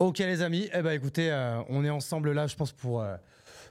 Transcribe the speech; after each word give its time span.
Ok 0.00 0.18
les 0.18 0.42
amis, 0.42 0.68
eh 0.74 0.82
ben 0.82 0.90
écoutez, 0.90 1.30
euh, 1.30 1.62
on 1.68 1.84
est 1.84 1.90
ensemble 1.90 2.32
là, 2.32 2.48
je 2.48 2.56
pense 2.56 2.72
pour, 2.72 3.00
euh, 3.00 3.14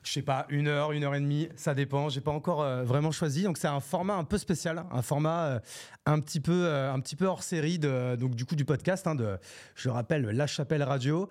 je 0.04 0.12
sais 0.14 0.22
pas, 0.22 0.46
une 0.48 0.70
heure, 0.70 0.94
une 0.94 1.04
heure 1.04 1.16
et 1.16 1.20
demie, 1.20 1.50
ça 1.58 1.74
dépend. 1.74 2.08
J'ai 2.08 2.22
pas 2.22 2.32
encore 2.32 2.62
euh, 2.62 2.84
vraiment 2.86 3.12
choisi, 3.12 3.44
donc 3.44 3.58
c'est 3.58 3.68
un 3.68 3.82
format 3.82 4.16
un 4.16 4.24
peu 4.24 4.38
spécial, 4.38 4.86
un 4.90 5.02
format 5.02 5.60
un 6.06 6.22
petit 6.22 6.40
peu, 6.40 6.74
un 6.74 6.98
petit 7.02 7.18
peu 7.18 7.26
hors 7.26 7.44
série 7.44 7.78
de, 7.78 8.16
donc 8.16 8.36
du 8.36 8.46
coup 8.46 8.56
du 8.56 8.64
podcast, 8.64 9.06
hein, 9.06 9.16
de, 9.16 9.38
je 9.76 9.90
le 9.90 9.94
rappelle, 9.94 10.22
La 10.24 10.48
Chapelle 10.48 10.84
Radio. 10.84 11.28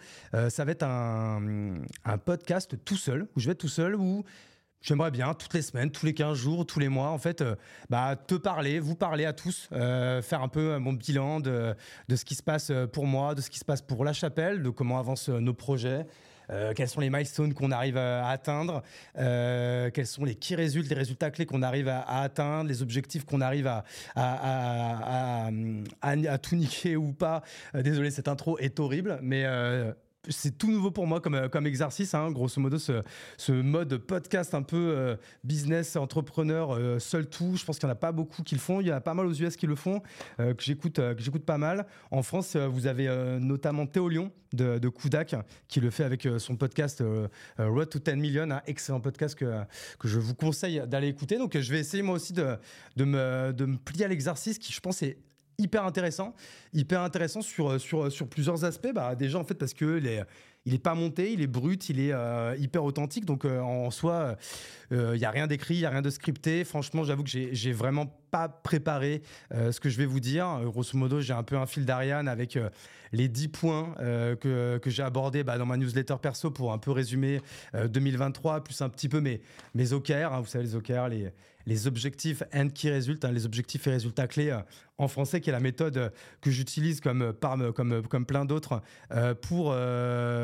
ça 0.51 0.65
va 0.67 0.73
être 0.73 0.83
un, 0.83 1.81
un 2.05 2.19
podcast 2.19 2.77
tout 2.85 2.97
seul, 2.97 3.29
où 3.35 3.41
je 3.41 3.47
vais 3.47 3.53
être 3.53 3.59
tout 3.61 3.69
seul, 3.69 3.97
où 3.97 4.25
J'aimerais 4.83 5.13
bien, 5.13 5.33
toutes 5.35 5.55
les 5.55 5.63
semaines, 5.63 5.93
tous 5.93 6.05
les 6.07 6.13
15 6.13 6.37
jours, 6.37 6.67
tous 6.67 6.81
les 6.81 6.89
mois, 6.89 7.11
en 7.11 7.19
fait, 7.19 7.41
euh, 7.41 7.55
bah, 7.89 8.17
te 8.17 8.35
parler, 8.35 8.81
vous 8.81 8.97
parler 8.97 9.25
à 9.25 9.33
tous, 9.33 9.69
euh, 9.73 10.21
faire 10.23 10.43
un 10.43 10.49
peu 10.49 10.73
euh, 10.73 10.81
mon 10.81 10.93
bilan 10.93 11.39
de, 11.39 11.77
de, 12.09 12.17
ce 12.17 12.25
qui 12.25 12.35
se 12.35 12.43
passe 12.43 12.73
pour 12.93 13.07
moi, 13.07 13.37
de 13.37 13.41
ce 13.41 13.49
qui 13.49 13.61
se 13.61 13.65
passe 13.65 13.81
pour 13.81 14.05
la 14.05 14.13
chapelle, 14.13 14.61
de 14.61 14.71
comment 14.71 14.99
avancent 14.99 15.29
nos 15.29 15.55
projets, 15.55 16.05
quels 16.77 16.89
sont 16.89 17.01
les 17.01 17.09
milestones 17.09 17.55
qu'on 17.55 17.71
arrive 17.71 17.97
à, 17.97 18.29
atteindre, 18.29 18.83
quels 19.15 20.07
sont 20.07 20.25
les 20.25 20.35
key 20.35 20.55
résultats, 20.55 20.91
les 20.91 20.99
résultats 20.99 21.31
clés 21.31 21.47
qu'on 21.47 21.63
arrive 21.63 21.89
à, 21.89 22.03
atteindre, 22.21 22.69
les 22.69 22.83
objectifs 22.83 23.25
qu'on 23.25 23.41
arrive 23.41 23.67
à, 23.67 23.85
à, 24.15 25.49
à, 26.03 26.39
tout 26.39 26.57
niquer 26.57 26.97
ou 26.97 27.15
pas. 27.15 27.43
désolé, 27.73 28.11
cette 28.11 28.29
intro 28.29 28.59
est 28.59 28.81
horrible, 28.81 29.19
mais 29.23 29.47
c'est 30.29 30.57
tout 30.57 30.71
nouveau 30.71 30.91
pour 30.91 31.07
moi 31.07 31.21
comme, 31.21 31.35
euh, 31.35 31.49
comme 31.49 31.67
exercice, 31.67 32.15
hein. 32.15 32.31
grosso 32.31 32.61
modo, 32.61 32.79
ce, 32.79 33.03
mode 33.51 33.99
podcast 33.99 34.55
un 34.55 34.63
peu 34.63 34.77
euh, 34.77 35.17
business, 35.45 35.97
entrepreneur, 35.97 36.75
euh, 36.75 36.99
seul 36.99 37.29
tout. 37.29 37.57
Je 37.57 37.65
pense 37.65 37.79
qu'il 37.79 37.87
n'y 37.89 37.93
en 37.93 37.95
a 37.95 37.99
pas 37.99 38.13
beaucoup 38.13 38.43
qui 38.43 38.55
le 38.55 38.61
font. 38.61 38.81
Il 38.81 38.87
y 38.87 38.93
en 38.93 38.97
a 38.97 39.01
pas 39.01 39.15
mal 39.15 39.27
aux 39.27 39.35
US 39.35 39.57
qui 39.57 39.67
le 39.67 39.75
font, 39.75 40.01
que 40.39 40.55
j'écoute 40.61 41.01
j'écoute 41.19 41.45
pas 41.45 41.59
mal. 41.59 41.87
En 42.11 42.23
France, 42.23 42.57
vous 42.57 42.87
avez 42.87 43.09
notamment 43.41 43.87
Théo 43.87 44.09
Lyon 44.09 44.33
de, 44.53 44.79
de 44.79 44.89
Kudak 44.89 45.35
qui 45.69 45.81
le 45.81 45.91
fait 45.91 46.05
avec 46.05 46.29
son 46.39 46.57
podcast 46.57 47.03
Road 47.59 47.89
to 47.89 47.99
10 47.99 48.17
Million, 48.17 48.51
un 48.51 48.63
excellent 48.67 49.01
podcast 49.01 49.35
que, 49.35 49.63
que 49.99 50.09
je 50.09 50.19
vous 50.19 50.35
conseille 50.35 50.83
d'aller 50.87 51.09
écouter. 51.09 51.39
Donc, 51.39 51.59
je 51.59 51.73
vais 51.73 51.81
essayer 51.81 52.03
moi 52.03 52.17
aussi 52.17 52.33
de, 52.33 52.57
de, 52.97 53.05
me, 53.05 53.53
de 53.53 53.67
me 53.67 53.77
plier 53.77 54.05
à 54.05 54.09
l'exercice 54.09 54.59
qui, 54.59 54.73
je 54.73 54.81
pense, 54.81 55.03
est 55.03 55.19
hyper 55.63 55.85
intéressant, 55.85 56.35
hyper 56.73 57.01
intéressant 57.03 57.41
sur, 57.41 57.81
sur, 57.81 58.11
sur 58.11 58.29
plusieurs 58.29 58.65
aspects. 58.65 58.93
Bah, 58.93 59.15
déjà, 59.15 59.39
en 59.39 59.45
fait, 59.45 59.55
parce 59.55 59.75
que 59.75 59.85
les, 59.85 60.23
il 60.65 60.75
est 60.75 60.79
pas 60.79 60.95
monté, 60.95 61.33
il 61.33 61.41
est 61.41 61.47
brut, 61.49 61.89
il 61.89 62.01
est 62.01 62.13
euh, 62.13 62.55
hyper 62.59 62.85
authentique. 62.85 63.25
Donc 63.25 63.45
euh, 63.45 63.61
en 63.61 63.91
soi, 63.91 64.37
il 64.91 64.97
euh, 64.97 65.17
y 65.17 65.25
a 65.25 65.31
rien 65.31 65.47
d'écrit, 65.47 65.75
il 65.75 65.81
y 65.81 65.87
a 65.87 65.91
rien 65.91 66.03
de 66.03 66.11
scripté. 66.11 66.65
Franchement, 66.65 67.05
j'avoue 67.05 67.25
que 67.25 67.31
j'ai 67.31 67.73
vraiment 67.73 68.07
pas 68.31 68.49
préparé 68.49 69.21
ce 69.53 69.79
que 69.79 69.91
je 69.91 69.99
vais 69.99 70.07
vous 70.07 70.21
dire. 70.21 70.61
grosso 70.65 70.97
modo, 70.97 71.21
j'ai 71.21 71.35
un 71.35 71.43
peu 71.43 71.57
un 71.57 71.67
fil 71.67 71.85
d'Ariane 71.85 72.29
avec 72.29 72.59
les 73.13 73.29
10 73.29 73.49
points 73.49 73.95
que, 73.99 74.79
que 74.79 74.89
j'ai 74.89 75.03
abordés 75.03 75.45
bah, 75.45 75.59
dans 75.59 75.67
ma 75.67 75.77
newsletter 75.77 76.15
perso 76.23 76.51
pour 76.51 76.73
un 76.73 76.79
peu 76.79 76.93
résumer 76.93 77.43
2023, 77.75 78.65
plus 78.65 78.81
un 78.81 78.89
petit 78.89 79.11
peu 79.11 79.21
mes, 79.21 79.43
mes 79.75 79.93
OKR. 79.93 80.33
Hein, 80.33 80.41
vous 80.41 80.47
savez, 80.47 80.65
les 80.65 80.75
OKR, 80.75 81.09
les, 81.09 81.31
les 81.67 81.87
objectifs 81.87 82.43
hein, 82.53 82.69
les 82.85 83.45
objectifs 83.47 83.87
et 83.87 83.91
résultats 83.91 84.27
clés 84.27 84.57
en 84.99 85.09
français, 85.09 85.41
qui 85.41 85.51
est 85.51 85.53
la 85.53 85.61
méthode 85.61 86.13
que 86.41 86.51
j'utilise 86.51 87.01
comme, 87.01 87.33
comme, 87.33 88.07
comme 88.07 88.27
plein 88.27 88.45
d'autres 88.45 88.83
pour 89.41 89.75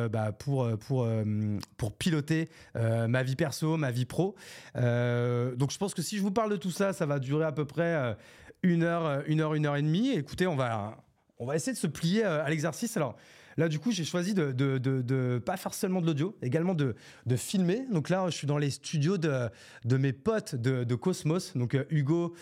bah, 0.08 0.33
pour, 0.33 0.64
euh, 0.64 0.77
pour, 0.77 1.05
euh, 1.05 1.58
pour 1.77 1.92
piloter 1.92 2.48
euh, 2.77 3.08
ma 3.08 3.22
vie 3.22 3.36
perso, 3.36 3.77
ma 3.77 3.91
vie 3.91 4.05
pro. 4.05 4.34
donc 4.75 5.70
je 5.70 5.78
pense 5.78 5.94
que 5.94 6.02
si 6.02 6.16
je 6.16 6.22
vous 6.22 6.30
parle 6.30 6.50
de 6.50 6.56
tout 6.56 6.70
ça, 6.70 6.92
ça 6.92 7.06
va 7.06 7.19
durer 7.19 7.44
à 7.44 7.53
peu 7.53 7.64
près 7.64 8.16
une 8.62 8.82
heure, 8.82 9.22
une 9.27 9.41
heure, 9.41 9.55
une 9.55 9.66
heure 9.66 9.77
et 9.77 9.82
demie. 9.82 10.10
Écoutez, 10.10 10.47
on 10.47 10.56
va, 10.56 10.97
on 11.38 11.47
va 11.47 11.56
essayer 11.56 11.72
de 11.72 11.78
se 11.78 11.86
plier 11.86 12.25
à 12.25 12.48
l'exercice. 12.48 12.97
Alors, 12.97 13.16
Là, 13.58 13.68
du 13.68 13.78
coup, 13.78 13.90
j'ai 13.92 14.04
choisi 14.04 14.32
de, 14.32 14.52
de, 14.52 15.38
pas 15.44 15.56
faire 15.56 15.74
seulement 15.74 16.00
de 16.00 16.06
l'audio, 16.06 16.34
également 16.40 16.74
de, 16.74 16.94
filmer. 17.36 17.84
Donc 17.92 18.08
là, 18.08 18.24
je 18.30 18.34
suis 18.34 18.46
dans 18.46 18.56
les 18.56 18.70
studios 18.70 19.18
de, 19.18 19.50
mes 19.96 20.12
potes 20.12 20.54
de, 20.54 20.94
Cosmos. 20.94 21.56
Donc 21.56 21.76
Hugo 21.90 22.34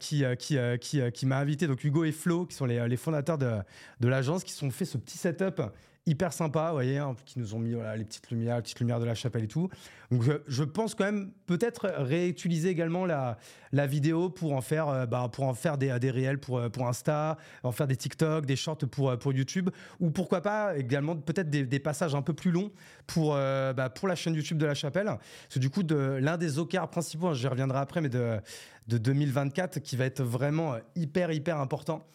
qui, 0.00 0.24
qui, 0.38 1.10
qui, 1.12 1.26
m'a 1.26 1.38
invité. 1.38 1.66
Donc 1.66 1.84
Hugo 1.84 2.04
et 2.04 2.12
Flo, 2.12 2.46
qui 2.46 2.54
sont 2.54 2.66
les, 2.66 2.96
fondateurs 2.96 3.36
de, 3.36 3.58
de 4.00 4.08
l'agence, 4.08 4.44
qui 4.44 4.52
sont 4.52 4.70
fait 4.70 4.84
ce 4.84 4.96
petit 4.96 5.18
setup 5.18 5.60
hyper 6.08 6.32
sympa, 6.32 6.68
vous 6.68 6.74
voyez, 6.74 6.98
hein, 6.98 7.14
qui 7.26 7.38
nous 7.38 7.54
ont 7.54 7.58
mis 7.58 7.74
les 7.96 8.04
petites 8.04 8.30
lumières, 8.30 8.56
les 8.56 8.62
petites 8.62 8.80
lumières 8.80 8.98
de 8.98 9.04
la 9.04 9.14
chapelle 9.14 9.44
et 9.44 9.48
tout. 9.48 9.68
Donc 10.10 10.22
je, 10.46 10.64
pense 10.64 10.94
quand 10.94 11.04
même 11.04 11.32
peut-être 11.46 11.86
réutiliser 11.98 12.70
également 12.70 13.04
la, 13.04 13.36
vidéo 13.72 14.30
pour 14.30 14.54
en 14.54 14.62
faire, 14.62 14.88
euh, 14.88 15.06
bah, 15.06 15.28
pour 15.30 15.44
en 15.44 15.52
faire 15.52 15.76
des, 15.76 15.92
réels 16.10 16.38
pour, 16.38 16.58
euh, 16.58 16.68
pour 16.70 16.86
Insta, 16.88 17.36
en 17.62 17.72
faire 17.72 17.86
des 17.86 17.96
TikTok, 17.96 18.46
des 18.46 18.56
shorts 18.56 18.78
pour, 18.90 19.10
euh, 19.10 19.16
pour 19.16 19.34
YouTube, 19.34 19.68
ou 20.00 20.10
pourquoi 20.10 20.40
pas 20.40 20.78
également 20.78 21.14
peut-être 21.14 21.50
des, 21.50 21.78
passages 21.78 22.14
un 22.14 22.22
peu 22.22 22.32
plus 22.32 22.50
longs 22.50 22.72
pour, 23.06 23.34
bah, 23.34 23.90
pour 23.94 24.08
la 24.08 24.14
chaîne 24.14 24.34
YouTube 24.34 24.58
de 24.58 24.66
la 24.66 24.74
chapelle. 24.74 25.06
Parce 25.06 25.58
du 25.58 25.70
coup, 25.70 25.82
l'un 25.88 26.36
des 26.36 26.58
OKR 26.58 26.88
principaux, 26.88 27.34
j'y 27.34 27.46
reviendrai 27.46 27.78
après, 27.78 28.00
mais 28.00 28.08
de, 28.08 28.38
de 28.88 28.98
2024 28.98 29.78
qui 29.80 29.96
va 29.96 30.06
être 30.06 30.22
vraiment 30.22 30.74
hyper, 30.96 31.30
hyper 31.30 31.60
important. 31.60 32.06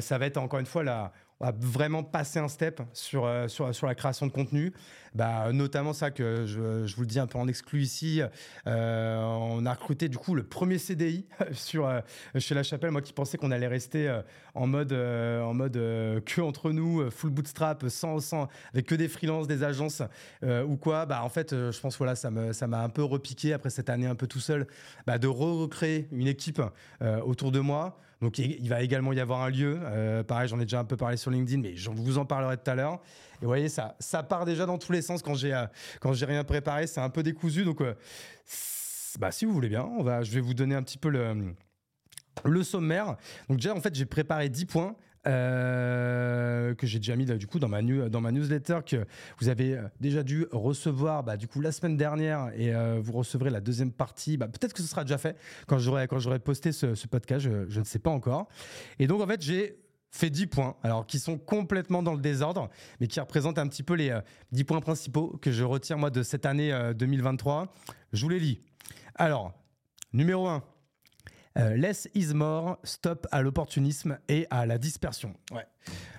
ça 0.00 0.18
va 0.18 0.26
être 0.26 0.36
encore 0.36 0.60
une 0.60 0.66
fois 0.66 0.84
la 0.84 1.12
on 1.40 1.46
va 1.46 1.54
vraiment 1.56 2.02
passer 2.02 2.38
un 2.38 2.48
step 2.48 2.82
sur, 2.92 3.24
euh, 3.24 3.46
sur, 3.46 3.72
sur 3.74 3.86
la 3.86 3.94
création 3.94 4.26
de 4.26 4.32
contenu. 4.32 4.72
Bah, 5.14 5.52
notamment 5.52 5.92
ça 5.92 6.10
que 6.10 6.44
je, 6.46 6.86
je, 6.86 6.96
vous 6.96 7.02
le 7.02 7.06
dis 7.06 7.18
un 7.18 7.26
peu 7.26 7.38
en 7.38 7.46
exclu 7.46 7.82
ici. 7.82 8.20
Euh, 8.66 9.22
on 9.22 9.64
a 9.64 9.72
recruté 9.72 10.08
du 10.08 10.18
coup 10.18 10.34
le 10.34 10.42
premier 10.42 10.78
CDI 10.78 11.26
sur, 11.52 11.86
euh, 11.86 12.00
chez 12.38 12.54
La 12.54 12.62
Chapelle. 12.62 12.90
Moi 12.90 13.02
qui 13.02 13.12
pensais 13.12 13.38
qu'on 13.38 13.52
allait 13.52 13.68
rester 13.68 14.20
en 14.54 14.66
mode, 14.66 14.92
en 14.92 15.54
mode 15.54 15.74
que 15.74 16.40
entre 16.40 16.72
nous, 16.72 17.08
full 17.10 17.30
bootstrap, 17.30 17.88
sans, 17.88 18.18
sans, 18.20 18.48
avec 18.72 18.86
que 18.86 18.94
des 18.94 19.08
freelances, 19.08 19.46
des 19.46 19.62
agences 19.62 20.02
ou 20.42 20.76
quoi. 20.76 21.06
Bah, 21.06 21.22
en 21.22 21.28
fait, 21.28 21.50
je 21.52 21.80
pense 21.80 21.96
voilà, 21.98 22.16
ça 22.16 22.30
m'a 22.30 22.52
ça 22.52 22.66
un 22.66 22.88
peu 22.88 23.04
repiqué 23.04 23.52
après 23.52 23.70
cette 23.70 23.90
année 23.90 24.06
un 24.06 24.14
peu 24.14 24.26
tout 24.26 24.40
seul 24.40 24.66
bah, 25.06 25.18
de 25.18 25.26
recréer 25.26 26.08
une 26.12 26.26
équipe 26.26 26.60
autour 27.00 27.52
de 27.52 27.60
moi. 27.60 27.98
Donc 28.20 28.38
il 28.38 28.68
va 28.68 28.82
également 28.82 29.12
y 29.12 29.20
avoir 29.20 29.42
un 29.42 29.50
lieu. 29.50 29.78
Euh, 29.82 30.24
pareil, 30.24 30.48
j'en 30.48 30.58
ai 30.58 30.64
déjà 30.64 30.80
un 30.80 30.84
peu 30.84 30.96
parlé 30.96 31.16
sur 31.16 31.30
LinkedIn, 31.30 31.60
mais 31.60 31.76
je 31.76 31.88
vous 31.90 32.18
en 32.18 32.24
parlerai 32.24 32.56
tout 32.56 32.70
à 32.70 32.74
l'heure. 32.74 33.00
Et 33.36 33.42
vous 33.42 33.48
voyez, 33.48 33.68
ça, 33.68 33.94
ça 34.00 34.22
part 34.22 34.44
déjà 34.44 34.66
dans 34.66 34.78
tous 34.78 34.92
les 34.92 35.02
sens 35.02 35.22
quand 35.22 35.34
j'ai 35.34 35.54
euh, 35.54 35.66
rien 36.02 36.42
préparé. 36.42 36.86
C'est 36.86 37.00
un 37.00 37.10
peu 37.10 37.22
décousu. 37.22 37.64
Donc, 37.64 37.80
euh, 37.80 37.94
bah, 39.20 39.30
si 39.30 39.44
vous 39.44 39.52
voulez 39.52 39.68
bien, 39.68 39.88
je 40.22 40.32
vais 40.32 40.40
vous 40.40 40.54
donner 40.54 40.74
un 40.74 40.82
petit 40.82 40.98
peu 40.98 41.10
le 41.10 41.54
le 42.44 42.62
sommaire. 42.62 43.16
Donc 43.48 43.58
déjà, 43.58 43.74
en 43.74 43.80
fait, 43.80 43.94
j'ai 43.94 44.06
préparé 44.06 44.48
10 44.48 44.66
points 44.66 44.96
euh, 45.28 46.74
que 46.74 46.86
j'ai 46.86 46.98
déjà 46.98 47.14
mis 47.16 47.26
du 47.26 47.46
coup 47.46 47.58
dans 47.58 47.68
ma, 47.68 47.82
dans 47.82 48.20
ma 48.20 48.32
newsletter 48.32 48.80
que 48.84 49.06
vous 49.38 49.48
avez 49.48 49.76
euh, 49.76 49.82
déjà 50.00 50.22
dû 50.22 50.46
recevoir 50.50 51.22
bah, 51.22 51.36
du 51.36 51.46
coup 51.46 51.60
la 51.60 51.70
semaine 51.70 51.96
dernière 51.96 52.50
et 52.56 52.74
euh, 52.74 52.98
vous 53.00 53.12
recevrez 53.12 53.50
la 53.50 53.60
deuxième 53.60 53.92
partie. 53.92 54.36
Bah, 54.36 54.48
peut-être 54.48 54.72
que 54.72 54.82
ce 54.82 54.88
sera 54.88 55.04
déjà 55.04 55.18
fait 55.18 55.36
quand 55.66 55.78
j'aurai 55.78 56.38
posté 56.38 56.72
ce, 56.72 57.06
podcast, 57.06 57.48
je, 57.68 57.78
ne 57.78 57.84
sais 57.84 57.98
pas 57.98 58.10
encore. 58.10 58.48
Et 58.98 59.06
donc 59.06 59.20
en 59.20 59.26
fait 59.26 59.42
j'ai 59.42 59.78
fait 60.10 60.30
10 60.30 60.46
points, 60.46 60.76
alors 60.82 61.06
qui 61.06 61.18
sont 61.18 61.36
complètement 61.36 62.02
dans 62.02 62.14
le 62.14 62.20
désordre, 62.20 62.70
mais 62.98 63.06
qui 63.06 63.20
représentent 63.20 63.58
un 63.58 63.68
petit 63.68 63.82
peu 63.82 63.94
les 63.94 64.18
10 64.52 64.64
points 64.64 64.80
principaux 64.80 65.38
que 65.42 65.52
je 65.52 65.64
retiens 65.64 65.96
moi 65.96 66.10
de 66.10 66.22
cette 66.22 66.46
année 66.46 66.72
2023. 66.96 67.74
Je 68.12 68.22
vous 68.22 68.30
les 68.30 68.40
lis. 68.40 68.60
Alors, 69.14 69.52
numéro 70.12 70.46
1, 70.46 70.56
euh, 70.56 70.60
less 71.58 72.08
is 72.14 72.34
more, 72.34 72.78
stop 72.84 73.26
à 73.30 73.42
l'opportunisme 73.42 74.18
et 74.28 74.46
à 74.50 74.66
la 74.66 74.78
dispersion. 74.78 75.34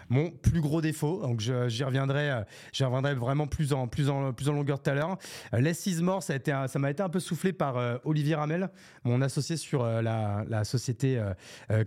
Mon 0.09 0.31
plus 0.31 0.61
gros 0.61 0.81
défaut. 0.81 1.21
Donc 1.21 1.39
j'y 1.39 1.83
reviendrai, 1.83 2.31
euh, 2.31 2.41
j'y 2.73 2.83
reviendrai 2.83 3.13
vraiment 3.13 3.47
plus 3.47 3.73
en, 3.73 3.87
plus 3.87 4.09
en, 4.09 4.33
plus 4.33 4.49
en 4.49 4.53
longueur 4.53 4.81
tout 4.81 4.89
à 4.89 4.93
l'heure. 4.93 5.17
Euh, 5.53 5.61
Less 5.61 5.85
is 5.85 6.01
more, 6.01 6.23
ça 6.23 6.33
m'a 6.79 6.91
été 6.91 7.03
un 7.03 7.09
peu 7.09 7.19
soufflé 7.19 7.53
par 7.53 7.77
euh, 7.77 7.97
Olivier 8.03 8.35
Ramel, 8.35 8.69
mon 9.03 9.21
associé 9.21 9.57
sur 9.57 9.85
la, 9.85 10.63
société 10.63 11.21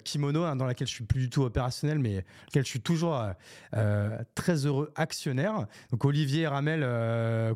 Kimono, 0.04 0.44
hein, 0.44 0.56
dans 0.56 0.66
laquelle 0.66 0.86
je 0.86 0.94
suis 0.94 1.04
plus 1.04 1.20
du 1.20 1.30
tout 1.30 1.42
opérationnel, 1.42 1.98
mais 1.98 2.24
laquelle 2.46 2.64
je 2.64 2.70
suis 2.70 2.80
toujours 2.80 3.22
très 4.34 4.66
heureux 4.66 4.92
actionnaire. 4.96 5.66
Donc 5.90 6.04
Olivier 6.04 6.46
Ramel, 6.46 6.86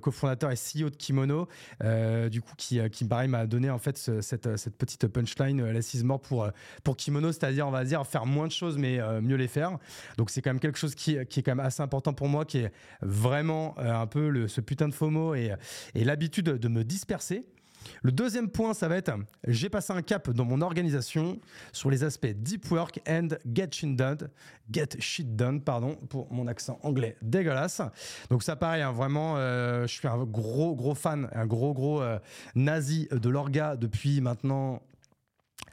cofondateur 0.00 0.50
et 0.50 0.56
CEO 0.56 0.90
de 0.90 0.96
Kimono, 0.96 1.48
du 2.30 2.40
coup 2.42 2.52
qui, 2.56 2.80
qui 2.90 3.04
pareil 3.04 3.28
m'a 3.28 3.46
donné 3.46 3.70
en 3.70 3.78
fait 3.78 3.96
cette, 4.20 4.56
cette 4.56 4.76
petite 4.76 5.06
punchline 5.06 5.70
Less 5.70 5.94
is 5.94 6.04
pour 6.22 6.48
pour 6.84 6.96
Kimono, 6.96 7.32
c'est-à-dire 7.32 7.66
on 7.66 7.72
va 7.72 7.84
dire 7.84 8.06
faire 8.06 8.26
moins 8.26 8.46
de 8.46 8.52
choses 8.52 8.76
mais 8.78 9.00
mieux 9.20 9.36
les 9.36 9.48
faire. 9.48 9.78
Donc 10.18 10.30
c'est 10.30 10.42
quand 10.42 10.50
même 10.50 10.55
quelque 10.58 10.78
chose 10.78 10.94
qui, 10.94 11.16
qui, 11.26 11.40
est 11.40 11.42
quand 11.42 11.54
même 11.54 11.64
assez 11.64 11.82
important 11.82 12.12
pour 12.12 12.28
moi, 12.28 12.44
qui 12.44 12.58
est 12.58 12.72
vraiment 13.02 13.74
euh, 13.78 13.92
un 13.92 14.06
peu 14.06 14.28
le, 14.28 14.48
ce 14.48 14.60
putain 14.60 14.88
de 14.88 14.94
FOMO 14.94 15.34
et, 15.34 15.54
et 15.94 16.04
l'habitude 16.04 16.46
de 16.46 16.68
me 16.68 16.84
disperser. 16.84 17.46
Le 18.02 18.12
deuxième 18.12 18.48
point, 18.48 18.74
ça 18.74 18.88
va 18.88 18.96
être 18.96 19.12
j'ai 19.46 19.68
passé 19.68 19.92
un 19.92 20.02
cap 20.02 20.30
dans 20.30 20.44
mon 20.44 20.60
organisation 20.60 21.38
sur 21.72 21.90
les 21.90 22.04
aspects 22.04 22.26
deep 22.26 22.70
work 22.70 23.00
and 23.08 23.28
get 23.52 23.68
shit 23.72 23.96
done, 23.96 24.28
get 24.70 24.88
shit 24.98 25.36
done, 25.36 25.60
pardon, 25.60 25.96
pour 26.08 26.32
mon 26.32 26.46
accent 26.46 26.78
anglais 26.82 27.16
dégueulasse. 27.22 27.80
Donc 28.30 28.42
ça 28.42 28.56
pareil, 28.56 28.82
hein, 28.82 28.92
vraiment, 28.92 29.36
euh, 29.36 29.86
je 29.86 29.92
suis 29.92 30.08
un 30.08 30.24
gros 30.24 30.74
gros 30.74 30.94
fan, 30.94 31.28
un 31.32 31.46
gros 31.46 31.72
gros 31.74 32.02
euh, 32.02 32.18
nazi 32.54 33.08
de 33.10 33.28
l'orga 33.28 33.76
depuis 33.76 34.20
maintenant 34.20 34.82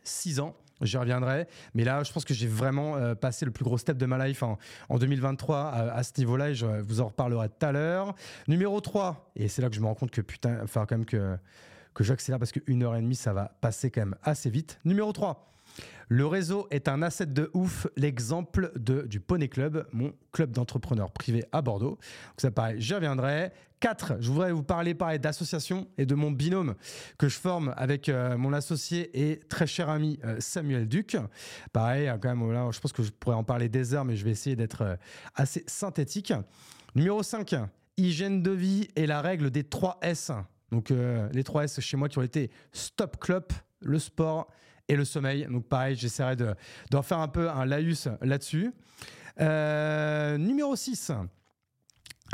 6 0.03 0.39
ans. 0.39 0.55
J'y 0.83 0.97
reviendrai. 0.97 1.47
Mais 1.73 1.83
là, 1.83 2.03
je 2.03 2.11
pense 2.11 2.25
que 2.25 2.33
j'ai 2.33 2.47
vraiment 2.47 2.95
euh, 2.95 3.15
passé 3.15 3.45
le 3.45 3.51
plus 3.51 3.63
gros 3.63 3.77
step 3.77 3.97
de 3.97 4.05
ma 4.05 4.27
life 4.27 4.43
en, 4.43 4.57
2023 4.89 5.71
à, 5.71 6.03
ce 6.03 6.11
niveau-là 6.17 6.49
et 6.51 6.55
je 6.55 6.65
vous 6.65 7.01
en 7.01 7.07
reparlerai 7.07 7.49
tout 7.49 7.65
à 7.65 7.71
l'heure. 7.71 8.15
Numéro 8.47 8.79
3, 8.79 9.31
et 9.35 9.47
c'est 9.47 9.61
là 9.61 9.69
que 9.69 9.75
je 9.75 9.81
me 9.81 9.85
rends 9.85 9.95
compte 9.95 10.11
que 10.11 10.21
putain, 10.21 10.59
enfin, 10.63 10.85
quand 10.87 10.97
même 10.97 11.05
que, 11.05 11.37
que 11.93 12.03
j'accélère 12.03 12.39
parce 12.39 12.51
qu'une 12.51 12.83
heure 12.83 12.95
et 12.95 13.01
demie, 13.01 13.15
ça 13.15 13.33
va 13.33 13.55
passer 13.61 13.91
quand 13.91 14.01
même 14.01 14.15
assez 14.23 14.49
vite. 14.49 14.79
Numéro 14.85 15.11
3. 15.11 15.53
Le 16.09 16.25
réseau 16.27 16.67
est 16.69 16.87
un 16.87 17.01
asset 17.01 17.25
de 17.27 17.49
ouf, 17.53 17.87
l'exemple 17.95 18.71
du 18.77 19.19
Poney 19.19 19.47
Club, 19.47 19.87
mon 19.93 20.13
club 20.31 20.51
d'entrepreneurs 20.51 21.11
privés 21.11 21.45
à 21.51 21.61
Bordeaux. 21.61 21.97
Donc 21.97 22.41
ça 22.41 22.51
pareil, 22.51 22.79
j'y 22.79 22.93
reviendrai. 22.93 23.51
4, 23.83 24.21
je 24.21 24.31
voudrais 24.31 24.53
vous 24.53 24.63
parler 24.63 24.93
pareil 24.93 25.19
d'association 25.19 25.89
et 25.97 26.05
de 26.05 26.15
mon 26.15 26.31
binôme 26.31 26.75
que 27.17 27.27
je 27.27 27.37
forme 27.37 27.73
avec 27.75 28.07
euh, 28.07 28.37
mon 28.37 28.53
associé 28.53 29.09
et 29.29 29.41
très 29.49 29.67
cher 29.67 29.89
ami 29.89 30.19
euh, 30.23 30.37
Samuel 30.39 30.87
Duc. 30.87 31.17
Pareil, 31.73 32.07
hein, 32.07 32.17
quand 32.17 32.33
là, 32.49 32.69
je 32.71 32.79
pense 32.79 32.93
que 32.93 33.03
je 33.03 33.11
pourrais 33.11 33.35
en 33.35 33.43
parler 33.43 33.67
des 33.67 33.93
heures, 33.93 34.05
mais 34.05 34.15
je 34.15 34.23
vais 34.23 34.31
essayer 34.31 34.55
d'être 34.55 34.83
euh, 34.83 34.95
assez 35.35 35.65
synthétique. 35.67 36.31
Numéro 36.95 37.23
5, 37.23 37.55
hygiène 37.97 38.41
de 38.41 38.51
vie 38.51 38.87
et 38.95 39.05
la 39.05 39.21
règle 39.21 39.51
des 39.51 39.65
3 39.65 39.99
S. 40.01 40.31
Donc 40.71 40.89
les 40.89 41.43
3 41.43 41.65
S 41.65 41.81
chez 41.81 41.97
moi 41.97 42.07
qui 42.07 42.17
ont 42.19 42.23
été 42.23 42.51
stop 42.71 43.17
club, 43.19 43.43
le 43.81 43.99
sport 43.99 44.47
et 44.87 44.95
le 44.95 45.05
sommeil. 45.05 45.47
Donc 45.49 45.67
pareil, 45.67 45.95
j'essaierai 45.95 46.35
d'en 46.89 47.01
faire 47.01 47.19
un 47.19 47.27
peu 47.27 47.49
un 47.49 47.65
laïus 47.65 48.07
là-dessus. 48.21 48.71
numéro 49.39 50.75
6, 50.75 51.11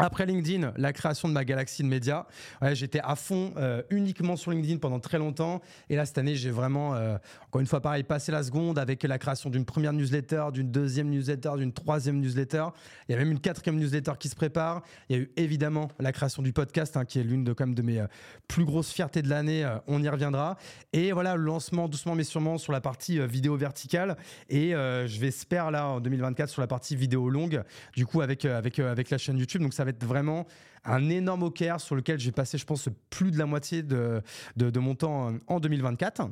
après 0.01 0.25
LinkedIn, 0.25 0.73
la 0.77 0.93
création 0.93 1.27
de 1.27 1.33
ma 1.33 1.45
galaxie 1.45 1.83
de 1.83 1.87
médias, 1.87 2.25
j'étais 2.73 3.01
à 3.03 3.15
fond 3.15 3.53
euh, 3.57 3.81
uniquement 3.89 4.35
sur 4.35 4.51
LinkedIn 4.51 4.77
pendant 4.77 4.99
très 4.99 5.17
longtemps. 5.17 5.61
Et 5.89 5.95
là, 5.95 6.05
cette 6.05 6.17
année, 6.17 6.35
j'ai 6.35 6.51
vraiment, 6.51 6.95
euh, 6.95 7.17
encore 7.47 7.61
une 7.61 7.67
fois, 7.67 7.81
pareil, 7.81 8.03
passé 8.03 8.31
la 8.31 8.43
seconde 8.43 8.79
avec 8.79 9.03
la 9.03 9.17
création 9.17 9.49
d'une 9.49 9.65
première 9.65 9.93
newsletter, 9.93 10.45
d'une 10.53 10.71
deuxième 10.71 11.09
newsletter, 11.09 11.51
d'une 11.57 11.73
troisième 11.73 12.19
newsletter. 12.19 12.65
Il 13.07 13.13
y 13.13 13.15
a 13.15 13.17
même 13.17 13.31
une 13.31 13.39
quatrième 13.39 13.77
newsletter 13.77 14.13
qui 14.19 14.29
se 14.29 14.35
prépare. 14.35 14.81
Il 15.09 15.15
y 15.15 15.19
a 15.19 15.21
eu 15.23 15.31
évidemment 15.37 15.89
la 15.99 16.11
création 16.11 16.41
du 16.41 16.53
podcast, 16.53 16.97
hein, 16.97 17.05
qui 17.05 17.19
est 17.19 17.23
l'une 17.23 17.43
de, 17.43 17.53
quand 17.53 17.67
de 17.67 17.81
mes 17.81 17.99
euh, 17.99 18.07
plus 18.47 18.65
grosses 18.65 18.91
fiertés 18.91 19.21
de 19.21 19.29
l'année. 19.29 19.69
on 19.87 20.01
y 20.01 20.09
reviendra. 20.09 20.57
Et 20.93 21.11
voilà, 21.11 21.35
le 21.35 21.43
lancement 21.43 21.87
doucement 21.87 22.15
mais 22.15 22.23
sûrement 22.23 22.57
sur 22.57 22.71
la 22.71 22.81
partie 22.81 23.19
vidéo 23.27 23.55
verticale. 23.57 24.17
Et 24.49 24.71
je 24.71 25.19
vais 25.19 25.27
espérer 25.27 25.71
là 25.71 25.87
en 25.87 25.99
2024 25.99 26.49
sur 26.49 26.61
la 26.61 26.67
partie 26.67 26.95
vidéo 26.95 27.29
longue, 27.29 27.63
du 27.95 28.05
coup, 28.05 28.21
avec, 28.21 28.45
avec, 28.45 28.79
avec 28.79 29.09
la 29.09 29.17
chaîne 29.17 29.37
YouTube. 29.37 29.61
Donc, 29.61 29.73
ça 29.73 29.83
va 29.83 29.88
être 29.89 30.05
vraiment 30.05 30.45
un 30.85 31.09
énorme 31.09 31.43
OKR 31.43 31.79
sur 31.79 31.95
lequel 31.95 32.19
j'ai 32.19 32.31
passé, 32.31 32.57
je 32.57 32.65
pense, 32.65 32.89
plus 33.09 33.31
de 33.31 33.37
la 33.37 33.45
moitié 33.45 33.83
de, 33.83 34.21
de, 34.55 34.79
mon 34.79 34.95
temps 34.95 35.33
en 35.47 35.59
2024. 35.59 36.29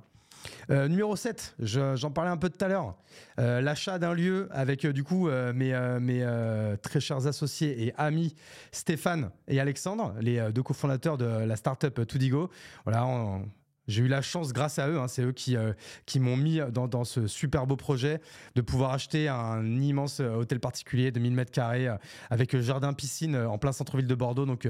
Euh, 0.69 0.87
numéro 0.87 1.15
7, 1.15 1.55
j'en 1.59 2.11
parlais 2.11 2.31
un 2.31 2.37
peu 2.37 2.49
tout 2.49 2.63
à 2.63 2.67
l'heure, 2.67 2.95
euh, 3.39 3.59
l'achat 3.59 3.99
d'un 3.99 4.13
lieu 4.13 4.47
avec 4.51 4.85
euh, 4.85 4.93
du 4.93 5.03
coup 5.03 5.29
mes, 5.53 5.97
mes 5.99 6.75
très 6.81 6.99
chers 6.99 7.27
associés 7.27 7.83
et 7.85 7.93
amis 7.97 8.35
Stéphane 8.71 9.31
et 9.47 9.59
Alexandre, 9.59 10.13
les 10.21 10.51
deux 10.53 10.63
cofondateurs 10.63 11.17
de 11.17 11.25
la 11.25 11.55
startup 11.55 12.05
Tudigo. 12.07 12.49
Voilà, 12.85 13.05
on, 13.05 13.45
j'ai 13.87 14.03
eu 14.03 14.07
la 14.07 14.21
chance, 14.21 14.51
grâce 14.53 14.79
à 14.79 14.89
eux, 14.89 14.99
hein, 14.99 15.07
c'est 15.07 15.23
eux 15.23 15.31
qui, 15.31 15.55
euh, 15.55 15.73
m'ont 16.17 16.37
mis 16.37 16.59
dans, 16.71 16.87
dans, 16.87 17.03
ce 17.03 17.27
super 17.27 17.67
beau 17.67 17.75
projet, 17.75 18.19
de 18.55 18.61
pouvoir 18.61 18.91
acheter 18.91 19.29
un 19.29 19.65
immense 19.81 20.19
euh, 20.19 20.35
hôtel 20.35 20.59
particulier 20.59 21.11
de 21.11 21.19
1000 21.19 21.33
mètres 21.33 21.51
carrés 21.51 21.87
euh, 21.87 21.95
avec 22.29 22.57
jardin 22.59 22.93
piscine 22.93 23.35
en 23.35 23.57
plein 23.57 23.71
centre-ville 23.71 24.07
de 24.07 24.15
Bordeaux. 24.15 24.45
Donc, 24.45 24.67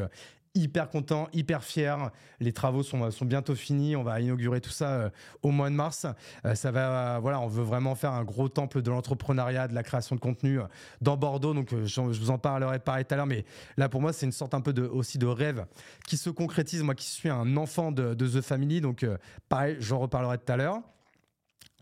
hyper 0.58 0.90
content, 0.90 1.28
hyper 1.34 1.64
fier. 1.64 2.12
Les 2.40 2.52
travaux 2.52 2.84
sont, 2.84 3.10
sont 3.12 3.26
bientôt 3.26 3.56
finis. 3.56 3.96
On 3.96 4.04
va 4.04 4.20
inaugurer 4.20 4.62
tout 4.62 4.70
ça 4.70 4.90
euh, 4.90 5.10
au 5.44 5.52
mois 5.52 5.70
de 5.70 5.76
mars. 5.76 6.06
Euh, 6.46 6.56
ça 6.56 6.72
va, 6.72 7.20
voilà, 7.20 7.40
on 7.40 7.48
veut 7.48 7.64
vraiment 7.64 7.96
faire 7.96 8.12
un 8.12 8.24
gros 8.24 8.50
temple 8.50 8.82
de 8.82 8.90
l'entrepreneuriat, 8.90 9.68
de 9.68 9.76
la 9.76 9.84
création 9.84 10.16
de 10.16 10.22
contenu 10.22 10.60
euh, 10.60 10.66
dans 11.02 11.18
Bordeaux. 11.18 11.54
Donc, 11.54 11.74
je, 11.86 12.02
vous 12.02 12.32
en 12.32 12.38
parlerai 12.38 12.80
pareil 12.80 13.06
tout 13.06 13.14
à 13.14 13.18
l'heure. 13.18 13.28
Mais 13.28 13.46
là, 13.78 13.90
pour 13.90 14.02
moi, 14.02 14.14
c'est 14.14 14.26
une 14.26 14.32
sorte 14.32 14.54
un 14.54 14.62
peu 14.62 14.74
de, 14.74 14.84
aussi 14.84 15.18
de 15.18 15.28
rêve 15.28 15.66
qui 16.08 16.18
se 16.18 16.30
concrétise. 16.30 16.84
Moi 16.84 16.96
qui 16.96 17.08
suis 17.08 17.30
un 17.30 17.58
enfant 17.58 17.92
de, 17.92 18.14
de 18.14 18.28
The 18.28 18.42
Family. 18.42 18.82
Donc, 18.82 19.06
pareil, 19.50 19.78
j'en 19.80 20.00
reparlerai 20.00 20.38
tout 20.38 20.52
à 20.52 20.58
l'heure. 20.58 20.82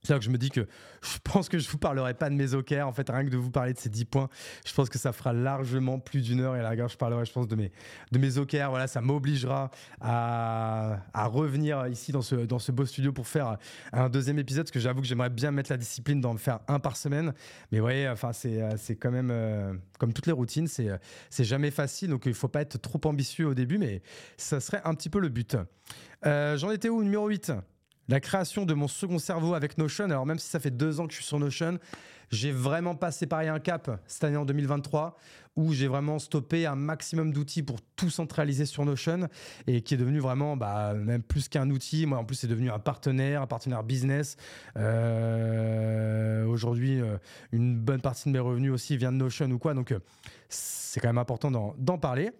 C'est 0.05 0.13
là 0.13 0.19
que 0.19 0.25
je 0.25 0.29
me 0.29 0.37
dis 0.37 0.51
que 0.51 0.67
je 1.01 1.17
pense 1.23 1.49
que 1.49 1.57
je 1.57 1.69
vous 1.69 1.77
parlerai 1.77 2.13
pas 2.13 2.29
de 2.29 2.35
mes 2.35 2.53
OKR. 2.53 2.85
En 2.85 2.91
fait, 2.91 3.09
rien 3.09 3.25
que 3.25 3.29
de 3.29 3.37
vous 3.37 3.51
parler 3.51 3.73
de 3.73 3.79
ces 3.79 3.89
10 3.89 4.05
points, 4.05 4.29
je 4.65 4.73
pense 4.73 4.89
que 4.89 4.99
ça 4.99 5.11
fera 5.13 5.33
largement 5.33 5.99
plus 5.99 6.21
d'une 6.21 6.41
heure. 6.41 6.55
Et 6.55 6.61
là, 6.61 6.75
je 6.87 6.95
parlerai, 6.95 7.25
je 7.25 7.31
pense, 7.31 7.47
de 7.47 7.55
mes, 7.55 7.71
de 8.11 8.19
mes. 8.19 8.29
Voilà, 8.29 8.87
ça 8.87 9.01
m'obligera 9.01 9.71
à, 10.01 10.99
à, 11.13 11.25
revenir 11.27 11.87
ici 11.87 12.11
dans 12.11 12.21
ce, 12.21 12.35
dans 12.35 12.59
ce 12.59 12.71
beau 12.71 12.85
studio 12.85 13.11
pour 13.11 13.27
faire 13.27 13.57
un 13.93 14.09
deuxième 14.09 14.39
épisode. 14.39 14.65
Parce 14.65 14.71
que 14.71 14.79
j'avoue 14.79 15.01
que 15.01 15.07
j'aimerais 15.07 15.29
bien 15.29 15.51
mettre 15.51 15.71
la 15.71 15.77
discipline 15.77 16.21
d'en 16.21 16.37
faire 16.37 16.59
un 16.67 16.79
par 16.79 16.97
semaine. 16.97 17.33
Mais 17.71 17.79
vous 17.79 17.85
voyez, 17.85 18.07
enfin, 18.09 18.31
c'est, 18.33 18.95
quand 18.99 19.11
même, 19.11 19.29
euh, 19.31 19.73
comme 19.99 20.13
toutes 20.13 20.27
les 20.27 20.33
routines, 20.33 20.67
c'est, 20.67 20.99
jamais 21.43 21.71
facile. 21.71 22.09
Donc, 22.09 22.25
il 22.25 22.33
faut 22.33 22.47
pas 22.47 22.61
être 22.61 22.77
trop 22.77 23.01
ambitieux 23.05 23.47
au 23.47 23.53
début, 23.53 23.77
mais 23.77 24.01
ça 24.37 24.59
serait 24.59 24.81
un 24.83 24.93
petit 24.93 25.09
peu 25.09 25.19
le 25.19 25.29
but. 25.29 25.57
Euh, 26.25 26.57
j'en 26.57 26.71
étais 26.71 26.89
où? 26.89 27.03
Numéro 27.03 27.27
8 27.27 27.51
la 28.07 28.19
création 28.19 28.65
de 28.65 28.73
mon 28.73 28.87
second 28.87 29.19
cerveau 29.19 29.53
avec 29.53 29.77
Notion. 29.77 30.05
Alors 30.05 30.25
même 30.25 30.39
si 30.39 30.47
ça 30.47 30.59
fait 30.59 30.71
deux 30.71 30.99
ans 30.99 31.07
que 31.07 31.13
je 31.13 31.17
suis 31.17 31.25
sur 31.25 31.39
Notion, 31.39 31.79
j'ai 32.31 32.51
vraiment 32.51 32.95
pas 32.95 33.11
séparé 33.11 33.47
un 33.47 33.59
cap 33.59 34.01
cette 34.07 34.23
année 34.23 34.37
en 34.37 34.45
2023 34.45 35.17
où 35.55 35.71
j'ai 35.71 35.87
vraiment 35.87 36.19
stoppé 36.19 36.65
un 36.65 36.75
maximum 36.75 37.31
d'outils 37.31 37.63
pour 37.63 37.77
tout 37.95 38.09
centraliser 38.09 38.65
sur 38.65 38.83
Notion 38.83 39.29
et 39.67 39.81
qui 39.81 39.93
est 39.93 39.97
devenu 39.97 40.19
vraiment 40.19 40.57
bah, 40.57 40.93
même 40.93 41.23
plus 41.23 41.47
qu'un 41.47 41.69
outil. 41.69 42.05
Moi 42.05 42.17
en 42.17 42.25
plus 42.25 42.35
c'est 42.35 42.47
devenu 42.47 42.69
un 42.69 42.79
partenaire, 42.79 43.41
un 43.41 43.47
partenaire 43.47 43.83
business. 43.83 44.35
Euh, 44.77 46.45
aujourd'hui 46.45 46.99
euh, 46.99 47.17
une 47.51 47.77
bonne 47.77 48.01
partie 48.01 48.27
de 48.29 48.33
mes 48.33 48.39
revenus 48.39 48.71
aussi 48.71 48.97
vient 48.97 49.11
de 49.11 49.17
Notion 49.17 49.49
ou 49.51 49.57
quoi. 49.57 49.73
Donc 49.73 49.91
euh, 49.91 49.99
c'est 50.49 50.99
quand 50.99 51.09
même 51.09 51.17
important 51.17 51.51
d'en 51.51 51.97
parler. 51.97 52.31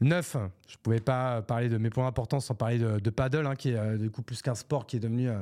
9, 0.00 0.36
je 0.68 0.74
ne 0.74 0.78
pouvais 0.82 1.00
pas 1.00 1.40
parler 1.40 1.70
de 1.70 1.78
mes 1.78 1.88
points 1.88 2.06
importants 2.06 2.40
sans 2.40 2.54
parler 2.54 2.78
de, 2.78 3.10
paddle, 3.10 3.46
hein, 3.46 3.56
qui 3.56 3.70
est 3.70 3.78
euh, 3.78 3.96
du 3.96 4.10
coup 4.10 4.22
plus 4.22 4.42
qu'un 4.42 4.54
sport, 4.54 4.86
qui 4.86 4.96
est 4.96 5.00
devenu 5.00 5.30
euh, 5.30 5.40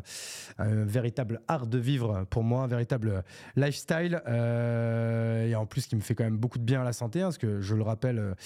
un 0.58 0.84
véritable 0.84 1.40
art 1.48 1.66
de 1.66 1.78
vivre 1.78 2.24
pour 2.30 2.44
moi, 2.44 2.62
un 2.62 2.66
véritable 2.68 3.24
lifestyle, 3.56 4.22
euh, 4.28 5.48
et 5.48 5.56
en 5.56 5.66
plus 5.66 5.86
qui 5.86 5.96
me 5.96 6.00
fait 6.00 6.14
quand 6.14 6.22
même 6.22 6.36
beaucoup 6.36 6.58
de 6.58 6.64
bien 6.64 6.82
à 6.82 6.84
la 6.84 6.92
santé, 6.92 7.20
hein, 7.20 7.26
parce 7.26 7.38
que 7.38 7.60
je 7.60 7.74
le 7.74 7.82
rappelle, 7.82 8.36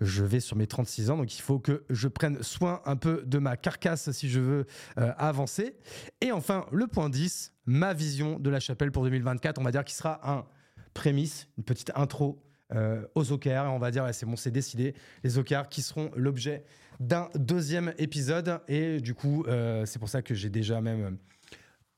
je 0.00 0.24
vais 0.24 0.40
sur 0.40 0.56
mes 0.56 0.66
36 0.66 1.10
ans, 1.10 1.16
donc 1.16 1.36
il 1.38 1.42
faut 1.42 1.60
que 1.60 1.84
je 1.88 2.08
prenne 2.08 2.42
soin 2.42 2.80
un 2.84 2.96
peu 2.96 3.22
de 3.24 3.38
ma 3.38 3.56
carcasse 3.56 4.10
si 4.10 4.28
je 4.28 4.40
veux 4.40 4.66
avancer. 4.96 5.76
Et 6.20 6.32
enfin, 6.32 6.66
le 6.72 6.88
point 6.88 7.10
10, 7.10 7.52
ma 7.66 7.94
vision 7.94 8.40
de 8.40 8.50
la 8.50 8.58
chapelle 8.58 8.90
pour 8.90 9.04
2024, 9.04 9.58
on 9.58 9.64
va 9.64 9.70
dire 9.70 9.84
qu'il 9.84 9.96
sera 9.96 10.20
un 10.28 10.46
prémisse, 10.94 11.46
une 11.58 11.64
petite 11.64 11.92
intro 11.94 12.42
euh, 12.74 13.02
aux 13.14 13.32
OKR. 13.32 13.48
Et 13.48 13.58
on 13.68 13.78
va 13.78 13.90
dire, 13.90 14.06
c'est 14.12 14.26
bon, 14.26 14.36
c'est 14.36 14.50
décidé. 14.50 14.94
Les 15.24 15.38
OKR 15.38 15.68
qui 15.70 15.80
seront 15.82 16.10
l'objet 16.14 16.64
d'un 17.00 17.28
deuxième 17.34 17.94
épisode. 17.98 18.60
Et 18.68 19.00
du 19.00 19.14
coup, 19.14 19.44
euh, 19.48 19.86
c'est 19.86 19.98
pour 19.98 20.08
ça 20.08 20.20
que 20.20 20.34
j'ai 20.34 20.50
déjà 20.50 20.80
même 20.80 21.18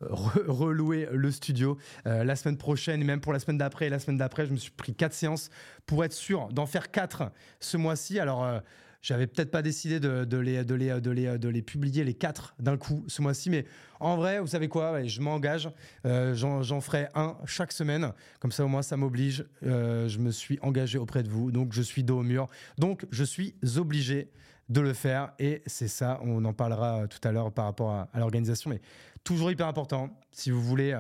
euh, 0.02 0.06
reloué 0.10 1.08
le 1.10 1.30
studio 1.30 1.76
la 2.04 2.36
semaine 2.36 2.56
prochaine 2.56 3.02
et 3.02 3.04
même 3.04 3.20
pour 3.20 3.32
la 3.32 3.38
semaine 3.38 3.58
d'après 3.58 3.86
et 3.86 3.90
la 3.90 3.98
semaine 3.98 4.16
d'après 4.16 4.46
je 4.46 4.52
me 4.52 4.56
suis 4.56 4.70
pris 4.70 4.94
quatre 4.94 5.12
séances 5.12 5.50
pour 5.84 6.04
être 6.04 6.14
sûr 6.14 6.48
d'en 6.48 6.64
faire 6.64 6.90
quatre 6.90 7.30
ce 7.58 7.76
mois-ci 7.76 8.18
alors 8.18 8.62
j'avais 9.02 9.26
peut-être 9.26 9.50
pas 9.50 9.62
décidé 9.62 9.99
de, 10.00 10.37
les, 10.37 10.64
de, 10.64 10.75
les, 10.75 11.00
de, 11.00 11.11
les, 11.11 11.38
de 11.38 11.49
les 11.49 11.62
publier 11.62 12.04
les 12.04 12.14
quatre 12.14 12.54
d'un 12.59 12.76
coup 12.76 13.04
ce 13.09 13.23
mois-ci, 13.23 13.50
mais 13.50 13.64
en 13.99 14.16
vrai, 14.16 14.40
vous 14.40 14.47
savez 14.47 14.69
quoi? 14.69 15.02
Je 15.04 15.21
m'engage. 15.21 15.71
Euh, 16.07 16.35
j'en 16.35 16.80
ferai 16.80 17.09
un 17.14 17.37
chaque 17.47 17.73
semaine. 17.73 18.12
Comme 18.38 18.52
ça, 18.52 18.64
au 18.64 18.69
moins, 18.69 18.83
ça 18.83 18.97
m'oblige. 18.97 19.45
Euh, 19.64 20.09
je 20.09 20.19
me 20.19 20.30
suis 20.30 20.59
engagé 20.62 20.99
auprès 20.99 21.23
de 21.23 21.28
vous. 21.28 21.50
Donc, 21.50 21.73
je 21.73 21.83
suis 21.83 22.02
dos 22.02 22.21
au 22.21 22.23
mur. 22.23 22.47
Donc, 22.78 23.07
je 23.11 23.25
suis 23.25 23.54
obligé 23.76 24.30
de 24.69 24.80
le 24.80 24.95
faire. 24.95 25.33
Et 25.38 25.62
c'est 25.66 25.88
ça, 25.88 26.21
on 26.23 26.45
en 26.45 26.52
parlera 26.52 27.07
tout 27.09 27.26
à 27.28 27.33
l'heure 27.33 27.52
par 27.52 27.66
rapport 27.66 27.90
à, 27.90 28.09
à 28.12 28.19
l'organisation. 28.21 28.71
Mais 28.71 28.80
toujours 29.25 29.50
hyper 29.50 29.66
important, 29.66 30.19
si 30.30 30.50
vous 30.50 30.62
voulez 30.62 30.99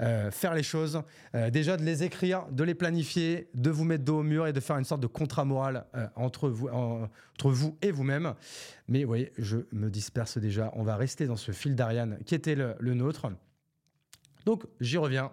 euh, 0.00 0.30
faire 0.30 0.54
les 0.54 0.62
choses, 0.62 1.02
euh, 1.34 1.50
déjà 1.50 1.76
de 1.76 1.82
les 1.82 2.04
écrire, 2.04 2.46
de 2.52 2.62
les 2.62 2.74
planifier, 2.74 3.50
de 3.54 3.68
vous 3.70 3.84
mettre 3.84 4.04
dos 4.04 4.20
au 4.20 4.22
mur 4.22 4.46
et 4.46 4.52
de 4.52 4.60
faire 4.60 4.78
une 4.78 4.84
sorte 4.84 5.00
de 5.00 5.08
contrat 5.08 5.44
moral 5.44 5.86
euh, 5.96 6.06
entre, 6.14 6.48
vous, 6.48 6.68
entre 6.68 7.50
vous 7.50 7.76
et 7.82 7.90
vous-même. 7.90 8.34
Mais 8.86 9.02
vous 9.02 9.08
voyez, 9.08 9.32
je 9.38 9.58
me 9.72 9.90
disperse 9.90 10.38
déjà. 10.38 10.70
On 10.76 10.84
va 10.84 10.96
rester 10.96 11.26
dans 11.26 11.36
ce 11.36 11.50
fil 11.50 11.74
d'Ariane 11.74 12.18
qui 12.26 12.36
était 12.36 12.54
le, 12.54 12.94
nôtre. 12.94 13.26
Donc, 14.44 14.64
j'y 14.80 14.98
reviens. 14.98 15.32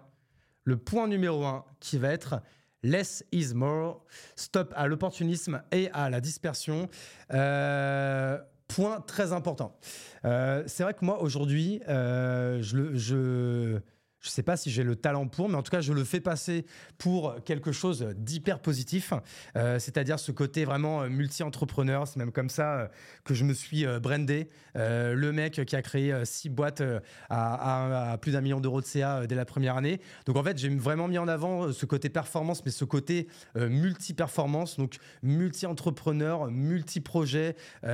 Le 0.64 0.76
point 0.76 1.06
numéro 1.06 1.44
un 1.44 1.64
qui 1.78 1.96
va 1.96 2.12
être 2.12 2.42
Less 2.82 3.24
is 3.32 3.54
more. 3.54 4.04
Stop 4.34 4.72
à 4.76 4.88
l'opportunisme 4.88 5.62
et 5.70 5.90
à 5.92 6.10
la 6.10 6.20
dispersion. 6.20 6.88
point 7.28 9.00
très 9.06 9.32
important. 9.32 9.78
c'est 10.24 10.82
vrai 10.82 10.94
que 10.94 11.04
moi, 11.04 11.22
aujourd'hui, 11.22 11.80
je, 11.86 13.80
je 14.26 14.30
sais 14.32 14.42
pas 14.42 14.56
si 14.56 14.70
j'ai 14.70 14.82
le 14.82 14.96
talent 14.96 15.28
pour, 15.28 15.48
mais 15.48 15.54
en 15.54 15.62
tout 15.62 15.70
cas, 15.70 15.80
je 15.80 15.92
le 15.92 16.02
fais 16.02 16.18
passer 16.20 16.66
pour 16.98 17.36
quelque 17.44 17.70
chose 17.70 18.08
d'hyper 18.16 18.58
positif, 18.58 19.12
euh, 19.56 19.78
c'est-à-dire 19.78 20.18
ce 20.18 20.32
côté 20.32 20.64
vraiment 20.64 21.02
euh, 21.02 21.08
multi-entrepreneur. 21.08 22.08
C'est 22.08 22.16
même 22.16 22.32
comme 22.32 22.50
ça 22.50 22.74
euh, 22.74 22.88
que 23.24 23.34
je 23.34 23.44
me 23.44 23.54
suis 23.54 23.86
brandé. 24.02 24.48
le 24.74 25.30
mec 25.30 25.64
qui 25.64 25.76
a 25.76 25.82
créé 25.82 26.24
six 26.24 26.48
boîtes 26.48 26.82
à, 27.30 28.18
plus 28.20 28.32
d'un 28.32 28.40
million 28.40 28.58
d'euros 28.60 28.80
de 28.80 28.86
CA 28.86 29.26
dès 29.26 29.36
la 29.36 29.44
première 29.44 29.76
année. 29.76 30.00
Donc 30.26 30.36
en 30.36 30.42
fait, 30.42 30.58
j'ai 30.58 30.68
vraiment 30.68 31.06
mis 31.06 31.18
en 31.18 31.28
avant 31.28 31.72
ce 31.72 31.86
côté 31.86 32.08
performance, 32.08 32.64
mais 32.64 32.72
ce 32.72 32.84
côté 32.84 33.28
multi-performance, 33.54 34.76
donc 34.76 34.96
multi-entrepreneur, 35.22 36.50
multi-projet, 36.50 37.54
ben, 37.82 37.92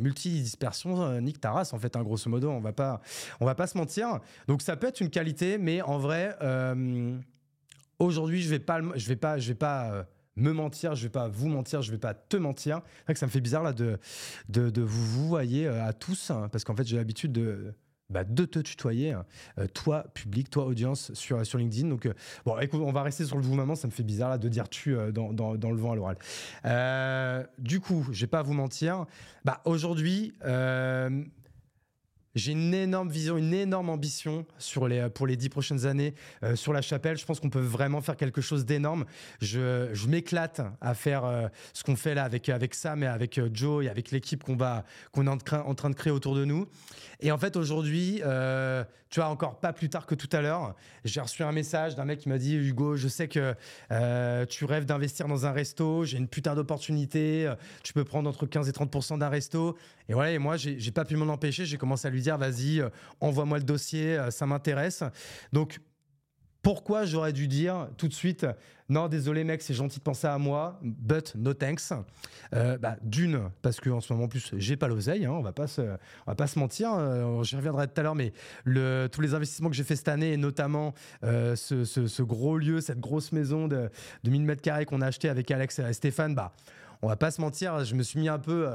multi-dispersion. 0.00 1.20
Nick 1.20 1.40
Taras, 1.40 1.70
en 1.72 1.78
fait, 1.78 1.96
hein, 1.96 2.02
grosso 2.02 2.30
modo, 2.30 2.50
on 2.50 2.60
va 2.60 2.72
pas, 2.72 3.00
on 3.40 3.46
va 3.46 3.54
pas 3.54 3.66
se 3.66 3.76
mentir. 3.76 4.20
Donc 4.48 4.62
ça 4.62 4.76
peut 4.76 4.86
être 4.86 5.00
une 5.00 5.10
qualité, 5.10 5.58
mais 5.58 5.82
en 5.82 5.98
vrai, 5.98 6.36
euh, 6.42 7.16
aujourd'hui, 7.98 8.42
je 8.42 8.48
vais 8.48 8.58
pas, 8.58 8.80
je 8.94 9.08
vais 9.08 9.16
pas, 9.16 9.38
je 9.38 9.48
vais 9.48 9.54
pas 9.54 9.90
euh, 9.90 10.02
me 10.36 10.52
mentir, 10.52 10.94
je 10.94 11.02
vais 11.02 11.10
pas 11.10 11.28
vous 11.28 11.48
mentir, 11.48 11.82
je 11.82 11.90
vais 11.90 11.98
pas 11.98 12.14
te 12.14 12.36
mentir. 12.36 12.80
C'est 13.06 13.14
que 13.14 13.18
ça 13.18 13.26
me 13.26 13.30
fait 13.30 13.40
bizarre 13.40 13.62
là 13.62 13.72
de, 13.72 13.98
de, 14.48 14.82
vous 14.82 15.06
vous 15.06 15.28
voyez 15.28 15.66
euh, 15.66 15.84
à 15.84 15.92
tous, 15.92 16.30
hein, 16.30 16.48
parce 16.50 16.64
qu'en 16.64 16.76
fait 16.76 16.86
j'ai 16.86 16.96
l'habitude 16.96 17.32
de 17.32 17.74
bah, 18.08 18.22
de 18.22 18.44
te 18.44 18.60
tutoyer, 18.60 19.10
hein. 19.10 19.24
toi 19.74 20.04
public, 20.14 20.48
toi 20.48 20.64
audience 20.66 21.12
sur, 21.14 21.44
sur 21.44 21.58
LinkedIn. 21.58 21.88
Donc, 21.88 22.08
bon, 22.44 22.56
écoute, 22.60 22.80
on 22.84 22.92
va 22.92 23.02
rester 23.02 23.24
sur 23.24 23.36
le 23.36 23.42
vous 23.42 23.56
maman, 23.56 23.74
ça 23.74 23.88
me 23.88 23.92
fait 23.92 24.04
bizarre 24.04 24.30
là 24.30 24.38
de 24.38 24.48
dire 24.48 24.68
tu 24.68 24.94
dans, 25.12 25.32
dans, 25.32 25.56
dans, 25.56 25.72
le 25.72 25.76
vent 25.76 25.90
à 25.90 25.96
l'oral. 25.96 27.48
du 27.58 27.80
coup, 27.80 28.06
je 28.12 28.20
vais 28.20 28.28
pas 28.28 28.42
vous 28.42 28.52
mentir, 28.52 29.06
bah, 29.44 29.60
aujourd'hui, 29.64 30.34
j'ai 32.36 32.52
une 32.52 32.74
énorme 32.74 33.08
vision, 33.08 33.38
une 33.38 33.54
énorme 33.54 33.88
ambition 33.88 34.46
sur 34.58 34.86
les, 34.86 35.08
pour 35.08 35.26
les 35.26 35.36
dix 35.36 35.48
prochaines 35.48 35.86
années 35.86 36.14
euh, 36.42 36.54
sur 36.54 36.72
la 36.72 36.82
chapelle. 36.82 37.16
Je 37.16 37.24
pense 37.24 37.40
qu'on 37.40 37.50
peut 37.50 37.58
vraiment 37.58 38.02
faire 38.02 38.16
quelque 38.16 38.42
chose 38.42 38.66
d'énorme. 38.66 39.06
Je, 39.40 39.88
je 39.94 40.06
m'éclate 40.06 40.60
à 40.82 40.94
faire 40.94 41.24
euh, 41.24 41.48
ce 41.72 41.82
qu'on 41.82 41.96
fait 41.96 42.14
là 42.14 42.24
avec, 42.24 42.48
avec 42.50 42.74
Sam 42.74 43.02
et 43.02 43.06
avec 43.06 43.38
euh, 43.38 43.48
Joe 43.52 43.86
et 43.86 43.88
avec 43.88 44.10
l'équipe 44.10 44.44
qu'on 44.44 44.54
va 44.56 44.84
qu'on 45.12 45.26
est 45.26 45.30
en 45.30 45.38
en 45.66 45.74
train 45.74 45.90
de 45.90 45.94
créer 45.94 46.12
autour 46.12 46.34
de 46.34 46.44
nous. 46.44 46.68
Et 47.20 47.32
en 47.32 47.38
fait, 47.38 47.56
aujourd'hui, 47.56 48.20
tu 49.10 49.20
vois, 49.20 49.28
encore 49.28 49.60
pas 49.60 49.72
plus 49.72 49.88
tard 49.88 50.06
que 50.06 50.14
tout 50.14 50.28
à 50.32 50.40
l'heure, 50.40 50.74
j'ai 51.04 51.20
reçu 51.20 51.42
un 51.42 51.52
message 51.52 51.94
d'un 51.94 52.04
mec 52.04 52.20
qui 52.20 52.28
m'a 52.28 52.38
dit 52.38 52.56
Hugo, 52.56 52.96
je 52.96 53.08
sais 53.08 53.28
que 53.28 53.54
tu 54.46 54.64
rêves 54.64 54.84
d'investir 54.84 55.28
dans 55.28 55.46
un 55.46 55.52
resto, 55.52 56.04
j'ai 56.04 56.18
une 56.18 56.28
putain 56.28 56.54
d'opportunité, 56.54 57.52
tu 57.82 57.92
peux 57.92 58.04
prendre 58.04 58.28
entre 58.28 58.46
15 58.46 58.68
et 58.68 58.72
30% 58.72 59.18
d'un 59.18 59.28
resto. 59.28 59.76
Et 60.08 60.14
voilà, 60.14 60.32
et 60.32 60.38
moi, 60.38 60.56
j'ai 60.56 60.90
pas 60.90 61.04
pu 61.04 61.16
m'en 61.16 61.32
empêcher, 61.32 61.64
j'ai 61.64 61.78
commencé 61.78 62.06
à 62.06 62.10
lui 62.10 62.20
dire 62.20 62.38
vas-y, 62.38 62.80
euh, 62.80 62.88
envoie-moi 63.20 63.58
le 63.58 63.64
dossier, 63.64 64.16
euh, 64.16 64.30
ça 64.30 64.46
m'intéresse. 64.46 65.02
Donc, 65.52 65.80
pourquoi 66.66 67.04
j'aurais 67.04 67.32
dû 67.32 67.46
dire 67.46 67.86
tout 67.96 68.08
de 68.08 68.12
suite 68.12 68.44
non 68.88 69.06
désolé 69.06 69.44
mec 69.44 69.62
c'est 69.62 69.72
gentil 69.72 70.00
de 70.00 70.02
penser 70.02 70.26
à 70.26 70.36
moi 70.36 70.80
but 70.82 71.36
no 71.36 71.54
thanks 71.54 71.92
euh, 72.54 72.76
bah, 72.76 72.96
d'une 73.02 73.50
parce 73.62 73.78
que 73.78 73.88
en 73.88 74.00
ce 74.00 74.12
moment 74.12 74.24
en 74.24 74.28
plus 74.28 74.50
j'ai 74.56 74.76
pas 74.76 74.88
l'oseille 74.88 75.26
hein, 75.26 75.30
on 75.30 75.42
va 75.42 75.52
pas 75.52 75.66
on 75.78 76.26
va 76.26 76.34
pas 76.34 76.48
se 76.48 76.58
mentir 76.58 76.90
j'y 77.44 77.54
reviendrai 77.54 77.86
tout 77.86 78.00
à 78.00 78.02
l'heure 78.02 78.16
mais 78.16 78.32
tous 78.64 79.20
les 79.20 79.34
investissements 79.34 79.70
que 79.70 79.76
j'ai 79.76 79.84
fait 79.84 79.94
cette 79.94 80.08
année 80.08 80.32
et 80.32 80.36
notamment 80.36 80.92
ce, 81.22 82.22
gros 82.22 82.58
lieu 82.58 82.80
cette 82.80 82.98
grosse 82.98 83.30
maison 83.30 83.68
de, 83.68 83.88
de 84.24 84.30
1000 84.30 84.42
mètres 84.42 84.62
carrés 84.62 84.86
qu'on 84.86 85.02
a 85.02 85.06
acheté 85.06 85.28
avec 85.28 85.48
Alex 85.52 85.78
et 85.78 85.92
Stéphane 85.92 86.34
bah 86.34 86.52
on 87.00 87.06
va 87.06 87.14
pas 87.14 87.30
se 87.30 87.40
mentir 87.40 87.84
je 87.84 87.94
me 87.94 88.02
suis 88.02 88.18
mis 88.18 88.28
un 88.28 88.40
peu 88.40 88.68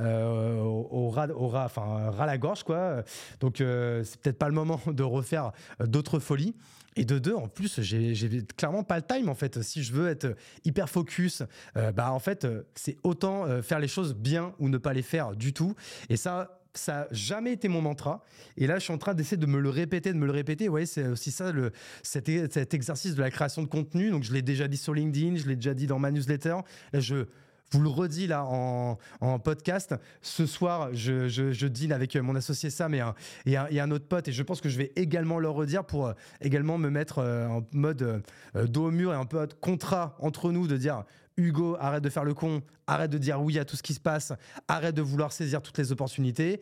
euh, 0.00 0.58
au, 0.62 1.10
ras, 1.10 1.26
au 1.28 1.54
enfin, 1.54 2.10
ras 2.10 2.24
la 2.24 2.38
gorge, 2.38 2.62
quoi. 2.62 3.02
Donc, 3.40 3.60
euh, 3.60 4.02
c'est 4.04 4.18
peut-être 4.20 4.38
pas 4.38 4.48
le 4.48 4.54
moment 4.54 4.80
de 4.86 5.02
refaire 5.02 5.52
d'autres 5.80 6.18
folies. 6.18 6.54
Et 6.96 7.04
de 7.04 7.18
deux, 7.18 7.34
en 7.34 7.48
plus, 7.48 7.80
j'ai 7.80 8.44
clairement 8.56 8.84
pas 8.84 8.96
le 8.96 9.02
time 9.02 9.28
en 9.28 9.34
fait. 9.34 9.62
Si 9.62 9.82
je 9.82 9.92
veux 9.92 10.08
être 10.08 10.36
hyper 10.64 10.88
focus, 10.88 11.42
euh, 11.76 11.92
bah 11.92 12.12
en 12.12 12.18
fait, 12.18 12.46
c'est 12.74 12.96
autant 13.02 13.62
faire 13.62 13.78
les 13.78 13.88
choses 13.88 14.14
bien 14.14 14.54
ou 14.58 14.68
ne 14.68 14.78
pas 14.78 14.92
les 14.92 15.02
faire 15.02 15.34
du 15.34 15.52
tout. 15.52 15.74
Et 16.08 16.16
ça, 16.16 16.62
ça 16.74 16.92
n'a 16.92 17.06
jamais 17.10 17.52
été 17.52 17.68
mon 17.68 17.80
mantra. 17.80 18.24
Et 18.56 18.66
là, 18.66 18.78
je 18.78 18.84
suis 18.84 18.92
en 18.92 18.98
train 18.98 19.14
d'essayer 19.14 19.36
de 19.36 19.46
me 19.46 19.60
le 19.60 19.68
répéter, 19.68 20.12
de 20.12 20.18
me 20.18 20.26
le 20.26 20.32
répéter. 20.32 20.68
Ouais, 20.68 20.86
c'est 20.86 21.06
aussi 21.06 21.30
ça, 21.30 21.52
le, 21.52 21.72
cet, 22.02 22.28
cet, 22.52 22.74
exercice 22.74 23.14
de 23.14 23.20
la 23.20 23.30
création 23.30 23.62
de 23.62 23.68
contenu. 23.68 24.10
Donc, 24.10 24.22
je 24.22 24.32
l'ai 24.32 24.42
déjà 24.42 24.68
dit 24.68 24.76
sur 24.76 24.94
LinkedIn, 24.94 25.36
je 25.36 25.46
l'ai 25.46 25.56
déjà 25.56 25.74
dit 25.74 25.86
dans 25.86 25.98
ma 25.98 26.10
newsletter. 26.10 26.56
Là, 26.92 27.00
je 27.00 27.26
vous 27.72 27.80
le 27.80 27.88
redis 27.88 28.26
là 28.26 28.44
en, 28.44 28.98
podcast. 29.38 29.94
Ce 30.20 30.46
soir, 30.46 30.90
je, 30.92 31.28
je, 31.28 31.66
dîne 31.66 31.92
avec 31.92 32.16
mon 32.16 32.34
associé 32.34 32.70
Sam 32.70 32.94
et 32.94 33.00
un, 33.00 33.14
et, 33.46 33.56
un, 33.56 33.90
autre 33.90 34.06
pote 34.06 34.28
et 34.28 34.32
je 34.32 34.42
pense 34.42 34.60
que 34.60 34.68
je 34.68 34.78
vais 34.78 34.92
également 34.96 35.38
le 35.38 35.48
redire 35.48 35.84
pour 35.84 36.06
euh, 36.06 36.12
également 36.40 36.78
me 36.78 36.90
mettre 36.90 37.18
euh, 37.18 37.46
en 37.48 37.62
mode 37.72 38.02
euh, 38.02 38.66
dos 38.66 38.86
au 38.86 38.90
mur 38.90 39.12
et 39.12 39.16
un 39.16 39.24
peu 39.24 39.46
contrat 39.60 40.16
entre 40.20 40.52
nous 40.52 40.66
de 40.66 40.76
dire 40.76 41.04
Hugo, 41.36 41.76
arrête 41.80 42.04
de 42.04 42.10
faire 42.10 42.24
le 42.24 42.34
con, 42.34 42.62
arrête 42.86 43.10
de 43.10 43.18
dire 43.18 43.40
oui 43.40 43.58
à 43.58 43.64
tout 43.64 43.76
ce 43.76 43.82
qui 43.82 43.94
se 43.94 44.00
passe, 44.00 44.32
arrête 44.68 44.94
de 44.94 45.02
vouloir 45.02 45.32
saisir 45.32 45.62
toutes 45.62 45.78
les 45.78 45.90
opportunités. 45.90 46.60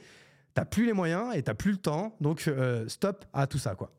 T'as 0.55 0.65
plus 0.65 0.87
les 0.87 0.93
moyens 0.93 1.35
et 1.35 1.43
t'as 1.43 1.55
plus 1.55 1.73
le 1.73 1.79
temps, 1.79 2.17
donc 2.21 2.49
stop 2.87 3.25
à 3.33 3.47
tout 3.47 3.59
ça 3.59 3.75
quoi. 3.75 3.91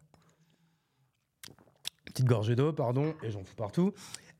Petite 2.06 2.26
gorgée 2.26 2.56
d'eau, 2.56 2.74
pardon, 2.74 3.14
et 3.24 3.32
j'en 3.32 3.44
fous 3.44 3.56
partout. 3.56 3.94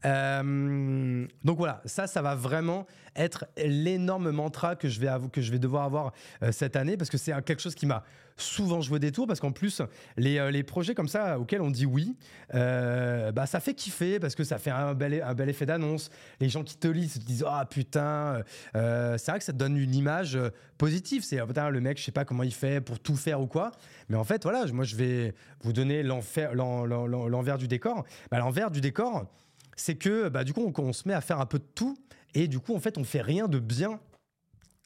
Euh, 0.06 1.28
donc 1.44 1.58
voilà, 1.58 1.82
ça, 1.86 2.08
ça 2.08 2.22
va 2.22 2.36
vraiment 2.36 2.88
être 3.16 3.46
l'énorme 3.58 4.32
mantra 4.32 4.76
que 4.76 4.88
je 4.88 5.00
vais, 5.00 5.10
que 5.32 5.42
je 5.42 5.52
vais 5.52 5.60
devoir 5.60 5.84
avoir 5.84 6.14
euh, 6.44 6.52
cette 6.52 6.76
année 6.76 6.98
parce 6.98 7.10
que 7.10 7.18
c'est 7.18 7.34
quelque 7.44 7.62
chose 7.62 7.76
qui 7.76 7.86
m'a 7.86 8.04
souvent 8.38 8.82
joué 8.82 8.98
des 8.98 9.12
tours 9.12 9.28
parce 9.28 9.40
qu'en 9.40 9.52
plus, 9.52 9.82
les, 10.18 10.40
euh, 10.40 10.50
les, 10.50 10.64
projets 10.64 10.96
comme 10.96 11.10
ça 11.10 11.38
auxquels 11.38 11.62
on 11.62 11.70
dit 11.70 11.86
oui, 11.86 12.16
bah, 12.52 13.46
ça 13.46 13.60
fait 13.60 13.74
kiffer 13.74 14.20
parce 14.20 14.34
que 14.34 14.44
ça 14.44 14.58
fait 14.58 14.72
un 14.72 14.94
bel, 14.94 15.22
un 15.22 15.34
bel 15.34 15.50
effet 15.50 15.66
d'annonce. 15.66 16.10
Les 16.40 16.50
gens 16.50 16.64
qui 16.64 16.78
te 16.78 16.88
lisent 16.88 17.14
se 17.14 17.20
disent 17.20 17.46
Ah 17.48 17.66
putain, 17.70 18.42
c'est 18.74 19.28
vrai 19.28 19.40
que 19.40 19.44
ça 19.44 19.54
te 19.54 19.58
donne 19.58 19.78
une 19.78 19.94
image 19.94 20.40
positive. 20.78 21.24
C'est 21.24 21.46
putain, 21.46 21.70
le 21.70 21.82
mec, 21.82 22.00
je 22.00 22.04
sais 22.04 22.12
pas 22.12 22.26
comment 22.26 22.44
il 22.44 22.54
fait 22.54 22.82
pour 22.82 23.00
tout 23.00 23.16
faire 23.16 23.42
ou 23.42 23.48
quoi. 23.48 23.72
Mais 24.10 24.18
en 24.18 24.24
fait, 24.24 24.44
voilà, 24.44 24.66
moi 24.72 24.86
je 24.86 24.96
vais 24.96 25.36
vous 25.62 25.74
donner 25.74 26.02
l'envers 26.02 27.58
du 27.58 27.68
décor. 27.68 28.06
Bah, 28.32 28.40
l'envers 28.40 28.72
du 28.72 28.82
décor, 28.82 29.28
c'est 29.76 29.96
que 29.96 30.30
bah, 30.30 30.44
du 30.44 30.54
coup, 30.54 30.72
on, 30.78 30.94
se 30.94 31.08
met 31.08 31.14
à 31.14 31.22
faire 31.22 31.40
un 31.40 31.46
peu 31.46 31.60
de 31.60 31.68
tout 31.76 31.98
et 32.34 32.48
du 32.48 32.60
coup, 32.60 32.76
en 32.76 32.80
fait, 32.80 32.98
on 32.98 33.04
fait 33.04 33.22
rien 33.22 33.48
de 33.48 33.60
bien 33.60 34.00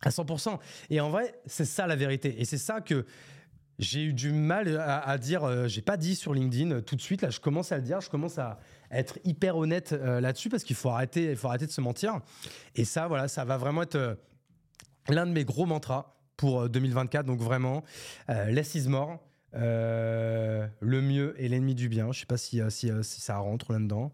à 0.01 0.09
100%. 0.09 0.59
Et 0.89 0.99
en 0.99 1.09
vrai, 1.09 1.39
c'est 1.45 1.65
ça 1.65 1.87
la 1.87 1.95
vérité. 1.95 2.39
Et 2.39 2.45
c'est 2.45 2.57
ça 2.57 2.81
que 2.81 3.05
j'ai 3.79 4.03
eu 4.03 4.13
du 4.13 4.31
mal 4.31 4.77
à, 4.77 5.17
dire. 5.17 5.43
Euh, 5.43 5.67
j'ai 5.67 5.81
pas 5.81 5.97
dit 5.97 6.15
sur 6.15 6.33
LinkedIn 6.33 6.71
euh, 6.71 6.81
tout 6.81 6.95
de 6.95 7.01
suite. 7.01 7.21
Là, 7.21 7.29
je 7.29 7.39
commence 7.39 7.71
à 7.71 7.77
le 7.77 7.83
dire. 7.83 8.01
Je 8.01 8.09
commence 8.09 8.37
à 8.37 8.59
être 8.91 9.19
hyper 9.25 9.57
honnête 9.57 9.93
euh, 9.93 10.21
là-dessus 10.21 10.49
parce 10.49 10.63
qu'il 10.63 10.75
faut 10.75 10.89
arrêter, 10.89 11.31
il 11.31 11.35
faut 11.35 11.47
arrêter 11.47 11.65
de 11.65 11.71
se 11.71 11.81
mentir. 11.81 12.19
Et 12.75 12.85
ça, 12.85 13.07
voilà, 13.07 13.27
ça 13.27 13.43
va 13.43 13.57
vraiment 13.57 13.81
être 13.83 14.17
l'un 15.09 15.25
de 15.25 15.31
mes 15.31 15.43
gros 15.43 15.65
mantras 15.65 16.15
pour 16.37 16.69
2024. 16.69 17.25
Donc 17.25 17.39
vraiment, 17.39 17.83
less 18.27 18.75
is 18.75 18.87
more. 18.87 19.19
le 19.53 20.69
mieux 20.81 21.35
est 21.41 21.47
l'ennemi 21.47 21.75
du 21.75 21.89
bien. 21.89 22.11
Je 22.11 22.21
sais 22.21 22.25
pas 22.25 22.37
si, 22.37 22.61
si 22.69 22.91
ça 23.01 23.37
rentre 23.37 23.73
là-dedans 23.73 24.11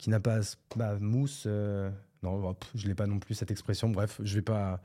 qui 0.00 0.08
n'a 0.08 0.18
pas 0.18 0.40
bah, 0.76 0.96
mousse. 0.98 1.44
Euh, 1.46 1.90
non, 2.22 2.56
je 2.74 2.88
l'ai 2.88 2.94
pas 2.94 3.06
non 3.06 3.18
plus 3.18 3.34
cette 3.34 3.50
expression. 3.50 3.90
Bref, 3.90 4.20
je 4.24 4.34
vais 4.34 4.42
pas. 4.42 4.80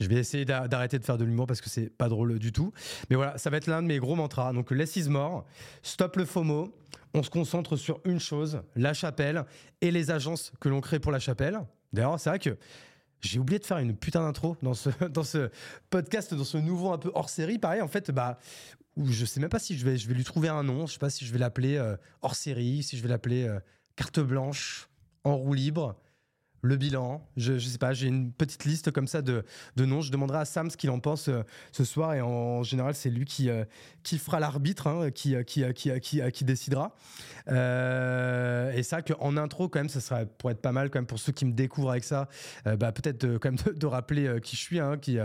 Je 0.00 0.06
vais 0.06 0.16
essayer 0.16 0.44
d'arrêter 0.44 0.98
de 0.98 1.04
faire 1.04 1.18
de 1.18 1.24
l'humour 1.24 1.46
parce 1.46 1.60
que 1.60 1.68
c'est 1.68 1.88
pas 1.88 2.08
drôle 2.08 2.38
du 2.38 2.52
tout. 2.52 2.72
Mais 3.10 3.16
voilà, 3.16 3.36
ça 3.38 3.50
va 3.50 3.56
être 3.56 3.66
l'un 3.66 3.82
de 3.82 3.88
mes 3.88 3.98
gros 3.98 4.14
mantras. 4.14 4.52
Donc, 4.52 4.70
less 4.70 4.94
is 4.94 5.08
more, 5.08 5.44
stop 5.82 6.16
le 6.16 6.24
FOMO. 6.24 6.72
On 7.14 7.22
se 7.22 7.30
concentre 7.30 7.76
sur 7.76 8.00
une 8.04 8.20
chose, 8.20 8.60
la 8.76 8.94
chapelle 8.94 9.44
et 9.80 9.90
les 9.90 10.10
agences 10.10 10.52
que 10.60 10.68
l'on 10.68 10.80
crée 10.80 11.00
pour 11.00 11.10
la 11.10 11.18
chapelle. 11.18 11.60
D'ailleurs, 11.92 12.20
c'est 12.20 12.30
vrai 12.30 12.38
que 12.38 12.56
j'ai 13.20 13.40
oublié 13.40 13.58
de 13.58 13.64
faire 13.64 13.78
une 13.78 13.96
putain 13.96 14.22
d'intro 14.22 14.56
dans 14.62 14.74
ce, 14.74 14.90
dans 15.10 15.24
ce 15.24 15.50
podcast, 15.90 16.32
dans 16.34 16.44
ce 16.44 16.58
nouveau 16.58 16.92
un 16.92 16.98
peu 16.98 17.10
hors 17.14 17.30
série. 17.30 17.58
Pareil, 17.58 17.80
en 17.80 17.88
fait, 17.88 18.12
bah, 18.12 18.38
où 18.96 19.10
je 19.10 19.24
sais 19.24 19.40
même 19.40 19.48
pas 19.48 19.58
si 19.58 19.76
je 19.76 19.84
vais, 19.84 19.96
je 19.96 20.06
vais 20.06 20.14
lui 20.14 20.24
trouver 20.24 20.48
un 20.48 20.62
nom. 20.62 20.86
Je 20.86 20.92
sais 20.92 20.98
pas 20.98 21.10
si 21.10 21.24
je 21.24 21.32
vais 21.32 21.38
l'appeler 21.38 21.76
euh, 21.76 21.96
hors 22.22 22.36
série, 22.36 22.84
si 22.84 22.96
je 22.96 23.02
vais 23.02 23.08
l'appeler. 23.08 23.44
Euh, 23.44 23.58
carte 23.98 24.20
blanche, 24.20 24.88
en 25.24 25.36
roue 25.36 25.54
libre, 25.54 25.96
le 26.62 26.76
bilan. 26.76 27.26
Je 27.36 27.52
ne 27.54 27.58
sais 27.58 27.78
pas, 27.78 27.92
j'ai 27.92 28.08
une 28.08 28.32
petite 28.32 28.64
liste 28.64 28.90
comme 28.90 29.06
ça 29.06 29.22
de, 29.22 29.44
de 29.76 29.84
noms. 29.84 30.00
Je 30.00 30.10
demanderai 30.10 30.38
à 30.38 30.44
Sam 30.44 30.70
ce 30.70 30.76
qu'il 30.76 30.90
en 30.90 30.98
pense 30.98 31.28
euh, 31.28 31.42
ce 31.72 31.84
soir 31.84 32.14
et 32.14 32.20
en, 32.20 32.62
général, 32.62 32.94
c'est 32.94 33.10
lui 33.10 33.24
qui, 33.24 33.48
euh, 33.48 33.64
qui 34.02 34.18
fera 34.18 34.40
l'arbitre, 34.40 34.86
hein, 34.86 35.10
qui, 35.10 35.36
qui, 35.44 35.64
qui, 35.74 36.00
qui, 36.00 36.20
qui, 36.32 36.44
décidera. 36.44 36.94
Euh, 37.48 38.72
et 38.72 38.82
ça, 38.82 39.02
qu'en 39.02 39.36
intro, 39.36 39.68
quand 39.68 39.78
même, 39.78 39.88
ça 39.88 40.00
serait 40.00 40.26
pour 40.38 40.50
être 40.50 40.60
pas 40.60 40.72
mal 40.72 40.90
quand 40.90 40.98
même 40.98 41.06
pour 41.06 41.18
ceux 41.18 41.32
qui 41.32 41.44
me 41.44 41.52
découvrent 41.52 41.90
avec 41.90 42.04
ça. 42.04 42.28
bah, 42.64 42.92
Peut-être 42.92 43.38
quand 43.38 43.52
même 43.52 43.74
de, 43.76 43.86
rappeler 43.86 44.40
qui 44.42 44.56
je 44.56 44.60
suis. 44.60 44.80
Hein, 44.80 44.98
qui, 44.98 45.18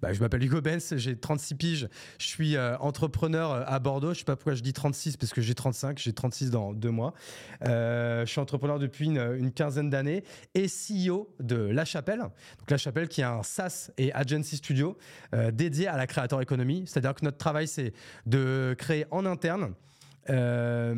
bah, 0.00 0.12
je 0.12 0.20
m'appelle 0.20 0.44
Hugo 0.44 0.60
Benz, 0.60 0.94
j'ai 0.96 1.16
36 1.16 1.54
piges. 1.54 1.88
Je 2.18 2.26
suis 2.26 2.58
entrepreneur 2.58 3.64
à 3.66 3.78
Bordeaux. 3.78 4.12
Je 4.12 4.20
sais 4.20 4.24
pas 4.24 4.36
pourquoi 4.36 4.54
je 4.54 4.62
dis 4.62 4.72
36 4.72 5.16
parce 5.16 5.32
que 5.32 5.40
j'ai 5.40 5.54
35, 5.54 5.98
j'ai 5.98 6.12
36 6.12 6.50
dans 6.50 6.72
deux 6.72 6.90
mois. 6.90 7.14
je 7.62 8.24
suis 8.26 8.40
entrepreneur 8.40 8.78
depuis 8.78 9.06
une, 9.06 9.36
une 9.38 9.52
quinzaine 9.52 9.90
d'années 9.90 10.22
et 10.54 10.65
CEO 10.68 11.34
de 11.40 11.56
La 11.56 11.84
Chapelle. 11.84 12.20
Donc 12.20 12.70
La 12.70 12.78
Chapelle 12.78 13.08
qui 13.08 13.20
est 13.20 13.24
un 13.24 13.42
SaaS 13.42 13.90
et 13.98 14.12
agency 14.12 14.56
studio 14.56 14.96
dédié 15.52 15.86
à 15.88 15.96
la 15.96 16.06
créateur 16.06 16.40
économie. 16.40 16.84
C'est-à-dire 16.86 17.14
que 17.14 17.24
notre 17.24 17.38
travail, 17.38 17.68
c'est 17.68 17.92
de 18.26 18.74
créer 18.78 19.06
en 19.10 19.26
interne 19.26 19.74
euh, 20.30 20.94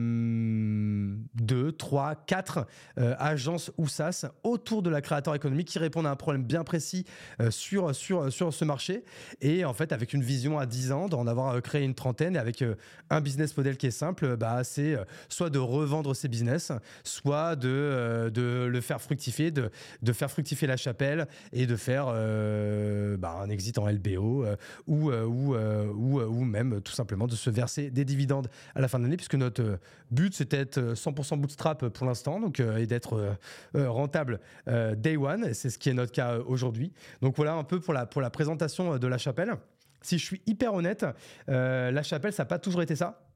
deux, 1.34 1.72
trois, 1.72 2.14
quatre 2.14 2.66
euh, 2.98 3.14
agences 3.18 3.70
ou 3.78 3.88
SaaS 3.88 4.26
autour 4.42 4.82
de 4.82 4.90
la 4.90 5.00
créateur 5.00 5.34
économique 5.34 5.68
qui 5.68 5.78
répondent 5.78 6.06
à 6.06 6.10
un 6.10 6.16
problème 6.16 6.44
bien 6.44 6.64
précis 6.64 7.04
euh, 7.40 7.50
sur, 7.50 7.94
sur, 7.94 8.32
sur 8.32 8.52
ce 8.52 8.64
marché. 8.64 9.04
Et 9.40 9.64
en 9.64 9.72
fait, 9.72 9.92
avec 9.92 10.12
une 10.12 10.22
vision 10.22 10.58
à 10.58 10.66
10 10.66 10.92
ans, 10.92 11.08
d'en 11.08 11.26
avoir 11.26 11.60
créé 11.62 11.84
une 11.84 11.94
trentaine 11.94 12.36
et 12.36 12.38
avec 12.38 12.64
un 13.10 13.20
business 13.20 13.56
model 13.56 13.76
qui 13.76 13.86
est 13.86 13.92
simple, 13.92 14.36
bah, 14.36 14.64
c'est 14.64 14.96
soit 15.28 15.50
de 15.50 15.58
revendre 15.58 16.14
ses 16.14 16.28
business, 16.28 16.72
soit 17.04 17.56
de, 17.56 18.30
de 18.32 18.66
le 18.70 18.80
faire 18.80 19.00
fructifier, 19.00 19.50
de, 19.50 19.70
de 20.02 20.12
faire 20.12 20.30
fructifier 20.30 20.66
la 20.66 20.76
chapelle 20.76 21.26
et 21.52 21.66
de 21.66 21.76
faire 21.76 22.06
bah, 22.06 23.40
un 23.42 23.50
exit 23.50 23.78
en 23.78 23.88
LBO 23.88 24.46
ou, 24.86 25.12
ou, 25.12 25.54
ou 25.54 26.44
même 26.44 26.80
tout 26.80 26.92
simplement 26.92 27.26
de 27.26 27.34
se 27.34 27.50
verser 27.50 27.90
des 27.90 28.04
dividendes 28.04 28.48
à 28.74 28.80
la 28.80 28.88
fin 28.88 28.98
de 28.98 29.04
l'année 29.04 29.17
puisque 29.18 29.34
notre 29.34 29.62
euh, 29.62 29.76
but 30.10 30.34
c'était 30.34 30.64
d'être 30.64 30.94
100% 30.94 31.34
euh, 31.34 31.36
bootstrap 31.36 31.88
pour 31.88 32.06
l'instant, 32.06 32.40
donc 32.40 32.60
euh, 32.60 32.78
et 32.78 32.86
d'être 32.86 33.36
rentable 33.74 34.40
day 34.66 35.16
one. 35.16 35.52
C'est 35.52 35.68
ce 35.68 35.78
qui 35.78 35.90
est 35.90 35.94
notre 35.94 36.12
cas 36.12 36.38
aujourd'hui. 36.38 36.92
Donc 37.20 37.36
voilà 37.36 37.54
un 37.54 37.64
peu 37.64 37.80
pour 37.80 37.92
la 37.92 38.06
pour 38.06 38.22
la 38.22 38.30
présentation 38.30 38.96
de 38.96 39.06
la 39.06 39.18
chapelle. 39.18 39.54
Si 40.00 40.18
je 40.18 40.24
suis 40.24 40.42
hyper 40.46 40.72
honnête, 40.72 41.04
la 41.46 42.02
chapelle 42.02 42.32
ça 42.32 42.44
n'a 42.44 42.48
pas 42.48 42.58
toujours 42.58 42.82
été 42.82 42.96
ça. 42.96 43.27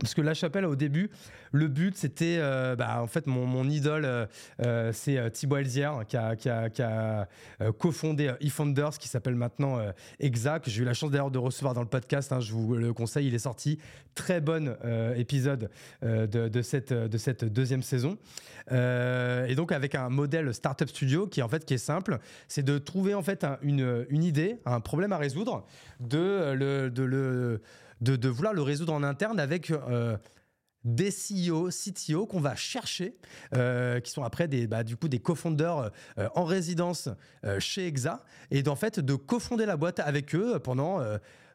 Parce 0.00 0.14
que 0.14 0.20
La 0.20 0.34
Chapelle, 0.34 0.64
au 0.64 0.76
début, 0.76 1.10
le 1.50 1.66
but, 1.66 1.96
c'était, 1.96 2.38
euh, 2.38 2.76
bah, 2.76 3.02
en 3.02 3.08
fait, 3.08 3.26
mon, 3.26 3.68
idole, 3.68 4.04
euh, 4.04 4.26
euh, 4.64 4.92
c'est 4.92 5.30
Thibaut 5.32 5.56
Elzière, 5.56 6.04
qui 6.06 6.16
a, 6.16 6.36
qui 6.36 6.48
a, 6.48 6.68
qui 6.70 6.82
cofondé 7.78 8.32
eFounders, 8.40 8.98
qui 8.98 9.08
s'appelle 9.08 9.34
maintenant 9.34 9.80
Exa, 10.20 10.60
que 10.60 10.70
j'ai 10.70 10.82
eu 10.82 10.84
la 10.84 10.94
chance 10.94 11.10
d'ailleurs 11.10 11.32
de 11.32 11.38
recevoir 11.38 11.74
dans 11.74 11.80
le 11.80 11.88
podcast. 11.88 12.32
Hein, 12.32 12.38
je 12.38 12.52
vous 12.52 12.76
le 12.76 12.92
conseille, 12.92 13.26
il 13.26 13.34
est 13.34 13.40
sorti. 13.40 13.78
Très 14.14 14.40
bon 14.40 14.76
épisode 15.16 15.68
de, 16.02 16.62
cette, 16.62 16.92
de 16.92 17.18
cette 17.18 17.44
deuxième 17.44 17.82
saison. 17.82 18.18
et 18.70 19.54
donc, 19.56 19.72
avec 19.72 19.96
un 19.96 20.08
modèle 20.10 20.54
Startup 20.54 20.88
Studio 20.88 21.26
qui, 21.26 21.42
en 21.42 21.48
fait, 21.48 21.64
qui 21.64 21.74
est 21.74 21.78
simple, 21.78 22.18
c'est 22.46 22.64
de 22.64 22.78
trouver, 22.78 23.14
en 23.14 23.22
fait, 23.22 23.44
une, 23.62 24.06
idée, 24.22 24.60
un 24.64 24.80
problème 24.80 25.12
à 25.12 25.18
résoudre. 25.18 25.66
De 25.98 26.52
le 26.54 27.60
de, 28.00 28.28
vouloir 28.28 28.54
le 28.54 28.62
résoudre 28.62 28.92
en 28.92 29.02
interne 29.02 29.40
avec 29.40 29.70
euh, 29.70 30.16
des 30.84 31.10
CEO, 31.10 31.70
CTO 31.70 32.26
qu'on 32.26 32.40
va 32.40 32.54
chercher, 32.54 33.16
euh, 33.54 34.00
qui 34.00 34.10
sont 34.10 34.22
après 34.22 34.48
des, 34.48 34.66
bah, 34.66 34.84
du 34.84 34.96
coup 34.96 35.08
des 35.08 35.18
cofondeurs 35.18 35.90
euh, 36.18 36.28
en 36.34 36.44
résidence 36.44 37.08
chez 37.58 37.86
Exa, 37.86 38.24
et 38.50 38.62
d'en 38.62 38.76
fait 38.76 39.00
de 39.00 39.14
cofonder 39.14 39.66
la 39.66 39.76
boîte 39.76 40.00
avec 40.00 40.34
eux 40.34 40.58
pendant 40.58 41.00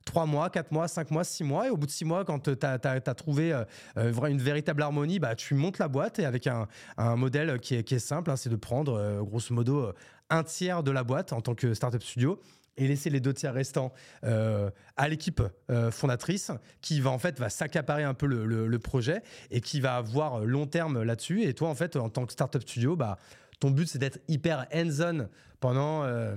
3 0.05 0.25
mois, 0.25 0.49
4 0.49 0.71
mois, 0.71 0.87
5 0.87 1.11
mois, 1.11 1.23
6 1.23 1.43
mois. 1.45 1.67
Et 1.67 1.69
au 1.69 1.77
bout 1.77 1.85
de 1.85 1.91
6 1.91 2.05
mois, 2.05 2.25
quand 2.25 2.39
tu 2.39 2.65
as, 2.65 2.99
trouvé 3.15 3.53
une 3.95 4.41
véritable 4.41 4.81
harmonie, 4.81 5.19
bah, 5.19 5.35
tu 5.35 5.53
montes 5.53 5.79
la 5.79 5.87
boîte 5.87 6.19
et 6.19 6.25
avec 6.25 6.47
un, 6.47 6.67
modèle 7.15 7.59
qui 7.59 7.75
est, 7.75 7.99
simple, 7.99 8.29
hein, 8.29 8.35
c'est 8.35 8.49
de 8.49 8.55
prendre 8.55 9.21
grosso 9.23 9.53
modo 9.53 9.93
un 10.29 10.43
tiers 10.43 10.83
de 10.83 10.91
la 10.91 11.03
boîte 11.03 11.31
en 11.31 11.41
tant 11.41 11.55
que 11.55 11.73
startup 11.73 12.01
studio 12.01 12.39
et 12.77 12.87
laisser 12.87 13.09
les 13.09 13.19
deux 13.19 13.33
tiers 13.33 13.53
restants 13.53 13.93
euh, 14.23 14.69
à 14.97 15.07
l'équipe 15.07 15.41
euh, 15.69 15.91
fondatrice 15.91 16.51
qui 16.81 16.99
va 16.99 17.11
en 17.11 17.19
fait 17.19 17.39
va 17.39 17.49
s'accaparer 17.49 18.03
un 18.03 18.13
peu 18.13 18.25
le, 18.25 18.79
projet 18.79 19.21
et 19.49 19.61
qui 19.61 19.79
va 19.79 19.95
avoir 19.95 20.39
long 20.41 20.65
terme 20.65 21.03
là-dessus. 21.03 21.43
Et 21.43 21.53
toi 21.53 21.69
en 21.69 21.75
fait 21.75 21.95
en 21.95 22.09
tant 22.09 22.25
que 22.25 22.33
startup 22.33 22.61
studio 22.61 22.95
bah 22.95 23.17
ton 23.59 23.71
but 23.71 23.87
c'est 23.87 23.99
d'être 23.99 24.19
hyper 24.27 24.65
hands-on 24.73 25.29
pendant 25.59 26.03
euh, 26.03 26.35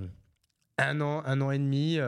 un 0.79 1.01
an, 1.01 1.23
un 1.25 1.41
an 1.41 1.51
et 1.51 1.59
demi, 1.59 1.99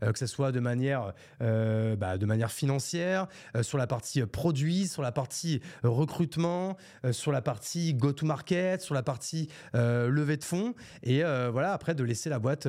que 0.00 0.18
ce 0.18 0.26
soit 0.26 0.50
de 0.50 0.58
manière, 0.58 1.12
bah, 1.40 2.16
de 2.16 2.24
manière 2.24 2.50
financière, 2.50 3.26
sur 3.60 3.76
la 3.76 3.86
partie 3.86 4.24
produit, 4.24 4.88
sur 4.88 5.02
la 5.02 5.12
partie 5.12 5.60
recrutement, 5.82 6.78
sur 7.10 7.32
la 7.32 7.42
partie 7.42 7.92
go-to-market, 7.92 8.80
sur 8.80 8.94
la 8.94 9.02
partie 9.02 9.50
levée 9.74 10.38
de 10.38 10.44
fonds, 10.44 10.74
et 11.02 11.22
voilà, 11.22 11.74
après 11.74 11.94
de 11.94 12.02
laisser 12.02 12.30
la 12.30 12.38
boîte 12.38 12.66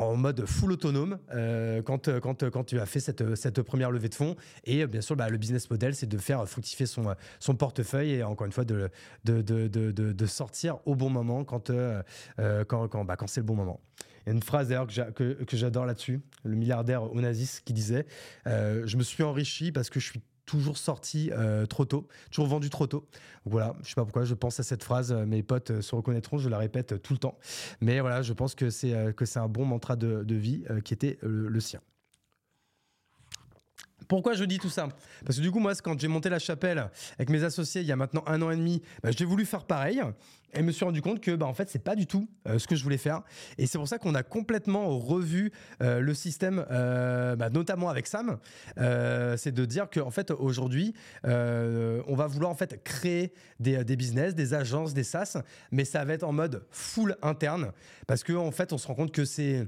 en 0.00 0.16
mode 0.16 0.46
full 0.46 0.72
autonome 0.72 1.18
euh, 1.34 1.82
quand, 1.82 2.08
euh, 2.08 2.20
quand, 2.20 2.42
euh, 2.42 2.50
quand 2.50 2.64
tu 2.64 2.80
as 2.80 2.86
fait 2.86 3.00
cette, 3.00 3.34
cette 3.34 3.62
première 3.62 3.90
levée 3.90 4.08
de 4.08 4.14
fonds. 4.14 4.36
Et 4.64 4.86
bien 4.86 5.00
sûr, 5.00 5.16
bah, 5.16 5.28
le 5.28 5.38
business 5.38 5.70
model, 5.70 5.94
c'est 5.94 6.08
de 6.08 6.18
faire 6.18 6.46
fructifier 6.48 6.86
son, 6.86 7.14
son 7.40 7.54
portefeuille 7.54 8.12
et 8.12 8.22
encore 8.22 8.46
une 8.46 8.52
fois 8.52 8.64
de, 8.64 8.90
de, 9.24 9.42
de, 9.42 9.68
de, 9.68 10.26
sortir 10.26 10.78
au 10.86 10.94
bon 10.94 11.10
moment 11.10 11.44
quand, 11.44 11.70
quand, 12.68 12.88
quand, 12.88 13.04
bah, 13.04 13.16
quand 13.16 13.26
c'est 13.26 13.40
le 13.40 13.46
bon 13.46 13.56
moment. 13.56 13.80
Il 14.24 14.28
y 14.28 14.32
a 14.32 14.34
une 14.34 14.42
phrase 14.42 14.68
d'ailleurs 14.68 14.86
que 14.86 15.36
j'adore 15.52 15.84
là-dessus, 15.84 16.20
le 16.44 16.54
milliardaire 16.54 17.12
Onassis 17.12 17.60
qui 17.64 17.72
disait 17.72 18.06
Je 18.46 18.96
me 18.96 19.02
suis 19.02 19.22
enrichi 19.22 19.72
parce 19.72 19.90
que 19.90 20.00
je 20.00 20.06
suis 20.06 20.22
toujours 20.46 20.78
sorti 20.78 21.30
euh, 21.32 21.66
trop 21.66 21.84
tôt, 21.84 22.08
toujours 22.30 22.46
vendu 22.46 22.70
trop 22.70 22.86
tôt. 22.86 23.06
voilà, 23.44 23.74
je 23.82 23.88
sais 23.88 23.94
pas 23.94 24.04
pourquoi 24.04 24.24
je 24.24 24.34
pense 24.34 24.60
à 24.60 24.62
cette 24.62 24.82
phrase, 24.82 25.12
euh, 25.12 25.24
mes 25.26 25.42
potes 25.42 25.70
euh, 25.70 25.82
se 25.82 25.94
reconnaîtront, 25.94 26.38
je 26.38 26.48
la 26.48 26.58
répète 26.58 27.02
tout 27.02 27.12
le 27.12 27.18
temps. 27.18 27.38
Mais 27.80 28.00
voilà, 28.00 28.22
je 28.22 28.32
pense 28.32 28.54
que 28.54 28.70
c'est 28.70 29.14
que 29.14 29.24
c'est 29.24 29.38
un 29.38 29.48
bon 29.48 29.64
mantra 29.64 29.96
de, 29.96 30.34
vie 30.34 30.64
qui 30.84 30.94
était 30.94 31.18
le 31.22 31.60
sien. 31.60 31.80
Pourquoi 34.12 34.34
je 34.34 34.44
dis 34.44 34.58
tout 34.58 34.68
ça? 34.68 34.88
Parce 35.24 35.38
que 35.38 35.40
du 35.40 35.50
coup, 35.50 35.58
moi, 35.58 35.72
quand 35.82 35.98
j'ai 35.98 36.06
monté 36.06 36.28
la 36.28 36.38
chapelle 36.38 36.90
avec 37.14 37.30
mes 37.30 37.44
associés 37.44 37.80
il 37.80 37.86
y 37.86 37.92
a 37.92 37.96
maintenant 37.96 38.22
un 38.26 38.42
an 38.42 38.50
et 38.50 38.56
demi, 38.56 38.82
bah, 39.02 39.08
j'ai 39.10 39.24
voulu 39.24 39.46
faire 39.46 39.64
pareil 39.64 40.02
et 40.52 40.60
me 40.60 40.70
suis 40.70 40.84
rendu 40.84 41.00
compte 41.00 41.18
que, 41.20 41.30
bah, 41.34 41.46
en 41.46 41.54
fait, 41.54 41.70
c'est 41.70 41.82
pas 41.82 41.96
du 41.96 42.06
tout 42.06 42.28
euh, 42.46 42.58
ce 42.58 42.66
que 42.66 42.76
je 42.76 42.84
voulais 42.84 42.98
faire. 42.98 43.22
Et 43.56 43.66
c'est 43.66 43.78
pour 43.78 43.88
ça 43.88 43.96
qu'on 43.96 44.14
a 44.14 44.22
complètement 44.22 44.98
revu 44.98 45.50
euh, 45.80 46.00
le 46.00 46.12
système, 46.12 46.66
euh, 46.70 47.36
bah, 47.36 47.48
notamment 47.48 47.88
avec 47.88 48.06
Sam. 48.06 48.36
c'est 48.76 49.54
de 49.54 49.64
dire 49.64 49.88
qu'en 49.88 50.10
fait, 50.10 50.30
aujourd'hui, 50.30 50.92
on 51.24 52.14
va 52.14 52.26
vouloir 52.26 52.50
en 52.50 52.54
fait 52.54 52.84
créer 52.84 53.32
des, 53.60 53.82
des, 53.82 53.96
business, 53.96 54.34
des 54.34 54.52
agences, 54.52 54.92
des 54.92 55.04
SaaS, 55.04 55.38
mais 55.70 55.86
ça 55.86 56.04
va 56.04 56.12
être 56.12 56.24
en 56.24 56.32
mode 56.32 56.66
full 56.70 57.16
interne 57.22 57.72
parce 58.06 58.24
qu'en 58.24 58.46
en 58.46 58.50
fait, 58.50 58.74
on 58.74 58.78
se 58.78 58.86
rend 58.86 58.94
compte 58.94 59.12
que 59.12 59.24
c'est 59.24 59.66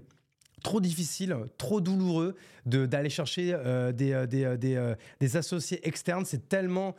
trop 0.64 0.80
difficile, 0.80 1.36
trop 1.58 1.80
douloureux 1.80 2.34
d'aller 2.64 3.10
chercher 3.10 3.52
euh, 3.54 3.92
des, 3.92 4.12
euh, 4.12 4.26
euh, 4.34 4.94
des, 5.20 5.36
associés 5.36 5.86
externes. 5.86 6.24
C'est 6.24 6.48
tellement 6.48 6.96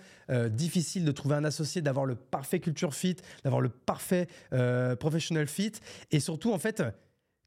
difficile 0.49 1.03
de 1.03 1.11
trouver 1.11 1.35
un 1.35 1.43
associé, 1.43 1.81
d'avoir 1.81 2.05
le 2.05 2.15
parfait 2.15 2.59
culture 2.59 2.93
fit, 2.93 3.17
d'avoir 3.43 3.61
le 3.61 3.69
parfait 3.69 4.27
professional 4.99 5.47
fit, 5.47 5.73
et 6.11 6.19
surtout 6.19 6.53
en 6.53 6.59
fait 6.59 6.81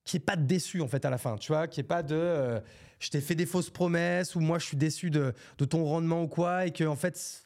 qui 0.05 0.17
est 0.17 0.21
pas 0.21 0.37
déçu 0.37 0.81
en 0.81 0.89
fait 0.89 1.05
à 1.05 1.11
la 1.11 1.19
fin, 1.19 1.37
tu 1.37 1.53
vois, 1.53 1.67
qui 1.67 1.81
est 1.81 1.85
pas 1.85 2.03
de 2.03 2.61
je 2.99 3.11
t'ai 3.11 3.21
fait 3.21 3.35
des 3.35 3.47
fausses 3.47 3.71
promesses 3.71 4.35
ou 4.35 4.41
moi 4.41 4.59
je 4.59 4.67
suis 4.67 4.77
déçu 4.77 5.11
de, 5.11 5.33
de 5.59 5.65
ton 5.65 5.85
rendement 5.85 6.23
ou 6.23 6.29
quoi, 6.29 6.67
et 6.67 6.73
que 6.73 6.85
en 6.85 6.97
fait 6.97 7.43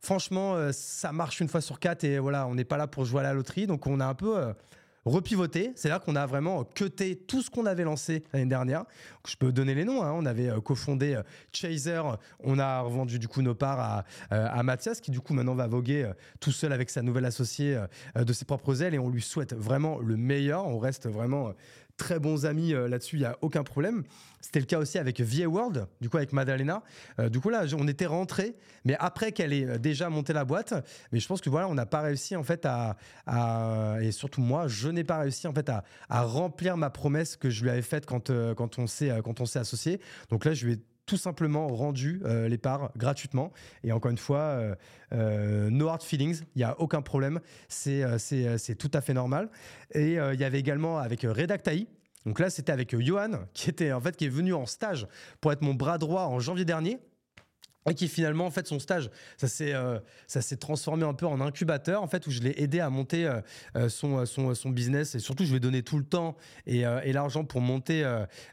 franchement 0.00 0.72
ça 0.72 1.12
marche 1.12 1.40
une 1.40 1.48
fois 1.48 1.60
sur 1.60 1.78
quatre 1.80 2.04
et 2.04 2.18
voilà 2.18 2.46
on 2.46 2.54
n'est 2.54 2.64
pas 2.64 2.76
là 2.76 2.86
pour 2.86 3.04
jouer 3.04 3.20
à 3.20 3.24
la 3.24 3.34
loterie, 3.34 3.66
donc 3.66 3.86
on 3.86 4.00
a 4.00 4.06
un 4.06 4.14
peu. 4.14 4.52
C'est 5.76 5.88
là 5.88 6.00
qu'on 6.00 6.16
a 6.16 6.26
vraiment 6.26 6.64
cuté 6.64 7.14
tout 7.14 7.40
ce 7.40 7.48
qu'on 7.48 7.64
avait 7.64 7.84
lancé 7.84 8.24
l'année 8.32 8.46
dernière. 8.46 8.84
Je 9.28 9.36
peux 9.36 9.52
donner 9.52 9.72
les 9.74 9.84
noms. 9.84 10.02
Hein. 10.02 10.12
On 10.12 10.26
avait 10.26 10.48
euh, 10.48 10.60
cofondé 10.60 11.14
euh, 11.14 11.22
Chaser. 11.52 12.02
On 12.40 12.58
a 12.58 12.80
revendu 12.80 13.20
du 13.20 13.28
coup 13.28 13.40
nos 13.40 13.54
parts 13.54 13.78
à, 13.78 14.04
euh, 14.32 14.48
à 14.50 14.62
Mathias, 14.64 15.00
qui 15.00 15.12
du 15.12 15.20
coup 15.20 15.32
maintenant 15.32 15.54
va 15.54 15.68
voguer 15.68 16.10
tout 16.40 16.50
seul 16.50 16.72
avec 16.72 16.90
sa 16.90 17.02
nouvelle 17.02 17.24
associée 17.24 17.80
de 18.16 18.32
ses 18.32 18.44
propres 18.44 18.82
ailes. 18.82 18.94
Et 18.94 18.98
on 18.98 19.08
lui 19.08 19.22
souhaite 19.22 19.54
vraiment 19.54 20.00
le 20.00 20.16
meilleur. 20.16 20.66
On 20.66 20.78
reste 20.78 21.08
vraiment 21.08 21.52
très 21.96 22.18
bons 22.18 22.46
amis 22.46 22.74
euh, 22.74 22.88
là-dessus, 22.88 23.16
il 23.16 23.20
n'y 23.20 23.26
a 23.26 23.36
aucun 23.40 23.64
problème. 23.64 24.04
C'était 24.40 24.60
le 24.60 24.66
cas 24.66 24.78
aussi 24.78 24.98
avec 24.98 25.20
VA 25.20 25.48
World, 25.48 25.86
du 26.00 26.08
coup 26.08 26.18
avec 26.18 26.32
Madalena. 26.32 26.82
Euh, 27.18 27.28
du 27.28 27.40
coup 27.40 27.48
là, 27.48 27.64
on 27.76 27.88
était 27.88 28.06
rentré, 28.06 28.54
mais 28.84 28.96
après 28.98 29.32
qu'elle 29.32 29.52
ait 29.52 29.66
euh, 29.66 29.78
déjà 29.78 30.08
monté 30.08 30.32
la 30.32 30.44
boîte, 30.44 30.74
mais 31.10 31.20
je 31.20 31.26
pense 31.26 31.40
que 31.40 31.50
voilà, 31.50 31.68
on 31.68 31.74
n'a 31.74 31.86
pas 31.86 32.02
réussi 32.02 32.36
en 32.36 32.44
fait 32.44 32.66
à, 32.66 32.96
et 34.00 34.12
surtout 34.12 34.40
moi, 34.40 34.68
je 34.68 34.88
n'ai 34.88 35.04
pas 35.04 35.18
réussi 35.18 35.46
en 35.48 35.52
fait 35.52 35.68
à, 35.68 35.84
remplir 36.08 36.76
ma 36.76 36.90
promesse 36.90 37.36
que 37.36 37.50
je 37.50 37.62
lui 37.62 37.70
avais 37.70 37.82
faite 37.82 38.06
quand 38.06 38.30
quand 38.54 38.78
on 38.78 38.86
s'est 38.86 39.12
quand 39.24 39.40
on 39.40 39.46
s'est 39.46 39.58
associé. 39.58 40.00
Donc 40.30 40.44
là, 40.44 40.54
je 40.54 40.66
lui 40.66 40.72
ai 40.74 40.78
tout 41.06 41.16
simplement 41.16 41.68
rendu 41.68 42.20
les 42.48 42.58
parts 42.58 42.90
gratuitement. 42.96 43.52
Et 43.84 43.92
encore 43.92 44.10
une 44.10 44.18
fois, 44.18 44.60
no 45.12 45.88
hard 45.88 46.02
feelings, 46.02 46.42
il 46.54 46.58
n'y 46.58 46.64
a 46.64 46.78
aucun 46.80 47.00
problème, 47.02 47.40
c'est 47.68 48.76
tout 48.78 48.90
à 48.92 49.00
fait 49.00 49.14
normal. 49.14 49.48
Et 49.94 50.14
il 50.14 50.40
y 50.40 50.44
avait 50.44 50.60
également 50.60 50.98
avec 50.98 51.22
Redactai, 51.22 51.86
donc 52.24 52.40
là, 52.40 52.50
c'était 52.50 52.72
avec 52.72 53.00
Johan, 53.00 53.46
qui 53.54 53.70
était 53.70 53.92
en 53.92 54.00
fait 54.00 54.16
qui 54.16 54.24
est 54.24 54.28
venu 54.28 54.52
en 54.52 54.66
stage 54.66 55.06
pour 55.40 55.52
être 55.52 55.62
mon 55.62 55.74
bras 55.74 55.96
droit 55.96 56.22
en 56.22 56.40
janvier 56.40 56.64
dernier 56.64 56.98
et 57.88 57.94
qui 57.94 58.08
finalement 58.08 58.46
en 58.46 58.50
fait 58.50 58.66
son 58.66 58.78
stage 58.78 59.10
ça 59.36 59.48
s'est 59.48 59.74
euh, 59.74 59.98
ça 60.26 60.40
s'est 60.40 60.56
transformé 60.56 61.04
un 61.04 61.14
peu 61.14 61.26
en 61.26 61.40
incubateur 61.40 62.02
en 62.02 62.06
fait 62.06 62.26
où 62.26 62.30
je 62.30 62.40
l'ai 62.40 62.54
aidé 62.62 62.80
à 62.80 62.90
monter 62.90 63.26
euh, 63.26 63.40
euh, 63.76 63.88
son, 63.88 64.70
business. 64.70 65.14
Et 65.14 65.18
surtout 65.18 65.44
je 65.44 65.50
lui 65.50 65.56
ai 65.56 65.60
donné 65.60 65.82
tout 65.82 65.98
le 65.98 66.04
temps 66.04 66.36
et, 66.66 66.82
l'argent 67.12 67.44
pour 67.44 67.60
monter 67.60 68.04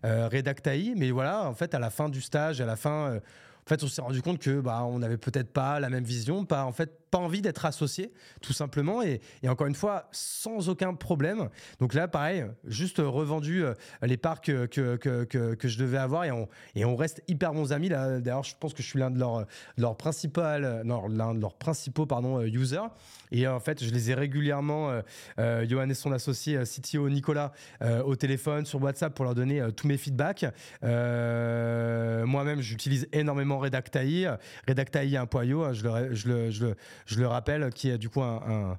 Redactai 0.04 0.94
mais 0.96 1.12
voilà 1.12 1.48
en 1.50 1.54
fait 1.54 1.74
à 1.74 1.80
la 1.80 1.90
fin 1.90 2.08
du 2.08 2.22
stage 2.22 2.62
à 2.62 2.66
la 2.66 2.76
fin 2.76 3.16
en 3.16 3.70
fait 3.70 3.84
on 3.84 3.88
s'est 3.88 4.02
rendu 4.02 4.22
compte 4.22 4.40
que 4.40 4.62
bah 4.62 4.84
on 4.86 5.00
n'avait 5.00 5.18
peut-être 5.18 5.52
pas 5.52 5.80
la 5.80 5.90
même 5.90 6.04
vision 6.04 6.46
pas 6.46 6.64
en 6.64 6.72
fait 6.72 7.03
pas 7.14 7.20
envie 7.20 7.44
d'être 7.44 7.64
associé, 7.68 8.12
tout 8.42 8.54
simplement. 8.54 9.04
Et, 9.04 9.22
encore 9.48 9.68
une 9.68 9.76
fois, 9.76 10.10
sans 10.12 10.68
aucun 10.68 10.96
problème. 10.96 11.50
Donc 11.80 11.94
là, 11.94 12.08
pareil, 12.08 12.44
juste 12.66 12.98
revendu 12.98 13.64
euh, 13.64 13.76
les 14.02 14.18
parts 14.18 14.42
que, 14.42 14.66
que, 14.66 14.96
que, 14.96 15.68
je 15.68 15.78
devais 15.78 16.00
avoir 16.00 16.26
et 16.26 16.32
on, 16.32 16.50
et 16.74 16.86
on 16.86 16.96
reste 16.96 17.22
hyper 17.28 17.54
bons 17.54 17.72
amis. 17.72 17.90
D'ailleurs, 17.90 18.44
je 18.44 18.56
pense 18.60 18.74
que 18.74 18.82
je 18.82 18.88
suis 18.88 18.98
l'un 18.98 19.12
de 19.12 19.20
leurs, 19.20 19.46
leur 19.78 19.96
principal, 19.96 20.82
non, 20.86 21.08
l'un 21.08 21.36
de 21.36 21.40
leurs 21.40 21.54
principaux 21.54 22.08
pardon, 22.08 22.42
users. 22.42 22.90
Et 23.32 23.48
en 23.48 23.60
fait, 23.60 23.84
je 23.84 23.92
les 23.92 24.10
ai 24.10 24.16
régulièrement, 24.16 25.00
euh, 25.38 25.68
Johan 25.68 25.90
et 25.90 25.94
son 25.94 26.12
associé 26.14 26.58
CTO 26.64 27.10
Nicolas, 27.10 27.52
au 28.06 28.16
téléphone, 28.16 28.66
sur 28.66 28.82
WhatsApp 28.82 29.14
pour 29.14 29.26
leur 29.26 29.36
donner 29.36 29.64
tous 29.76 29.86
mes 29.86 29.98
feedbacks. 29.98 30.46
Moi-même, 30.82 32.62
j'utilise 32.62 33.08
énormément 33.12 33.60
Redactai. 33.60 34.34
Redactai 34.68 35.10
1.io, 35.10 35.74
je 35.74 35.84
le, 35.84 36.16
je, 36.16 36.28
le, 36.28 36.50
je, 36.50 36.66
le, 36.66 36.76
je 37.06 37.20
le 37.20 37.28
rappelle, 37.28 37.70
qui 37.72 37.90
est 37.90 37.98
du 37.98 38.10
coup 38.10 38.22
un, 38.22 38.78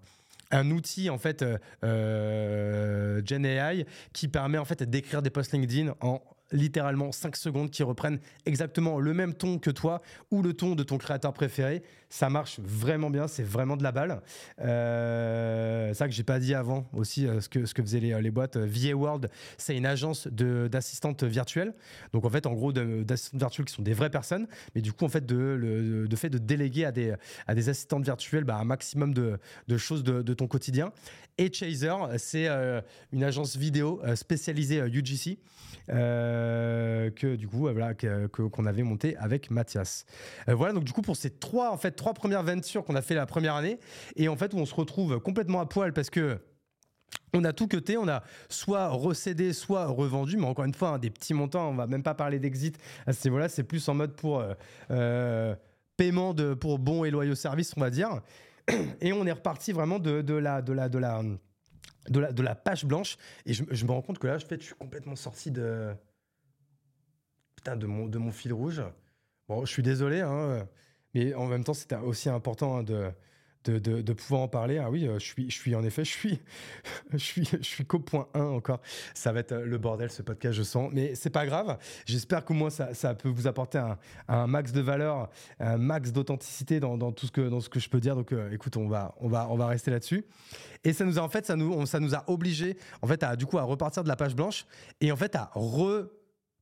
outil 0.71 1.11
en 1.11 1.19
fait 1.19 1.43
euh, 1.43 1.59
euh 1.83 3.23
Gen 3.25 3.45
AI 3.45 3.87
qui 4.13 4.29
permet 4.29 4.59
en 4.59 4.65
fait 4.65 4.83
d'écrire 4.85 5.21
des 5.21 5.31
posts 5.31 5.53
LinkedIn 5.53 5.95
en 6.01 6.23
littéralement 6.53 7.13
5 7.13 7.37
secondes 7.37 7.71
qui 7.71 7.83
reprennent 7.83 8.19
exactement 8.47 8.99
le 8.99 9.15
même 9.15 9.35
ton 9.35 9.59
que 9.59 9.71
toi 9.71 10.03
ou 10.31 10.43
le 10.43 10.53
ton 10.53 10.75
de 10.75 10.83
ton 10.83 10.99
créateur 10.99 11.33
préféré. 11.33 11.83
Ça 12.09 12.31
marche 12.31 12.61
vraiment 12.61 13.11
bien, 13.11 13.27
c'est 13.27 13.43
vraiment 13.43 13.77
de 13.77 13.83
la 13.83 13.91
balle. 13.91 14.23
Euh, 14.61 15.93
ça 15.95 16.07
que 16.07 16.15
j'ai 16.15 16.23
pas 16.23 16.39
dit 16.39 16.55
avant 16.55 16.87
aussi, 16.93 17.27
euh, 17.27 17.41
ce, 17.41 17.49
que, 17.49 17.67
ce 17.67 17.75
que 17.75 17.83
faisaient 17.83 18.01
les, 18.01 18.21
les 18.21 18.31
boîtes. 18.31 18.57
VA 18.57 18.95
World, 18.95 19.31
c'est 19.59 19.77
une 19.77 19.87
agence 19.87 20.29
d'assistantes 20.29 21.25
virtuelles. 21.25 21.75
Donc 22.13 22.25
en 22.25 22.31
fait, 22.31 22.47
en 22.47 22.53
gros, 22.53 22.73
d'assistantes 22.73 23.41
virtuelles 23.41 23.67
qui 23.67 23.75
sont 23.75 23.83
des 23.83 23.95
vraies 23.95 24.11
personnes, 24.11 24.47
mais 24.75 24.81
du 24.81 24.93
coup, 24.93 25.05
en 25.05 25.09
fait, 25.09 25.27
de, 25.27 25.37
le 25.37 26.07
de 26.07 26.17
fait 26.17 26.31
de 26.31 26.39
déléguer 26.39 26.85
à 26.85 26.93
des, 26.93 27.15
à 27.47 27.55
des 27.55 27.69
assistantes 27.69 28.05
virtuelles 28.05 28.45
bah, 28.45 28.57
un 28.57 28.65
maximum 28.65 29.15
de, 29.15 29.39
de 29.69 29.77
choses 29.77 30.05
de, 30.05 30.23
de, 30.23 30.35
ton 30.35 30.47
quotidien. 30.47 30.93
Et 31.39 31.53
Chaser, 31.53 31.93
c'est 32.19 32.49
euh, 32.49 32.81
une 33.13 33.25
agence 33.25 33.57
vidéo 33.57 34.01
euh, 34.05 34.17
spécialisée 34.17 34.79
UGC. 34.79 35.39
Euh, 35.91 36.44
que 37.15 37.37
du 37.37 37.49
coup 37.49 37.59
voilà 37.59 37.95
qu'on 37.95 38.67
avait 38.67 38.83
monté 38.83 39.17
avec 39.17 39.51
Mathias. 39.51 40.05
Euh, 40.49 40.55
voilà 40.55 40.73
donc 40.73 40.85
du 40.85 40.93
coup 40.93 41.03
pour 41.03 41.17
ces 41.17 41.31
trois 41.31 41.71
en 41.71 41.77
fait 41.77 41.93
trois 41.93 42.15
premières 42.15 42.43
ventures 42.43 42.85
qu'on 42.85 42.97
a 42.97 43.03
fait 43.03 43.15
la 43.15 43.27
première 43.27 43.55
année 43.55 43.79
et 44.17 44.29
en 44.29 44.37
fait 44.37 44.55
où 44.55 44.59
on 44.59 44.67
se 44.67 44.75
retrouve 44.75 45.21
complètement 45.21 45.61
à 45.61 45.67
poil 45.67 45.93
parce 45.93 46.11
que 46.11 46.39
on 47.33 47.45
a 47.45 47.53
tout 47.53 47.67
cuté, 47.67 47.97
on 47.97 48.09
a 48.09 48.23
soit 48.49 48.89
recédé, 48.89 49.53
soit 49.53 49.87
revendu, 49.87 50.37
mais 50.37 50.47
encore 50.47 50.65
une 50.65 50.75
fois, 50.75 50.91
hein, 50.91 50.99
des 50.99 51.11
petits 51.11 51.35
montants, 51.35 51.69
on 51.69 51.75
va 51.75 51.87
même 51.87 52.03
pas 52.03 52.15
parler 52.15 52.39
d'exit 52.39 52.79
à 53.07 53.13
ce 53.13 53.27
niveau-là, 53.27 53.49
c'est 53.49 53.65
plus 53.65 53.89
en 53.89 53.95
mode 53.95 54.15
pour 54.15 54.45
euh, 54.91 55.55
paiement 55.97 56.33
de, 56.33 56.55
pour 56.55 56.79
bons 56.79 57.05
et 57.05 57.11
loyaux 57.11 57.35
services, 57.35 57.73
on 57.77 57.81
va 57.81 57.91
dire. 57.91 58.21
Et 59.01 59.13
on 59.13 59.27
est 59.27 59.33
reparti 59.33 59.73
vraiment 59.73 59.99
de, 59.99 60.11
la, 60.35 60.63
de 60.63 60.73
la, 60.73 60.89
de 60.89 60.99
la, 60.99 61.23
de 62.09 62.21
la, 62.21 62.33
de 62.33 62.43
la 62.43 62.55
page 62.55 62.85
blanche. 62.85 63.17
Et 63.47 63.53
je, 63.53 63.85
me 63.85 63.91
rends 63.91 64.03
compte 64.03 64.19
que 64.19 64.27
là, 64.27 64.39
je, 64.39 64.47
je 64.49 64.63
suis 64.63 64.75
complètement 64.75 65.17
sorti 65.17 65.51
de. 65.51 65.95
De 67.65 67.87
mon, 67.87 68.31
fil 68.31 68.53
rouge. 68.53 68.83
Bon, 69.49 69.65
je 69.65 69.71
suis 69.71 69.83
désolé, 69.83 70.21
hein, 70.21 70.67
mais 71.15 71.35
en 71.35 71.47
même 71.47 71.65
temps, 71.65 71.75
c'était 71.75 71.97
aussi 71.97 72.29
important 72.29 72.79
hein, 72.79 72.83
de, 72.83 73.13
de, 73.65 74.13
pouvoir 74.13 74.43
en 74.43 74.49
parler. 74.49 74.79
Ah 74.79 74.91
oui, 74.91 75.07
euh, 75.07 75.19
je 75.19 75.25
suis, 75.25 75.51
je 75.51 75.57
suis 75.57 75.75
en 75.75 75.85
effet, 75.85 76.05
je 76.05 76.11
suis, 76.11 76.41
je 77.13 77.63
suis, 77.63 77.85
qu'au 77.87 77.99
point 77.99 78.29
1 78.35 78.41
encore. 78.41 78.81
Ça 79.15 79.33
va 79.33 79.41
être 79.41 79.55
le 79.55 79.79
bordel 79.79 80.11
ce 80.11 80.23
podcast, 80.23 80.55
je 80.55 80.63
sens. 80.63 80.91
Mais 80.93 81.15
c'est 81.15 81.31
pas 81.31 81.47
grave. 81.47 81.79
J'espère 82.05 82.45
qu'au 82.45 82.55
moins 82.55 82.71
ça, 82.71 82.95
ça, 82.95 83.15
peut 83.15 83.29
vous 83.29 83.47
apporter 83.47 83.79
un, 83.79 83.99
un, 84.29 84.47
max 84.47 84.73
de 84.73 84.81
valeur, 84.81 85.31
un 85.59 85.79
max 85.79 86.13
d'authenticité 86.13 86.81
dans, 86.81 86.99
dans, 86.99 87.13
tout 87.13 87.27
ce 87.27 87.33
que, 87.33 87.49
dans 87.49 87.61
ce 87.61 87.69
que 87.69 87.81
je 87.81 87.89
peux 87.89 88.01
dire. 88.01 88.17
Donc, 88.17 88.33
euh, 88.33 88.51
écoute, 88.53 88.77
on 88.77 88.89
va, 88.89 89.15
on 89.21 89.29
va, 89.29 89.49
on 89.51 89.57
va 89.57 89.67
rester 89.67 89.91
là-dessus. 89.91 90.25
Et 90.85 90.93
ça 90.93 91.05
nous 91.05 91.19
a, 91.19 91.23
en 91.23 91.29
fait, 91.29 91.47
ça 91.47 91.57
nous, 91.57 91.87
ça 91.87 92.01
nous 92.01 92.15
a 92.15 92.25
obligé, 92.29 92.77
en 93.01 93.07
fait, 93.07 93.23
à, 93.23 93.37
du 93.37 93.47
coup, 93.47 93.59
à 93.59 93.63
repartir 93.63 94.05
de 94.05 94.09
la 94.09 94.17
page 94.17 94.35
blanche 94.35 94.67
et 95.01 95.11
en 95.11 95.17
fait, 95.17 95.35
à 95.37 95.51
re 95.55 96.09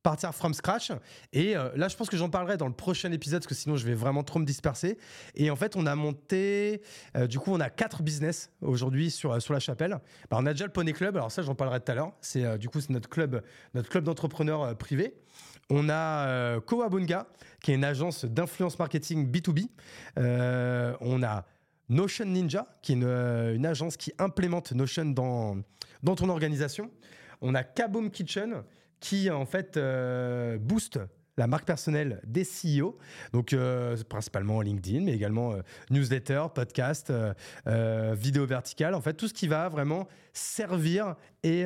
partir 0.03 0.35
from 0.35 0.53
scratch. 0.53 0.91
Et 1.31 1.55
euh, 1.55 1.69
là, 1.75 1.87
je 1.87 1.95
pense 1.95 2.09
que 2.09 2.17
j'en 2.17 2.29
parlerai 2.29 2.57
dans 2.57 2.67
le 2.67 2.73
prochain 2.73 3.11
épisode, 3.11 3.39
parce 3.39 3.47
que 3.47 3.55
sinon, 3.55 3.77
je 3.77 3.87
vais 3.87 3.95
vraiment 3.95 4.23
trop 4.23 4.39
me 4.39 4.45
disperser. 4.45 4.97
Et 5.35 5.49
en 5.49 5.55
fait, 5.55 5.75
on 5.75 5.85
a 5.85 5.95
monté, 5.95 6.81
euh, 7.15 7.25
du 7.25 7.39
coup, 7.39 7.51
on 7.51 7.59
a 7.59 7.69
quatre 7.69 8.03
business 8.03 8.51
aujourd'hui 8.61 9.09
sur, 9.09 9.31
euh, 9.31 9.39
sur 9.39 9.53
la 9.53 9.59
chapelle. 9.59 9.99
Bah, 10.29 10.37
on 10.39 10.45
a 10.45 10.51
déjà 10.51 10.65
le 10.65 10.71
Poney 10.71 10.93
Club, 10.93 11.15
alors 11.15 11.31
ça, 11.31 11.41
j'en 11.41 11.55
parlerai 11.55 11.79
tout 11.79 11.91
à 11.91 11.95
l'heure. 11.95 12.11
C'est 12.21 12.57
du 12.57 12.69
coup, 12.69 12.81
c'est 12.81 12.89
notre 12.89 13.09
club, 13.09 13.41
notre 13.73 13.89
club 13.89 14.03
d'entrepreneurs 14.03 14.77
privés. 14.77 15.15
On 15.69 15.89
a 15.89 16.59
Kowabunga, 16.59 17.27
qui 17.61 17.71
est 17.71 17.75
une 17.75 17.85
agence 17.85 18.25
d'influence 18.25 18.77
marketing 18.77 19.31
B2B. 19.31 19.69
on 20.17 21.23
a 21.23 21.45
Notion 21.89 22.25
Ninja, 22.25 22.67
qui 22.81 22.91
est 22.91 22.95
une, 22.95 23.03
une, 23.03 23.65
agence 23.65 23.95
qui 23.95 24.11
implémente 24.19 24.73
Notion 24.73 25.05
dans, 25.05 25.57
dans 26.01 26.15
ton 26.15 26.29
organisation. 26.29 26.91
On 27.41 27.55
a 27.55 27.63
Kaboom 27.63 28.11
Kitchen, 28.11 28.63
qui 29.03 29.29
en 29.29 29.45
fait 29.45 29.75
euh, 29.75 30.57
booste 30.57 30.97
la 31.35 31.45
marque 31.45 31.65
personnelle 31.65 32.21
des 32.25 32.43
CEO, 32.45 32.97
donc 33.33 33.51
euh, 33.51 33.97
principalement 34.07 34.61
LinkedIn, 34.61 35.01
mais 35.01 35.13
également 35.13 35.53
euh, 35.53 35.61
newsletter, 35.89 36.45
podcast, 36.55 37.11
vidéo 37.65 38.45
verticale, 38.45 38.93
en 38.93 39.01
fait 39.01 39.13
tout 39.13 39.27
ce 39.27 39.33
qui 39.33 39.47
va 39.47 39.67
vraiment 39.67 40.07
servir 40.31 41.15
et, 41.43 41.65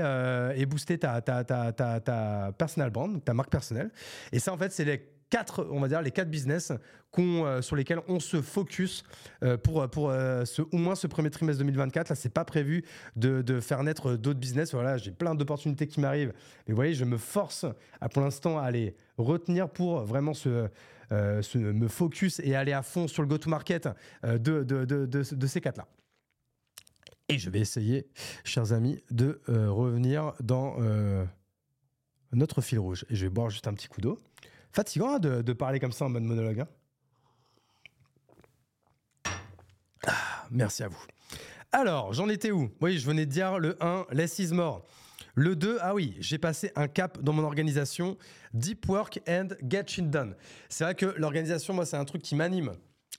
booster 0.65 0.97
ta, 0.97 1.21
ta, 1.21 1.43
ta, 1.43 1.71
ta, 1.73 2.52
personal 2.58 2.89
brand, 2.89 3.23
ta 3.23 3.34
marque 3.36 3.52
personnelle. 3.52 3.91
Et 4.32 4.39
ça 4.39 4.52
en 4.52 4.58
fait 4.58 4.71
c'est 4.71 4.86
les 4.86 5.16
quatre, 5.29 5.67
on 5.71 5.79
va 5.79 5.87
dire, 5.87 6.01
les 6.01 6.11
quatre 6.11 6.29
business 6.29 6.71
euh, 7.19 7.61
sur 7.61 7.75
lesquels 7.75 8.01
on 8.07 8.19
se 8.19 8.41
focus 8.41 9.03
euh, 9.43 9.57
pour, 9.57 9.89
pour 9.89 10.09
euh, 10.09 10.45
ce, 10.45 10.61
au 10.61 10.77
moins 10.77 10.93
ce 10.95 11.07
premier 11.07 11.29
trimestre 11.29 11.59
2024. 11.59 12.09
Là, 12.09 12.15
c'est 12.15 12.29
pas 12.29 12.45
prévu 12.45 12.83
de, 13.15 13.59
faire 13.59 13.83
naître 13.83 14.15
d'autres 14.15 14.39
business. 14.39 14.73
Voilà, 14.73 14.97
j'ai 14.97 15.11
plein 15.11 15.33
d'opportunités 15.33 15.87
qui 15.87 15.99
m'arrivent. 15.99 16.33
Mais 16.67 16.73
vous 16.73 16.75
voyez, 16.75 16.93
je 16.93 17.05
me 17.05 17.17
force 17.17 17.65
à, 18.01 18.09
pour 18.09 18.21
l'instant 18.21 18.59
à 18.59 18.69
les 18.69 18.95
retenir 19.17 19.69
pour 19.69 20.01
vraiment 20.01 20.33
se, 20.33 20.69
me 21.11 21.87
focus 21.87 22.39
et 22.43 22.55
aller 22.55 22.73
à 22.73 22.83
fond 22.83 23.07
sur 23.07 23.23
le 23.23 23.27
go-to-market 23.27 23.89
de, 24.23 24.63
de, 24.63 24.85
de, 24.85 25.47
ces 25.47 25.61
quatre-là. 25.61 25.87
Et 27.29 27.39
je 27.39 27.49
vais 27.49 27.59
essayer, 27.59 28.07
chers 28.43 28.73
amis, 28.73 29.01
de 29.09 29.41
revenir 29.47 30.33
dans 30.41 30.77
notre 32.31 32.61
fil 32.61 32.79
rouge. 32.79 33.05
Et 33.09 33.15
je 33.15 33.25
vais 33.25 33.31
boire 33.31 33.49
juste 33.49 33.67
un 33.67 33.73
petit 33.73 33.87
coup 33.87 34.01
d'eau. 34.01 34.19
Fatigant 34.71 35.15
hein, 35.15 35.19
de, 35.19 35.53
parler 35.53 35.80
comme 35.80 35.91
ça 35.91 36.06
en 36.06 36.10
mode 36.10 36.23
monologue. 36.23 36.62
Hein. 36.62 36.67
Ah, 40.06 40.45
merci 40.51 40.84
à 40.84 40.88
vous. 40.88 41.03
Alors, 41.71 42.13
j'en 42.13 42.30
étais 42.30 42.51
où? 42.51 42.69
Oui, 42.82 42.97
je 42.97 43.06
venais 43.06 43.25
de 43.25 43.32
dire 43.32 43.60
le 43.60 43.82
1, 43.84 44.08
less 44.12 44.39
is 44.39 44.53
more. 44.53 44.86
Le 45.36 45.56
2, 45.56 45.77
ah 45.82 45.93
oui, 45.93 46.15
j'ai 46.19 46.38
passé 46.38 46.71
un 46.75 46.88
cap 46.88 47.21
dans 47.21 47.34
mon 47.34 47.43
organisation, 47.43 48.17
deep 48.53 48.88
work 48.88 49.19
and 49.27 49.49
get 49.69 49.84
shit 49.88 50.10
done. 50.10 50.36
C'est 50.69 50.84
vrai 50.84 50.95
que 50.95 51.06
l'organisation, 51.17 51.73
moi, 51.73 51.86
c'est 51.86 51.97
un 51.97 52.06
truc 52.06 52.21
qui 52.21 52.36
m'anime 52.36 52.73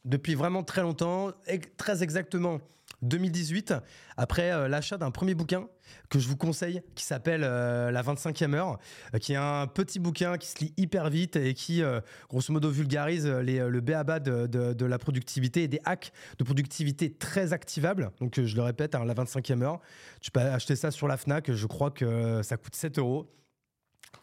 depuis 0.04 0.34
vraiment 0.34 0.62
très 0.64 0.82
longtemps, 0.82 1.30
très 1.76 2.02
exactement 2.02 2.61
2018, 3.02 3.74
après 4.16 4.52
euh, 4.52 4.68
l'achat 4.68 4.98
d'un 4.98 5.11
premier 5.11 5.34
bouquin 5.34 5.68
que 6.11 6.18
je 6.18 6.28
vous 6.28 6.37
conseille, 6.37 6.82
qui 6.94 7.04
s'appelle 7.04 7.42
euh, 7.44 7.90
La 7.90 8.02
25e 8.02 8.54
heure, 8.54 8.78
euh, 9.14 9.18
qui 9.18 9.32
est 9.32 9.37
un 9.37 9.66
petit 9.66 9.98
bouquin 9.98 10.37
qui 10.37 10.48
se 10.48 10.58
lit 10.58 10.74
hyper 10.76 11.08
vite 11.08 11.37
et 11.37 11.54
qui, 11.54 11.82
grosso 12.28 12.52
modo, 12.52 12.70
vulgarise 12.70 13.26
le 13.26 13.80
béaba 13.80 14.20
de, 14.20 14.46
de, 14.46 14.84
la 14.84 14.98
productivité 14.98 15.64
et 15.64 15.68
des 15.68 15.80
hacks 15.84 16.12
de 16.38 16.44
productivité 16.44 17.12
très 17.12 17.52
activables. 17.52 18.11
Donc, 18.20 18.40
je 18.40 18.56
le 18.56 18.62
répète, 18.62 18.94
hein, 18.94 19.04
La 19.04 19.14
25e 19.14 19.62
heure, 19.62 19.80
tu 20.20 20.30
peux 20.30 20.40
acheter 20.40 20.76
ça 20.76 20.90
sur 20.90 21.08
la 21.08 21.16
FNAC, 21.16 21.52
je 21.52 21.66
crois 21.66 21.90
que 21.90 22.42
ça 22.42 22.56
coûte 22.56 22.74
7 22.74 22.98
euros. 22.98 23.34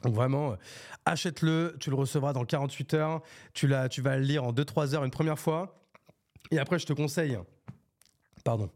Donc 0.01 0.13
vraiment, 0.13 0.55
achète-le, 1.05 1.75
tu 1.79 1.89
le 1.89 1.95
recevras 1.95 2.33
dans 2.33 2.43
48 2.43 2.93
heures, 2.95 3.21
tu, 3.53 3.71
tu 3.89 4.01
vas 4.01 4.17
le 4.17 4.23
lire 4.23 4.43
en 4.43 4.51
2-3 4.51 4.95
heures 4.95 5.03
une 5.03 5.11
première 5.11 5.39
fois, 5.39 5.79
et 6.51 6.59
après 6.59 6.79
je 6.79 6.85
te 6.85 6.93
conseille 6.93 7.37
pardon. 8.45 8.69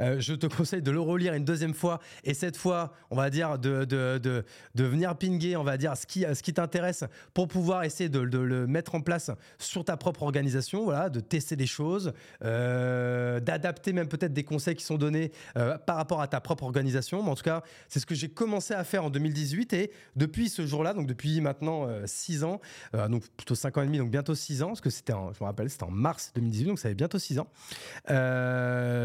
Euh, 0.00 0.20
je 0.20 0.32
te 0.32 0.46
conseille 0.46 0.80
de 0.80 0.92
le 0.92 1.00
relire 1.00 1.34
une 1.34 1.44
deuxième 1.44 1.74
fois 1.74 1.98
et 2.22 2.34
cette 2.34 2.56
fois, 2.56 2.92
on 3.10 3.16
va 3.16 3.30
dire, 3.30 3.58
de, 3.58 3.84
de, 3.84 4.18
de, 4.22 4.44
de 4.76 4.84
venir 4.84 5.16
pinguer, 5.16 5.56
on 5.56 5.64
va 5.64 5.76
dire, 5.76 5.96
ce 5.96 6.06
qui, 6.06 6.20
ce 6.20 6.40
qui 6.40 6.54
t'intéresse 6.54 7.02
pour 7.34 7.48
pouvoir 7.48 7.82
essayer 7.82 8.08
de, 8.08 8.20
le 8.20 8.66
mettre 8.68 8.94
en 8.94 9.00
place 9.00 9.32
sur 9.58 9.84
ta 9.84 9.96
propre 9.96 10.22
organisation, 10.22 10.84
voilà, 10.84 11.10
de 11.10 11.18
tester 11.18 11.56
des 11.56 11.66
choses, 11.66 12.12
euh, 12.44 13.40
d'adapter 13.40 13.92
même 13.92 14.06
peut-être 14.06 14.32
des 14.32 14.44
conseils 14.44 14.76
qui 14.76 14.84
sont 14.84 14.98
donnés 14.98 15.32
euh, 15.56 15.76
par 15.78 15.96
rapport 15.96 16.20
à 16.22 16.28
ta 16.28 16.40
propre 16.40 16.62
organisation. 16.62 17.24
Mais 17.24 17.30
en 17.30 17.34
tout 17.34 17.42
cas, 17.42 17.64
c'est 17.88 17.98
ce 17.98 18.06
que 18.06 18.14
j'ai 18.14 18.28
commencé 18.28 18.72
à 18.72 18.84
faire 18.84 19.04
en 19.04 19.10
2018 19.10 19.72
et 19.72 19.90
depuis 20.14 20.48
ce 20.48 20.64
jour-là, 20.64 20.94
donc 20.94 21.08
depuis 21.08 21.40
maintenant 21.40 21.88
6 22.06 22.44
ans, 22.44 22.60
donc 23.08 23.26
plutôt 23.36 23.56
5 23.56 23.76
ans 23.78 23.82
et 23.82 23.86
demi, 23.86 23.98
donc 23.98 24.12
bientôt 24.12 24.36
6 24.36 24.62
ans, 24.62 24.68
parce 24.68 24.80
que 24.80 24.90
c'était, 24.90 25.12
je 25.12 25.42
me 25.42 25.46
rappelle, 25.46 25.68
c'était 25.68 25.82
en 25.82 25.90
mars 25.90 26.30
2018, 26.36 26.66
donc 26.66 26.78
ça 26.78 26.88
fait 26.88 26.94
bientôt 26.94 27.18
6 27.18 27.40
ans. 27.40 27.48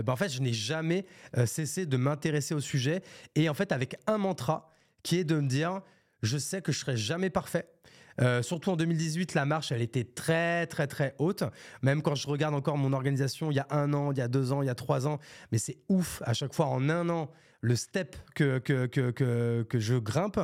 Bah, 0.03 0.13
en 0.13 0.15
fait, 0.15 0.29
je 0.29 0.41
n'ai 0.41 0.53
jamais 0.53 1.05
euh, 1.37 1.45
cessé 1.45 1.85
de 1.85 1.97
m'intéresser 1.97 2.53
au 2.53 2.59
sujet. 2.59 3.01
Et 3.35 3.49
en 3.49 3.53
fait, 3.53 3.71
avec 3.71 3.95
un 4.07 4.17
mantra 4.17 4.71
qui 5.01 5.17
est 5.17 5.23
de 5.23 5.39
me 5.39 5.47
dire, 5.47 5.81
je 6.21 6.37
sais 6.37 6.61
que 6.61 6.71
je 6.71 6.79
serai 6.79 6.95
jamais 6.95 7.29
parfait. 7.29 7.67
surtout 8.41 8.69
en 8.69 8.75
2018, 8.75 9.33
la 9.33 9.45
marche, 9.45 9.71
elle 9.71 9.81
était 9.81 10.05
très, 10.05 10.67
très, 10.67 10.87
très 10.87 11.15
haute. 11.17 11.43
Même 11.81 12.01
quand 12.01 12.15
je 12.15 12.27
regarde 12.27 12.53
encore 12.53 12.77
mon 12.77 12.93
organisation 12.93 13.51
il 13.51 13.55
y 13.55 13.59
a 13.59 13.67
un 13.71 13.93
an, 13.93 14.11
il 14.11 14.19
y 14.19 14.21
a 14.21 14.27
deux 14.27 14.53
ans, 14.53 14.61
il 14.61 14.67
y 14.67 14.69
a 14.69 14.75
trois 14.75 15.07
ans, 15.07 15.19
mais 15.51 15.57
c'est 15.57 15.77
ouf 15.89 16.21
à 16.25 16.33
chaque 16.33 16.53
fois 16.53 16.67
en 16.67 16.89
un 16.89 17.09
an 17.09 17.29
le 17.63 17.77
step 17.77 18.17
que, 18.35 18.59
que, 18.59 18.85
que, 18.87 19.63
que, 19.63 19.79
je 19.79 19.95
grimpe. 19.95 20.37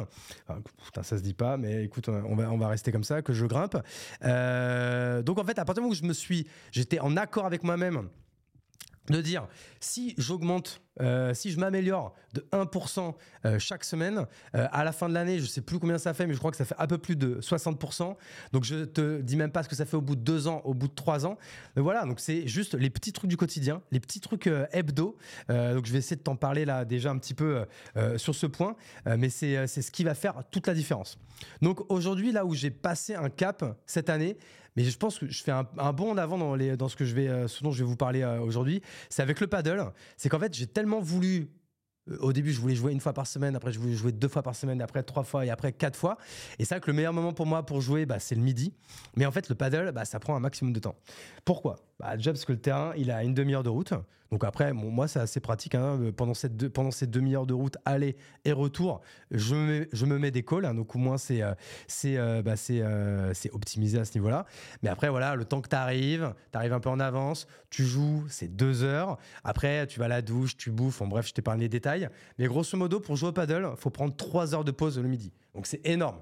putain, 0.85 1.03
ça 1.03 1.17
se 1.17 1.21
dit 1.21 1.33
pas, 1.33 1.57
mais 1.57 1.83
écoute, 1.83 2.07
on 2.07 2.35
va, 2.35 2.49
on 2.49 2.57
va 2.57 2.69
rester 2.69 2.93
comme 2.93 3.03
ça, 3.03 3.21
que 3.21 3.33
je 3.33 3.45
grimpe. 3.45 3.77
Euh, 4.23 5.21
donc 5.21 5.37
en 5.37 5.43
fait, 5.43 5.59
à 5.59 5.65
partir 5.65 5.75
du 5.75 5.81
moment 5.81 5.91
où 5.91 5.95
je 5.95 6.07
me 6.07 6.13
suis, 6.13 6.47
j'étais 6.71 6.99
en 6.99 7.17
accord 7.17 7.45
avec 7.45 7.63
moi-même 7.63 8.09
de 9.09 9.21
dire 9.21 9.47
si 9.79 10.13
j'augmente, 10.17 10.81
euh, 11.01 11.33
si 11.33 11.51
je 11.51 11.59
m'améliore 11.59 12.13
de 12.33 12.45
1% 12.51 13.13
euh, 13.45 13.59
chaque 13.59 13.83
semaine, 13.83 14.25
euh, 14.55 14.67
à 14.71 14.83
la 14.83 14.91
fin 14.91 15.09
de 15.09 15.13
l'année, 15.13 15.39
je 15.39 15.45
sais 15.45 15.61
plus 15.61 15.79
combien 15.79 15.97
ça 15.97 16.13
fait, 16.13 16.27
mais 16.27 16.33
je 16.33 16.39
crois 16.39 16.51
que 16.51 16.57
ça 16.57 16.65
fait 16.65 16.75
un 16.77 16.87
peu 16.87 16.97
plus 16.97 17.15
de 17.15 17.39
60%. 17.41 18.15
Donc 18.53 18.63
je 18.63 18.85
te 18.85 19.21
dis 19.21 19.35
même 19.35 19.51
pas 19.51 19.63
ce 19.63 19.69
que 19.69 19.75
ça 19.75 19.85
fait 19.85 19.97
au 19.97 20.01
bout 20.01 20.15
de 20.15 20.21
deux 20.21 20.47
ans, 20.47 20.61
au 20.65 20.73
bout 20.73 20.87
de 20.87 20.93
trois 20.93 21.25
ans. 21.25 21.37
Mais 21.75 21.81
voilà, 21.81 22.05
donc 22.05 22.19
c'est 22.19 22.47
juste 22.47 22.75
les 22.75 22.89
petits 22.89 23.13
trucs 23.13 23.29
du 23.29 23.37
quotidien, 23.37 23.81
les 23.91 23.99
petits 23.99 24.19
trucs 24.19 24.47
hebdo. 24.71 25.17
donc 25.47 25.85
je 25.85 25.91
vais 25.91 25.99
essayer 25.99 26.15
de 26.15 26.21
t'en 26.21 26.35
parler 26.35 26.65
là 26.65 26.85
déjà 26.85 27.11
un 27.11 27.17
petit 27.17 27.33
peu 27.33 27.65
sur 28.17 28.35
ce 28.35 28.45
point, 28.45 28.75
mais 29.05 29.29
c'est 29.29 29.67
ce 29.67 29.91
qui 29.91 30.03
va 30.03 30.15
faire 30.15 30.43
toute 30.51 30.67
la 30.67 30.73
différence. 30.73 31.17
Donc 31.61 31.79
aujourd'hui, 31.89 32.31
là 32.31 32.45
où 32.45 32.53
j'ai 32.53 32.71
passé 32.71 33.15
un 33.15 33.29
cap 33.29 33.63
cette 33.85 34.09
année, 34.09 34.37
mais 34.75 34.83
je 34.83 34.97
pense 34.97 35.19
que 35.19 35.29
je 35.29 35.43
fais 35.43 35.51
un, 35.51 35.63
bond 35.93 36.11
en 36.11 36.17
avant 36.17 36.37
dans, 36.37 36.55
les, 36.55 36.77
dans 36.77 36.87
ce, 36.87 36.95
que 36.95 37.05
je 37.05 37.15
vais, 37.15 37.47
ce 37.47 37.63
dont 37.63 37.71
je 37.71 37.83
vais 37.83 37.89
vous 37.89 37.95
parler 37.95 38.23
aujourd'hui. 38.23 38.81
C'est 39.09 39.21
avec 39.21 39.39
le 39.39 39.47
paddle. 39.47 39.91
C'est 40.15 40.29
qu'en 40.29 40.39
fait, 40.39 40.53
j'ai 40.53 40.67
tellement 40.67 40.88
voulu 40.97 41.49
euh, 42.09 42.17
au 42.19 42.33
début, 42.33 42.51
je 42.51 42.59
voulais 42.59 42.75
jouer 42.75 42.91
une 42.91 42.99
fois 42.99 43.13
par 43.13 43.27
semaine, 43.27 43.55
après, 43.55 43.71
je 43.71 43.79
voulais 43.79 43.93
jouer 43.93 44.11
deux 44.11 44.27
fois 44.27 44.41
par 44.41 44.55
semaine, 44.55 44.81
après 44.81 45.03
trois 45.03 45.23
fois 45.23 45.45
et 45.45 45.49
après 45.49 45.71
quatre 45.71 45.95
fois. 45.97 46.17
Et 46.57 46.65
c'est 46.65 46.75
vrai 46.75 46.81
que 46.81 46.87
le 46.87 46.93
meilleur 46.95 47.13
moment 47.13 47.33
pour 47.33 47.45
moi 47.45 47.65
pour 47.65 47.81
jouer, 47.81 48.05
bah, 48.05 48.19
c'est 48.19 48.35
le 48.35 48.41
midi. 48.41 48.73
Mais 49.15 49.25
en 49.25 49.31
fait, 49.31 49.49
le 49.49 49.55
paddle, 49.55 49.91
bah, 49.91 50.05
ça 50.05 50.19
prend 50.19 50.35
un 50.35 50.39
maximum 50.39 50.73
de 50.73 50.79
temps. 50.79 50.95
Pourquoi? 51.45 51.77
Bah, 51.99 52.17
Déjà 52.17 52.31
parce 52.31 52.45
que 52.45 52.51
le 52.51 52.59
terrain, 52.59 52.93
il 52.97 53.11
a 53.11 53.23
une 53.23 53.33
demi-heure 53.33 53.63
de 53.63 53.69
route. 53.69 53.93
Donc 54.31 54.43
après, 54.43 54.73
moi, 54.73 55.07
c'est 55.07 55.19
assez 55.19 55.39
pratique. 55.39 55.75
Hein. 55.75 56.11
Pendant, 56.15 56.33
cette 56.33 56.69
pendant 56.69 56.91
ces 56.91 57.07
demi-heures 57.07 57.47
de 57.47 57.53
route, 57.53 57.77
aller 57.85 58.15
et 58.45 58.51
retour, 58.51 59.01
je 59.31 59.55
me, 59.55 60.17
mets 60.17 60.31
des 60.31 60.43
calls. 60.43 60.65
Hein. 60.65 60.75
donc 60.75 60.95
au 60.95 60.99
moins, 60.99 61.17
c'est 61.17 61.41
euh, 61.41 61.53
euh, 62.05 62.41
bah, 62.41 62.53
euh, 62.69 63.31
c'est 63.33 63.51
optimisé 63.51 63.97
à 63.99 64.05
ce 64.05 64.13
niveau-là. 64.15 64.45
Mais 64.83 64.89
après, 64.89 65.09
voilà, 65.09 65.35
le 65.35 65.45
temps 65.45 65.61
que 65.61 65.69
tu 65.69 65.75
arrives, 65.75 66.33
tu 66.51 66.57
arrives 66.57 66.73
un 66.73 66.79
peu 66.79 66.89
en 66.89 66.99
avance, 66.99 67.47
tu 67.69 67.85
joues, 67.85 68.23
c'est 68.29 68.55
deux 68.55 68.83
heures. 68.83 69.17
Après, 69.43 69.87
tu 69.87 69.99
vas 69.99 70.05
à 70.05 70.09
la 70.09 70.21
douche, 70.21 70.57
tu 70.57 70.71
bouffes. 70.71 71.01
En 71.01 71.07
bref, 71.07 71.27
je 71.27 71.33
t'épargne 71.33 71.59
les 71.59 71.69
détails. 71.69 72.09
Mais 72.37 72.45
grosso 72.45 72.77
modo, 72.77 72.99
pour 72.99 73.15
jouer 73.15 73.29
au 73.29 73.33
paddle, 73.33 73.71
faut 73.77 73.89
prendre 73.89 74.15
trois 74.15 74.53
heures 74.53 74.63
de 74.63 74.71
pause 74.71 74.99
le 74.99 75.07
midi. 75.07 75.31
Donc 75.55 75.65
c'est 75.65 75.85
énorme. 75.85 76.19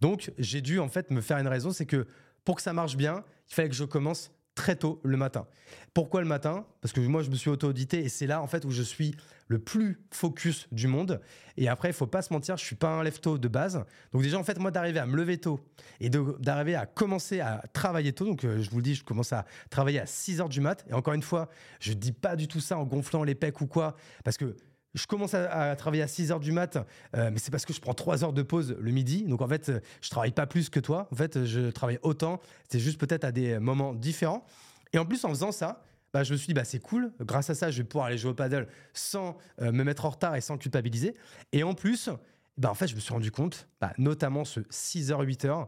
Donc 0.00 0.32
j'ai 0.38 0.60
dû 0.60 0.80
en 0.80 0.88
fait 0.88 1.10
me 1.10 1.20
faire 1.20 1.38
une 1.38 1.48
raison, 1.48 1.70
c'est 1.70 1.86
que 1.86 2.06
pour 2.44 2.56
que 2.56 2.62
ça 2.62 2.72
marche 2.72 2.96
bien, 2.96 3.24
il 3.48 3.54
fallait 3.54 3.68
que 3.68 3.74
je 3.74 3.84
commence 3.84 4.30
très 4.56 4.74
tôt 4.74 5.00
le 5.04 5.16
matin. 5.16 5.46
Pourquoi 5.94 6.20
le 6.20 6.26
matin? 6.26 6.66
Parce 6.80 6.92
que 6.92 7.00
moi, 7.00 7.22
je 7.22 7.30
me 7.30 7.36
suis 7.36 7.48
auto-audité 7.48 8.04
et 8.04 8.08
c'est 8.08 8.26
là, 8.26 8.42
en 8.42 8.48
fait, 8.48 8.64
où 8.64 8.70
je 8.72 8.82
suis 8.82 9.14
le 9.48 9.60
plus 9.60 10.00
focus 10.10 10.66
du 10.72 10.88
monde. 10.88 11.20
Et 11.56 11.68
après, 11.68 11.90
il 11.90 11.94
faut 11.94 12.06
pas 12.06 12.22
se 12.22 12.32
mentir, 12.32 12.56
je 12.56 12.64
suis 12.64 12.74
pas 12.74 12.88
un 12.88 13.02
lève-tôt 13.04 13.38
de 13.38 13.48
base. 13.48 13.84
Donc 14.12 14.22
déjà, 14.22 14.38
en 14.38 14.42
fait, 14.42 14.58
moi, 14.58 14.70
d'arriver 14.72 14.98
à 14.98 15.06
me 15.06 15.16
lever 15.16 15.38
tôt 15.38 15.60
et 16.00 16.10
d'arriver 16.10 16.74
à 16.74 16.86
commencer 16.86 17.40
à 17.40 17.62
travailler 17.72 18.12
tôt. 18.12 18.24
Donc, 18.24 18.44
euh, 18.44 18.60
je 18.60 18.70
vous 18.70 18.78
le 18.78 18.82
dis, 18.82 18.96
je 18.96 19.04
commence 19.04 19.32
à 19.32 19.44
travailler 19.70 20.00
à 20.00 20.06
6 20.06 20.40
heures 20.40 20.48
du 20.48 20.60
mat. 20.60 20.84
Et 20.88 20.94
encore 20.94 21.14
une 21.14 21.22
fois, 21.22 21.48
je 21.78 21.92
dis 21.92 22.12
pas 22.12 22.34
du 22.34 22.48
tout 22.48 22.60
ça 22.60 22.76
en 22.78 22.84
gonflant 22.84 23.22
les 23.22 23.34
pecs 23.34 23.60
ou 23.60 23.66
quoi. 23.66 23.96
Parce 24.24 24.36
que 24.36 24.56
je 24.96 25.06
commence 25.06 25.34
à, 25.34 25.76
travailler 25.76 26.02
à 26.02 26.08
6 26.08 26.32
heures 26.32 26.40
du 26.40 26.52
mat, 26.52 26.76
euh, 27.14 27.30
mais 27.30 27.38
c'est 27.38 27.50
parce 27.50 27.64
que 27.64 27.72
je 27.72 27.80
prends 27.80 27.94
3 27.94 28.24
heures 28.24 28.32
de 28.32 28.42
pause 28.42 28.76
le 28.80 28.90
midi. 28.90 29.24
Donc 29.24 29.42
en 29.42 29.48
fait, 29.48 29.70
je 30.00 30.10
travaille 30.10 30.32
pas 30.32 30.46
plus 30.46 30.70
que 30.70 30.80
toi. 30.80 31.06
En 31.12 31.16
fait, 31.16 31.44
je 31.44 31.70
travaille 31.70 31.98
autant. 32.02 32.40
C'est 32.68 32.80
juste 32.80 32.98
peut-être 32.98 33.24
à 33.24 33.30
des 33.30 33.58
moments 33.58 33.94
différents. 33.94 34.44
Et 34.92 34.98
en 34.98 35.04
plus, 35.04 35.24
en 35.24 35.28
faisant 35.28 35.52
ça, 35.52 35.82
bah, 36.12 36.24
je 36.24 36.32
me 36.32 36.38
suis 36.38 36.46
dit, 36.46 36.54
bah, 36.54 36.64
c'est 36.64 36.78
cool. 36.78 37.12
Grâce 37.20 37.50
à 37.50 37.54
ça, 37.54 37.70
je 37.70 37.78
vais 37.78 37.84
pouvoir 37.84 38.06
aller 38.06 38.16
jouer 38.16 38.30
au 38.30 38.34
paddle 38.34 38.68
sans 38.94 39.36
euh, 39.60 39.70
me 39.70 39.84
mettre 39.84 40.06
en 40.06 40.10
retard 40.10 40.34
et 40.34 40.40
sans 40.40 40.56
culpabiliser. 40.56 41.14
Et 41.52 41.62
en 41.62 41.74
plus, 41.74 42.08
bah, 42.56 42.70
en 42.70 42.74
fait, 42.74 42.88
je 42.88 42.94
me 42.94 43.00
suis 43.00 43.12
rendu 43.12 43.30
compte, 43.30 43.68
bah, 43.82 43.92
notamment 43.98 44.46
ce 44.46 44.60
6h, 44.60 45.22
8h, 45.24 45.66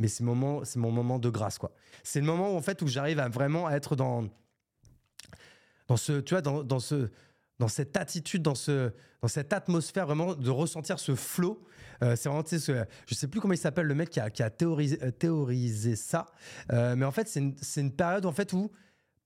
mais 0.00 0.08
c'est 0.08 0.24
mon 0.24 0.34
mon 0.34 0.90
moment 0.90 1.20
de 1.20 1.30
grâce, 1.30 1.58
quoi. 1.58 1.72
C'est 2.02 2.18
le 2.18 2.26
moment 2.26 2.52
où, 2.52 2.56
en 2.56 2.60
fait, 2.60 2.82
où 2.82 2.88
j'arrive 2.88 3.20
à 3.20 3.28
vraiment 3.28 3.70
être 3.70 3.94
dans, 3.94 4.24
dans 5.86 5.96
ce, 5.96 6.14
tu 6.20 6.34
vois, 6.34 6.42
dans 6.42 6.80
ce, 6.80 7.10
dans 7.58 7.68
cette 7.68 7.96
attitude, 7.96 8.42
dans, 8.42 8.54
ce, 8.54 8.90
dans 9.22 9.28
cette 9.28 9.52
atmosphère, 9.52 10.06
vraiment 10.06 10.34
de 10.34 10.50
ressentir 10.50 10.98
ce 10.98 11.14
flow. 11.14 11.62
Euh, 12.02 12.16
c'est 12.16 12.28
vraiment, 12.28 12.42
tu 12.42 12.58
sais, 12.58 12.86
je 13.06 13.14
sais 13.14 13.28
plus 13.28 13.40
comment 13.40 13.54
il 13.54 13.58
s'appelle 13.58 13.86
le 13.86 13.94
mec 13.94 14.10
qui 14.10 14.20
a, 14.20 14.30
qui 14.30 14.42
a 14.42 14.50
théorisé, 14.50 14.98
euh, 15.02 15.96
ça, 15.96 16.26
euh, 16.72 16.96
mais 16.96 17.04
en 17.04 17.12
fait, 17.12 17.28
c'est 17.28 17.40
une, 17.40 17.54
une, 17.76 17.92
période 17.92 18.26
en 18.26 18.32
fait 18.32 18.52
où 18.52 18.70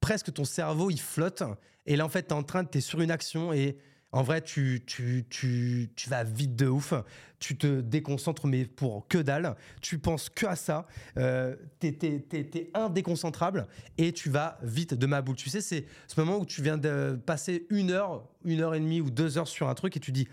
presque 0.01 0.33
ton 0.33 0.45
cerveau 0.45 0.91
il 0.91 1.01
flotte, 1.01 1.43
et 1.87 1.97
là 1.97 2.05
en 2.05 2.09
fait, 2.11 2.25
tu 2.25 2.29
es 2.29 2.33
en 2.35 2.43
train, 2.43 2.65
tu 2.65 2.79
es 2.79 2.81
sur 2.81 3.01
une 3.01 3.11
action 3.11 3.53
et 3.53 3.79
en 4.11 4.23
vrai, 4.23 4.41
tu, 4.41 4.83
tu, 4.87 5.27
tu, 5.29 5.91
tu, 5.95 6.09
vas 6.09 6.25
vite 6.25 6.57
de 6.57 6.67
ouf. 6.67 6.95
Tu 7.39 7.59
te 7.59 7.81
déconcentres, 7.81 8.47
mais 8.47 8.65
pour 8.65 9.07
que 9.07 9.19
dalle. 9.19 9.55
Tu 9.83 9.99
penses 9.99 10.31
que 10.31 10.47
à 10.47 10.57
ça. 10.57 10.87
Euh, 11.19 11.55
t'es, 11.79 11.93
t'es, 11.93 12.71
indéconcentrable 12.73 13.67
et 13.99 14.13
tu 14.13 14.31
vas 14.31 14.59
vite 14.63 14.95
de 14.95 15.07
ma 15.07 15.21
boule. 15.21 15.37
Tu 15.37 15.51
sais, 15.51 15.61
c'est 15.61 15.85
ce 16.07 16.19
moment 16.19 16.39
où 16.39 16.47
tu 16.47 16.63
viens 16.63 16.79
de 16.79 17.21
passer 17.27 17.67
une 17.69 17.91
heure, 17.91 18.27
une 18.45 18.61
heure 18.61 18.75
et 18.75 18.81
demie 18.81 19.03
ou 19.03 19.11
deux 19.11 19.37
heures 19.37 19.49
sur 19.49 19.69
un 19.69 19.75
truc 19.75 19.97
et 19.97 20.01
tu 20.01 20.11
dis 20.11 20.27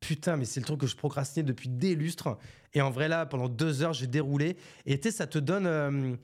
Putain, 0.00 0.36
mais 0.36 0.44
c'est 0.44 0.60
le 0.60 0.66
truc 0.66 0.80
que 0.80 0.86
je 0.86 0.96
procrastinais 0.96 1.44
depuis 1.44 1.68
des 1.68 1.94
lustres. 1.94 2.36
Et 2.74 2.82
en 2.82 2.90
vrai, 2.90 3.08
là, 3.08 3.24
pendant 3.24 3.48
deux 3.48 3.82
heures, 3.82 3.92
j'ai 3.92 4.08
déroulé. 4.08 4.56
Et 4.84 4.98
tu 4.98 5.08
sais, 5.08 5.16
ça 5.16 5.26
te 5.26 5.38
donne. 5.38 5.66
Euh, 5.66 6.16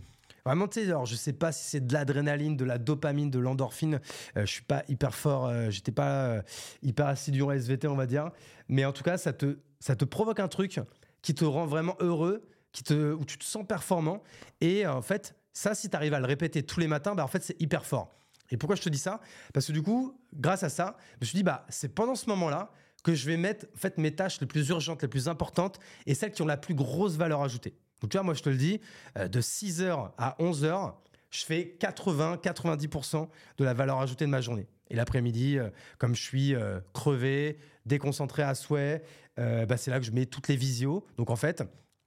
Vraiment, 0.45 0.69
tu 0.69 0.81
sais, 0.81 0.87
alors 0.87 1.07
je 1.07 1.15
sais 1.15 1.33
pas 1.33 1.53
si 1.53 1.65
c'est 1.65 1.87
de 1.87 1.93
l'adrénaline, 1.93 2.57
de 2.57 2.65
la 2.65 2.79
dopamine, 2.79 3.31
de 3.31 3.39
l'endorphine. 3.39 4.01
Euh, 4.37 4.47
je 4.47 4.53
suis 4.53 4.63
pas 4.63 4.85
hyper 4.89 5.15
fort, 5.15 5.47
euh, 5.47 5.71
j'étais 5.71 5.93
pas 5.93 6.27
euh, 6.27 6.43
hyper 6.83 7.07
assidu 7.07 7.43
en 7.43 7.51
SVT, 7.51 7.89
on 7.89 7.97
va 7.97 8.07
dire. 8.07 8.31
Mais 8.69 8.85
en 8.85 8.93
tout 8.93 9.03
cas, 9.03 9.19
ça 9.19 9.33
te, 9.33 9.59
ça 9.81 9.97
te 9.97 10.05
provoque 10.05 10.41
un 10.41 10.49
truc 10.49 10.81
qui 11.23 11.35
te 11.35 11.45
rend 11.45 11.67
vraiment 11.67 11.97
heureux, 12.01 12.47
qui 12.73 12.83
te, 12.83 13.13
où 13.13 13.25
tu 13.25 13.39
te 13.39 13.45
sens 13.45 13.67
performant. 13.67 14.23
Et 14.61 14.87
en 14.87 15.03
fait, 15.03 15.35
ça, 15.53 15.75
si 15.75 15.91
tu 15.91 15.97
arrives 15.97 16.15
à 16.15 16.21
le 16.21 16.27
répéter 16.27 16.63
tous 16.63 16.81
les 16.81 16.87
matins, 16.87 17.15
bah, 17.15 17.25
en 17.25 17.29
fait, 17.29 17.43
c'est 17.43 17.61
hyper 17.61 17.85
fort. 17.85 18.15
Et 18.51 18.57
pourquoi 18.57 18.77
je 18.77 18.83
te 18.83 18.89
dis 18.89 18.99
ça? 18.99 19.21
Parce 19.53 19.67
que 19.67 19.73
du 19.73 19.83
coup, 19.83 20.19
grâce 20.35 20.63
à 20.63 20.69
ça, 20.69 20.97
je 21.15 21.17
me 21.21 21.27
suis 21.27 21.37
dit, 21.37 21.43
bah, 21.43 21.67
c'est 21.69 21.95
pendant 21.95 22.15
ce 22.15 22.27
moment-là 22.31 22.71
que 23.05 23.15
je 23.15 23.27
vais 23.27 23.37
mettre 23.37 23.67
en 23.75 23.79
fait, 23.79 23.99
mes 23.99 24.15
tâches 24.15 24.41
les 24.41 24.47
plus 24.47 24.69
urgentes, 24.69 25.03
les 25.03 25.09
plus 25.09 25.29
importantes 25.29 25.79
et 26.07 26.15
celles 26.15 26.33
qui 26.33 26.43
ont 26.43 26.47
la 26.47 26.57
plus 26.57 26.75
grosse 26.75 27.17
valeur 27.17 27.43
ajoutée. 27.43 27.75
Donc, 28.01 28.11
tu 28.11 28.17
vois, 28.17 28.25
moi, 28.25 28.35
je 28.35 28.43
te 28.43 28.49
le 28.49 28.57
dis, 28.57 28.81
euh, 29.17 29.29
de 29.29 29.41
6h 29.41 30.13
à 30.19 30.37
11h, 30.39 30.95
je 31.31 31.45
fais 31.45 31.77
80-90% 31.81 33.29
de 33.59 33.65
la 33.65 33.75
valeur 33.75 34.01
ajoutée 34.01 34.25
de 34.25 34.31
ma 34.31 34.41
journée. 34.41 34.67
Et 34.91 34.97
l'après-midi, 34.97 35.59
euh, 35.59 35.69
comme 35.99 36.15
je 36.15 36.23
suis 36.23 36.55
euh, 36.55 36.81
crevé, 36.95 37.59
déconcentré 37.87 38.43
à 38.43 38.55
souhait, 38.55 39.03
bah, 39.37 39.77
c'est 39.77 39.93
là 39.93 40.01
que 40.01 40.05
je 40.05 40.11
mets 40.11 40.27
toutes 40.27 40.49
les 40.49 40.57
visios. 40.57 41.07
Donc, 41.17 41.31
en 41.31 41.37
fait, 41.37 41.63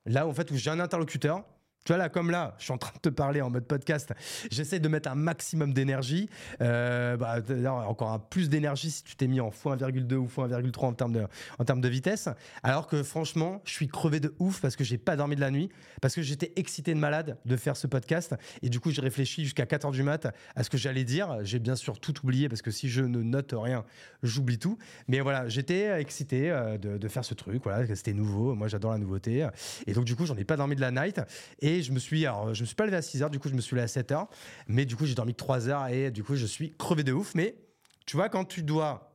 là 0.05 0.27
en 0.27 0.33
fait, 0.33 0.51
où 0.51 0.57
j'ai 0.57 0.69
un 0.69 0.81
interlocuteur, 0.81 1.45
tu 1.83 1.93
vois, 1.93 1.97
là, 1.97 2.09
comme 2.09 2.29
là, 2.29 2.53
je 2.59 2.65
suis 2.65 2.73
en 2.73 2.77
train 2.77 2.91
de 2.93 2.99
te 2.99 3.09
parler 3.09 3.41
en 3.41 3.49
mode 3.49 3.65
podcast, 3.65 4.13
j'essaie 4.51 4.79
de 4.79 4.87
mettre 4.87 5.09
un 5.09 5.15
maximum 5.15 5.73
d'énergie. 5.73 6.29
Euh, 6.61 7.17
bah, 7.17 7.37
encore 7.87 8.11
un 8.11 8.19
plus 8.19 8.49
d'énergie 8.49 8.91
si 8.91 9.03
tu 9.03 9.15
t'es 9.15 9.25
mis 9.25 9.39
en 9.39 9.49
x1,2 9.49 10.13
ou 10.13 10.27
x1,3 10.27 10.85
en 10.85 10.93
termes 10.93 11.13
de, 11.13 11.25
en 11.57 11.65
termes 11.65 11.81
de 11.81 11.89
vitesse. 11.89 12.29
Alors 12.61 12.85
que 12.85 13.01
franchement, 13.01 13.61
je 13.65 13.71
suis 13.71 13.87
crevé 13.87 14.19
de 14.19 14.35
ouf 14.37 14.61
parce 14.61 14.75
que 14.75 14.83
j'ai 14.83 14.99
pas 14.99 15.15
dormi 15.15 15.35
de 15.35 15.41
la 15.41 15.49
nuit, 15.49 15.69
parce 16.01 16.13
que 16.13 16.21
j'étais 16.21 16.53
excité 16.55 16.93
de 16.93 16.99
malade 16.99 17.39
de 17.45 17.55
faire 17.55 17.75
ce 17.75 17.87
podcast. 17.87 18.35
Et 18.61 18.69
du 18.69 18.79
coup, 18.79 18.91
j'ai 18.91 19.01
réfléchi 19.01 19.43
jusqu'à 19.43 19.65
4 19.65 19.87
h 19.87 19.91
du 19.91 20.03
mat 20.03 20.27
à 20.55 20.63
ce 20.63 20.69
que 20.69 20.77
j'allais 20.77 21.03
dire. 21.03 21.39
J'ai 21.43 21.57
bien 21.57 21.75
sûr 21.75 21.99
tout 21.99 22.13
oublié 22.23 22.47
parce 22.47 22.61
que 22.61 22.69
si 22.69 22.89
je 22.89 23.01
ne 23.01 23.23
note 23.23 23.55
rien, 23.57 23.85
j'oublie 24.21 24.59
tout. 24.59 24.77
Mais 25.07 25.19
voilà, 25.21 25.49
j'étais 25.49 25.99
excité 25.99 26.51
euh, 26.51 26.77
de, 26.77 26.99
de, 26.99 27.07
faire 27.07 27.25
ce 27.25 27.33
truc. 27.33 27.63
Voilà, 27.63 27.87
c'était 27.95 28.13
nouveau. 28.13 28.53
Moi, 28.53 28.67
j'adore 28.67 28.91
la 28.91 28.99
nouveauté. 28.99 29.47
Et 29.87 29.93
donc, 29.93 30.05
du 30.05 30.15
coup, 30.15 30.27
j'en 30.27 30.37
ai 30.37 30.43
pas 30.43 30.57
dormi 30.57 30.75
de 30.75 30.81
la 30.81 30.91
night. 30.91 31.19
Et 31.59 31.70
et 31.71 31.83
je 31.83 31.91
me 31.91 31.99
suis, 31.99 32.25
alors, 32.25 32.53
je 32.53 32.61
me 32.61 32.65
suis 32.65 32.75
pas 32.75 32.85
levé 32.85 32.97
à 32.97 33.01
6 33.01 33.23
heures, 33.23 33.29
du 33.29 33.39
coup, 33.39 33.49
je 33.49 33.53
me 33.53 33.61
suis 33.61 33.75
levé 33.75 33.83
à 33.83 33.87
7 33.87 34.11
heures. 34.11 34.27
Mais 34.67 34.85
du 34.85 34.95
coup, 34.95 35.05
j'ai 35.05 35.15
dormi 35.15 35.33
3 35.33 35.69
heures 35.69 35.87
et 35.87 36.11
du 36.11 36.23
coup, 36.23 36.35
je 36.35 36.45
suis 36.45 36.75
crevé 36.77 37.03
de 37.03 37.13
ouf. 37.13 37.33
Mais 37.35 37.55
tu 38.05 38.15
vois, 38.17 38.29
quand 38.29 38.45
tu 38.45 38.63
dois 38.63 39.11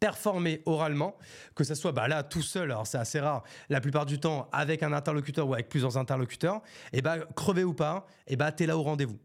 performer 0.00 0.62
oralement, 0.66 1.16
que 1.54 1.64
ce 1.64 1.74
soit 1.74 1.92
bah 1.92 2.08
là 2.08 2.22
tout 2.22 2.42
seul, 2.42 2.70
alors 2.70 2.86
c'est 2.86 2.98
assez 2.98 3.18
rare, 3.18 3.42
la 3.68 3.80
plupart 3.80 4.06
du 4.06 4.20
temps 4.20 4.48
avec 4.52 4.82
un 4.82 4.92
interlocuteur 4.92 5.48
ou 5.48 5.54
avec 5.54 5.68
plusieurs 5.68 5.96
interlocuteurs, 5.96 6.62
et 6.92 7.02
bah 7.02 7.18
crevé 7.34 7.64
ou 7.64 7.74
pas, 7.74 8.06
et 8.28 8.36
bah 8.36 8.52
t'es 8.52 8.66
là 8.66 8.76
au 8.76 8.82
rendez-vous. 8.82 9.18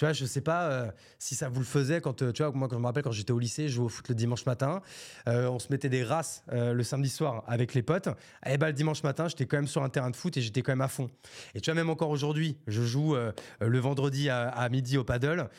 Tu 0.00 0.06
vois, 0.06 0.14
je 0.14 0.24
sais 0.24 0.40
pas 0.40 0.70
euh, 0.70 0.90
si 1.18 1.34
ça 1.34 1.50
vous 1.50 1.60
le 1.60 1.66
faisait 1.66 2.00
quand, 2.00 2.22
euh, 2.22 2.32
tu 2.32 2.42
vois, 2.42 2.50
moi, 2.52 2.68
quand 2.68 2.76
je 2.76 2.80
me 2.80 2.86
rappelle 2.86 3.02
quand 3.02 3.12
j'étais 3.12 3.34
au 3.34 3.38
lycée, 3.38 3.68
je 3.68 3.74
jouais 3.74 3.84
au 3.84 3.90
foot 3.90 4.08
le 4.08 4.14
dimanche 4.14 4.46
matin. 4.46 4.80
Euh, 5.28 5.46
on 5.50 5.58
se 5.58 5.66
mettait 5.68 5.90
des 5.90 6.02
races 6.02 6.42
le 6.50 6.82
samedi 6.82 7.10
soir 7.10 7.44
avec 7.46 7.74
les 7.74 7.82
potes. 7.82 8.08
Et 8.46 8.56
bah, 8.56 8.68
le 8.68 8.72
dimanche 8.72 9.02
matin, 9.02 9.28
j'étais 9.28 9.44
quand 9.44 9.58
même 9.58 9.66
sur 9.66 9.82
un 9.82 9.90
terrain 9.90 10.08
de 10.08 10.16
foot 10.16 10.38
et 10.38 10.40
j'étais 10.40 10.62
quand 10.62 10.72
même 10.72 10.80
à 10.80 10.88
fond. 10.88 11.10
Et 11.54 11.60
tu 11.60 11.70
vois, 11.70 11.74
même 11.74 11.90
encore 11.90 12.08
aujourd'hui, 12.08 12.56
je 12.66 12.80
joue 12.80 13.14
le 13.60 13.78
vendredi 13.78 14.30
à, 14.30 14.66
midi 14.70 14.96
au 14.96 15.04
paddle. 15.04 15.50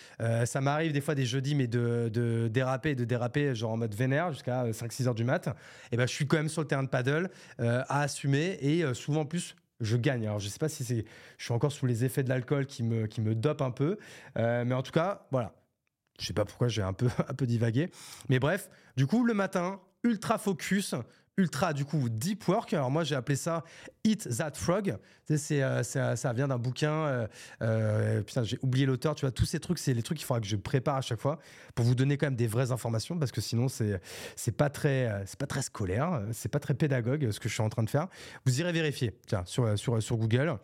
ça 0.46 0.60
m'arrive 0.60 0.92
des 0.92 1.02
fois 1.02 1.14
des 1.14 1.28
jeudis, 1.28 1.54
mais 1.54 1.68
de, 1.68 2.10
de, 2.12 2.48
déraper, 2.48 2.96
de 2.96 3.06
déraper, 3.06 3.54
genre 3.54 3.74
en 3.74 3.78
mode 3.78 3.94
vénère 3.94 4.32
jusqu'à 4.32 4.66
5-6 4.72 5.08
heures 5.08 5.14
du 5.14 5.24
mat. 5.24 5.50
Et 5.92 5.98
ben, 5.98 6.08
je 6.08 6.14
suis 6.14 6.26
quand 6.26 6.38
même 6.38 6.50
sur 6.50 6.64
le 6.64 6.68
terrain 6.68 6.82
de 6.82 6.90
paddle 6.90 7.30
à 7.60 8.02
assumer 8.02 8.58
et 8.60 8.92
souvent 8.96 9.24
plus 9.24 9.56
je 9.82 9.98
gagne. 9.98 10.26
Alors 10.26 10.40
je 10.40 10.48
sais 10.48 10.60
pas 10.60 10.70
si 10.70 10.84
c'est, 10.84 11.06
je 11.38 11.44
suis 11.44 11.54
encore 11.54 11.72
sous 11.72 11.86
les 11.86 12.06
effets 12.06 12.24
de 12.24 12.30
l'alcool 12.30 12.66
qui 12.66 12.84
me, 12.84 13.08
qui 13.08 13.22
me 13.22 13.36
dope 13.36 13.62
un 13.62 13.72
peu, 13.72 13.98
euh, 14.38 14.64
mais 14.66 14.76
en 14.76 14.82
tout 14.82 14.92
cas, 14.92 15.28
voilà. 15.32 15.54
Je 16.20 16.28
sais 16.28 16.34
pas 16.34 16.46
pourquoi 16.46 16.68
j'ai 16.68 16.84
un 16.84 16.94
peu, 16.94 17.08
un 17.28 17.34
peu 17.34 17.46
divagué, 17.46 17.90
mais 18.30 18.40
bref, 18.40 18.70
du 18.96 19.08
coup 19.08 19.26
le 19.26 19.34
matin, 19.34 19.80
ultra 20.04 20.38
focus, 20.38 20.96
ultra 21.38 21.74
du 21.74 21.86
coup 21.86 22.10
deep 22.10 22.48
work. 22.48 22.74
Alors 22.74 22.92
moi 22.92 23.04
j'ai 23.04 23.16
appelé 23.16 23.36
ça 23.36 23.64
Eat 24.04 24.28
That 24.38 24.54
Frog. 24.56 24.98
C'est, 25.34 25.64
euh, 25.64 25.84
ça 25.84 26.34
vient 26.34 26.48
d'un 26.48 26.58
bouquin. 26.58 26.92
Euh, 26.92 27.28
euh, 27.62 28.22
putain 28.22 28.44
j'ai 28.44 28.58
oublié 28.62 28.86
l'auteur. 28.86 29.16
Tu 29.16 29.22
vois 29.22 29.32
tous 29.32 29.46
ces 29.46 29.60
trucs 29.60 29.80
c'est 29.80 29.94
les 29.94 30.04
trucs 30.04 30.18
qu'il 30.18 30.28
faudra 30.28 30.42
que 30.42 30.48
je 30.48 30.56
prépare 30.56 30.98
à 30.98 31.02
chaque 31.02 31.20
fois 31.20 31.40
pour 31.76 31.86
vous 31.86 31.96
donner 31.96 32.18
quand 32.18 32.28
même 32.28 32.36
des 32.36 32.48
vraies 32.48 32.72
informations 32.72 33.18
parce 33.18 33.32
que 33.32 33.42
sinon 33.42 33.68
c'est 33.70 34.02
c'est 34.36 34.56
pas 34.56 34.70
très 34.70 35.24
c'est 35.26 35.40
pas 35.40 35.48
très 35.48 35.62
scolaire, 35.62 36.22
c'est 36.32 36.50
pas 36.50 36.60
très 36.60 36.74
pédagogue 36.74 37.32
ce 37.32 37.40
que 37.40 37.50
je 37.50 37.54
suis 37.54 37.64
en 37.64 37.70
train 37.70 37.84
de 37.84 37.90
faire. 37.90 38.08
Vous 38.46 38.60
irez 38.60 38.72
vérifier 38.72 39.18
sur 39.46 39.78
sur 39.78 40.02
sur 40.02 40.18
Google. 40.18 40.58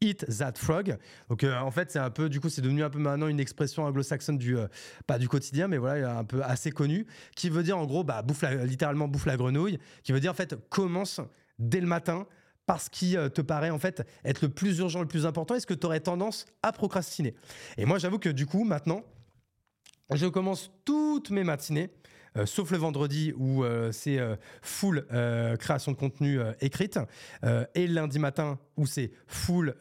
Eat 0.00 0.26
That 0.38 0.54
Frog. 0.56 0.96
Donc 1.28 1.44
euh, 1.44 1.58
en 1.58 1.70
fait, 1.70 1.90
c'est 1.90 1.98
un 1.98 2.10
peu, 2.10 2.28
du 2.28 2.40
coup, 2.40 2.48
c'est 2.48 2.62
devenu 2.62 2.82
un 2.82 2.90
peu 2.90 2.98
maintenant 2.98 3.28
une 3.28 3.40
expression 3.40 3.84
anglo-saxonne 3.84 4.38
du, 4.38 4.56
euh, 4.56 4.66
pas 5.06 5.18
du 5.18 5.28
quotidien, 5.28 5.68
mais 5.68 5.78
voilà, 5.78 6.18
un 6.18 6.24
peu 6.24 6.42
assez 6.42 6.70
connue, 6.70 7.06
qui 7.36 7.50
veut 7.50 7.62
dire 7.62 7.78
en 7.78 7.86
gros, 7.86 8.04
bah, 8.04 8.22
bouffe 8.22 8.44
littéralement 8.64 9.08
bouffe 9.08 9.26
la 9.26 9.36
grenouille, 9.36 9.78
qui 10.02 10.12
veut 10.12 10.20
dire 10.20 10.32
en 10.32 10.34
fait 10.34 10.56
commence 10.68 11.20
dès 11.58 11.80
le 11.80 11.86
matin 11.86 12.26
par 12.66 12.80
ce 12.80 12.90
qui 12.90 13.16
euh, 13.16 13.28
te 13.28 13.40
paraît 13.40 13.70
en 13.70 13.78
fait 13.78 14.06
être 14.24 14.42
le 14.42 14.48
plus 14.48 14.78
urgent, 14.78 15.00
le 15.00 15.08
plus 15.08 15.26
important, 15.26 15.54
est-ce 15.54 15.66
que 15.66 15.74
tu 15.74 15.86
aurais 15.86 16.00
tendance 16.00 16.46
à 16.62 16.72
procrastiner 16.72 17.34
Et 17.76 17.84
moi, 17.84 17.98
j'avoue 17.98 18.18
que 18.18 18.30
du 18.30 18.46
coup, 18.46 18.64
maintenant, 18.64 19.02
je 20.10 20.26
commence 20.26 20.70
toutes 20.84 21.30
mes 21.30 21.44
matinées 21.44 21.90
sauf 22.46 22.70
le 22.70 22.78
vendredi 22.78 23.32
où 23.36 23.62
euh, 23.62 23.92
c'est 23.92 24.18
euh, 24.18 24.36
full 24.62 25.06
création 25.58 25.92
de 25.92 25.96
contenu 25.96 26.40
écrite, 26.60 26.98
et 27.74 27.86
lundi 27.86 28.18
matin 28.18 28.58
où 28.76 28.86
c'est 28.86 29.12
full 29.26 29.74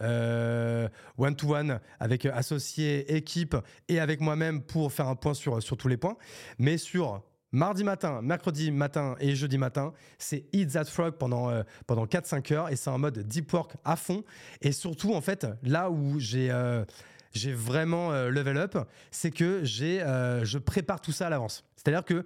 one-to-one 1.17 1.79
avec 1.99 2.25
associés, 2.25 3.15
équipe 3.15 3.55
et 3.87 3.99
avec 3.99 4.21
moi-même 4.21 4.61
pour 4.61 4.91
faire 4.91 5.07
un 5.07 5.15
point 5.15 5.33
sur, 5.33 5.61
sur 5.61 5.77
tous 5.77 5.87
les 5.87 5.97
points. 5.97 6.17
Mais 6.59 6.77
sur 6.77 7.23
Mardi 7.51 7.83
matin, 7.83 8.21
mercredi 8.23 8.71
matin 8.71 9.15
et 9.19 9.35
jeudi 9.35 9.59
matin, 9.59 9.93
c'est 10.17 10.45
Eat 10.53 10.71
That 10.73 10.85
Frog 10.85 11.15
pendant, 11.19 11.51
pendant 11.85 12.05
4-5 12.05 12.53
heures 12.53 12.69
et 12.69 12.75
c'est 12.75 12.89
en 12.89 12.97
mode 12.97 13.19
deep 13.19 13.51
work 13.53 13.75
à 13.85 13.95
fond. 13.95 14.23
Et 14.61 14.71
surtout, 14.71 15.13
en 15.13 15.21
fait, 15.21 15.45
là 15.61 15.91
où 15.91 16.19
j'ai 16.19 16.51
j'ai 17.33 17.53
vraiment 17.53 18.11
level 18.11 18.57
up, 18.57 18.77
c'est 19.11 19.31
que 19.31 19.63
j'ai 19.63 19.99
je 20.43 20.57
prépare 20.57 21.01
tout 21.01 21.11
ça 21.11 21.27
à 21.27 21.29
l'avance. 21.29 21.65
C'est-à-dire 21.75 22.05
que 22.05 22.25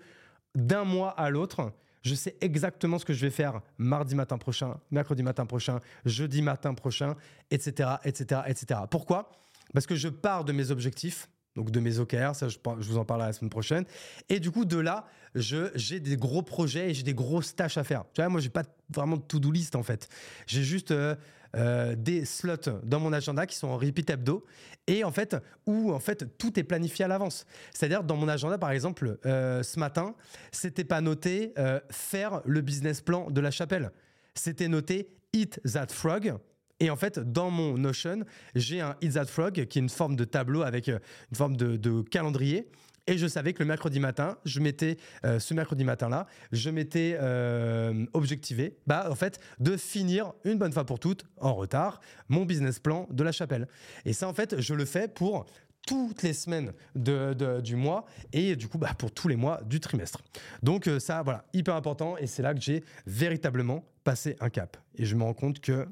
d'un 0.56 0.84
mois 0.84 1.12
à 1.12 1.30
l'autre, 1.30 1.72
je 2.08 2.16
sais 2.16 2.36
exactement 2.42 3.00
ce 3.00 3.06
que 3.06 3.14
je 3.14 3.22
vais 3.22 3.32
faire 3.32 3.62
mardi 3.78 4.16
matin 4.16 4.38
prochain, 4.38 4.80
mercredi 4.92 5.24
matin 5.24 5.46
prochain, 5.46 5.80
jeudi 6.06 6.42
matin 6.42 6.74
prochain, 6.74 7.16
etc., 7.52 7.90
etc., 8.06 8.42
etc. 8.48 8.82
Pourquoi? 8.90 9.32
Parce 9.74 9.86
que 9.86 9.96
je 9.96 10.08
pars 10.08 10.46
de 10.46 10.54
mes 10.54 10.72
objectifs, 10.72 11.30
donc 11.56 11.72
de 11.72 11.80
mes 11.80 12.00
OKR, 12.00 12.34
ça 12.34 12.48
je, 12.48 12.58
vous 12.64 12.98
en 12.98 13.06
parlerai 13.06 13.30
la 13.30 13.34
semaine 13.34 13.50
prochaine. 13.50 13.86
Et 14.30 14.40
du 14.40 14.52
coup, 14.52 14.64
de 14.64 14.78
là, 14.78 15.06
j'ai 15.36 16.00
des 16.00 16.16
gros 16.16 16.42
projets 16.42 16.90
et 16.90 16.94
j'ai 16.94 17.04
des 17.04 17.14
grosses 17.14 17.56
tâches 17.56 17.78
à 17.78 17.84
faire. 17.84 18.06
Tu 18.14 18.22
vois, 18.22 18.30
moi, 18.30 18.40
j'ai 18.40 18.50
pas 18.50 18.64
vraiment 18.90 19.18
de 19.18 19.24
to-do 19.24 19.52
list 19.52 19.76
en 19.76 19.84
fait. 19.84 20.08
J'ai 20.46 20.64
juste 20.64 20.92
euh, 20.92 21.16
euh, 21.56 21.96
des 21.96 22.26
slots 22.26 22.82
dans 22.84 23.00
mon 23.00 23.14
agenda 23.14 23.46
qui 23.46 23.56
sont 23.56 23.68
en 23.68 23.78
repeat 23.78 24.10
hebdo 24.10 24.44
et 24.88 25.04
en 25.04 25.12
fait 25.12 25.36
où 25.66 25.92
en 25.92 26.00
fait 26.00 26.38
tout 26.38 26.60
est 26.60 26.64
planifié 26.64 27.06
à 27.06 27.08
l'avance. 27.08 27.46
C'est-à-dire 27.74 28.04
dans 28.04 28.16
mon 28.16 28.28
agenda 28.28 28.58
par 28.58 28.72
exemple 28.72 29.18
euh, 29.26 29.64
ce 29.64 29.80
matin, 29.80 30.16
c'était 30.52 30.84
pas 30.84 31.02
noté 31.02 31.54
euh, 31.58 31.80
faire 31.90 32.42
le 32.46 32.62
business 32.62 33.02
plan 33.02 33.30
de 33.30 33.42
la 33.42 33.52
chapelle. 33.52 33.92
C'était 34.34 34.68
noté 34.68 35.10
Eat 35.34 35.60
That 35.72 35.88
Frog. 35.90 36.36
Et 36.80 36.92
en 36.92 36.96
fait, 36.96 37.18
dans 37.18 37.50
mon 37.50 37.76
Notion, 37.76 38.20
j'ai 38.54 38.82
un 38.82 38.96
Eat 39.02 39.14
That 39.14 39.26
Frog 39.26 39.54
qui 39.54 39.80
est 39.80 39.82
une 39.82 39.90
forme 39.90 40.16
de 40.16 40.26
tableau 40.26 40.62
avec 40.62 40.90
une 40.90 41.00
forme 41.34 41.58
de 41.58 42.02
calendrier 42.04 42.70
et 43.08 43.18
je 43.18 43.26
savais 43.26 43.54
que 43.54 43.60
le 43.60 43.68
mercredi 43.68 44.00
matin, 44.00 44.38
je 44.46 44.60
m'étais, 44.60 44.98
euh, 45.26 45.40
ce 45.40 45.54
mercredi 45.54 45.84
matin-là, 45.84 46.28
je 46.52 46.70
m'étais 46.70 47.18
euh, 47.20 48.06
objectivé, 48.14 48.78
bah, 48.86 49.08
en 49.10 49.16
fait, 49.16 49.40
de 49.60 49.78
finir 49.78 50.34
une 50.44 50.58
bonne 50.58 50.74
fois 50.74 50.86
pour 50.86 51.00
toutes, 51.00 51.26
en 51.38 51.56
retard, 51.56 52.02
mon 52.28 52.46
business 52.46 52.80
plan 52.80 53.08
de 53.10 53.24
la 53.24 53.32
chapelle. 53.32 53.68
Et 54.06 54.14
ça, 54.14 54.28
en 54.28 54.34
fait, 54.34 54.60
je 54.60 54.74
le 54.74 54.86
fais 54.86 55.08
pour 55.08 55.46
toutes 55.88 56.22
les 56.22 56.34
semaines 56.34 56.74
de, 56.96 57.62
du 57.62 57.78
mois 57.78 58.06
et 58.34 58.58
du 58.58 58.68
coup 58.68 58.78
bah, 58.78 58.94
pour 58.98 59.10
tous 59.10 59.30
les 59.30 59.38
mois 59.38 59.62
du 59.64 59.80
trimestre. 59.80 60.22
Donc 60.62 60.86
euh, 60.88 61.00
ça, 61.00 61.24
voilà, 61.24 61.46
hyper 61.54 61.76
important 61.76 62.18
et 62.18 62.28
c'est 62.28 62.44
là 62.44 62.54
que 62.54 62.60
j'ai 62.60 62.84
véritablement 63.06 63.86
passé 64.04 64.36
un 64.42 64.50
cap. 64.50 64.76
Et 64.96 65.06
je 65.06 65.16
me 65.16 65.24
rends 65.24 65.34
compte 65.34 65.62
que 65.62 65.88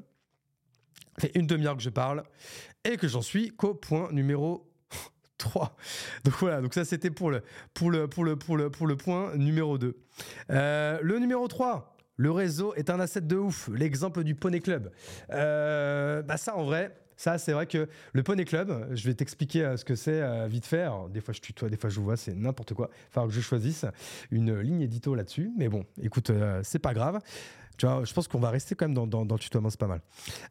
fait 1.18 1.30
une 1.34 1.46
demi-heure 1.46 1.78
que 1.78 1.82
je 1.82 1.88
parle 1.88 2.24
et 2.84 2.98
que 2.98 3.08
j'en 3.08 3.22
suis 3.22 3.48
qu'au 3.56 3.72
point 3.72 4.12
numéro 4.12 4.70
3. 5.38 5.76
Donc 6.24 6.34
voilà, 6.40 6.60
donc 6.60 6.74
ça 6.74 6.84
c'était 6.84 7.10
pour 7.10 7.30
le, 7.30 7.42
pour, 7.74 7.90
le, 7.90 8.08
pour, 8.08 8.24
le, 8.24 8.36
pour, 8.36 8.56
le, 8.56 8.70
pour 8.70 8.86
le 8.86 8.96
point 8.96 9.34
numéro 9.36 9.78
2. 9.78 9.96
Euh, 10.50 10.98
le 11.02 11.18
numéro 11.18 11.46
3, 11.46 11.96
le 12.16 12.30
réseau 12.30 12.74
est 12.74 12.90
un 12.90 13.00
asset 13.00 13.22
de 13.22 13.36
ouf. 13.36 13.68
L'exemple 13.72 14.24
du 14.24 14.34
Poney 14.34 14.60
Club. 14.60 14.90
Euh, 15.30 16.22
bah 16.22 16.36
ça 16.36 16.56
en 16.56 16.64
vrai, 16.64 16.96
ça, 17.16 17.38
c'est 17.38 17.52
vrai 17.52 17.66
que 17.66 17.88
le 18.12 18.22
Poney 18.22 18.44
Club, 18.44 18.88
je 18.92 19.06
vais 19.06 19.14
t'expliquer 19.14 19.64
euh, 19.64 19.76
ce 19.76 19.84
que 19.84 19.94
c'est 19.94 20.48
vite 20.48 20.66
fait. 20.66 20.86
des 21.10 21.20
fois, 21.20 21.32
je 21.32 21.40
tutoie, 21.40 21.70
des 21.70 21.76
fois, 21.76 21.88
je 21.88 21.96
vous 21.96 22.04
vois, 22.04 22.16
c'est 22.16 22.34
n'importe 22.34 22.74
quoi. 22.74 22.90
Il 23.16 23.22
que 23.26 23.32
je 23.32 23.40
choisisse 23.40 23.86
une 24.30 24.58
ligne 24.60 24.82
édito 24.82 25.14
là-dessus. 25.14 25.50
Mais 25.56 25.68
bon, 25.68 25.84
écoute, 26.02 26.30
c'est 26.62 26.78
pas 26.78 26.94
grave. 26.94 27.20
Je 27.78 28.12
pense 28.12 28.28
qu'on 28.28 28.38
va 28.38 28.50
rester 28.50 28.74
quand 28.74 28.86
même 28.86 28.94
dans, 28.94 29.06
dans, 29.06 29.34
le 29.34 29.38
tutoiement, 29.38 29.70
c'est 29.70 29.80
pas 29.80 29.86
mal. 29.86 30.00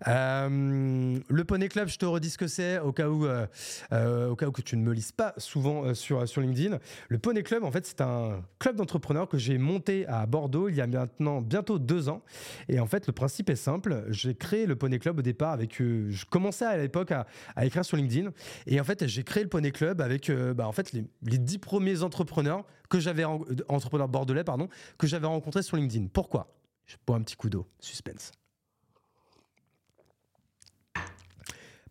Euh, 0.08 1.20
le 1.28 1.44
Poney 1.44 1.70
Club, 1.70 1.88
je 1.88 1.98
te 1.98 2.06
redis 2.06 2.32
ce 2.32 2.38
que 2.38 2.48
c'est 2.48 2.80
au 2.80 2.92
cas 2.92 3.08
où, 3.10 3.26
euh, 3.26 3.48
euh, 3.92 4.30
au 4.30 4.36
cas 4.36 4.48
où 4.48 4.52
que 4.52 4.62
tu 4.62 4.78
ne 4.78 4.84
me 4.84 4.94
lises 4.94 5.12
pas 5.12 5.34
souvent 5.38 5.94
sur, 5.94 6.24
LinkedIn. 6.38 6.78
Le 7.10 7.18
Poney 7.18 7.44
Club, 7.44 7.64
en 7.64 7.72
fait, 7.72 7.86
c'est 7.86 8.02
un 8.02 8.44
club 8.60 8.76
d'entrepreneurs 8.76 9.28
que 9.28 9.38
j'ai 9.38 9.58
monté 9.58 10.06
à 10.08 10.26
Bordeaux 10.26 10.70
il 10.70 10.76
y 10.76 10.82
a 10.82 10.88
maintenant 10.88 11.42
bientôt 11.42 11.80
deux 11.80 12.10
ans. 12.10 12.22
Et 12.70 12.80
en 12.80 12.88
fait, 12.88 13.08
le 13.08 13.14
principe 13.14 13.50
est 13.50 13.56
simple. 13.56 14.06
J'ai 14.10 14.36
créé 14.36 14.66
le 14.66 14.76
Poney 14.76 15.00
Club 15.00 15.20
au 15.20 15.22
départ 15.22 15.52
avec. 15.52 15.78
je 15.80 16.26
commençais 16.26 16.66
à 16.66 16.78
l'époque 16.78 17.12
à, 17.12 17.26
à, 17.56 17.66
écrire 17.66 17.86
sur 17.86 17.98
LinkedIn. 17.98 18.32
Et 18.68 18.80
en 18.80 18.84
fait, 18.84 19.08
j'ai 19.08 19.24
créé 19.24 19.44
le 19.44 19.50
Poney 19.50 19.72
Club 19.72 20.02
avec 20.02 20.32
bah, 20.32 20.68
en 20.68 20.72
fait, 20.72 20.92
les, 20.94 21.06
les 21.24 21.38
dix 21.38 21.58
premiers 21.58 22.04
entrepreneurs 22.04 22.64
que 22.90 23.00
j'avais 23.00 23.24
entrepreneurs 23.24 24.08
bordelais 24.08 24.44
pardon 24.44 24.70
que 24.98 25.08
j'avais 25.08 25.28
rencontrés 25.28 25.64
sur 25.64 25.78
LinkedIn. 25.78 26.08
Pourquoi? 26.14 26.55
Je 26.86 26.96
bois 27.06 27.18
un 27.18 27.22
petit 27.22 27.36
coup 27.36 27.50
d'eau. 27.50 27.68
Suspense. 27.80 28.32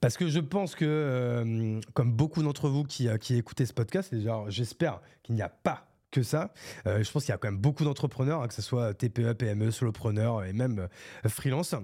Parce 0.04 0.18
que 0.18 0.28
je 0.28 0.40
pense 0.40 0.74
que, 0.74 0.84
euh, 0.84 1.80
comme 1.94 2.12
beaucoup 2.12 2.42
d'entre 2.42 2.68
vous 2.68 2.84
qui, 2.84 3.08
euh, 3.08 3.16
qui 3.16 3.36
écoutez 3.36 3.64
ce 3.64 3.72
podcast, 3.72 4.14
j'espère 4.48 5.00
qu'il 5.22 5.34
n'y 5.34 5.40
a 5.40 5.48
pas 5.48 5.88
que 6.10 6.22
ça. 6.22 6.52
Euh, 6.86 7.02
je 7.02 7.10
pense 7.10 7.24
qu'il 7.24 7.32
y 7.32 7.34
a 7.34 7.38
quand 7.38 7.48
même 7.48 7.60
beaucoup 7.60 7.84
d'entrepreneurs, 7.84 8.42
hein, 8.42 8.48
que 8.48 8.52
ce 8.52 8.60
soit 8.60 8.92
TPE, 8.92 9.32
PME, 9.32 9.70
solopreneurs 9.70 10.44
et 10.44 10.52
même 10.52 10.88
freelance. 11.26 11.72
Et 11.72 11.78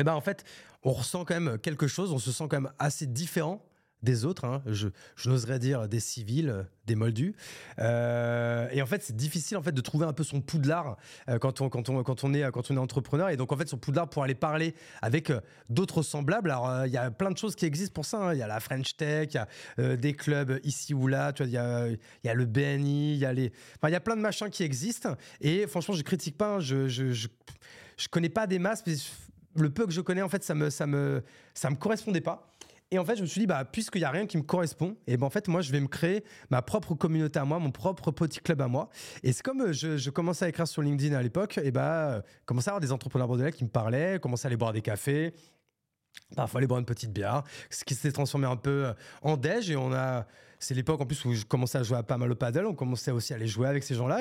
eh 0.00 0.04
ben 0.04 0.14
en 0.14 0.22
fait, 0.22 0.44
on 0.84 0.92
ressent 0.92 1.26
quand 1.26 1.38
même 1.38 1.58
quelque 1.58 1.86
chose, 1.86 2.12
on 2.12 2.18
se 2.18 2.32
sent 2.32 2.44
quand 2.48 2.62
même 2.62 2.72
assez 2.78 3.06
différent 3.06 3.62
des 4.02 4.24
autres, 4.24 4.44
hein. 4.44 4.62
je, 4.66 4.88
n'oserais 5.26 5.58
dire 5.58 5.88
des 5.88 6.00
civils, 6.00 6.66
des 6.86 6.94
moldus. 6.94 7.34
Euh, 7.78 8.68
et 8.72 8.80
en 8.80 8.86
fait, 8.86 9.02
c'est 9.02 9.16
difficile 9.16 9.56
en 9.56 9.62
fait 9.62 9.72
de 9.72 9.80
trouver 9.80 10.06
un 10.06 10.12
peu 10.12 10.22
son 10.22 10.40
poudlard 10.40 10.96
euh, 11.28 11.38
quand, 11.38 11.60
on, 11.60 11.68
quand, 11.68 11.88
on, 11.88 12.02
quand, 12.02 12.24
on 12.24 12.32
est, 12.32 12.50
quand 12.52 12.70
on 12.70 12.76
est 12.76 12.80
entrepreneur. 12.80 13.30
Et 13.30 13.36
donc, 13.36 13.52
en 13.52 13.56
fait, 13.56 13.68
son 13.68 13.76
poudlard 13.76 14.08
pour 14.08 14.22
aller 14.22 14.36
parler 14.36 14.74
avec 15.02 15.30
euh, 15.30 15.40
d'autres 15.68 16.02
semblables. 16.02 16.50
Alors, 16.50 16.86
il 16.86 16.92
y 16.92 16.96
a 16.96 17.10
plein 17.10 17.30
de 17.30 17.36
choses 17.36 17.56
qui 17.56 17.64
existent 17.64 17.94
pour 17.94 18.04
ça. 18.04 18.18
Hein. 18.18 18.34
Il 18.34 18.38
y 18.38 18.42
a 18.42 18.46
la 18.46 18.60
French 18.60 18.96
Tech, 18.96 19.30
il 19.32 19.36
y 19.36 19.82
a 19.84 19.96
des 19.96 20.14
clubs 20.14 20.60
ici 20.62 20.94
ou 20.94 21.08
là. 21.08 21.32
Il 21.40 21.50
y 21.50 21.58
a, 21.58 21.88
y 21.88 22.28
a 22.28 22.34
le 22.34 22.46
BNI, 22.46 23.14
il 23.14 23.18
y 23.18 23.24
a 23.24 23.32
les. 23.32 23.52
Enfin, 23.76 23.90
y 23.90 23.96
a 23.96 24.00
plein 24.00 24.16
de 24.16 24.22
machins 24.22 24.50
qui 24.50 24.62
existent. 24.62 25.16
Et 25.40 25.66
franchement, 25.66 25.94
je 25.94 26.02
critique 26.02 26.38
pas. 26.38 26.56
Hein. 26.56 26.60
je, 26.60 26.88
je, 26.88 27.12
je, 27.12 27.28
je, 27.96 28.08
connais 28.08 28.28
pas 28.28 28.46
des 28.46 28.58
masses. 28.58 28.84
Mais 28.86 28.94
le 29.56 29.70
peu 29.70 29.86
que 29.86 29.92
je 29.92 30.00
connais, 30.00 30.22
en 30.22 30.28
fait, 30.28 30.44
ça 30.44 30.54
me, 30.54 30.70
ça 30.70 30.86
me, 30.86 31.22
ça 31.54 31.68
me 31.70 31.76
correspondait 31.76 32.20
pas. 32.20 32.54
Et 32.90 32.98
en 32.98 33.04
fait, 33.04 33.16
je 33.16 33.22
me 33.22 33.26
suis 33.26 33.40
dit, 33.40 33.46
bah, 33.46 33.64
puisqu'il 33.66 33.98
n'y 33.98 34.04
a 34.04 34.10
rien 34.10 34.26
qui 34.26 34.38
me 34.38 34.42
correspond, 34.42 34.96
et 35.06 35.18
ben 35.18 35.26
en 35.26 35.30
fait, 35.30 35.46
moi, 35.48 35.60
je 35.60 35.70
vais 35.72 35.80
me 35.80 35.88
créer 35.88 36.24
ma 36.50 36.62
propre 36.62 36.94
communauté 36.94 37.38
à 37.38 37.44
moi, 37.44 37.58
mon 37.58 37.70
propre 37.70 38.10
petit 38.10 38.40
club 38.40 38.62
à 38.62 38.68
moi. 38.68 38.88
Et 39.22 39.32
c'est 39.32 39.42
comme 39.42 39.60
euh, 39.60 39.72
je, 39.72 40.10
commençais 40.10 40.46
à 40.46 40.48
écrire 40.48 40.66
sur 40.66 40.80
LinkedIn 40.80 41.14
à 41.14 41.22
l'époque, 41.22 41.58
et 41.62 41.70
bah, 41.70 42.22
commençais 42.46 42.70
à 42.70 42.72
avoir 42.72 42.80
des 42.80 42.92
entrepreneurs 42.92 43.28
bordelais 43.28 43.52
qui 43.52 43.64
me 43.64 43.68
parlaient, 43.68 44.18
commençaient 44.20 44.46
à 44.46 44.48
aller 44.48 44.56
boire 44.56 44.72
des 44.72 44.80
cafés, 44.80 45.34
parfois 46.34 46.58
aller 46.58 46.66
boire 46.66 46.80
une 46.80 46.86
petite 46.86 47.12
bière, 47.12 47.42
ce 47.68 47.84
qui 47.84 47.94
s'est 47.94 48.12
transformé 48.12 48.46
un 48.46 48.56
peu 48.56 48.86
euh, 48.86 48.92
en 49.20 49.36
déj. 49.36 49.70
Et 49.70 49.76
on 49.76 49.92
a, 49.92 50.26
c'est 50.58 50.74
l'époque 50.74 51.02
en 51.02 51.06
plus 51.06 51.22
où 51.26 51.34
je 51.34 51.44
commençais 51.44 51.76
à 51.76 51.82
jouer 51.82 51.98
à 51.98 52.02
pas 52.02 52.16
mal 52.16 52.32
au 52.32 52.36
paddle, 52.36 52.64
on 52.64 52.74
commençait 52.74 53.10
aussi 53.10 53.34
à 53.34 53.36
aller 53.36 53.48
jouer 53.48 53.68
avec 53.68 53.84
ces 53.84 53.96
gens-là. 53.96 54.20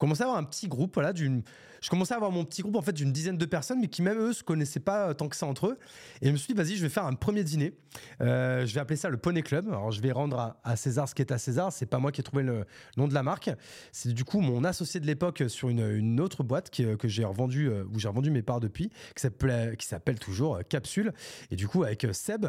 Commençais 0.00 0.22
à 0.22 0.26
avoir 0.26 0.40
un 0.40 0.44
petit 0.44 0.66
groupe, 0.66 0.94
voilà, 0.94 1.12
d'une 1.12 1.42
je 1.80 1.88
commençais 1.88 2.12
à 2.12 2.16
avoir 2.16 2.30
mon 2.30 2.44
petit 2.44 2.62
groupe 2.62 2.76
en 2.76 2.82
fait 2.82 2.92
d'une 2.92 3.12
dizaine 3.12 3.38
de 3.38 3.44
personnes, 3.46 3.80
mais 3.80 3.88
qui 3.88 4.02
même 4.02 4.18
eux 4.18 4.32
se 4.32 4.42
connaissaient 4.42 4.80
pas 4.80 5.14
tant 5.14 5.28
que 5.28 5.36
ça 5.36 5.46
entre 5.46 5.68
eux. 5.68 5.78
Et 6.20 6.26
je 6.26 6.32
me 6.32 6.36
suis 6.36 6.52
dit, 6.52 6.54
vas-y, 6.54 6.76
je 6.76 6.82
vais 6.82 6.90
faire 6.90 7.06
un 7.06 7.14
premier 7.14 7.42
dîner. 7.42 7.72
Euh, 8.20 8.66
je 8.66 8.74
vais 8.74 8.80
appeler 8.80 8.96
ça 8.96 9.08
le 9.08 9.16
Poney 9.16 9.42
Club. 9.42 9.68
Alors, 9.68 9.90
je 9.90 10.00
vais 10.02 10.12
rendre 10.12 10.56
à, 10.62 10.76
César 10.76 11.08
ce 11.08 11.14
qui 11.14 11.22
est 11.22 11.32
à 11.32 11.38
César. 11.38 11.72
C'est 11.72 11.86
pas 11.86 11.98
moi 11.98 12.12
qui 12.12 12.20
ai 12.20 12.24
trouvé 12.24 12.42
le 12.42 12.66
nom 12.96 13.08
de 13.08 13.14
la 13.14 13.22
marque. 13.22 13.50
C'est 13.92 14.12
du 14.12 14.24
coup 14.24 14.40
mon 14.40 14.62
associé 14.64 15.00
de 15.00 15.06
l'époque 15.06 15.44
sur 15.48 15.70
une, 15.70 16.20
autre 16.20 16.42
boîte 16.42 16.70
qui, 16.70 16.84
que 16.98 17.08
j'ai 17.08 17.24
revendu, 17.24 17.68
euh, 17.68 17.84
où 17.92 17.98
j'ai 17.98 18.08
revendu 18.08 18.30
mes 18.30 18.42
parts 18.42 18.60
depuis, 18.60 18.90
qui 19.14 19.86
s'appelle, 19.86 20.18
toujours 20.18 20.56
euh, 20.56 20.62
Capsule. 20.62 21.12
Et 21.50 21.56
du 21.56 21.66
coup, 21.66 21.84
avec 21.84 22.06
Seb, 22.12 22.46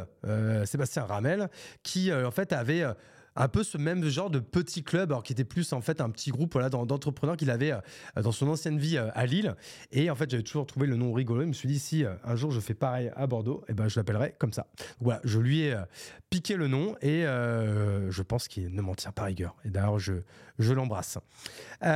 Sébastien 0.66 1.04
Ramel, 1.06 1.50
qui 1.84 2.14
en 2.14 2.32
fait 2.32 2.52
avait 2.52 2.84
un 3.36 3.48
peu 3.48 3.64
ce 3.64 3.78
même 3.78 4.04
genre 4.10 4.30
de 4.30 4.40
petit 4.40 4.84
club, 4.84 5.12
alors 5.12 5.24
qui 5.24 5.34
était 5.34 5.44
plus 5.44 5.74
en 5.74 5.82
fait 5.82 6.02
un 6.02 6.10
petit 6.10 6.32
groupe 6.32 6.54
voilà, 6.54 6.70
d'entrepreneurs 6.70 7.38
qu'il 7.38 7.50
avait 7.50 7.72
euh, 7.72 7.82
dans 8.22 8.32
son 8.32 8.48
ancienne 8.50 8.78
vie 8.78 8.98
euh, 8.98 9.10
à 9.14 9.26
Lille. 9.26 9.56
Et 9.92 10.10
en 10.10 10.16
fait, 10.16 10.30
j'avais 10.30 10.44
toujours 10.44 10.66
trouvé 10.66 10.88
le 10.88 10.96
nom 10.96 11.14
rigolo. 11.14 11.42
Je 11.42 11.48
me 11.48 11.54
suis 11.54 11.68
dit, 11.68 11.80
si 11.80 12.06
euh, 12.06 12.14
un 12.24 12.36
jour 12.36 12.52
je 12.52 12.60
fais 12.60 12.74
pareil 12.74 13.12
à 13.16 13.28
Bordeaux, 13.28 13.64
eh 13.70 13.74
ben, 13.74 13.88
je 13.88 14.00
l'appellerai 14.00 14.36
comme 14.38 14.54
ça. 14.54 14.68
voilà, 15.00 15.22
je 15.24 15.40
lui 15.40 15.62
ai 15.62 15.78
piqué 16.30 16.56
le 16.56 16.68
nom 16.68 16.96
et 17.02 17.24
je 17.24 18.22
pense 18.22 18.48
qu'il 18.48 18.74
ne 18.74 18.82
m'en 18.82 18.96
tient 18.96 19.12
pas 19.12 19.24
rigueur. 19.24 19.56
Et 19.66 19.70
d'ailleurs, 19.70 20.00
je, 20.00 20.14
je 20.60 20.74
l'embrasse. 20.74 21.18
et 21.82 21.90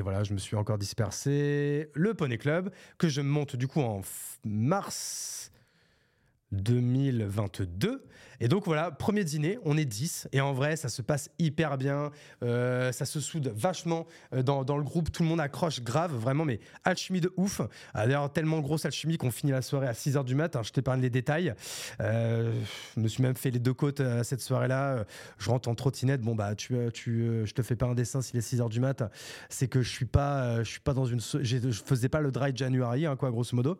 voilà, 0.00 0.24
je 0.24 0.32
me 0.32 0.38
suis 0.38 0.56
encore 0.56 0.78
dispersé. 0.78 1.90
Le 1.94 2.14
Poney 2.14 2.38
Club, 2.38 2.70
que 2.98 3.08
je 3.08 3.20
monte 3.20 3.56
du 3.56 3.68
coup 3.68 3.80
en 3.80 4.00
mars 4.44 5.52
2022. 6.52 8.04
Et 8.42 8.48
donc 8.48 8.64
voilà, 8.64 8.90
premier 8.90 9.22
dîner, 9.22 9.60
on 9.64 9.76
est 9.76 9.84
10. 9.84 10.26
Et 10.32 10.40
en 10.40 10.52
vrai, 10.52 10.74
ça 10.74 10.88
se 10.88 11.00
passe 11.00 11.30
hyper 11.38 11.78
bien. 11.78 12.10
Euh, 12.42 12.90
ça 12.90 13.04
se 13.04 13.20
soude 13.20 13.52
vachement 13.54 14.04
euh, 14.34 14.42
dans, 14.42 14.76
le 14.76 14.82
groupe. 14.82 15.12
Tout 15.12 15.22
le 15.22 15.28
monde 15.28 15.40
accroche 15.40 15.80
grave, 15.80 16.12
vraiment, 16.12 16.44
mais 16.44 16.58
alchimie 16.82 17.20
de 17.20 17.32
ouf. 17.36 17.60
Ah, 17.94 18.04
d'ailleurs, 18.04 18.32
tellement 18.32 18.58
grosse 18.58 18.84
alchimie 18.84 19.16
qu'on 19.16 19.30
finit 19.30 19.52
la 19.52 19.62
soirée 19.62 19.86
à 19.86 19.92
6h 19.92 20.24
du 20.24 20.34
mat. 20.34 20.58
je 20.60 20.72
t'épargne 20.72 21.00
les 21.00 21.08
détails. 21.08 21.54
Euh, 22.00 22.52
je 22.96 23.00
me 23.00 23.06
suis 23.06 23.22
même 23.22 23.36
fait 23.36 23.52
les 23.52 23.60
deux 23.60 23.74
côtes 23.74 24.02
cette 24.24 24.40
soirée-là. 24.40 25.04
Je 25.38 25.48
rentre 25.48 25.68
en 25.68 25.76
trottinette. 25.76 26.22
Bon, 26.22 26.34
bah, 26.34 26.56
tu, 26.56 26.74
tu, 26.92 27.46
je 27.46 27.52
te 27.52 27.62
fais 27.62 27.76
pas 27.76 27.86
un 27.86 27.94
dessin 27.94 28.22
s'il 28.22 28.38
est 28.38 28.54
6h 28.54 28.68
du 28.68 28.80
mat. 28.80 29.04
C'est 29.50 29.68
que 29.68 29.82
je 29.82 29.90
suis 29.90 30.04
pas, 30.06 30.64
je 30.64 30.68
suis 30.68 30.80
pas 30.80 30.94
dans 30.94 31.06
une. 31.06 31.20
Je 31.20 31.70
faisais 31.70 32.08
pas 32.08 32.20
le 32.20 32.32
dry 32.32 32.50
January, 32.52 33.06
hein, 33.06 33.14
quoi, 33.14 33.30
grosso 33.30 33.54
modo. 33.54 33.78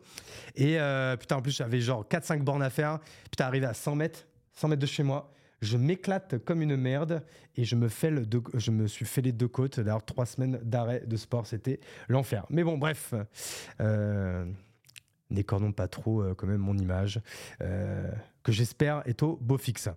Et 0.55 0.77
putain, 1.19 1.35
en 1.35 1.41
plus, 1.41 1.51
j'avais 1.51 1.81
genre 1.81 2.05
4-5 2.09 2.43
bornes 2.43 2.63
à 2.63 2.69
faire. 2.69 2.99
Putain, 3.29 3.47
arrivé 3.47 3.65
à 3.65 3.73
100 3.73 3.95
mètres. 3.95 4.25
100 4.53 4.69
mètres 4.69 4.81
de 4.81 4.87
chez 4.87 5.03
moi. 5.03 5.31
Je 5.61 5.77
m'éclate 5.77 6.43
comme 6.43 6.61
une 6.61 6.75
merde 6.75 7.23
et 7.55 7.63
je 7.63 7.75
me, 7.75 7.87
fais 7.87 8.09
le 8.09 8.27
je 8.55 8.71
me 8.71 8.85
suis 8.87 9.05
fait 9.05 9.21
les 9.21 9.31
deux 9.31 9.47
côtes. 9.47 9.79
D'ailleurs, 9.79 10.03
trois 10.03 10.25
semaines 10.25 10.59
d'arrêt 10.61 11.03
de 11.07 11.15
sport, 11.15 11.47
c'était 11.47 11.79
l'enfer. 12.09 12.45
Mais 12.49 12.63
bon, 12.63 12.77
bref, 12.77 13.13
euh, 13.79 14.45
n'écornons 15.29 15.71
pas 15.71 15.87
trop 15.87 16.21
euh, 16.21 16.33
quand 16.35 16.47
même 16.47 16.59
mon 16.59 16.77
image, 16.77 17.21
euh, 17.61 18.11
que 18.43 18.51
j'espère 18.51 19.03
est 19.05 19.23
au 19.23 19.37
beau 19.37 19.57
fixe. 19.57 19.89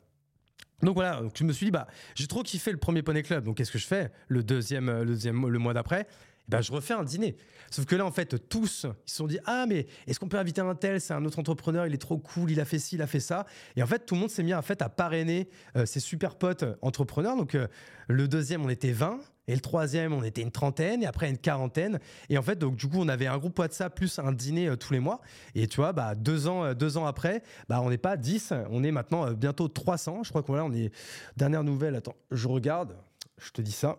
Donc 0.82 0.94
voilà, 0.94 1.22
je 1.34 1.42
me 1.42 1.52
suis 1.52 1.66
dit, 1.66 1.72
bah, 1.72 1.88
j'ai 2.14 2.26
trop 2.26 2.42
kiffé 2.42 2.70
le 2.70 2.78
premier 2.78 3.02
Poney 3.02 3.22
Club, 3.22 3.44
donc 3.44 3.57
qu'est-ce 3.57 3.72
que 3.72 3.78
je 3.78 3.86
fais 3.86 4.12
le 4.28 4.44
deuxième, 4.44 4.90
le 4.90 5.07
deuxième, 5.07 5.48
le 5.48 5.59
mois 5.59 5.74
d'après? 5.74 6.07
Ben, 6.49 6.61
je 6.61 6.72
refais 6.72 6.94
un 6.94 7.05
dîner. 7.05 7.36
Sauf 7.70 7.84
que 7.86 7.97
là, 7.97 8.07
en 8.07 8.12
fait, 8.12 8.49
tous, 8.49 8.86
ils 9.07 9.11
se 9.11 9.16
sont 9.16 9.26
dit 9.26 9.38
Ah, 9.47 9.66
mais 9.68 9.86
est-ce 10.07 10.20
qu'on 10.20 10.28
peut 10.28 10.38
inviter 10.38 10.61
un 10.61 10.74
tel? 10.74 11.01
C'est 11.01 11.14
un 11.14 11.24
autre 11.24 11.38
entrepreneur, 11.38 11.86
il 11.86 11.94
est 11.94 11.99
trop 11.99 12.18
cool, 12.18 12.51
il 12.51 12.61
a 12.61 12.64
fait 12.64 12.78
ci, 12.78 12.94
il 12.94 13.03
a 13.03 13.07
fait 13.07 13.20
ça. 13.20 13.47
Et 13.74 13.82
en 13.82 13.86
fait, 13.86 14.07
tout 14.07 14.14
le 14.14 14.20
monde 14.20 14.30
s'est 14.30 14.42
mis 14.42 14.55
en 14.55 14.62
fait, 14.62 14.82
à 14.82 14.88
parrainer 14.88 15.49
euh, 15.76 15.86
ses 15.86 16.01
super 16.01 16.36
potes 16.36 16.64
entrepreneurs. 16.82 17.36
Donc, 17.36 17.55
euh, 17.55 17.66
le 18.09 18.28
deuxième, 18.28 18.64
on 18.64 18.68
était 18.68 18.92
20. 18.92 19.18
Et 19.49 19.55
le 19.55 19.61
troisième, 19.61 20.12
on 20.12 20.24
était 20.24 20.42
une 20.42 20.51
trentaine, 20.51 21.05
et 21.05 21.07
après 21.07 21.30
une 21.30 21.38
quarantaine. 21.38 22.01
Et 22.30 22.36
en 22.36 22.42
fait, 22.42 22.59
donc 22.59 22.74
du 22.74 22.88
coup, 22.88 22.99
on 22.99 23.09
avait 23.09 23.28
un 23.28 23.38
groupe 23.38 23.57
WhatsApp 23.57 23.94
plus 23.94 24.18
un 24.18 24.32
dîner 24.32 24.68
euh, 24.68 24.76
tous 24.76 24.92
les 24.92 24.99
mois. 24.99 25.20
Et 25.55 25.68
tu 25.68 25.76
vois, 25.76 25.92
bah, 25.92 26.16
deux 26.16 26.49
ans, 26.49 26.74
deux 26.74 26.97
ans 26.97 27.07
après, 27.07 27.42
bah, 27.68 27.80
on 27.80 27.90
n'est 27.90 27.99
pas 27.99 28.16
10, 28.16 28.53
on 28.70 28.82
est 28.82 28.90
maintenant 28.90 29.30
bientôt 29.32 29.68
300. 29.68 30.24
Je 30.24 30.30
crois 30.30 30.42
qu'on 30.42 30.59
on 30.59 30.72
est 30.72 30.92
dernière 31.36 31.62
nouvelle. 31.62 31.94
Attends, 31.94 32.16
je 32.32 32.49
regarde, 32.49 32.97
je 33.38 33.51
te 33.51 33.62
dis 33.62 33.72
ça. 33.72 33.99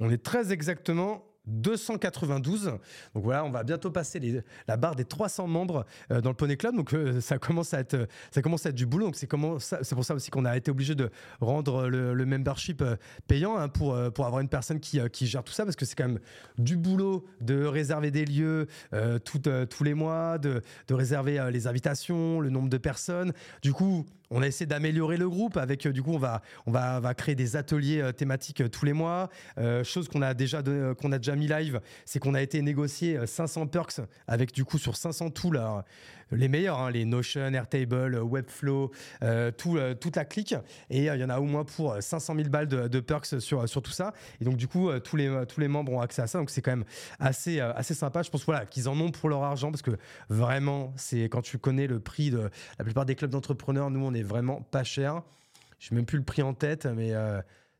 On 0.00 0.10
est 0.10 0.22
très 0.22 0.52
exactement 0.52 1.24
292. 1.48 2.64
Donc 2.64 2.80
voilà, 3.14 3.44
on 3.44 3.50
va 3.50 3.64
bientôt 3.64 3.90
passer 3.90 4.42
la 4.66 4.76
barre 4.76 4.94
des 4.94 5.04
300 5.04 5.46
membres 5.46 5.86
euh, 6.10 6.20
dans 6.20 6.30
le 6.30 6.36
Poney 6.36 6.56
Club. 6.56 6.76
Donc 6.76 6.92
euh, 6.94 7.20
ça 7.20 7.38
commence 7.38 7.74
à 7.74 7.80
être 7.80 8.06
ça 8.30 8.42
commence 8.42 8.66
à 8.66 8.68
être 8.70 8.74
du 8.74 8.86
boulot. 8.86 9.06
Donc 9.06 9.16
c'est 9.16 9.26
pour 9.26 10.04
ça 10.04 10.14
aussi 10.14 10.30
qu'on 10.30 10.44
a 10.44 10.56
été 10.56 10.70
obligé 10.70 10.94
de 10.94 11.10
rendre 11.40 11.88
le, 11.88 12.26
membership 12.26 12.82
euh, 12.82 12.96
payant 13.26 13.56
hein, 13.56 13.68
pour 13.68 13.96
pour 14.12 14.26
avoir 14.26 14.40
une 14.40 14.48
personne 14.48 14.80
qui, 14.80 15.00
qui 15.10 15.26
gère 15.26 15.42
tout 15.42 15.52
ça 15.52 15.64
parce 15.64 15.76
que 15.76 15.84
c'est 15.84 15.94
quand 15.96 16.08
même 16.08 16.20
du 16.58 16.76
boulot 16.76 17.24
de 17.40 17.64
réserver 17.64 18.10
des 18.10 18.24
lieux 18.24 18.66
tous 19.24 19.84
les 19.84 19.94
mois, 19.94 20.38
de, 20.38 20.62
de 20.88 20.94
réserver 20.94 21.48
les 21.50 21.66
invitations, 21.66 22.40
le 22.40 22.50
nombre 22.50 22.68
de 22.68 22.76
personnes. 22.76 23.32
Du 23.62 23.72
coup, 23.72 24.04
on 24.30 24.42
a 24.42 24.46
essayé 24.46 24.66
d'améliorer 24.66 25.16
le 25.16 25.28
groupe 25.28 25.56
avec 25.56 25.86
du 25.88 26.02
coup 26.02 26.12
on 26.12 26.18
va 26.18 26.42
on 26.66 26.70
va, 26.70 27.14
créer 27.14 27.34
des 27.34 27.56
ateliers 27.56 28.12
thématiques 28.16 28.62
tous 28.70 28.84
les 28.84 28.92
mois. 28.92 29.28
Chose 29.84 30.08
qu'on 30.08 30.22
a 30.22 30.34
déjà 30.34 30.62
qu'on 31.00 31.12
a 31.12 31.18
déjà 31.18 31.36
mis 31.36 31.48
live 31.48 31.80
c'est 32.04 32.18
qu'on 32.18 32.34
a 32.34 32.42
été 32.42 32.60
négocier 32.62 33.26
500 33.26 33.66
perks 33.66 34.00
avec 34.26 34.52
du 34.52 34.64
coup 34.64 34.78
sur 34.78 34.96
500 34.96 35.30
tools 35.30 35.60
les 36.32 36.48
meilleurs, 36.48 36.78
hein, 36.78 36.90
les 36.90 37.04
Notion, 37.04 37.52
Airtable, 37.52 38.16
Webflow, 38.16 38.90
euh, 39.22 39.50
tout, 39.50 39.76
euh, 39.76 39.94
toute 39.94 40.16
la 40.16 40.24
clique. 40.24 40.54
Et 40.90 41.10
euh, 41.10 41.16
il 41.16 41.20
y 41.20 41.24
en 41.24 41.30
a 41.30 41.38
au 41.38 41.44
moins 41.44 41.64
pour 41.64 41.96
500 42.00 42.34
000 42.36 42.48
balles 42.48 42.68
de, 42.68 43.00
perks 43.00 43.40
sur, 43.40 43.68
sur 43.68 43.82
tout 43.82 43.90
ça. 43.90 44.12
Et 44.40 44.44
donc, 44.44 44.56
du 44.56 44.68
coup, 44.68 44.90
tous, 45.00 45.16
les, 45.16 45.44
tous 45.48 45.60
les 45.60 45.68
membres 45.68 45.92
ont 45.92 46.00
accès 46.00 46.22
à 46.22 46.26
ça. 46.26 46.38
Donc, 46.38 46.50
c'est 46.50 46.62
quand 46.62 46.72
même 46.72 46.84
assez, 47.18 47.60
assez 47.60 47.94
sympa. 47.94 48.22
Je 48.22 48.30
pense 48.30 48.44
voilà, 48.44 48.66
qu'ils 48.66 48.88
en 48.88 48.98
ont 49.00 49.10
pour 49.10 49.28
leur 49.28 49.42
argent 49.42 49.70
parce 49.70 49.82
que 49.82 49.92
vraiment, 50.28 50.92
c'est 50.96 51.24
quand 51.24 51.42
tu 51.42 51.58
connais 51.58 51.86
le 51.86 52.00
prix 52.00 52.30
de 52.30 52.50
la 52.78 52.84
plupart 52.84 53.06
des 53.06 53.14
clubs 53.14 53.30
d'entrepreneurs, 53.30 53.90
nous, 53.90 54.04
on 54.04 54.14
est 54.14 54.22
vraiment 54.22 54.60
pas 54.60 54.84
cher. 54.84 55.22
Je 55.78 55.92
n'ai 55.92 55.96
même 55.96 56.06
plus 56.06 56.18
le 56.18 56.24
prix 56.24 56.42
en 56.42 56.54
tête, 56.54 56.86
mais 56.86 57.12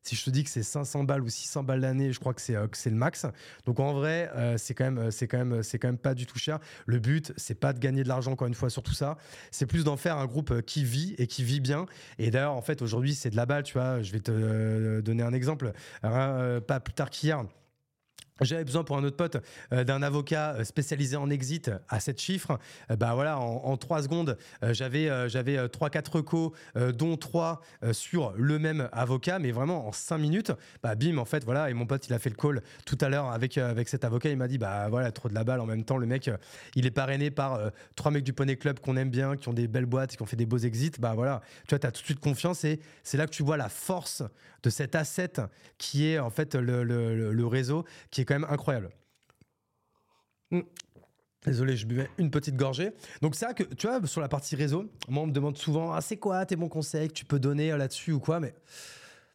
si 0.09 0.17
je 0.17 0.25
te 0.25 0.31
dis 0.31 0.43
que 0.43 0.51
c'est 0.51 0.63
500 0.63 1.05
balles 1.05 1.23
ou 1.23 1.29
600 1.29 1.65
balles 1.65 1.81
l'année, 1.81 2.13
je 2.13 2.19
crois 2.19 2.33
que 2.33 2.41
c'est 2.41 2.57
euh, 2.57 2.67
le 2.87 2.91
max. 2.93 3.27
Donc 3.67 3.79
en 3.79 3.93
vrai, 3.93 4.31
euh, 4.35 4.57
c'est 4.57 4.75
quand 4.75 4.91
même 4.91 5.11
c'est 5.11 5.29
quand 5.29 5.63
c'est 5.63 5.79
quand 5.79 5.89
même 5.89 5.99
pas 5.99 6.15
du 6.15 6.25
tout 6.25 6.39
cher. 6.39 6.59
Le 6.87 6.99
but, 6.99 7.33
c'est 7.37 7.55
pas 7.55 7.73
de 7.75 7.79
gagner 7.79 8.05
de 8.05 8.09
l'argent 8.09 8.33
encore 8.33 8.49
une 8.49 8.55
fois 8.55 8.71
sur 8.71 8.83
tout 8.83 8.95
ça. 8.95 9.19
C'est 9.51 9.67
plus 9.67 9.85
d'en 9.85 9.97
faire 9.97 10.17
un 10.17 10.27
groupe 10.27 10.51
euh, 10.51 10.61
qui 10.63 10.85
vit 10.85 11.15
et 11.19 11.27
qui 11.27 11.45
vit 11.45 11.61
bien. 11.61 11.85
Et 12.19 12.31
d'ailleurs, 12.31 12.55
en 12.55 12.63
fait, 12.63 12.81
aujourd'hui, 12.81 13.15
c'est 13.15 13.31
de 13.31 13.37
la 13.37 13.45
balle. 13.45 13.65
Tu 13.65 13.75
vois, 13.75 14.03
je 14.03 14.13
vais 14.13 14.21
te 14.21 15.01
donner 15.01 15.23
un 15.23 15.33
exemple. 15.33 15.73
pas 16.01 16.81
plus 16.81 16.95
tard 16.95 17.11
qu'hier. 17.11 17.45
J'avais 18.41 18.65
besoin 18.65 18.85
pour 18.85 18.97
un 18.97 19.05
autre 19.05 19.17
pote 19.17 19.37
euh, 19.73 19.85
d'un 19.85 20.03
avocat 20.03 20.55
euh, 20.55 20.65
spécialisé 20.65 21.17
en 21.17 21.31
exit 21.31 21.71
à 21.89 22.01
7 22.01 22.21
chiffres. 22.21 22.59
Euh, 22.91 22.97
bah 22.97 23.15
voilà, 23.15 23.39
en, 23.39 23.77
3 23.77 24.03
secondes, 24.03 24.37
j'avais 24.63 25.29
j'avais 25.29 25.69
3 25.69 25.91
4 25.91 26.17
recos 26.17 26.53
dont 26.95 27.17
3 27.17 27.61
sur 27.93 28.33
le 28.37 28.59
même 28.59 28.89
avocat 28.93 29.39
mais 29.39 29.53
vraiment 29.53 29.87
en 29.87 29.93
5 29.93 30.19
minutes, 30.19 30.53
bah 30.83 30.95
bim 30.95 31.19
en 31.19 31.25
fait 31.25 31.45
voilà 31.45 31.71
et 31.71 31.75
mon 31.75 31.87
pote 31.87 32.07
il 32.09 32.13
a 32.13 32.19
fait 32.19 32.31
le 32.31 32.35
call 32.35 32.63
tout 32.85 32.99
à 33.01 33.09
l'heure 33.09 33.31
avec 33.31 33.57
avec 33.57 33.89
cet 33.89 34.05
avocat, 34.05 34.31
il 34.31 34.37
m'a 34.37 34.49
dit 34.49 34.59
bah 34.59 34.89
voilà, 34.89 35.13
trop 35.13 35.29
de 35.29 35.35
la 35.35 35.45
balle 35.45 35.61
en 35.61 35.67
même 35.67 35.85
temps. 35.85 35.97
Le 35.97 36.07
mec 36.07 36.31
il 36.75 36.87
est 36.87 36.91
parrainé 36.91 37.31
par 37.31 37.61
trois 37.95 38.11
mecs 38.11 38.25
du 38.25 38.33
Poney 38.33 38.57
Club 38.57 38.81
qu'on 38.81 38.97
aime 38.97 39.11
bien, 39.11 39.37
qui 39.37 39.49
ont 39.49 39.55
des 39.55 39.69
belles 39.69 39.87
boîtes, 39.87 40.17
qui 40.17 40.23
ont 40.23 40.27
fait 40.27 40.37
des 40.37 40.47
beaux 40.47 40.59
exits, 40.59 40.93
bah 40.99 41.15
voilà, 41.15 41.41
tu 41.67 41.71
vois 41.71 41.79
tu 41.79 41.87
as 41.87 41.93
tout 41.93 42.01
de 42.01 42.07
suite 42.07 42.21
confiance 42.21 42.65
et 42.65 42.81
c'est 43.05 43.17
là 43.17 43.27
que 43.27 43.33
tu 43.33 43.43
vois 43.43 43.57
la 43.57 43.69
force 43.69 44.23
de 44.63 44.71
cet 44.71 44.97
asset 44.97 45.35
qui 45.79 46.09
est 46.09 46.19
en 46.19 46.31
fait 46.31 46.55
le, 46.57 46.83
le, 46.83 47.33
le 47.33 47.47
réseau 47.47 47.85
qui 48.11 48.23
est 48.23 48.28
quand 48.29 48.35
même 48.35 48.51
incroyable. 48.51 48.91
Hmm. 50.51 50.61
Désolé, 51.45 51.77
je 51.77 51.87
buvais 51.87 52.11
une 52.19 52.31
petite 52.31 52.57
gorgée. 52.57 52.93
Donc 53.23 53.35
c'est 53.35 53.47
ça 53.47 53.55
que, 53.55 53.63
tu 53.63 53.87
vois, 53.87 54.05
sur 54.07 54.21
la 54.21 54.29
partie 54.29 54.55
réseau, 54.57 54.91
moi 55.09 55.23
on 55.23 55.27
me 55.27 55.33
demande 55.33 55.57
souvent, 55.57 55.93
ah 55.93 56.01
c'est 56.01 56.17
quoi 56.17 56.45
tes 56.45 56.57
bons 56.57 56.69
conseils 56.69 57.09
que 57.09 57.15
tu 57.15 57.25
peux 57.25 57.39
donner 57.39 57.77
là-dessus 57.77 58.13
ou 58.13 58.21
quoi, 58.21 58.41
mais 58.41 58.55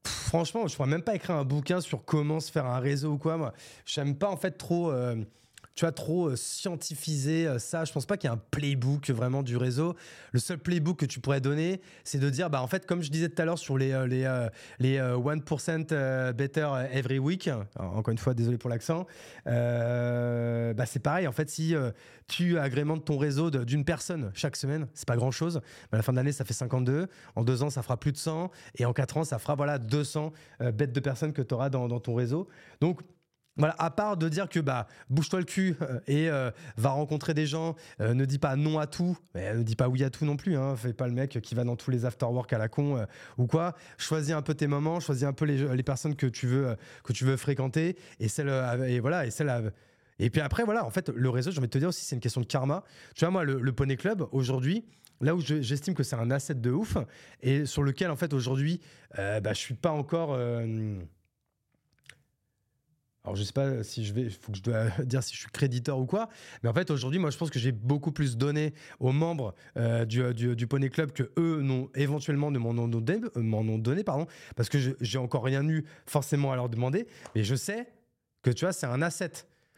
franchement, 0.05 0.67
je 0.67 0.75
pourrais 0.75 0.89
même 0.89 1.01
pas 1.01 1.15
écrire 1.15 1.35
un 1.35 1.45
bouquin 1.45 1.81
sur 1.81 2.03
comment 2.05 2.39
se 2.39 2.51
faire 2.51 2.65
un 2.65 2.79
réseau 2.79 3.13
ou 3.13 3.17
quoi. 3.17 3.37
Moi, 3.37 3.53
j'aime 3.85 4.15
pas 4.15 4.29
en 4.29 4.37
fait 4.37 4.51
trop. 4.51 4.91
Euh, 4.91 5.15
tu 5.75 5.85
vois, 5.85 5.91
trop 5.91 6.29
euh, 6.29 6.35
scientifiser 6.35 7.47
euh, 7.47 7.57
ça. 7.57 7.83
Je 7.83 7.91
pense 7.91 8.05
pas 8.05 8.15
qu'il 8.17 8.29
y 8.29 8.33
ait 8.33 8.35
un 8.35 8.41
playbook 8.51 9.09
vraiment 9.09 9.41
du 9.41 9.57
réseau. 9.57 9.95
Le 10.31 10.39
seul 10.39 10.59
playbook 10.59 10.99
que 10.99 11.05
tu 11.05 11.19
pourrais 11.19 11.41
donner, 11.41 11.81
c'est 12.03 12.19
de 12.19 12.29
dire, 12.29 12.49
bah, 12.49 12.61
en 12.61 12.67
fait, 12.67 12.85
comme 12.85 13.01
je 13.01 13.09
disais 13.09 13.29
tout 13.29 13.41
à 13.41 13.45
l'heure 13.45 13.57
sur 13.57 13.77
les, 13.77 13.91
euh, 13.91 14.05
les, 14.07 14.23
les 14.79 14.99
1% 14.99 16.33
better 16.33 16.69
every 16.91 17.17
week, 17.17 17.49
encore 17.75 18.11
une 18.11 18.17
fois, 18.17 18.33
désolé 18.33 18.57
pour 18.57 18.69
l'accent, 18.69 19.07
bah, 19.45 20.85
c'est 20.85 21.01
pareil. 21.01 21.27
En 21.27 21.31
fait, 21.31 21.49
si 21.49 21.73
tu 22.27 22.57
agrémentes 22.59 23.05
ton 23.05 23.17
réseau 23.17 23.49
d'une 23.49 23.85
personne 23.85 24.31
chaque 24.33 24.55
semaine, 24.55 24.87
c'est 24.93 25.07
pas 25.07 25.15
grand 25.15 25.31
chose. 25.31 25.61
à 25.91 25.97
la 25.97 26.03
fin 26.03 26.11
de 26.11 26.17
l'année, 26.17 26.31
ça 26.31 26.45
fait 26.45 26.53
52. 26.53 27.07
En 27.35 27.43
deux 27.43 27.63
ans, 27.63 27.69
ça 27.69 27.81
fera 27.81 27.97
plus 27.99 28.11
de 28.11 28.17
100. 28.17 28.51
Et 28.77 28.85
en 28.85 28.93
quatre 28.93 29.17
ans, 29.17 29.23
ça 29.23 29.39
fera 29.39 29.55
voilà, 29.55 29.79
200 29.79 30.31
bêtes 30.73 30.93
de 30.93 30.99
personnes 30.99 31.33
que 31.33 31.41
tu 31.41 31.53
auras 31.53 31.69
dans, 31.69 31.87
dans 31.87 31.99
ton 31.99 32.13
réseau. 32.13 32.47
Donc, 32.79 33.01
voilà, 33.55 33.75
à 33.77 33.91
part 33.91 34.17
de 34.17 34.27
dire 34.29 34.49
que 34.49 34.59
bah 34.59 34.87
bouge-toi 35.09 35.39
le 35.39 35.45
cul 35.45 35.75
euh, 35.81 35.99
et 36.07 36.27
euh, 36.29 36.49
va 36.77 36.89
rencontrer 36.89 37.35
des 37.35 37.45
gens, 37.45 37.75
euh, 38.01 38.15
ne 38.15 38.25
dis 38.25 38.39
pas 38.39 38.55
non 38.55 38.79
à 38.79 38.87
tout, 38.87 39.15
mais 39.35 39.53
ne 39.53 39.61
dis 39.61 39.75
pas 39.75 39.89
oui 39.89 40.03
à 40.03 40.09
tout 40.09 40.25
non 40.25 40.37
plus. 40.37 40.57
Hein, 40.57 40.75
fais 40.75 40.93
pas 40.93 41.07
le 41.07 41.13
mec 41.13 41.39
qui 41.41 41.53
va 41.53 41.63
dans 41.63 41.75
tous 41.75 41.91
les 41.91 42.05
after-work 42.05 42.51
à 42.51 42.57
la 42.57 42.67
con 42.67 43.05
ou 43.37 43.45
quoi. 43.45 43.75
Choisis 43.97 44.33
un 44.33 44.41
peu 44.41 44.55
tes 44.55 44.67
moments, 44.67 44.99
choisis 44.99 45.23
un 45.23 45.33
peu 45.33 45.45
les, 45.45 45.83
personnes 45.83 46.15
que 46.15 46.27
tu 46.27 46.47
veux 46.47 46.77
que 47.03 47.11
tu 47.11 47.25
veux 47.25 47.35
fréquenter 47.35 47.97
et 48.19 48.29
celle 48.29 48.49
et 48.87 49.01
voilà 49.01 49.25
et 49.25 49.31
celle 49.31 49.73
et 50.17 50.29
puis 50.29 50.39
après 50.39 50.63
voilà 50.63 50.85
en 50.85 50.89
fait 50.89 51.09
le 51.09 51.29
réseau 51.29 51.51
j'ai 51.51 51.57
envie 51.57 51.67
de 51.67 51.73
te 51.73 51.77
dire 51.77 51.89
aussi 51.89 52.05
c'est 52.05 52.15
une 52.15 52.21
question 52.21 52.41
de 52.41 52.45
karma. 52.45 52.83
Tu 53.15 53.25
vois 53.25 53.31
moi 53.31 53.43
le, 53.43 53.71
Poney 53.73 53.97
Club 53.97 54.25
aujourd'hui 54.31 54.85
là 55.21 55.35
où 55.35 55.41
j'estime 55.41 55.93
que 55.93 56.03
c'est 56.03 56.15
un 56.15 56.31
asset 56.31 56.55
de 56.55 56.71
ouf 56.71 56.97
et 57.41 57.65
sur 57.65 57.83
lequel 57.83 58.09
en 58.09 58.15
fait 58.15 58.33
aujourd'hui 58.33 58.79
bah, 59.17 59.41
je 59.49 59.59
suis 59.59 59.75
pas 59.75 59.91
encore 59.91 60.37
alors 63.23 63.35
je 63.35 63.43
sais 63.43 63.53
pas 63.53 63.83
si 63.83 64.03
je 64.03 64.13
vais, 64.13 64.29
faut 64.29 64.51
que 64.51 64.57
je 64.57 64.63
dois 64.63 64.89
dire 65.05 65.23
si 65.23 65.33
je 65.33 65.39
suis 65.39 65.49
créditeur 65.49 65.97
ou 65.97 66.05
quoi, 66.05 66.29
mais 66.61 66.69
en 66.69 66.73
fait 66.73 66.91
aujourd'hui 66.91 67.19
moi 67.19 67.29
je 67.29 67.37
pense 67.37 67.49
que 67.49 67.59
j'ai 67.59 67.71
beaucoup 67.71 68.11
plus 68.11 68.37
donné 68.37 68.73
aux 68.99 69.11
membres 69.11 69.55
euh, 69.77 70.05
du, 70.05 70.33
du, 70.33 70.55
du, 70.55 70.67
Poney 70.67 70.89
Club 70.89 71.11
que 71.11 71.31
eux 71.37 71.61
n'ont 71.61 71.89
éventuellement 71.95 72.51
de 72.51 72.59
m'en 72.59 72.71
ont 72.71 72.87
donné, 72.87 73.21
euh, 73.37 73.51
ont 73.51 73.77
donné 73.77 74.03
pardon, 74.03 74.27
parce 74.55 74.69
que 74.69 74.77
j'ai 74.99 75.17
encore 75.17 75.43
rien 75.43 75.67
eu 75.67 75.85
forcément 76.05 76.51
à 76.51 76.55
leur 76.55 76.67
demander, 76.69 77.07
mais 77.35 77.43
je 77.43 77.55
sais 77.55 77.87
que 78.41 78.51
tu 78.51 78.65
vois 78.65 78.73
c'est 78.73 78.87
un 78.87 79.01
asset. 79.01 79.31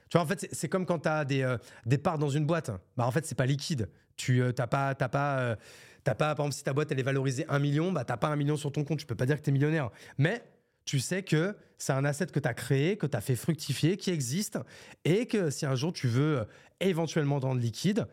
Tu 0.10 0.18
vois 0.18 0.22
en 0.22 0.28
fait 0.28 0.48
c'est 0.52 0.70
comme 0.70 0.86
quand 0.86 1.00
tu 1.00 1.10
as 1.10 1.24
des, 1.26 1.44
euh, 1.44 1.58
des 1.86 2.00
parts 2.00 2.18
dans 2.18 2.30
une 2.30 2.46
boîte, 2.46 2.72
bah 2.98 3.06
en 3.06 3.12
fait 3.12 3.26
c'est 3.26 3.36
pas 3.36 3.46
liquide. 3.46 3.90
Tu 4.16 4.42
t'as 4.56 4.66
pas 4.66 4.96
t'as 4.96 5.10
pas 5.10 5.58
t'as 6.04 6.16
pas 6.16 6.34
par 6.36 6.46
exemple 6.46 6.56
si 6.56 6.64
ta 6.64 6.74
boîte 6.74 6.92
elle 6.92 7.00
est 7.00 7.04
valorisée 7.04 7.46
1 7.50 7.60
million, 7.60 7.92
bah 7.92 8.06
t'as 8.06 8.18
pas 8.18 8.30
un 8.30 8.36
million 8.38 8.56
sur 8.56 8.72
ton 8.72 8.86
compte, 8.86 8.98
tu 8.98 9.06
peux 9.06 9.16
pas 9.16 9.26
dire 9.26 9.38
que 9.38 9.42
tu 9.42 9.50
es 9.50 9.54
millionnaire, 9.54 9.92
mais 10.18 10.42
tu 10.86 11.00
sais 11.00 11.24
que 11.24 11.56
c'est 11.78 11.94
un 11.94 12.06
asset 12.06 12.28
que 12.28 12.40
tu 12.40 12.48
as 12.48 12.54
créé, 12.54 12.98
que 12.98 13.08
tu 13.08 13.18
as 13.18 13.22
fait 13.22 13.36
fructifier, 13.36 13.98
qui 13.98 14.12
existe, 14.12 14.58
et 15.04 15.26
que 15.26 15.50
si 15.50 15.66
un 15.66 15.76
jour 15.76 15.92
tu 15.92 16.08
veux 16.08 16.40
euh, 16.40 16.46
éventuellement 16.80 17.40
rendre 17.40 17.60
liquide, 17.60 18.08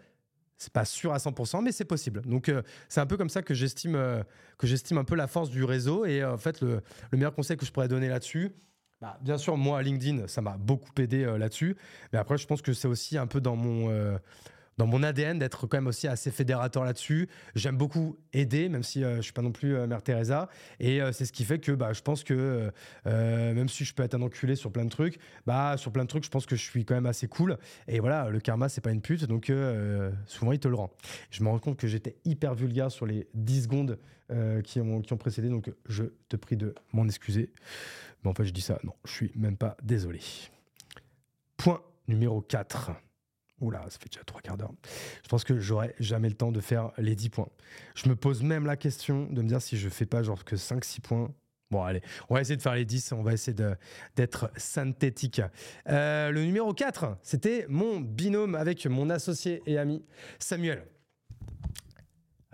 c'est 0.58 0.72
pas 0.72 0.84
sûr 0.84 1.12
à 1.12 1.18
100%, 1.18 1.62
mais 1.62 1.72
c'est 1.72 1.84
possible. 1.84 2.22
Donc 2.22 2.48
euh, 2.48 2.62
c'est 2.88 3.00
un 3.00 3.06
peu 3.06 3.16
comme 3.16 3.28
ça 3.28 3.42
que 3.42 3.54
j'estime 3.54 3.94
euh, 3.94 4.22
que 4.58 4.66
j'estime 4.66 4.98
un 4.98 5.04
peu 5.04 5.16
la 5.16 5.26
force 5.26 5.50
du 5.50 5.64
réseau. 5.64 6.04
Et 6.04 6.24
en 6.24 6.38
fait, 6.38 6.60
le, 6.60 6.82
meilleur 7.12 7.34
conseil 7.34 7.56
que 7.56 7.66
je 7.66 7.72
pourrais 7.72 7.88
donner 7.88 8.08
là-dessus, 8.08 8.52
bah, 9.00 9.18
bien 9.22 9.38
sûr, 9.38 9.56
moi, 9.56 9.82
LinkedIn, 9.82 10.28
ça 10.28 10.40
m'a 10.40 10.56
beaucoup 10.56 10.90
aidé 10.98 11.24
là-dessus. 11.24 11.76
Mais 12.12 12.18
après, 12.20 12.38
je 12.38 12.46
pense 12.46 12.62
que 12.62 12.72
c'est 12.72 12.86
aussi 12.86 13.18
un 13.18 13.26
peu 13.26 13.40
dans 13.40 13.56
mon 13.56 13.90
dans 14.78 14.86
mon 14.86 15.02
ADN 15.02 15.38
d'être 15.38 15.66
quand 15.66 15.76
même 15.76 15.86
aussi 15.86 16.08
assez 16.08 16.30
fédérateur 16.30 16.84
là-dessus. 16.84 17.28
J'aime 17.54 17.76
beaucoup 17.76 18.16
aider, 18.32 18.68
même 18.68 18.82
si 18.82 19.04
euh, 19.04 19.16
je 19.16 19.22
suis 19.22 19.32
pas 19.32 19.42
non 19.42 19.52
plus 19.52 19.74
euh, 19.74 19.86
Mère 19.86 20.02
Teresa. 20.02 20.48
Et 20.80 21.02
euh, 21.02 21.12
c'est 21.12 21.24
ce 21.24 21.32
qui 21.32 21.44
fait 21.44 21.58
que 21.58 21.72
bah, 21.72 21.92
je 21.92 22.02
pense 22.02 22.24
que 22.24 22.70
même 23.04 23.68
si 23.68 23.84
je 23.84 23.94
peux 23.94 24.02
être 24.02 24.14
un 24.14 24.22
enculé 24.22 24.56
sur 24.56 24.72
plein 24.72 24.84
de 24.84 24.90
trucs, 24.90 25.18
bah, 25.46 25.76
sur 25.76 25.92
plein 25.92 26.04
de 26.04 26.08
trucs, 26.08 26.24
je 26.24 26.30
pense 26.30 26.46
que 26.46 26.56
je 26.56 26.62
suis 26.62 26.84
quand 26.84 26.94
même 26.94 27.06
assez 27.06 27.28
cool. 27.28 27.58
Et 27.88 28.00
voilà, 28.00 28.28
le 28.28 28.40
karma, 28.40 28.68
c'est 28.68 28.80
pas 28.80 28.90
une 28.90 29.02
pute, 29.02 29.24
donc 29.24 29.52
souvent 30.26 30.52
il 30.52 30.58
te 30.58 30.68
le 30.68 30.74
rend. 30.74 30.90
Je 31.30 31.42
me 31.42 31.48
rends 31.48 31.58
compte 31.58 31.76
que 31.76 31.86
j'étais 31.86 32.16
hyper 32.24 32.54
vulgaire 32.54 32.90
sur 32.90 33.06
les 33.06 33.28
10 33.34 33.64
secondes 33.64 33.98
qui, 34.64 34.80
ont, 34.80 35.02
qui 35.02 35.12
ont 35.12 35.16
précédé, 35.18 35.48
donc 35.48 35.70
je 35.88 36.04
te 36.28 36.36
prie 36.36 36.56
de 36.56 36.74
m'en 36.92 37.04
excuser. 37.04 37.52
Mais 38.22 38.30
en 38.30 38.34
fait, 38.34 38.44
je 38.44 38.52
dis 38.52 38.60
ça, 38.60 38.78
non, 38.84 38.94
je 39.04 39.12
suis 39.12 39.32
même 39.34 39.56
pas 39.56 39.76
désolé. 39.82 40.20
Point 41.56 41.82
numéro 42.08 42.40
4. 42.40 42.92
Oula, 43.62 43.84
ça 43.88 43.98
fait 43.98 44.10
déjà 44.10 44.24
trois 44.24 44.40
quarts 44.40 44.56
d'heure. 44.56 44.72
Je 45.22 45.28
pense 45.28 45.44
que 45.44 45.58
j'aurai 45.58 45.94
jamais 46.00 46.28
le 46.28 46.34
temps 46.34 46.52
de 46.52 46.60
faire 46.60 46.90
les 46.98 47.14
10 47.14 47.30
points. 47.30 47.48
Je 47.94 48.08
me 48.08 48.16
pose 48.16 48.42
même 48.42 48.66
la 48.66 48.76
question 48.76 49.26
de 49.30 49.40
me 49.40 49.48
dire 49.48 49.62
si 49.62 49.76
je 49.78 49.88
fais 49.88 50.04
pas 50.06 50.22
genre 50.22 50.44
que 50.44 50.56
5-6 50.56 51.00
points. 51.00 51.32
Bon, 51.70 51.82
allez, 51.82 52.02
on 52.28 52.34
va 52.34 52.42
essayer 52.42 52.56
de 52.56 52.62
faire 52.62 52.74
les 52.74 52.84
10, 52.84 53.12
on 53.12 53.22
va 53.22 53.32
essayer 53.32 53.56
d'être 54.14 54.50
synthétique. 54.56 55.40
Euh, 55.88 56.30
le 56.30 56.44
numéro 56.44 56.74
4, 56.74 57.16
c'était 57.22 57.64
mon 57.68 58.00
binôme 58.00 58.56
avec 58.56 58.84
mon 58.86 59.08
associé 59.08 59.62
et 59.64 59.78
ami 59.78 60.04
Samuel. 60.38 60.84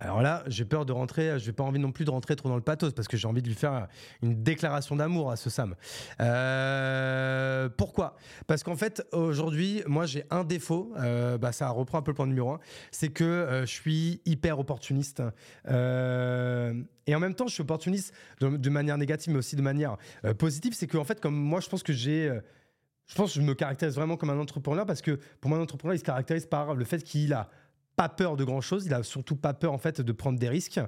Alors 0.00 0.22
là, 0.22 0.44
j'ai 0.46 0.64
peur 0.64 0.86
de 0.86 0.92
rentrer, 0.92 1.38
je 1.40 1.46
n'ai 1.46 1.52
pas 1.52 1.64
envie 1.64 1.80
non 1.80 1.90
plus 1.90 2.04
de 2.04 2.10
rentrer 2.10 2.36
trop 2.36 2.48
dans 2.48 2.54
le 2.54 2.62
pathos 2.62 2.92
parce 2.92 3.08
que 3.08 3.16
j'ai 3.16 3.26
envie 3.26 3.42
de 3.42 3.48
lui 3.48 3.56
faire 3.56 3.88
une 4.22 4.42
déclaration 4.44 4.94
d'amour 4.94 5.32
à 5.32 5.36
ce 5.36 5.50
Sam. 5.50 5.74
Euh, 6.20 7.68
pourquoi? 7.76 8.14
Parce 8.46 8.62
qu'en 8.62 8.76
fait, 8.76 9.04
aujourd'hui, 9.12 9.82
moi 9.86 10.06
j'ai 10.06 10.24
un 10.30 10.44
défaut, 10.44 10.92
euh, 10.98 11.36
bah, 11.36 11.50
ça 11.50 11.68
reprend 11.70 11.98
un 11.98 12.02
peu 12.02 12.12
le 12.12 12.14
point 12.14 12.26
numéro 12.26 12.52
un, 12.52 12.60
c'est 12.92 13.08
que 13.08 13.24
euh, 13.24 13.62
je 13.62 13.72
suis 13.72 14.20
hyper 14.24 14.60
opportuniste. 14.60 15.20
et 15.66 17.14
en 17.14 17.20
même 17.20 17.34
temps, 17.34 17.48
je 17.48 17.54
suis 17.54 17.62
opportuniste 17.62 18.14
de, 18.40 18.70
manière 18.70 18.98
négative, 18.98 19.32
mais 19.32 19.40
aussi 19.40 19.56
de 19.56 19.62
manière 19.62 19.96
positive. 20.38 20.74
C'est 20.74 20.86
qu'en 20.86 21.04
fait, 21.04 21.20
comme 21.20 21.34
moi, 21.34 21.60
je 21.60 21.68
pense 21.68 21.82
que 21.82 21.92
j'ai 21.92 22.32
je 23.06 23.14
pense 23.14 23.32
que 23.32 23.40
je 23.40 23.44
me 23.44 23.54
caractérise 23.54 23.94
vraiment 23.94 24.16
comme 24.18 24.30
un 24.30 24.38
entrepreneur 24.38 24.84
parce 24.84 25.00
que 25.00 25.18
pour 25.40 25.48
moi, 25.48 25.58
un 25.58 25.62
entrepreneur, 25.62 25.94
il 25.94 25.98
se 25.98 26.04
caractérise 26.04 26.44
par 26.46 26.74
le 26.74 26.84
fait 26.84 27.02
qu'il 27.02 27.32
a 27.32 27.48
pas 27.98 28.08
peur 28.08 28.36
de 28.36 28.44
grand 28.44 28.60
chose. 28.60 28.86
Il 28.86 28.94
a 28.94 29.02
surtout 29.02 29.34
pas 29.34 29.54
peur 29.54 29.72
en 29.72 29.78
fait 29.78 30.00
de 30.00 30.12
prendre 30.12 30.38
des 30.38 30.48
risques. 30.48 30.80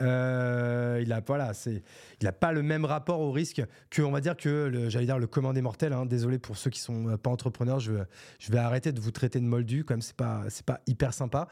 Euh, 0.00 1.00
il 1.00 1.12
a 1.12 1.22
voilà, 1.24 1.54
c'est, 1.54 1.84
il 2.20 2.26
a 2.26 2.32
pas 2.32 2.50
le 2.50 2.64
même 2.64 2.84
rapport 2.84 3.20
au 3.20 3.30
risque 3.30 3.62
que 3.88 4.02
on 4.02 4.10
va 4.10 4.20
dire 4.20 4.36
que 4.36 4.88
j'allais 4.88 5.06
dire 5.06 5.20
le 5.20 5.28
commandé 5.28 5.62
mortel. 5.62 5.92
Hein. 5.92 6.06
Désolé 6.06 6.40
pour 6.40 6.56
ceux 6.56 6.70
qui 6.70 6.80
sont 6.80 7.10
euh, 7.10 7.16
pas 7.16 7.30
entrepreneurs, 7.30 7.78
je, 7.78 7.92
je 8.40 8.50
vais 8.50 8.58
arrêter 8.58 8.90
de 8.90 9.00
vous 9.00 9.12
traiter 9.12 9.38
de 9.38 9.44
moldu. 9.44 9.84
Comme 9.84 10.02
c'est 10.02 10.16
pas 10.16 10.42
c'est 10.48 10.66
pas 10.66 10.80
hyper 10.88 11.14
sympa. 11.14 11.46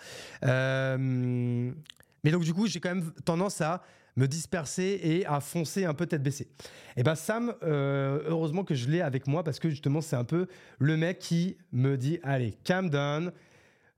Euh, 0.44 0.98
mais 0.98 2.30
donc 2.32 2.42
du 2.42 2.52
coup, 2.52 2.66
j'ai 2.66 2.80
quand 2.80 2.92
même 2.92 3.12
tendance 3.24 3.60
à 3.60 3.84
me 4.16 4.26
disperser 4.26 4.98
et 5.00 5.26
à 5.26 5.38
foncer 5.38 5.84
un 5.84 5.94
peu 5.94 6.06
tête 6.06 6.24
baissée. 6.24 6.48
Et 6.96 7.04
ben 7.04 7.14
Sam, 7.14 7.54
heureusement 7.62 8.64
que 8.64 8.74
je 8.74 8.88
l'ai 8.88 9.00
avec 9.00 9.28
moi 9.28 9.44
parce 9.44 9.60
que 9.60 9.70
justement 9.70 10.00
c'est 10.00 10.16
un 10.16 10.24
peu 10.24 10.48
le 10.80 10.96
mec 10.96 11.20
qui 11.20 11.56
me 11.72 11.96
dit 11.96 12.18
allez, 12.24 12.56
calm 12.64 12.90
down 12.90 13.32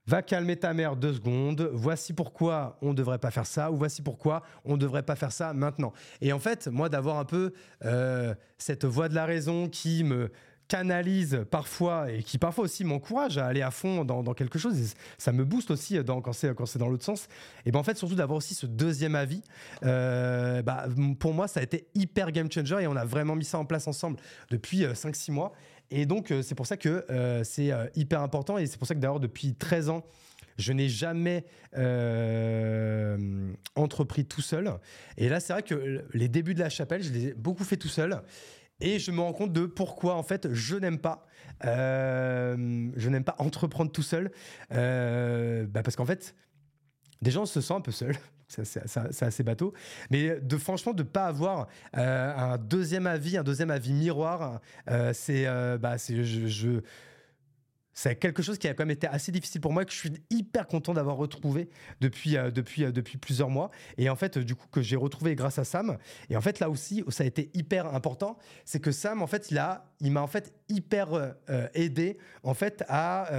va 0.06 0.22
calmer 0.22 0.56
ta 0.56 0.72
mère 0.72 0.96
deux 0.96 1.14
secondes, 1.14 1.70
voici 1.72 2.12
pourquoi 2.12 2.78
on 2.82 2.90
ne 2.90 2.94
devrait 2.94 3.18
pas 3.18 3.30
faire 3.30 3.46
ça, 3.46 3.70
ou 3.70 3.76
voici 3.76 4.02
pourquoi 4.02 4.42
on 4.64 4.72
ne 4.72 4.78
devrait 4.78 5.02
pas 5.02 5.16
faire 5.16 5.32
ça 5.32 5.52
maintenant. 5.52 5.92
Et 6.20 6.32
en 6.32 6.38
fait, 6.38 6.68
moi, 6.68 6.88
d'avoir 6.88 7.18
un 7.18 7.24
peu 7.24 7.52
euh, 7.84 8.34
cette 8.58 8.84
voix 8.84 9.08
de 9.08 9.14
la 9.14 9.26
raison 9.26 9.68
qui 9.68 10.04
me 10.04 10.30
canalise 10.68 11.44
parfois 11.50 12.10
et 12.10 12.22
qui 12.22 12.38
parfois 12.38 12.64
aussi 12.64 12.84
m'encourage 12.84 13.38
à 13.38 13.46
aller 13.46 13.62
à 13.62 13.70
fond 13.70 14.04
dans, 14.04 14.34
quelque 14.34 14.58
chose, 14.58 14.94
ça 15.18 15.32
me 15.32 15.44
booste 15.44 15.70
aussi 15.70 15.98
quand 16.04 16.32
c'est 16.32 16.78
dans 16.78 16.88
l'autre 16.88 17.04
sens. 17.04 17.28
Et 17.64 17.70
ben 17.70 17.78
en 17.78 17.82
fait, 17.82 17.96
surtout 17.96 18.14
d'avoir 18.14 18.38
aussi 18.38 18.54
ce 18.54 18.66
deuxième 18.66 19.14
avis, 19.14 19.42
euh, 19.84 20.62
bah, 20.62 20.86
pour 21.18 21.34
moi, 21.34 21.48
ça 21.48 21.60
a 21.60 21.62
été 21.62 21.86
hyper 21.94 22.32
game 22.32 22.50
changer 22.50 22.82
et 22.82 22.86
on 22.86 22.96
a 22.96 23.04
vraiment 23.04 23.36
mis 23.36 23.44
ça 23.44 23.58
en 23.58 23.64
place 23.64 23.86
ensemble 23.86 24.18
depuis 24.50 24.84
5-6 24.84 25.30
euh, 25.30 25.34
mois. 25.34 25.52
Et 25.90 26.06
donc, 26.06 26.30
euh, 26.30 26.42
c'est 26.42 26.54
pour 26.54 26.66
ça 26.66 26.76
que 26.76 27.04
euh, 27.10 27.44
c'est 27.44 27.72
euh, 27.72 27.86
hyper 27.94 28.20
important. 28.20 28.58
Et 28.58 28.66
c'est 28.66 28.78
pour 28.78 28.86
ça 28.86 28.94
que 28.94 29.00
d'ailleurs, 29.00 29.20
depuis 29.20 29.54
13 29.54 29.88
ans, 29.88 30.04
je 30.58 30.72
n'ai 30.72 30.88
jamais 30.88 31.44
entrepris 33.74 34.24
tout 34.24 34.40
seul. 34.40 34.72
Et 35.18 35.28
là, 35.28 35.38
c'est 35.38 35.52
vrai 35.52 35.62
que 35.62 36.04
les 36.14 36.28
débuts 36.28 36.54
de 36.54 36.60
la 36.60 36.70
chapelle, 36.70 37.02
je 37.02 37.12
les 37.12 37.26
ai 37.26 37.34
beaucoup 37.34 37.64
fait 37.64 37.76
tout 37.76 37.88
seul. 37.88 38.22
Et 38.80 38.98
je 38.98 39.10
me 39.10 39.20
rends 39.20 39.32
compte 39.34 39.52
de 39.52 39.66
pourquoi, 39.66 40.14
en 40.14 40.22
fait, 40.22 40.48
je 40.52 40.76
n'aime 40.76 40.98
pas. 40.98 41.26
je 41.62 43.08
n'aime 43.08 43.24
pas 43.24 43.36
entreprendre 43.38 43.92
tout 43.92 44.02
seul. 44.02 44.30
Bah 44.70 45.82
parce 45.82 45.94
qu'en 45.94 46.06
fait, 46.06 46.34
des 47.22 47.30
gens 47.30 47.46
se 47.46 47.60
sentent 47.60 47.78
un 47.78 47.82
peu 47.82 47.92
seuls 47.92 48.16
c'est 48.48 49.22
assez 49.22 49.42
bateau. 49.42 49.72
Mais 50.10 50.40
de 50.40 50.56
franchement, 50.56 50.92
de 50.92 51.02
pas 51.02 51.26
avoir 51.26 51.68
euh, 51.96 52.34
un 52.36 52.58
deuxième 52.58 53.06
avis, 53.06 53.36
un 53.36 53.42
deuxième 53.42 53.70
avis 53.70 53.92
miroir, 53.92 54.60
euh, 54.90 55.12
c'est 55.12 55.46
euh, 55.46 55.78
bah, 55.78 55.96
c'est 57.98 58.14
quelque 58.16 58.42
chose 58.42 58.58
qui 58.58 58.68
a 58.68 58.74
quand 58.74 58.84
même 58.84 58.90
été 58.90 59.06
assez 59.06 59.32
difficile 59.32 59.62
pour 59.62 59.72
moi 59.72 59.86
que 59.86 59.90
je 59.90 59.96
suis 59.96 60.12
hyper 60.28 60.66
content 60.66 60.92
d'avoir 60.92 61.16
retrouvé 61.16 61.70
depuis, 62.00 62.36
plusieurs 63.20 63.48
mois. 63.48 63.70
Et 63.96 64.10
en 64.10 64.16
fait, 64.16 64.36
du 64.36 64.54
coup, 64.54 64.66
que 64.70 64.82
j'ai 64.82 64.96
retrouvé 64.96 65.34
grâce 65.34 65.58
à 65.58 65.64
Sam. 65.64 65.96
Et 66.28 66.36
en 66.36 66.42
fait, 66.42 66.60
là 66.60 66.68
aussi, 66.68 67.02
ça 67.08 67.24
a 67.24 67.26
été 67.26 67.50
hyper 67.54 67.86
important, 67.94 68.36
c'est 68.66 68.80
que 68.80 68.92
Sam, 68.92 69.22
en 69.22 69.26
fait, 69.26 69.50
il 69.50 69.60
il 70.00 70.12
m'a 70.12 70.20
en 70.20 70.26
fait 70.26 70.52
hyper 70.68 71.34
aidé 71.72 72.18
en 72.42 72.52
fait 72.52 72.84
à 72.86 73.30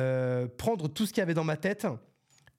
prendre 0.57 0.87
tout 0.87 1.05
ce 1.05 1.13
qu'il 1.13 1.21
y 1.21 1.23
avait 1.23 1.35
dans 1.35 1.43
ma 1.43 1.57
tête 1.57 1.85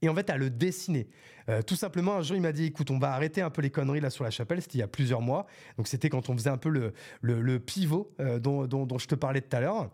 et 0.03 0.09
en 0.09 0.14
fait 0.14 0.30
à 0.30 0.36
le 0.36 0.51
dessiner. 0.51 1.09
Euh, 1.49 1.62
tout 1.62 1.76
simplement, 1.76 2.16
un 2.16 2.22
jour, 2.22 2.36
il 2.36 2.42
m'a 2.42 2.53
dit 2.53 2.66
écoute, 2.66 2.90
on 2.90 2.99
va 2.99 3.12
arrêter 3.12 3.40
un 3.40 3.51
peu 3.51 3.62
les 3.62 3.70
conneries 3.70 4.01
là 4.01 4.11
sur 4.11 4.24
la 4.24 4.30
chapelle. 4.30 4.61
C'était 4.61 4.78
il 4.78 4.80
y 4.80 4.84
a 4.84 4.88
plusieurs 4.88 5.22
mois. 5.22 5.46
Donc, 5.76 5.88
c'était 5.88 6.11
quand 6.11 6.28
on 6.28 6.36
faisait 6.36 6.51
un 6.51 6.59
peu 6.59 6.92
le, 7.20 7.59
pivot 7.59 8.14
euh, 8.20 8.38
dont, 8.38 8.66
dont, 8.66 8.99
je 8.99 9.07
te 9.07 9.14
parlais 9.14 9.40
tout 9.40 9.57
à 9.57 9.61
l'heure. 9.61 9.90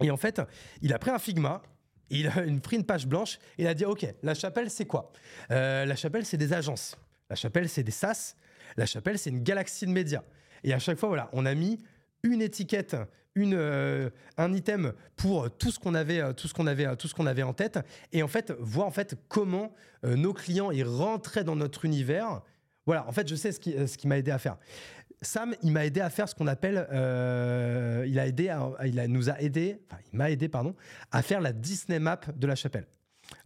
Et 0.00 0.10
en 0.10 0.16
fait, 0.16 0.40
il 0.82 0.92
a 0.92 0.98
pris 0.98 1.10
un 1.10 1.18
Figma. 1.18 1.62
Il 2.10 2.26
a 2.26 2.42
pris 2.62 2.76
une 2.76 2.84
page 2.84 3.06
blanche 3.06 3.38
et 3.58 3.62
il 3.62 3.66
a 3.66 3.74
dit 3.74 3.84
Ok, 3.84 4.06
la 4.22 4.34
chapelle, 4.34 4.70
c'est 4.70 4.86
quoi? 4.86 5.12
Euh, 5.50 5.84
La 5.84 5.94
chapelle, 5.94 6.24
c'est 6.24 6.38
des 6.38 6.52
agences. 6.52 6.96
La 7.28 7.36
chapelle, 7.36 7.68
c'est 7.68 7.82
des 7.82 7.92
SaaS. 7.92 8.34
La 8.76 8.86
chapelle, 8.86 9.18
c'est 9.18 9.30
une 9.30 9.42
galaxie 9.42 9.86
de 9.86 9.90
médias. 9.90 10.22
Et 10.64 10.72
à 10.72 10.78
chaque 10.78 10.98
fois, 10.98 11.08
voilà, 11.08 11.28
on 11.32 11.44
a 11.44 11.54
mis 11.54 11.78
une 12.22 12.40
étiquette, 12.40 12.96
une, 13.38 13.54
euh, 13.54 14.10
un 14.36 14.52
item 14.52 14.92
pour 15.16 15.50
tout 15.50 15.70
ce 15.70 15.78
qu'on 15.78 15.94
avait, 15.94 16.20
euh, 16.20 16.32
tout 16.32 16.48
ce 16.48 16.54
qu'on 16.54 16.66
avait, 16.66 16.86
euh, 16.86 16.96
tout 16.96 17.08
ce 17.08 17.14
qu'on 17.14 17.26
avait 17.26 17.42
en 17.42 17.52
tête, 17.52 17.78
et 18.12 18.22
en 18.22 18.28
fait 18.28 18.52
voir 18.58 18.86
en 18.86 18.90
fait 18.90 19.16
comment 19.28 19.72
nos 20.04 20.32
clients 20.32 20.70
y 20.70 20.84
rentraient 20.84 21.42
dans 21.42 21.56
notre 21.56 21.84
univers. 21.84 22.42
Voilà, 22.86 23.06
en 23.08 23.12
fait, 23.12 23.26
je 23.28 23.34
sais 23.34 23.50
ce 23.50 23.58
qui, 23.58 23.72
ce 23.72 23.98
qui 23.98 24.06
m'a 24.06 24.16
aidé 24.16 24.30
à 24.30 24.38
faire. 24.38 24.56
Sam, 25.20 25.54
il 25.62 25.72
m'a 25.72 25.84
aidé 25.84 26.00
à 26.00 26.08
faire 26.08 26.28
ce 26.28 26.36
qu'on 26.36 26.46
appelle, 26.46 26.86
il 26.92 28.18
a 28.18 28.26
aidé, 28.26 28.56
il 28.84 29.00
a, 29.00 29.08
nous 29.08 29.28
a 29.28 29.40
aidé, 29.40 29.80
enfin, 29.90 30.00
il 30.12 30.16
m'a 30.16 30.30
aidé, 30.30 30.48
pardon, 30.48 30.76
à 31.10 31.22
faire 31.22 31.40
la 31.40 31.52
Disney 31.52 31.98
Map 31.98 32.20
de 32.36 32.46
la 32.46 32.54
chapelle. 32.54 32.86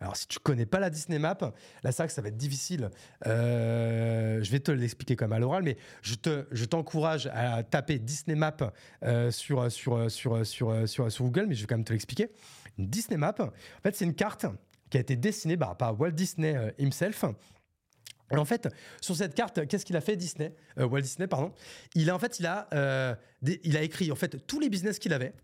Alors, 0.00 0.16
si 0.16 0.26
tu 0.26 0.38
connais 0.38 0.66
pas 0.66 0.80
la 0.80 0.90
Disney 0.90 1.18
Map, 1.18 1.38
là, 1.82 1.92
ça 1.92 2.06
va 2.06 2.28
être 2.28 2.36
difficile. 2.36 2.90
Euh, 3.26 4.42
je 4.42 4.50
vais 4.50 4.60
te 4.60 4.70
l'expliquer 4.70 5.16
comme 5.16 5.32
à 5.32 5.38
l'oral, 5.38 5.62
mais 5.62 5.76
je, 6.02 6.14
te, 6.14 6.46
je 6.50 6.64
t'encourage 6.64 7.28
à 7.32 7.62
taper 7.62 7.98
Disney 7.98 8.36
Map 8.36 8.56
euh, 9.02 9.30
sur, 9.30 9.70
sur, 9.70 10.10
sur, 10.10 10.46
sur, 10.46 10.88
sur, 10.88 11.12
sur, 11.12 11.24
Google, 11.24 11.46
mais 11.48 11.54
je 11.54 11.62
vais 11.62 11.66
quand 11.66 11.76
même 11.76 11.84
te 11.84 11.92
l'expliquer. 11.92 12.30
Disney 12.78 13.16
Map, 13.16 13.34
en 13.40 13.50
fait, 13.82 13.96
c'est 13.96 14.04
une 14.04 14.14
carte 14.14 14.46
qui 14.90 14.98
a 14.98 15.00
été 15.00 15.16
dessinée 15.16 15.56
par 15.56 15.98
Walt 15.98 16.12
Disney 16.12 16.74
himself. 16.78 17.24
Et 18.32 18.36
en 18.36 18.44
fait, 18.44 18.68
sur 19.00 19.14
cette 19.14 19.34
carte, 19.34 19.66
qu'est-ce 19.66 19.84
qu'il 19.84 19.96
a 19.96 20.00
fait 20.00 20.16
Disney, 20.16 20.54
euh, 20.78 20.86
Walt 20.86 21.02
Disney, 21.02 21.26
pardon? 21.26 21.52
Il 21.94 22.08
a 22.10 22.14
en 22.14 22.18
fait, 22.18 22.40
il 22.40 22.46
a, 22.46 22.66
euh, 22.72 23.14
il 23.62 23.76
a 23.76 23.82
écrit 23.82 24.10
en 24.10 24.16
fait 24.16 24.46
tous 24.46 24.58
les 24.58 24.70
business 24.70 24.98
qu'il 24.98 25.12
avait, 25.12 25.34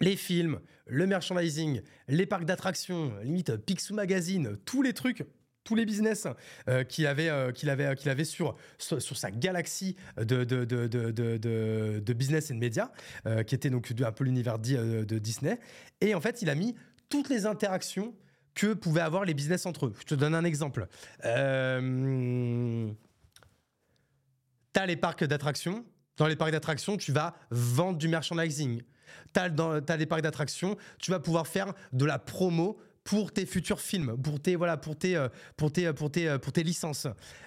les 0.00 0.16
films, 0.16 0.60
le 0.86 1.06
merchandising, 1.06 1.82
les 2.08 2.26
parcs 2.26 2.44
d'attractions, 2.44 3.12
limite 3.22 3.56
Picsou 3.56 3.94
Magazine, 3.94 4.56
tous 4.64 4.82
les 4.82 4.92
trucs, 4.92 5.24
tous 5.64 5.74
les 5.74 5.84
business 5.84 6.26
euh, 6.68 6.84
qu'il 6.84 7.06
avait, 7.06 7.52
qu'il 7.52 7.68
avait, 7.68 8.24
sur, 8.24 8.56
sa 8.78 9.30
galaxie 9.30 9.96
de, 10.16 12.12
business 12.12 12.50
et 12.50 12.54
de 12.54 12.58
médias, 12.58 12.90
qui 13.46 13.54
était 13.54 13.70
donc 13.70 13.92
un 14.00 14.12
peu 14.12 14.24
l'univers 14.24 14.58
de 14.58 15.18
Disney. 15.18 15.58
Et 16.00 16.14
en 16.14 16.20
fait, 16.20 16.42
il 16.42 16.48
a 16.48 16.54
mis 16.54 16.74
toutes 17.08 17.28
les 17.28 17.46
interactions 17.46 18.14
que 18.58 18.74
pouvaient 18.74 19.02
avoir 19.02 19.24
les 19.24 19.34
business 19.34 19.66
entre 19.66 19.86
eux. 19.86 19.94
Je 20.00 20.04
te 20.04 20.14
donne 20.16 20.34
un 20.34 20.44
exemple. 20.44 20.88
Euh, 21.24 22.90
tu 24.74 24.80
as 24.80 24.86
les 24.86 24.96
parcs 24.96 25.24
d'attractions. 25.24 25.84
Dans 26.16 26.26
les 26.26 26.34
parcs 26.34 26.50
d'attractions, 26.50 26.96
tu 26.96 27.12
vas 27.12 27.36
vendre 27.50 27.98
du 27.98 28.08
merchandising. 28.08 28.82
Tu 29.34 29.40
as, 29.40 29.96
des 29.96 30.06
parcs 30.06 30.22
d'attractions, 30.22 30.76
tu 30.98 31.10
vas 31.10 31.20
pouvoir 31.20 31.46
faire 31.46 31.72
de 31.92 32.04
la 32.04 32.18
promo 32.18 32.78
pour 33.04 33.32
tes 33.32 33.46
futurs 33.46 33.80
films, 33.80 34.16
pour 34.22 34.40
tes 34.40 34.56
voilà, 34.56 34.76
pour 34.76 34.96
tes 34.96 35.16
euh, 35.16 35.28
pour 35.56 35.72
tes 35.72 35.92
pour 35.92 36.10
tes 36.10 36.38
pour 36.38 36.52
tes 36.52 36.62
licences. 36.62 37.06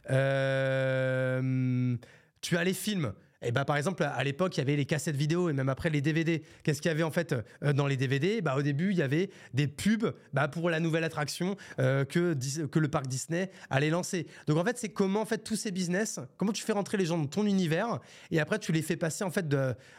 Euh, 0.09 1.95
tu 2.41 2.57
as 2.57 2.64
les 2.64 2.74
films. 2.74 3.14
Et 3.43 3.47
eh 3.47 3.51
bah, 3.51 3.61
ben, 3.61 3.65
par 3.65 3.77
exemple, 3.77 4.03
à 4.03 4.23
l'époque, 4.23 4.55
il 4.55 4.59
y 4.59 4.61
avait 4.61 4.75
les 4.75 4.85
cassettes 4.85 5.15
vidéo 5.15 5.49
et 5.49 5.53
même 5.53 5.69
après 5.69 5.89
les 5.89 6.01
DVD. 6.01 6.43
Qu'est-ce 6.61 6.79
qu'il 6.79 6.89
y 6.89 6.91
avait 6.91 7.01
en 7.01 7.09
fait 7.09 7.33
euh, 7.63 7.73
dans 7.73 7.87
les 7.87 7.97
DVD 7.97 8.39
bah, 8.39 8.55
Au 8.55 8.61
début, 8.61 8.91
il 8.91 8.97
y 8.97 9.01
avait 9.01 9.31
des 9.55 9.65
pubs 9.67 10.13
bah, 10.31 10.47
pour 10.47 10.69
la 10.69 10.79
nouvelle 10.79 11.03
attraction 11.03 11.55
euh, 11.79 12.05
que, 12.05 12.35
que 12.67 12.77
le 12.77 12.87
parc 12.87 13.07
Disney 13.07 13.49
allait 13.71 13.89
lancer. 13.89 14.27
Donc 14.45 14.57
en 14.57 14.63
fait, 14.63 14.77
c'est 14.77 14.89
comment 14.89 15.21
en 15.21 15.25
fait 15.25 15.39
tous 15.39 15.55
ces 15.55 15.71
business, 15.71 16.19
comment 16.37 16.51
tu 16.51 16.61
fais 16.61 16.73
rentrer 16.73 16.97
les 16.97 17.07
gens 17.07 17.17
dans 17.17 17.25
ton 17.25 17.47
univers 17.47 17.99
et 18.29 18.39
après 18.39 18.59
tu 18.59 18.71
les 18.73 18.83
fais 18.83 18.95
passer 18.95 19.23
en 19.23 19.31
fait 19.31 19.47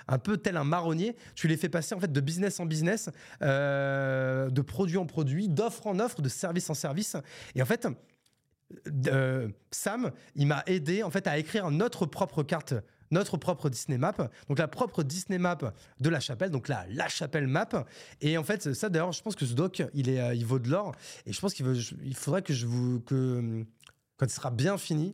un 0.07 0.19
peu 0.19 0.37
tel 0.37 0.57
un 0.57 0.63
marronnier, 0.63 1.17
tu 1.35 1.49
les 1.49 1.57
fais 1.57 1.69
passer 1.69 1.97
en 1.97 2.01
fait 2.01 2.13
de 2.13 2.21
business 2.21 2.61
en 2.61 2.67
business, 2.67 3.11
euh, 3.43 4.51
de 4.51 4.63
produit 4.63 4.99
en 4.99 5.07
produit, 5.07 5.49
d'offre 5.49 5.89
en 5.89 5.99
offre, 5.99 6.23
de 6.23 6.29
service 6.29 6.71
en 6.71 6.75
service. 6.75 7.17
Et 7.57 7.63
en 7.63 7.67
fait, 7.67 7.89
Sam, 9.73 10.13
il 10.37 10.47
m'a 10.47 10.63
aidé 10.67 11.03
en 11.03 11.11
fait 11.11 11.27
à 11.27 11.39
écrire 11.39 11.73
notre 11.73 12.07
propre 12.07 12.45
carte 12.45 12.75
notre 13.13 13.37
propre 13.37 13.69
Disney 13.71 13.99
Map, 13.99 14.17
donc 14.49 14.59
la 14.59 14.69
propre 14.69 15.03
Disney 15.03 15.39
Map 15.39 15.59
de 16.01 16.09
la 16.09 16.21
chapelle, 16.21 16.51
donc 16.51 16.69
là, 16.69 16.85
la 16.91 17.09
chapelle 17.09 17.47
map. 17.47 17.69
Et 18.21 18.37
en 18.37 18.45
fait, 18.45 18.75
ça 18.75 18.89
d'ailleurs, 18.89 19.13
je 19.13 19.23
pense 19.23 19.37
que 19.37 19.47
ce 19.47 19.55
doc, 19.55 19.83
il, 19.95 20.09
est, 20.09 20.21
euh, 20.21 20.35
il 20.35 20.45
vaut 20.45 20.59
de 20.59 20.69
l'or. 20.69 20.95
Et 21.27 21.33
je 21.33 21.41
pense 21.41 21.55
qu'il 21.55 21.67
il 22.05 22.17
faudrait 22.17 22.43
que 22.43 22.53
je 22.53 22.67
vous. 22.67 23.01
que 23.01 23.65
quand 24.17 24.27
il 24.27 24.31
sera 24.31 24.51
bien 24.51 24.79
fini, 24.79 25.13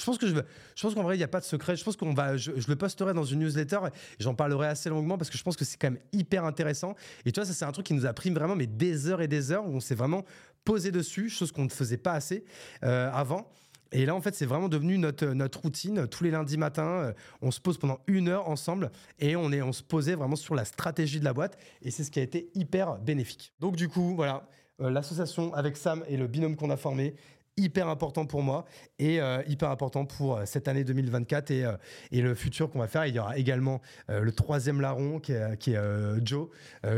je 0.00 0.04
pense 0.04 0.18
que 0.18 0.26
je, 0.26 0.34
je 0.34 0.82
pense 0.82 0.94
qu'en 0.94 1.02
vrai 1.02 1.16
il 1.16 1.18
n'y 1.18 1.24
a 1.24 1.28
pas 1.28 1.40
de 1.40 1.44
secret. 1.44 1.76
Je 1.76 1.84
pense 1.84 1.96
qu'on 1.96 2.14
va, 2.14 2.36
je, 2.36 2.52
le 2.52 2.76
posterai 2.76 3.12
dans 3.12 3.24
une 3.24 3.40
newsletter 3.40 3.80
et 3.86 4.22
j'en 4.22 4.34
parlerai 4.34 4.68
assez 4.68 4.88
longuement 4.88 5.18
parce 5.18 5.30
que 5.30 5.36
je 5.36 5.42
pense 5.42 5.56
que 5.56 5.64
c'est 5.64 5.76
quand 5.76 5.90
même 5.90 6.00
hyper 6.12 6.44
intéressant. 6.44 6.94
Et 7.24 7.32
tu 7.32 7.40
vois, 7.40 7.46
ça 7.46 7.52
c'est 7.52 7.64
un 7.64 7.72
truc 7.72 7.86
qui 7.86 7.94
nous 7.94 8.06
a 8.06 8.12
pris 8.12 8.30
vraiment 8.30 8.56
mais 8.56 8.66
des 8.66 9.08
heures 9.08 9.20
et 9.20 9.28
des 9.28 9.52
heures 9.52 9.66
où 9.66 9.74
on 9.74 9.80
s'est 9.80 9.94
vraiment 9.94 10.24
posé 10.64 10.90
dessus, 10.90 11.28
chose 11.28 11.52
qu'on 11.52 11.64
ne 11.64 11.70
faisait 11.70 11.98
pas 11.98 12.12
assez 12.12 12.44
euh, 12.82 13.10
avant. 13.12 13.50
Et 13.92 14.06
là, 14.06 14.14
en 14.14 14.20
fait, 14.20 14.34
c'est 14.34 14.46
vraiment 14.46 14.68
devenu 14.68 14.98
notre, 14.98 15.26
notre 15.26 15.60
routine. 15.60 16.06
Tous 16.06 16.22
les 16.22 16.30
lundis 16.30 16.56
matins, 16.56 16.88
euh, 16.88 17.12
on 17.42 17.50
se 17.50 17.60
pose 17.60 17.78
pendant 17.78 17.98
une 18.06 18.28
heure 18.28 18.48
ensemble 18.48 18.90
et 19.18 19.36
on, 19.36 19.50
est, 19.52 19.62
on 19.62 19.72
se 19.72 19.82
posait 19.82 20.14
vraiment 20.14 20.36
sur 20.36 20.54
la 20.54 20.64
stratégie 20.64 21.18
de 21.18 21.24
la 21.24 21.32
boîte. 21.32 21.58
Et 21.82 21.90
c'est 21.90 22.04
ce 22.04 22.10
qui 22.10 22.20
a 22.20 22.22
été 22.22 22.50
hyper 22.54 22.98
bénéfique. 22.98 23.52
Donc, 23.58 23.76
du 23.76 23.88
coup, 23.88 24.14
voilà, 24.14 24.46
euh, 24.80 24.90
l'association 24.90 25.52
avec 25.54 25.76
Sam 25.76 26.04
et 26.08 26.16
le 26.16 26.28
binôme 26.28 26.56
qu'on 26.56 26.70
a 26.70 26.76
formé, 26.76 27.14
hyper 27.56 27.88
important 27.88 28.24
pour 28.24 28.42
moi 28.42 28.64
et 28.98 29.20
euh, 29.20 29.42
hyper 29.46 29.70
important 29.70 30.06
pour 30.06 30.40
cette 30.46 30.68
année 30.68 30.84
2024 30.84 31.50
et, 31.50 31.66
et 32.12 32.22
le 32.22 32.34
futur 32.34 32.70
qu'on 32.70 32.78
va 32.78 32.86
faire. 32.86 33.04
Il 33.06 33.14
y 33.14 33.18
aura 33.18 33.36
également 33.36 33.82
le 34.08 34.32
troisième 34.32 34.80
larron 34.80 35.18
qui 35.18 35.32
est, 35.32 35.58
qui 35.58 35.72
est 35.72 36.24
Joe, 36.24 36.48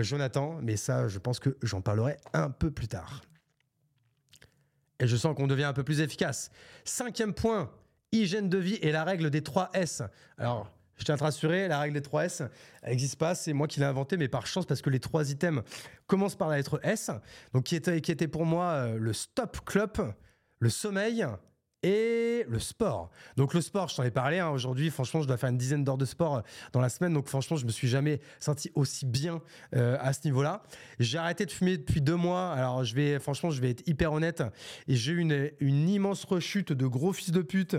Jonathan, 0.00 0.58
mais 0.62 0.76
ça, 0.76 1.08
je 1.08 1.18
pense 1.18 1.40
que 1.40 1.56
j'en 1.62 1.80
parlerai 1.80 2.16
un 2.32 2.50
peu 2.50 2.70
plus 2.70 2.86
tard. 2.86 3.22
Et 5.02 5.08
je 5.08 5.16
sens 5.16 5.34
qu'on 5.34 5.48
devient 5.48 5.64
un 5.64 5.72
peu 5.72 5.82
plus 5.82 6.00
efficace. 6.00 6.52
Cinquième 6.84 7.34
point, 7.34 7.72
hygiène 8.12 8.48
de 8.48 8.58
vie 8.58 8.78
et 8.82 8.92
la 8.92 9.02
règle 9.02 9.30
des 9.30 9.42
3 9.42 9.70
S. 9.74 10.00
Alors, 10.38 10.70
je 10.96 11.02
tiens 11.02 11.16
à 11.16 11.18
te 11.18 11.24
rassurer, 11.24 11.66
la 11.66 11.80
règle 11.80 11.94
des 11.94 12.02
3 12.02 12.26
S 12.26 12.42
n'existe 12.86 13.16
pas, 13.16 13.34
c'est 13.34 13.52
moi 13.52 13.66
qui 13.66 13.80
l'ai 13.80 13.86
inventé, 13.86 14.16
mais 14.16 14.28
par 14.28 14.46
chance, 14.46 14.64
parce 14.64 14.80
que 14.80 14.90
les 14.90 15.00
trois 15.00 15.28
items 15.28 15.64
commencent 16.06 16.36
par 16.36 16.48
la 16.48 16.58
lettre 16.58 16.78
S, 16.84 17.10
donc 17.52 17.64
qui 17.64 17.74
était, 17.74 18.00
qui 18.00 18.12
était 18.12 18.28
pour 18.28 18.46
moi 18.46 18.66
euh, 18.66 18.96
le 18.96 19.12
stop 19.12 19.64
club, 19.64 20.14
le 20.60 20.70
sommeil 20.70 21.26
et 21.82 22.44
le 22.48 22.58
sport. 22.58 23.10
Donc 23.36 23.54
le 23.54 23.60
sport, 23.60 23.88
je 23.88 23.96
t'en 23.96 24.02
ai 24.02 24.10
parlé 24.10 24.38
hein, 24.38 24.50
aujourd'hui. 24.50 24.90
Franchement, 24.90 25.20
je 25.20 25.26
dois 25.26 25.36
faire 25.36 25.50
une 25.50 25.58
dizaine 25.58 25.84
d'heures 25.84 25.98
de 25.98 26.04
sport 26.04 26.36
euh, 26.36 26.40
dans 26.72 26.80
la 26.80 26.88
semaine. 26.88 27.12
Donc 27.12 27.28
franchement, 27.28 27.56
je 27.56 27.66
me 27.66 27.70
suis 27.70 27.88
jamais 27.88 28.20
senti 28.40 28.70
aussi 28.74 29.06
bien 29.06 29.40
euh, 29.74 29.96
à 30.00 30.12
ce 30.12 30.20
niveau-là. 30.24 30.62
J'ai 30.98 31.18
arrêté 31.18 31.46
de 31.46 31.50
fumer 31.50 31.76
depuis 31.76 32.00
deux 32.00 32.16
mois. 32.16 32.52
Alors 32.52 32.84
je 32.84 32.94
vais, 32.94 33.18
franchement, 33.18 33.50
je 33.50 33.60
vais 33.60 33.70
être 33.70 33.86
hyper 33.88 34.12
honnête. 34.12 34.42
Et 34.88 34.94
j'ai 34.94 35.12
eu 35.12 35.18
une, 35.18 35.88
immense 35.88 36.24
rechute 36.24 36.72
de 36.72 36.86
gros 36.86 37.12
fils 37.12 37.32
de 37.32 37.42
pute 37.42 37.76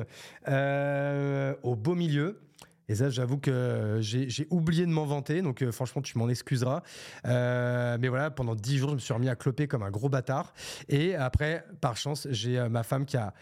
euh, 0.47 1.55
au 1.63 1.75
beau 1.75 1.95
milieu. 1.95 2.39
Et 2.89 2.95
ça, 2.95 3.09
j'avoue 3.09 3.37
que 3.37 3.97
j'ai 4.01 4.47
oublié 4.49 4.85
de 4.85 4.91
m'en 4.91 5.05
vanter, 5.05 5.41
donc 5.41 5.61
euh, 5.61 5.71
franchement, 5.71 6.01
tu 6.01 6.17
m'en 6.17 6.27
excuseras. 6.29 6.83
Euh, 7.25 7.97
mais 7.99 8.09
voilà, 8.09 8.29
pendant 8.29 8.55
dix 8.55 8.77
jours, 8.77 8.89
je 8.89 8.95
me 8.95 8.99
suis 8.99 9.13
remis 9.13 9.29
à 9.29 9.35
cloper 9.35 9.67
comme 9.67 9.83
un 9.83 9.91
gros 9.91 10.09
bâtard. 10.09 10.53
Et 10.89 11.15
après, 11.15 11.65
par 11.79 11.95
chance, 11.95 12.27
j'ai 12.29 12.59
euh, 12.59 12.69
ma 12.69 12.83
femme 12.83 13.05
qui 13.05 13.17
a 13.17 13.33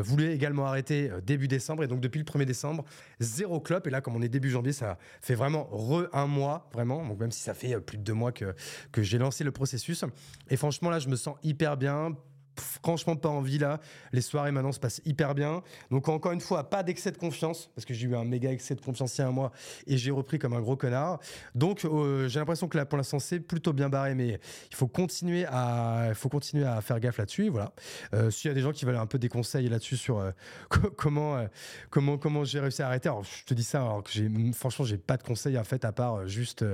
voulu 0.00 0.30
également 0.30 0.66
arrêter 0.66 1.10
début 1.24 1.48
décembre. 1.48 1.84
Et 1.84 1.86
donc, 1.86 2.00
depuis 2.00 2.18
le 2.18 2.24
1er 2.24 2.44
décembre, 2.44 2.84
zéro 3.18 3.60
clope. 3.60 3.86
Et 3.86 3.90
là, 3.90 4.00
comme 4.02 4.14
on 4.14 4.22
est 4.22 4.28
début 4.28 4.50
janvier, 4.50 4.72
ça 4.72 4.98
fait 5.22 5.34
vraiment 5.34 5.64
re 5.70 6.06
un 6.12 6.26
mois, 6.26 6.68
vraiment. 6.72 7.06
Donc, 7.06 7.18
même 7.18 7.30
si 7.30 7.40
ça 7.40 7.54
fait 7.54 7.80
plus 7.80 7.96
de 7.96 8.02
deux 8.02 8.12
mois 8.12 8.32
que, 8.32 8.54
que 8.92 9.02
j'ai 9.02 9.16
lancé 9.16 9.42
le 9.42 9.52
processus. 9.52 10.04
Et 10.50 10.56
franchement, 10.56 10.90
là, 10.90 10.98
je 10.98 11.08
me 11.08 11.16
sens 11.16 11.36
hyper 11.42 11.78
bien 11.78 12.14
franchement 12.60 13.16
pas 13.16 13.28
envie 13.28 13.58
là. 13.58 13.80
Les 14.12 14.20
soirées 14.20 14.52
maintenant 14.52 14.72
se 14.72 14.80
passent 14.80 15.00
hyper 15.04 15.34
bien. 15.34 15.62
Donc 15.90 16.08
encore 16.08 16.32
une 16.32 16.40
fois, 16.40 16.68
pas 16.70 16.82
d'excès 16.82 17.10
de 17.10 17.16
confiance 17.16 17.70
parce 17.74 17.84
que 17.84 17.94
j'ai 17.94 18.06
eu 18.06 18.16
un 18.16 18.24
méga 18.24 18.50
excès 18.50 18.74
de 18.74 18.80
confiance 18.80 19.16
il 19.18 19.22
y 19.22 19.24
a 19.24 19.28
un 19.28 19.32
mois 19.32 19.52
et 19.86 19.96
j'ai 19.96 20.10
repris 20.10 20.38
comme 20.38 20.52
un 20.52 20.60
gros 20.60 20.76
connard. 20.76 21.18
Donc 21.54 21.84
euh, 21.84 22.28
j'ai 22.28 22.38
l'impression 22.38 22.68
que 22.68 22.76
là 22.76 22.86
pour 22.86 22.96
l'instant 22.96 23.18
c'est 23.18 23.40
plutôt 23.40 23.72
bien 23.72 23.88
barré, 23.88 24.14
mais 24.14 24.40
il 24.70 24.76
faut 24.76 24.88
continuer 24.88 25.44
à, 25.46 26.12
faut 26.14 26.28
continuer 26.28 26.64
à 26.64 26.80
faire 26.80 27.00
gaffe 27.00 27.18
là-dessus. 27.18 27.48
Voilà. 27.48 27.72
Euh, 28.14 28.30
S'il 28.30 28.48
y 28.48 28.52
a 28.52 28.54
des 28.54 28.60
gens 28.60 28.72
qui 28.72 28.84
veulent 28.84 28.96
un 28.96 29.06
peu 29.06 29.18
des 29.18 29.28
conseils 29.28 29.68
là-dessus 29.68 29.96
sur 29.96 30.18
euh, 30.18 30.30
comment, 30.96 31.36
euh, 31.36 31.46
comment, 31.90 32.18
comment 32.18 32.44
j'ai 32.44 32.60
réussi 32.60 32.82
à 32.82 32.86
arrêter. 32.86 33.08
Alors 33.08 33.24
je 33.24 33.44
te 33.44 33.54
dis 33.54 33.64
ça 33.64 33.80
alors 33.80 34.02
que 34.02 34.10
j'ai, 34.10 34.30
franchement 34.52 34.84
j'ai 34.84 34.98
pas 34.98 35.16
de 35.16 35.22
conseils 35.22 35.58
en 35.58 35.64
fait 35.64 35.84
à 35.84 35.92
part 35.92 36.26
juste 36.26 36.64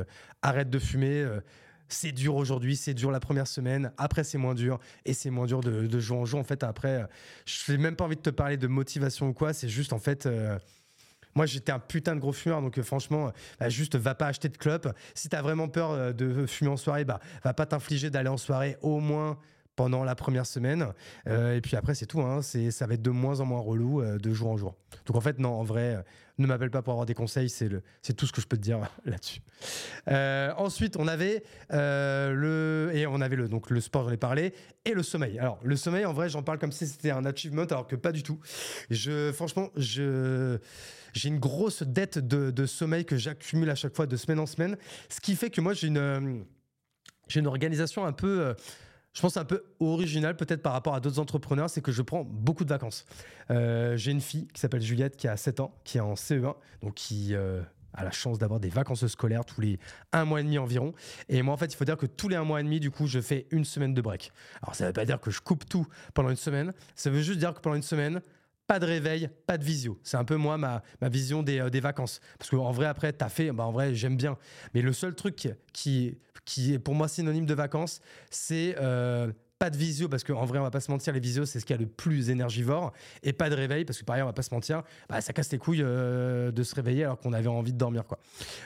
arrête 0.43 0.70
de 0.70 0.78
fumer 0.78 1.26
c'est 1.89 2.12
dur 2.12 2.37
aujourd'hui, 2.37 2.76
c'est 2.76 2.95
dur 2.95 3.11
la 3.11 3.20
première 3.20 3.47
semaine, 3.47 3.93
après 3.99 4.24
c'est 4.24 4.39
moins 4.39 4.55
dur, 4.55 4.78
et 5.05 5.14
c'est 5.14 5.30
moins 5.30 5.47
dur 5.47 5.61
de, 5.61 5.99
jour 5.99 6.18
en 6.18 6.24
jour. 6.24 6.41
En 6.41 6.45
fait, 6.45 6.62
après, 6.62 7.07
je 7.45 7.72
n'ai 7.72 7.78
même 7.78 7.97
pas 7.97 8.05
envie 8.05 8.16
de 8.16 8.22
te 8.22 8.30
parler 8.30 8.57
de 8.57 8.66
motivation 8.66 9.28
ou 9.28 9.32
quoi, 9.32 9.53
c'est 9.53 9.68
juste 9.68 9.93
en 9.93 9.99
fait. 9.99 10.26
Euh, 10.26 10.59
moi, 11.34 11.45
j'étais 11.45 11.70
un 11.70 11.78
putain 11.78 12.14
de 12.14 12.20
gros 12.20 12.32
fumeur, 12.32 12.62
donc 12.62 12.78
euh, 12.78 12.82
franchement, 12.82 13.30
bah, 13.61 13.68
juste 13.68 13.95
va 13.95 14.14
pas 14.14 14.28
acheter 14.28 14.49
de 14.49 14.57
clope. 14.57 14.89
Si 15.14 15.28
tu 15.28 15.37
as 15.37 15.43
vraiment 15.43 15.68
peur 15.68 15.91
euh, 15.91 16.12
de 16.12 16.47
fumer 16.47 16.70
en 16.70 16.78
soirée, 16.78 17.05
bah, 17.05 17.20
va 17.45 17.53
pas 17.53 17.66
t'infliger 17.66 18.09
d'aller 18.09 18.30
en 18.30 18.39
soirée 18.39 18.78
au 18.80 19.01
moins 19.01 19.39
pendant 19.77 20.05
la 20.05 20.14
première 20.14 20.47
semaine. 20.47 20.89
et 21.27 21.61
puis 21.62 21.77
après, 21.77 21.95
c'est 21.95 22.07
tout. 22.07 22.20
Hein, 22.20 22.43
c'est, 22.43 22.70
ça 22.70 22.87
va 22.87 22.95
être 22.95 23.03
de 23.03 23.11
moins 23.11 23.41
en 23.41 23.45
moins 23.45 23.61
relou 23.61 24.03
de 24.03 24.33
jour 24.33 24.51
en 24.51 24.57
jour. 24.57 24.74
Donc 25.07 25.16
en 25.16 25.20
fait, 25.20 25.39
non, 25.39 25.51
en 25.51 25.62
vrai, 25.62 26.03
ne 26.39 26.47
m'appelle 26.47 26.70
pas 26.70 26.83
pour 26.83 26.93
avoir 26.93 27.07
des 27.07 27.14
conseils, 27.14 27.49
c'est, 27.49 27.68
le, 27.68 27.83
c'est 28.03 28.14
tout 28.14 28.27
ce 28.27 28.33
que 28.33 28.41
je 28.41 28.47
peux 28.47 28.57
te 28.57 28.62
dire 28.62 28.81
là-dessus. 29.05 29.41
Euh, 30.09 30.53
ensuite, 30.57 30.97
on 30.97 31.09
avait 31.09 31.43
euh, 31.72 32.33
le 32.33 32.97
et 32.97 33.07
on 33.07 33.20
avait 33.20 33.37
le 33.37 33.49
donc 33.49 33.70
le 33.70 33.81
sport, 33.81 34.05
j'en 34.05 34.11
ai 34.11 34.16
parlé, 34.16 34.55
et 34.85 34.93
le 34.93 35.03
sommeil. 35.03 35.39
Alors 35.39 35.59
le 35.62 35.77
sommeil, 35.77 36.05
en 36.05 36.12
vrai, 36.12 36.29
j'en 36.29 36.43
parle 36.43 36.59
comme 36.59 36.72
si 36.72 36.87
c'était 36.87 37.11
un 37.11 37.24
achievement, 37.24 37.64
alors 37.64 37.87
que 37.87 37.97
pas 37.97 38.12
du 38.12 38.22
tout. 38.22 38.39
Je, 38.91 39.33
franchement, 39.33 39.70
je 39.77 40.59
j'ai 41.12 41.29
une 41.29 41.39
grosse 41.39 41.83
dette 41.83 42.18
de, 42.18 42.51
de 42.51 42.66
sommeil 42.66 43.07
que 43.07 43.16
j'accumule 43.16 43.70
à 43.70 43.74
chaque 43.74 43.97
fois 43.97 44.07
de 44.07 44.16
semaine 44.16 44.39
en 44.39 44.47
semaine, 44.47 44.77
ce 45.09 45.20
qui 45.20 45.35
fait 45.35 45.49
que 45.49 45.62
moi 45.62 45.72
j'ai 45.72 45.87
une 45.87 46.45
j'ai 47.29 47.41
une 47.41 47.47
organisation 47.47 48.05
un 48.05 48.12
peu 48.12 48.55
je 49.17 49.23
pense 49.23 49.39
un 49.39 49.47
peu 49.47 49.64
original 49.81 50.37
peut-être 50.37 50.61
par 50.61 50.75
rapport 50.75 50.95
à 50.95 51.01
d'autres 51.01 51.19
entrepreneurs, 51.19 51.71
c'est 51.71 51.81
que 51.81 51.91
je 51.91 52.03
prends 52.03 52.23
beaucoup 52.23 52.64
de 52.64 52.69
vacances. 52.69 53.07
Euh, 53.51 53.97
j'ai 53.97 54.12
une 54.12 54.21
fille 54.21 54.47
qui 54.49 54.61
s'appelle 54.61 54.83
Juliette 54.83 55.17
qui 55.17 55.27
a 55.27 55.39
7 55.39 55.61
ans, 55.61 55.75
qui 55.85 55.97
est 55.97 56.03
en 56.03 56.12
CE1, 56.12 56.55
donc 56.83 56.93
qui 56.93 57.35
euh, 57.35 57.62
a 57.95 58.05
la 58.05 58.11
chance 58.11 58.39
d'avoir 58.39 58.61
des 58.61 58.69
vacances 58.69 59.07
scolaires 59.07 59.47
tous 59.47 59.62
les 59.62 59.79
un 60.12 60.27
mois 60.27 60.41
et 60.41 60.43
demi 60.43 60.59
environ. 60.59 60.93
Et 61.31 61.41
moi, 61.41 61.55
en 61.55 61.57
fait, 61.57 61.73
il 61.73 61.77
faut 61.77 61.87
dire 61.87 61.97
que 61.97 62.05
tous 62.05 62.29
les 62.29 62.37
un 62.37 62.45
mois 62.45 62.61
et 62.61 62.62
demi, 62.62 62.79
du 62.79 62.91
coup, 62.91 63.07
je 63.07 63.19
fais 63.23 63.47
une 63.53 63.64
semaine 63.64 63.95
de 63.95 64.03
break. 64.03 64.33
Alors, 64.62 64.75
ça 64.75 64.85
ne 64.85 64.91
veut 64.91 64.93
pas 64.93 65.07
dire 65.07 65.19
que 65.19 65.31
je 65.31 65.41
coupe 65.41 65.67
tout 65.67 65.87
pendant 66.12 66.29
une 66.29 66.37
semaine. 66.37 66.75
Ça 66.95 67.09
veut 67.09 67.23
juste 67.23 67.39
dire 67.39 67.55
que 67.55 67.61
pendant 67.61 67.77
une 67.77 67.83
semaine, 67.83 68.21
pas 68.67 68.79
de 68.79 68.87
réveil, 68.87 69.29
pas 69.47 69.59
de 69.59 69.64
visio. 69.64 69.99
C'est 70.03 70.17
un 70.17 70.25
peu 70.25 70.37
moi 70.37 70.59
ma, 70.59 70.83
ma 71.01 71.09
vision 71.09 71.43
des, 71.43 71.61
euh, 71.61 71.71
des 71.71 71.81
vacances. 71.81 72.21
Parce 72.39 72.51
qu'en 72.51 72.73
vrai, 72.73 72.87
après, 72.87 73.12
t'as 73.12 73.29
fait, 73.29 73.53
bah, 73.53 73.64
en 73.64 73.73
vrai, 73.73 73.95
j'aime 73.95 74.17
bien. 74.17 74.37
Mais 74.75 74.83
le 74.83 74.93
seul 74.93 75.14
truc 75.14 75.49
qui, 75.73 76.19
qui 76.45 76.75
est 76.75 76.79
pour 76.79 76.95
moi 76.95 77.09
synonyme 77.09 77.47
de 77.47 77.55
vacances, 77.55 78.01
c'est 78.31 78.77
euh, 78.79 79.33
pas 79.59 79.70
de 79.70 79.76
visio 79.76 80.09
parce 80.09 80.22
qu'en 80.22 80.44
vrai 80.44 80.59
on 80.59 80.62
va 80.62 80.70
pas 80.70 80.80
se 80.80 80.90
mentir 80.90 81.12
les 81.14 81.20
visios 81.20 81.46
c'est 81.46 81.61
ce 81.61 81.66
qui 81.66 81.72
a 81.72 81.76
le 81.76 81.86
plus 81.86 82.30
énergivore. 82.30 82.92
Et 83.22 83.32
pas 83.32 83.48
de 83.48 83.54
réveil 83.54 83.84
parce 83.84 83.98
que 83.98 84.04
par 84.04 84.14
ailleurs 84.14 84.26
on 84.26 84.30
va 84.30 84.34
pas 84.34 84.42
se 84.42 84.52
mentir 84.52 84.82
bah, 85.09 85.20
ça 85.20 85.32
casse 85.32 85.50
les 85.50 85.59
couilles 85.59 85.82
euh, 85.82 86.50
de 86.50 86.62
se 86.62 86.74
réveiller 86.74 87.04
alors 87.04 87.18
qu'on 87.18 87.32
avait 87.32 87.48
envie 87.48 87.72
de 87.72 87.78
dormir 87.78 88.04
quoi. 88.04 88.18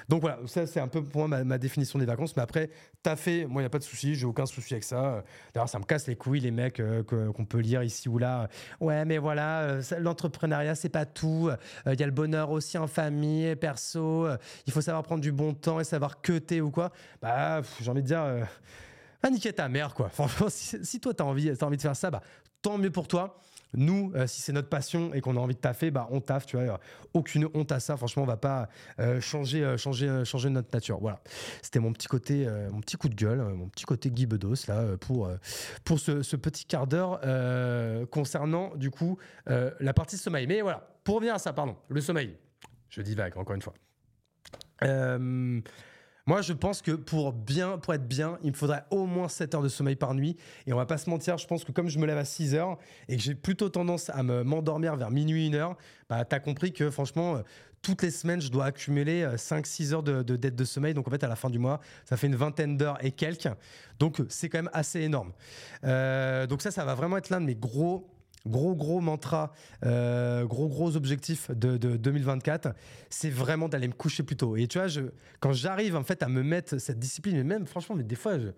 Donc 0.09 0.20
voilà 0.20 0.41
ça 0.47 0.66
c'est 0.66 0.80
un 0.80 0.88
peu 0.88 1.03
pour 1.03 1.28
moi 1.28 1.45
ma, 1.45 1.59
définition 1.59 1.99
des 1.99 2.07
vacances. 2.07 2.36
Mais 2.36 2.43
après 2.43 2.70
t'as 3.03 3.16
fait 3.16 3.47
moi 3.47 3.62
il 3.62 3.64
y 3.64 3.66
a 3.66 3.70
pas 3.70 3.78
de 3.78 3.84
souci 3.84 4.14
j'ai 4.14 4.26
aucun 4.26 4.47
souci 4.47 4.74
avec 4.74 4.84
ça. 4.84 5.22
D'ailleurs 5.55 5.68
ça 5.68 5.78
me 5.78 5.84
casse 5.84 6.07
les 6.09 6.16
couilles 6.16 6.41
les 6.41 6.51
mecs 6.51 6.80
euh, 6.80 7.03
qu'on 7.05 7.45
peut 7.45 7.61
lire 7.61 7.82
ici 7.82 8.09
ou 8.09 8.18
là. 8.18 8.49
Ouais 8.80 9.05
mais 9.05 9.18
voilà 9.18 9.61
euh, 9.61 9.82
l'entrepreneuriat 10.01 10.74
c'est 10.74 10.88
pas 10.88 11.07
tout. 11.07 11.51
Il 11.86 12.01
y 12.01 12.03
a 12.03 12.07
le 12.07 12.12
bonheur 12.12 12.51
aussi 12.51 12.78
en 12.78 12.86
famille 12.86 13.55
perso. 13.57 14.26
Il 14.66 14.72
faut 14.72 14.80
savoir 14.80 15.05
prendre 15.05 15.20
du 15.20 15.32
bon 15.32 15.55
temps 15.55 15.78
et 15.78 15.84
savoir 15.84 16.20
que 16.20 16.41
ou 16.61 16.70
quoi. 16.70 16.91
Bah 17.22 17.61
j'ai 17.80 17.91
envie 17.91 18.03
de 18.03 18.07
dire 18.07 18.24
va 19.23 19.31
niquer 19.31 19.53
ta 19.53 19.68
mère, 19.68 19.95
quoi. 19.95 20.09
Franchement, 20.12 20.49
si, 20.51 21.01
toi, 21.01 21.14
tu 21.14 21.23
as 21.23 21.27
envie, 21.27 21.51
as 21.51 21.62
envie 21.62 21.77
de 21.77 21.83
faire 21.83 21.97
ça, 21.97 22.11
bah, 22.11 22.23
tant 22.62 22.79
mieux 22.79 22.91
pour 22.91 23.09
toi. 23.09 23.41
Nous, 23.73 24.11
euh, 24.16 24.27
si 24.27 24.41
c'est 24.41 24.53
notre 24.53 24.68
passion 24.68 25.14
et 25.14 25.21
qu'on 25.21 25.37
a 25.37 25.41
envie 25.41 25.55
de 25.55 25.61
taffer, 25.61 25.93
bah, 25.93 26.09
on 26.11 26.21
taffe, 26.21 26.45
tu 26.45 26.57
vois. 26.57 26.81
Aucune 27.14 27.49
honte 27.55 27.71
à 27.71 27.79
ça. 27.79 27.97
Franchement, 27.97 28.25
on 28.25 28.27
va 28.27 28.37
pas 28.37 28.68
euh, 28.99 29.21
changer, 29.21 29.62
euh, 29.62 29.77
changer, 29.77 30.25
changer 30.25 30.51
notre 30.51 30.71
nature. 30.73 30.99
Voilà. 31.01 31.21
C'était 31.62 31.79
mon 31.79 31.93
petit 31.93 32.09
côté, 32.09 32.49
mon 32.73 32.81
petit 32.81 32.97
coup 32.97 33.09
de 33.09 33.14
gueule, 33.14 33.39
mon 33.39 33.68
petit 33.68 33.85
côté 33.85 34.11
Guy 34.11 34.27
Bedos, 34.27 34.66
là, 34.66 34.97
pour, 34.99 35.31
pour 35.85 36.01
ce, 36.01 36.37
petit 36.37 36.64
quart 36.64 36.89
d'heure 36.89 37.21
concernant, 38.11 38.75
du 38.75 38.91
coup, 38.91 39.18
la 39.47 39.95
partie 39.95 40.16
sommeil. 40.16 40.49
Mais 40.49 40.62
voilà, 40.62 40.91
pour 41.05 41.16
revenir 41.16 41.35
à 41.35 41.39
ça, 41.39 41.53
pardon, 41.53 41.77
le 41.89 42.01
sommeil. 42.01 42.37
Je 42.89 43.03
divague, 43.03 43.39
encore 43.39 43.55
une 43.55 43.62
fois. 43.62 43.75
Euh, 44.83 45.61
moi, 46.31 46.43
je 46.43 46.53
pense 46.53 46.81
que 46.81 46.93
pour 46.93 47.33
bien, 47.33 47.76
pour 47.76 47.93
être 47.93 48.07
bien, 48.07 48.39
il 48.45 48.53
me 48.53 48.57
faudrait 48.57 48.85
au 48.91 49.05
moins 49.05 49.26
7 49.26 49.57
heures 49.57 49.62
de 49.62 49.68
sommeil 49.68 49.97
par 49.97 50.14
nuit. 50.14 50.37
Et 50.64 50.72
on 50.72 50.76
va 50.76 50.87
pas 50.87 50.97
se 50.97 51.11
mentir, 51.11 51.39
je 51.39 51.47
pense 51.49 51.64
que 51.64 51.72
comme 51.72 51.89
je 51.89 51.99
me 51.99 52.07
lève 52.07 52.18
à 52.18 52.24
6 52.24 52.55
heures 52.55 52.78
et 53.09 53.16
que 53.16 53.22
j'ai 53.24 53.35
plutôt 53.35 53.68
tendance 53.68 54.11
à 54.11 54.22
m'endormir 54.22 54.95
vers 54.95 55.11
minuit, 55.11 55.49
1 55.49 55.55
heure, 55.55 55.76
bah, 56.09 56.24
tu 56.24 56.37
as 56.37 56.39
compris 56.39 56.72
que 56.72 56.89
franchement, 56.89 57.35
euh, 57.35 57.43
toutes 57.83 58.03
les 58.03 58.12
semaines, 58.12 58.41
je 58.41 58.49
dois 58.49 58.66
accumuler 58.66 59.26
5-6 59.37 59.91
euh, 59.91 59.95
heures 59.97 60.03
de, 60.05 60.37
dette 60.37 60.55
de 60.55 60.64
sommeil. 60.64 60.95
Donc 60.95 61.09
en 61.09 61.11
fait, 61.11 61.24
à 61.24 61.28
la 61.28 61.35
fin 61.35 61.51
du 61.51 61.59
mois, 61.59 61.81
ça 62.05 62.16
fait 62.16 62.28
une 62.28 62.37
vingtaine 62.37 62.76
d'heures 62.76 63.05
et 63.05 63.11
quelques. 63.11 63.49
Donc 63.99 64.22
c'est 64.28 64.49
quand 64.49 64.59
même 64.59 64.70
assez 64.72 65.01
énorme. 65.01 65.33
Euh, 65.83 66.47
donc 66.47 66.62
ça, 66.62 66.70
ça 66.70 66.85
va 66.85 66.95
vraiment 66.95 67.16
être 67.16 67.31
l'un 67.31 67.41
de 67.41 67.47
mes 67.47 67.57
gros 67.57 68.09
gros 68.47 68.74
gros 68.74 69.01
mantra, 69.01 69.53
euh, 69.84 70.45
gros 70.45 70.68
gros 70.68 70.97
objectif 70.97 71.51
de, 71.51 71.76
2024, 71.76 72.74
c'est 73.09 73.30
vraiment 73.30 73.68
d'aller 73.68 73.88
me 73.88 73.93
coucher 73.93 74.22
plus 74.22 74.36
tôt. 74.36 74.57
Et 74.57 74.66
tu 74.66 74.78
vois, 74.78 74.88
je, 74.88 75.03
quand 75.41 75.53
j'arrive 75.53 75.97
en 75.97 76.05
fait 76.05 76.22
à 76.22 76.28
me 76.28 76.43
mettre 76.43 76.78
cette 76.78 76.99
discipline, 76.99 77.36
mais 77.36 77.45
même 77.45 77.66
franchement, 77.66 77.97
mais 77.97 78.05
des 78.05 78.16
fois, 78.16 78.38
je, 78.38 78.49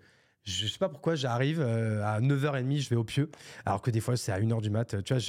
je 0.43 0.67
sais 0.67 0.77
pas 0.77 0.89
pourquoi 0.89 1.15
j'arrive 1.15 1.61
euh, 1.61 2.03
à 2.03 2.19
9h30, 2.19 2.81
je 2.81 2.89
vais 2.89 2.95
au 2.95 3.03
pieu, 3.03 3.29
alors 3.65 3.81
que 3.81 3.91
des 3.91 4.01
fois 4.01 4.17
c'est 4.17 4.31
à 4.31 4.39
1h 4.39 4.61
du 4.61 4.69
mat. 4.69 5.01
Tu 5.03 5.13
vois, 5.13 5.23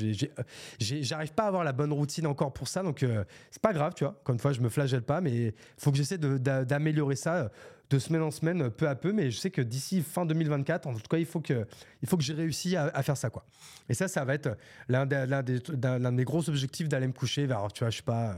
j'arrive 0.78 1.32
pas 1.32 1.44
à 1.44 1.48
avoir 1.48 1.64
la 1.64 1.72
bonne 1.72 1.92
routine 1.92 2.26
encore 2.26 2.52
pour 2.52 2.68
ça, 2.68 2.82
donc 2.82 3.02
euh, 3.02 3.24
c'est 3.50 3.62
pas 3.62 3.72
grave, 3.72 3.94
tu 3.94 4.05
vois. 4.05 4.16
Encore 4.20 4.34
une 4.34 4.40
fois, 4.40 4.52
je 4.52 4.61
me 4.61 4.68
flagelle 4.68 5.02
pas, 5.02 5.20
mais 5.20 5.55
faut 5.78 5.90
que 5.90 5.96
j'essaie 5.96 6.18
d'améliorer 6.18 7.16
ça 7.16 7.50
de 7.91 7.99
semaine 7.99 8.22
en 8.22 8.30
semaine, 8.30 8.70
peu 8.70 8.89
à 8.89 8.95
peu. 8.95 9.12
Mais 9.12 9.30
je 9.30 9.39
sais 9.39 9.51
que 9.51 9.62
d'ici 9.62 10.03
fin 10.03 10.26
2024, 10.26 10.87
en 10.87 10.95
tout 10.95 11.01
cas, 11.09 11.18
il 11.18 11.26
faut 11.26 11.41
que, 11.41 11.66
il 12.03 12.09
faut 12.09 12.16
que 12.16 12.22
j'ai 12.22 12.35
réussi 12.35 12.76
à, 12.76 13.03
faire 13.03 13.16
ça, 13.16 13.30
quoi. 13.30 13.45
Et 13.89 13.95
ça, 13.95 14.09
ça 14.09 14.24
va 14.24 14.35
être 14.35 14.57
l'un 14.89 15.07
des, 15.07 15.26
de 15.26 16.11
mes 16.11 16.24
gros 16.24 16.49
objectifs 16.49 16.89
d'aller 16.89 17.07
me 17.07 17.12
coucher 17.12 17.47
vers, 17.47 17.72
tu 17.72 17.80
vois, 17.80 17.91
je 17.91 17.99
sais 17.99 18.03
pas 18.03 18.37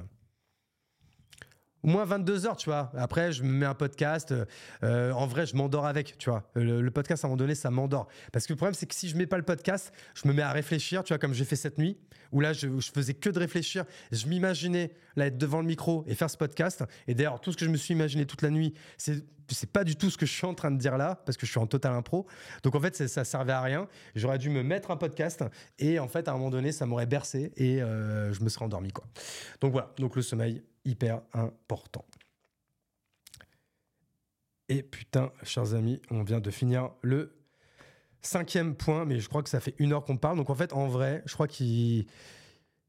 au 1.86 1.90
moins 1.90 2.04
22 2.04 2.46
heures, 2.46 2.56
tu 2.56 2.68
vois. 2.68 2.90
Après, 2.96 3.32
je 3.32 3.42
me 3.42 3.48
mets 3.48 3.66
un 3.66 3.74
podcast. 3.74 4.34
Euh, 4.82 5.12
en 5.12 5.26
vrai, 5.26 5.46
je 5.46 5.54
m'endors 5.56 5.86
avec, 5.86 6.18
tu 6.18 6.30
vois. 6.30 6.42
Le, 6.54 6.90
podcast, 6.90 7.24
à 7.24 7.28
un 7.28 7.30
moment 7.30 7.38
donné, 7.38 7.54
ça 7.54 7.70
m'endort. 7.70 8.08
Parce 8.32 8.46
que 8.46 8.52
le 8.52 8.56
problème, 8.56 8.74
c'est 8.74 8.86
que 8.86 8.94
si 8.94 9.08
je 9.08 9.16
mets 9.16 9.26
pas 9.26 9.36
le 9.36 9.44
podcast, 9.44 9.92
je 10.14 10.26
me 10.28 10.34
mets 10.34 10.42
à 10.42 10.52
réfléchir, 10.52 11.04
tu 11.04 11.12
vois, 11.12 11.18
comme 11.18 11.32
j'ai 11.32 11.44
fait 11.44 11.56
cette 11.56 11.78
nuit, 11.78 11.96
où 12.32 12.40
là, 12.40 12.52
je, 12.52 12.80
je 12.80 12.90
faisais 12.90 13.14
que 13.14 13.30
de 13.30 13.38
réfléchir. 13.38 13.84
Je 14.10 14.26
m'imaginais 14.26 14.90
là 15.14 15.26
être 15.26 15.38
devant 15.38 15.60
le 15.60 15.66
micro 15.66 16.04
et 16.08 16.14
faire 16.14 16.28
ce 16.28 16.36
podcast. 16.36 16.84
Et 17.06 17.14
d'ailleurs, 17.14 17.40
tout 17.40 17.52
ce 17.52 17.56
que 17.56 17.64
je 17.64 17.70
me 17.70 17.76
suis 17.76 17.94
imaginé 17.94 18.26
toute 18.26 18.42
la 18.42 18.50
nuit, 18.50 18.74
c'est 18.98 19.24
c'est 19.48 19.70
pas 19.70 19.84
du 19.84 19.96
tout 19.96 20.10
ce 20.10 20.18
que 20.18 20.26
je 20.26 20.32
suis 20.32 20.46
en 20.46 20.54
train 20.54 20.70
de 20.70 20.76
dire 20.76 20.96
là 20.96 21.22
parce 21.24 21.36
que 21.36 21.46
je 21.46 21.50
suis 21.50 21.60
en 21.60 21.66
total 21.66 21.92
impro. 21.92 22.26
Donc 22.62 22.74
en 22.74 22.80
fait, 22.80 23.06
ça 23.06 23.24
servait 23.24 23.52
à 23.52 23.60
rien. 23.60 23.86
J'aurais 24.14 24.38
dû 24.38 24.50
me 24.50 24.62
mettre 24.62 24.90
un 24.90 24.96
podcast 24.96 25.44
et 25.78 25.98
en 25.98 26.08
fait, 26.08 26.28
à 26.28 26.32
un 26.32 26.34
moment 26.34 26.50
donné, 26.50 26.72
ça 26.72 26.86
m'aurait 26.86 27.06
bercé 27.06 27.52
et 27.56 27.82
euh, 27.82 28.32
je 28.32 28.42
me 28.42 28.48
serais 28.48 28.64
endormi 28.64 28.92
quoi. 28.92 29.04
Donc 29.60 29.72
voilà. 29.72 29.92
Donc 29.98 30.16
le 30.16 30.22
sommeil, 30.22 30.62
hyper 30.86 31.20
important. 31.32 32.04
Et 34.68 34.82
putain, 34.82 35.32
chers 35.42 35.74
amis, 35.74 36.00
on 36.10 36.22
vient 36.22 36.40
de 36.40 36.50
finir 36.50 36.90
le 37.02 37.36
cinquième 38.22 38.74
point, 38.74 39.04
mais 39.04 39.20
je 39.20 39.28
crois 39.28 39.42
que 39.42 39.48
ça 39.48 39.60
fait 39.60 39.74
une 39.78 39.92
heure 39.92 40.04
qu'on 40.04 40.16
parle. 40.16 40.36
Donc 40.36 40.50
en 40.50 40.54
fait, 40.54 40.72
en 40.72 40.88
vrai, 40.88 41.22
je 41.26 41.34
crois 41.34 41.46
qu'il 41.46 42.06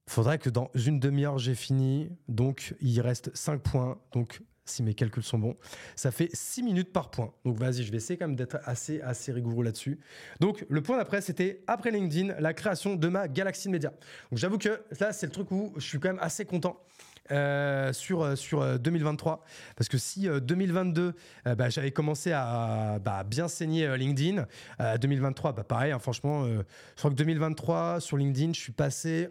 faudrait 0.07 0.39
que 0.39 0.49
dans 0.49 0.71
une 0.73 0.99
demi-heure, 0.99 1.37
j'ai 1.37 1.55
fini. 1.55 2.09
Donc 2.27 2.75
il 2.81 2.99
reste 3.01 3.35
cinq 3.35 3.61
points. 3.61 3.99
Donc 4.13 4.41
si 4.65 4.83
mes 4.83 4.93
calculs 4.93 5.23
sont 5.23 5.39
bons, 5.39 5.55
ça 5.95 6.11
fait 6.11 6.29
six 6.33 6.63
minutes 6.63 6.91
par 6.91 7.11
point. 7.11 7.33
Donc 7.45 7.57
vas-y, 7.57 7.83
je 7.83 7.91
vais 7.91 7.97
essayer 7.97 8.17
quand 8.17 8.27
même 8.27 8.35
d'être 8.35 8.57
assez, 8.65 8.99
assez 9.01 9.31
rigoureux 9.31 9.63
là-dessus. 9.63 9.99
Donc 10.39 10.65
le 10.69 10.81
point 10.81 10.97
d'après, 10.97 11.21
c'était 11.21 11.63
après 11.67 11.91
LinkedIn, 11.91 12.39
la 12.39 12.53
création 12.53 12.95
de 12.95 13.07
ma 13.07 13.27
galaxie 13.27 13.67
de 13.67 13.73
médias. 13.73 13.91
Donc 14.31 14.39
j'avoue 14.39 14.57
que 14.57 14.81
là, 14.99 15.13
c'est 15.13 15.27
le 15.27 15.31
truc 15.31 15.51
où 15.51 15.73
je 15.77 15.85
suis 15.85 15.99
quand 15.99 16.09
même 16.09 16.19
assez 16.19 16.45
content. 16.45 16.81
Euh, 17.31 17.91
sur, 17.93 18.21
euh, 18.21 18.35
sur 18.35 18.79
2023. 18.79 19.33
Euh, 19.33 19.73
Parce 19.75 19.89
que 19.89 19.97
si 19.97 20.27
2022, 20.27 21.13
bah, 21.57 21.69
j'avais 21.69 21.91
commencé 21.91 22.31
à 22.31 22.99
bah, 23.03 23.23
bien 23.23 23.47
saigner 23.47 23.97
LinkedIn, 23.97 24.45
2023, 24.99 25.53
bah, 25.53 25.63
pareil, 25.63 25.91
hein, 25.91 25.99
franchement, 25.99 26.45
je 26.45 26.63
crois 26.97 27.11
que 27.11 27.15
2023, 27.15 27.99
sur 27.99 28.17
LinkedIn, 28.17 28.53
je 28.53 28.59
suis 28.59 28.71
passé 28.71 29.29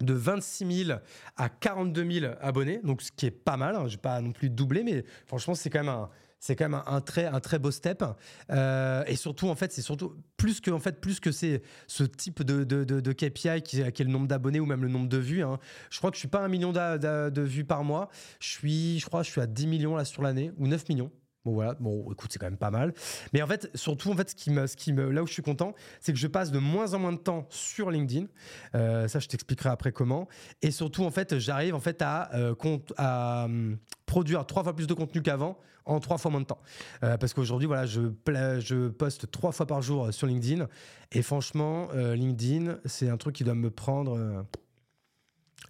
de 0.00 0.12
26 0.12 0.84
000 0.86 0.98
à 1.36 1.48
42 1.48 2.20
000 2.20 2.32
abonnés, 2.40 2.80
donc 2.82 3.02
ce 3.02 3.12
qui 3.12 3.26
est 3.26 3.30
pas 3.30 3.56
mal. 3.56 3.76
Hein, 3.76 3.86
je 3.86 3.92
vais 3.92 4.02
pas 4.02 4.20
non 4.20 4.32
plus 4.32 4.50
doubler, 4.50 4.82
mais 4.82 5.04
franchement, 5.26 5.54
c'est 5.54 5.70
quand 5.70 5.80
même 5.80 5.88
un, 5.88 6.08
c'est 6.44 6.56
quand 6.56 6.68
même 6.68 6.82
un, 6.86 7.00
très, 7.00 7.24
un 7.24 7.40
très 7.40 7.58
beau 7.58 7.70
step. 7.70 8.04
Euh, 8.50 9.02
et 9.06 9.16
surtout, 9.16 9.48
en 9.48 9.54
fait, 9.54 9.72
c'est 9.72 9.80
surtout 9.80 10.14
plus 10.36 10.60
que, 10.60 10.70
en 10.70 10.78
fait, 10.78 11.00
plus 11.00 11.18
que 11.18 11.32
c'est 11.32 11.62
ce 11.86 12.04
type 12.04 12.42
de, 12.42 12.64
de, 12.64 12.84
de, 12.84 13.12
KPI 13.14 13.62
qui, 13.62 13.80
est 13.80 13.98
le 14.00 14.10
nombre 14.10 14.28
d'abonnés 14.28 14.60
ou 14.60 14.66
même 14.66 14.82
le 14.82 14.88
nombre 14.88 15.08
de 15.08 15.16
vues. 15.16 15.42
Hein. 15.42 15.58
Je 15.88 15.96
crois 15.96 16.10
que 16.10 16.16
je 16.16 16.18
suis 16.18 16.28
pas 16.28 16.40
un 16.40 16.48
million 16.48 16.70
de 16.70 17.40
vues 17.40 17.64
par 17.64 17.82
mois. 17.82 18.10
Je 18.40 18.48
suis, 18.50 18.98
je 18.98 19.06
crois, 19.06 19.22
je 19.22 19.30
suis 19.30 19.40
à 19.40 19.46
10 19.46 19.66
millions 19.66 19.96
là 19.96 20.04
sur 20.04 20.20
l'année 20.20 20.52
ou 20.58 20.66
9 20.66 20.86
millions. 20.90 21.10
Bon 21.46 21.52
voilà, 21.52 21.74
bon 21.80 22.10
écoute, 22.12 22.30
c'est 22.30 22.38
quand 22.38 22.46
même 22.46 22.58
pas 22.58 22.70
mal. 22.70 22.92
Mais 23.32 23.40
en 23.40 23.46
fait, 23.46 23.70
surtout 23.74 24.10
en 24.10 24.16
fait, 24.16 24.30
ce 24.30 24.34
qui 24.34 24.50
me, 24.50 24.66
ce 24.66 24.76
qui 24.76 24.92
me, 24.92 25.10
là 25.10 25.22
où 25.22 25.26
je 25.26 25.32
suis 25.32 25.42
content, 25.42 25.74
c'est 26.00 26.12
que 26.12 26.18
je 26.18 26.26
passe 26.26 26.50
de 26.50 26.58
moins 26.58 26.92
en 26.92 26.98
moins 26.98 27.12
de 27.12 27.18
temps 27.18 27.46
sur 27.48 27.90
LinkedIn. 27.90 28.26
Euh, 28.74 29.08
ça, 29.08 29.18
je 29.18 29.28
t'expliquerai 29.28 29.70
après 29.70 29.92
comment. 29.92 30.28
Et 30.60 30.70
surtout, 30.70 31.04
en 31.04 31.10
fait, 31.10 31.38
j'arrive 31.38 31.74
en 31.74 31.80
fait 31.80 32.02
à, 32.02 32.34
euh, 32.34 32.54
à 32.98 33.44
hum, 33.44 33.78
produire 34.04 34.44
trois 34.44 34.62
fois 34.62 34.76
plus 34.76 34.86
de 34.86 34.94
contenu 34.94 35.22
qu'avant 35.22 35.58
en 35.86 36.00
trois 36.00 36.18
fois 36.18 36.30
moins 36.30 36.40
de 36.40 36.46
temps. 36.46 36.60
Euh, 37.02 37.16
parce 37.16 37.34
qu'aujourd'hui, 37.34 37.66
voilà, 37.66 37.86
je, 37.86 38.88
poste 38.88 39.30
trois 39.30 39.52
fois 39.52 39.66
par 39.66 39.82
jour 39.82 40.12
sur 40.12 40.26
LinkedIn. 40.26 40.68
Et 41.12 41.22
franchement, 41.22 41.88
LinkedIn, 41.92 42.78
c'est 42.84 43.08
un 43.08 43.16
truc 43.16 43.36
qui 43.36 43.44
doit 43.44 43.54
me 43.54 43.70
prendre 43.70 44.44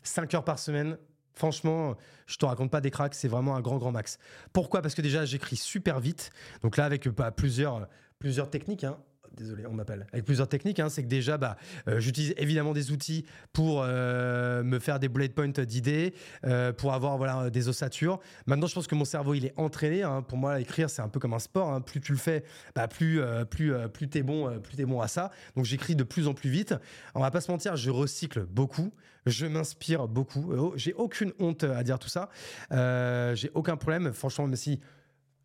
cinq 0.03 0.35
heures 0.35 0.45
par 0.45 0.59
semaine 0.59 0.97
Franchement, 1.35 1.97
je 2.27 2.37
te 2.37 2.47
raconte 2.47 2.71
pas 2.71 2.81
des 2.81 2.91
cracks, 2.91 3.15
c'est 3.15 3.29
vraiment 3.29 3.57
un 3.57 3.61
grand, 3.61 3.79
grand 3.79 3.91
max. 3.91 4.19
Pourquoi? 4.53 4.83
Parce 4.83 4.95
que 4.95 5.03
déjà, 5.03 5.25
j'écris 5.25 5.57
super 5.57 5.99
vite. 5.99 6.31
Donc 6.63 6.77
là, 6.77 6.85
avec 6.85 7.09
bah, 7.09 7.33
plusieurs, 7.33 7.89
plusieurs 8.21 8.51
techniques. 8.51 8.85
Hein 8.85 8.99
désolé, 9.37 9.67
on 9.67 9.73
m'appelle. 9.73 10.07
Avec 10.13 10.25
plusieurs 10.25 10.49
techniques, 10.49 10.81
hein, 10.81 10.89
c'est 10.89 11.03
que 11.03 11.09
déjà, 11.09 11.37
bah, 11.37 11.57
euh, 11.89 12.01
j'utilise 12.01 12.35
évidemment 12.37 12.73
des 12.73 12.91
outils 12.91 13.25
pour 13.53 13.83
euh, 13.83 14.63
me 14.63 14.79
faire 14.79 14.99
des 14.99 15.09
bullet 15.09 15.29
points 15.29 15.49
d'idées, 15.49 16.15
euh, 16.45 16.73
pour 16.73 16.93
avoir 16.93 17.17
voilà 17.17 17.51
des 17.51 17.69
ossatures. 17.69 18.21
Maintenant, 18.47 18.67
je 18.67 18.75
pense 18.75 18.87
que 18.87 18.95
mon 18.95 19.05
cerveau 19.05 19.35
il 19.35 19.47
est 19.47 19.55
entraîné. 19.57 20.03
Hein. 20.03 20.23
Pour 20.23 20.39
moi, 20.39 20.61
écrire 20.61 20.91
c'est 20.91 21.03
un 21.03 21.09
peu 21.09 21.21
comme 21.21 21.35
un 21.35 21.39
sport. 21.39 21.73
Hein. 21.73 21.81
Plus 21.81 22.01
tu 22.01 22.13
le 22.13 22.19
fais, 22.19 22.45
bah, 22.75 22.89
plus 22.89 23.21
plus 23.51 23.73
plus 23.93 24.09
t'es 24.09 24.23
bon, 24.23 24.59
plus 24.61 24.77
t'es 24.77 24.85
bon 24.85 25.01
à 25.01 25.09
ça. 25.09 25.31
Donc 25.57 25.65
j'écris 25.65 25.97
de 25.97 26.05
plus 26.05 26.29
en 26.29 26.35
plus 26.35 26.51
vite. 26.51 26.75
On 27.15 27.21
va 27.21 27.31
pas 27.31 27.41
se 27.41 27.51
mentir, 27.51 27.77
je 27.77 27.91
recycle 27.91 28.45
beaucoup. 28.45 28.93
Je 29.27 29.47
m'inspire 29.47 30.07
beaucoup. 30.07 30.53
Oh, 30.53 30.73
j'ai 30.77 30.93
aucune 30.93 31.33
honte 31.39 31.65
à 31.65 31.83
dire 31.83 31.99
tout 31.99 32.09
ça. 32.09 32.29
j'ai 32.71 33.51
aucun 33.55 33.77
problème. 33.77 34.13
Franchement, 34.13 34.47
même 34.47 34.57
si 34.57 34.81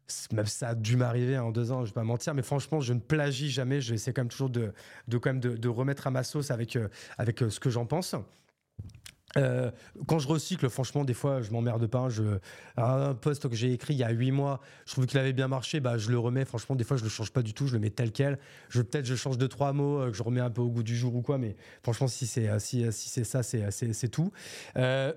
ça 0.09 0.69
a 0.69 0.75
dû 0.75 0.97
m'arriver 0.97 1.37
en 1.37 1.51
deux 1.51 1.71
ans, 1.71 1.83
je 1.85 1.89
vais 1.89 1.93
pas 1.93 2.03
mentir, 2.03 2.33
mais 2.33 2.41
franchement, 2.41 2.81
je 2.81 2.93
ne 2.93 2.99
plagie 2.99 3.49
jamais. 3.49 3.81
Je 3.81 3.93
essaie 3.93 4.13
quand 4.13 4.21
même 4.21 4.29
toujours 4.29 4.49
de, 4.49 4.73
de, 5.07 5.17
quand 5.17 5.33
même 5.33 5.39
de, 5.39 5.69
remettre 5.69 6.07
à 6.07 6.11
ma 6.11 6.23
sauce 6.23 6.51
avec, 6.51 6.77
avec 7.17 7.39
ce 7.49 7.59
que 7.59 7.69
j'en 7.69 7.85
pense. 7.85 8.15
Euh, 9.37 9.71
quand 10.07 10.19
je 10.19 10.27
recycle, 10.27 10.69
franchement, 10.69 11.03
des 11.03 11.13
fois, 11.13 11.41
je 11.41 11.51
m'emmerde 11.51 11.85
pas. 11.87 12.07
Un 12.77 13.13
post 13.13 13.47
que 13.47 13.55
j'ai 13.55 13.73
écrit 13.73 13.93
il 13.93 13.99
y 13.99 14.03
a 14.03 14.09
huit 14.09 14.31
mois, 14.31 14.59
je 14.85 14.93
trouve 14.93 15.05
qu'il 15.05 15.19
avait 15.19 15.33
bien 15.33 15.47
marché, 15.47 15.79
bah, 15.79 15.97
je 15.97 16.09
le 16.09 16.17
remets. 16.17 16.45
Franchement, 16.45 16.75
des 16.75 16.83
fois, 16.83 16.97
je 16.97 17.03
le 17.03 17.09
change 17.09 17.31
pas 17.31 17.41
du 17.41 17.53
tout, 17.53 17.67
je 17.67 17.73
le 17.73 17.79
mets 17.79 17.89
tel 17.89 18.11
quel. 18.11 18.39
Peut-être, 18.69 19.05
je 19.05 19.15
change 19.15 19.37
deux, 19.37 19.47
trois 19.47 19.73
mots, 19.73 19.99
euh, 19.99 20.11
que 20.11 20.17
je 20.17 20.23
remets 20.23 20.39
un 20.41 20.49
peu 20.49 20.61
au 20.61 20.69
goût 20.69 20.83
du 20.83 20.95
jour 20.95 21.15
ou 21.15 21.21
quoi, 21.21 21.37
mais 21.37 21.55
franchement, 21.83 22.07
si 22.07 22.25
c'est, 22.25 22.49
euh, 22.49 22.59
si, 22.59 22.85
si 22.91 23.25
ça, 23.25 23.43
c'est, 23.43 24.09
tout. 24.09 24.31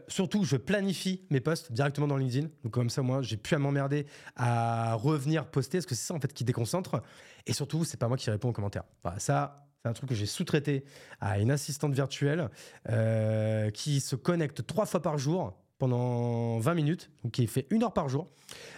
surtout, 0.08 0.44
je 0.44 0.56
planifie 0.56 1.22
mes 1.30 1.40
posts 1.40 1.72
directement 1.72 2.06
dans 2.06 2.16
LinkedIn. 2.16 2.48
Donc, 2.64 2.72
comme 2.72 2.90
ça, 2.90 3.02
moi, 3.02 3.22
j'ai 3.22 3.36
plus 3.36 3.56
à 3.56 3.58
m'emmerder 3.58 4.06
à 4.36 4.94
revenir 4.94 5.46
poster, 5.46 5.78
parce 5.78 5.86
que 5.86 5.94
c'est 5.94 6.06
ça, 6.06 6.14
en 6.14 6.20
fait, 6.20 6.32
qui 6.32 6.44
déconcentre. 6.44 7.02
Et 7.46 7.52
surtout, 7.52 7.84
c'est 7.84 7.96
pas 7.96 8.08
moi 8.08 8.16
qui 8.16 8.30
réponds 8.30 8.50
aux 8.50 8.52
commentaires. 8.52 8.84
ça, 9.18 9.66
c'est 9.82 9.88
un 9.88 9.94
truc 9.94 10.10
que 10.10 10.14
j'ai 10.14 10.26
sous-traité 10.26 10.84
à 11.20 11.40
une 11.40 11.50
assistante 11.50 11.92
virtuelle 11.92 12.50
euh, 12.88 13.70
qui 13.70 13.98
se 13.98 14.14
connecte 14.14 14.64
trois 14.64 14.86
fois 14.86 15.02
par 15.02 15.18
jour 15.18 15.54
pendant 15.78 16.60
20 16.60 16.74
minutes, 16.74 17.10
donc 17.24 17.32
qui 17.32 17.48
fait 17.48 17.66
une 17.70 17.82
heure 17.82 17.92
par 17.92 18.08
jour, 18.08 18.28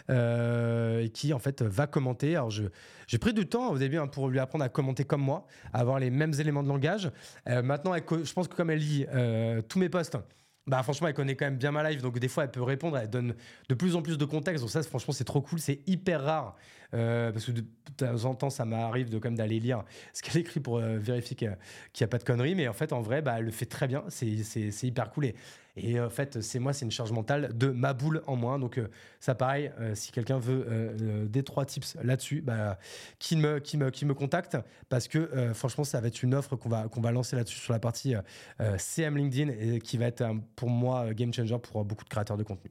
euh, 0.09 1.03
et 1.03 1.11
qui 1.11 1.35
en 1.35 1.39
fait 1.39 1.61
va 1.61 1.87
commenter. 1.87 2.37
Alors 2.37 2.51
j'ai 2.51 3.19
pris 3.19 3.35
du 3.35 3.47
temps 3.47 3.73
au 3.73 3.77
début 3.77 3.99
hein, 3.99 4.07
pour 4.07 4.31
lui 4.31 4.39
apprendre 4.39 4.65
à 4.65 4.71
commenter 4.71 5.05
comme 5.05 5.21
moi, 5.21 5.47
à 5.75 5.81
avoir 5.81 5.99
les 5.99 6.09
mêmes 6.09 6.33
éléments 6.41 6.63
de 6.63 6.69
langage. 6.69 7.11
Euh, 7.51 7.61
maintenant, 7.61 7.95
je 7.95 8.33
pense 8.33 8.49
que 8.49 8.55
comme 8.55 8.71
elle 8.71 8.79
lit 8.79 9.05
tous 9.69 9.79
mes 9.79 9.91
posts, 9.91 10.17
bah 10.67 10.83
franchement, 10.83 11.09
elle 11.09 11.15
connaît 11.15 11.37
quand 11.37 11.45
même 11.45 11.59
bien 11.59 11.73
ma 11.73 11.89
live, 11.91 12.01
donc 12.01 12.19
des 12.19 12.29
fois 12.29 12.45
elle 12.45 12.51
peut 12.51 12.63
répondre, 12.63 12.97
elle 12.97 13.11
donne 13.11 13.35
de 13.69 13.75
plus 13.75 13.97
en 13.97 14.03
plus 14.03 14.17
de 14.17 14.25
contexte. 14.25 14.63
Donc 14.63 14.71
ça, 14.71 14.83
franchement, 14.83 15.13
c'est 15.13 15.25
trop 15.25 15.43
cool, 15.43 15.59
c'est 15.59 15.81
hyper 15.87 16.23
rare 16.23 16.57
euh, 16.95 17.33
parce 17.33 17.45
que 17.45 17.53
de, 17.53 17.65
temps 17.97 18.25
en 18.25 18.35
temps, 18.35 18.51
ça 18.51 18.65
m'arrive 18.65 19.11
de 19.11 19.19
comme 19.19 19.35
d'aller 19.35 19.61
lire 19.61 19.85
ce 20.13 20.23
qu'elle 20.23 20.39
écrit 20.39 20.61
pour 20.61 20.79
euh, 20.79 20.97
vérifier 20.99 21.37
qu'il 21.37 21.49
n'y 21.49 22.05
a, 22.05 22.09
pas 22.09 22.19
de 22.19 22.25
conneries. 22.25 22.55
Mais 22.55 22.67
en 22.69 22.73
fait, 22.73 22.93
en 22.93 23.03
vrai, 23.03 23.21
bah, 23.21 23.35
elle 23.39 23.45
le 23.45 23.51
fait 23.51 23.67
très 23.67 23.87
bien. 23.87 24.05
C'est 24.09 24.83
hyper 24.83 25.11
cool. 25.11 25.33
Et 25.77 26.01
en 26.01 26.11
fait, 26.11 26.41
c'est 26.41 26.59
moi, 26.59 26.73
c'est 26.73 26.85
une 26.85 26.91
charge 26.91 27.11
mentale 27.11 27.57
de 27.57 27.69
ma 27.69 27.93
boule 27.95 28.23
en 28.27 28.37
moins. 28.37 28.59
Donc, 28.59 28.79
euh, 28.79 28.89
ça, 29.19 29.35
pareil, 29.35 29.73
si 29.95 30.13
quelqu'un 30.13 30.39
veut 30.39 30.95
des 31.29 31.43
trois 31.43 31.65
tips 31.65 31.97
là-dessus, 32.03 32.43
bah, 32.43 32.79
qui, 33.19 33.37
me, 33.37 34.13
contacte. 34.13 34.57
Parce 34.89 35.09
que 35.09 35.53
franchement, 35.55 35.85
ça 35.85 36.01
va 36.01 36.09
être 36.09 36.23
une 36.23 36.35
offre 36.35 36.57
qu'on 36.57 37.01
va, 37.01 37.11
lancer 37.11 37.37
là-dessus 37.37 37.59
sur 37.59 37.73
la 37.73 37.81
partie 37.81 38.15
CM 38.79 39.17
LinkedIn 39.17 39.53
et 39.53 39.81
qui 39.81 39.97
va 39.97 40.07
être 40.07 40.25
pour 40.57 40.69
moi 40.69 41.13
game 41.15 41.33
changer 41.33 41.59
pour 41.59 41.85
beaucoup 41.85 42.05
de 42.05 42.09
créateurs 42.09 42.37
de 42.37 42.45
contenu. 42.45 42.71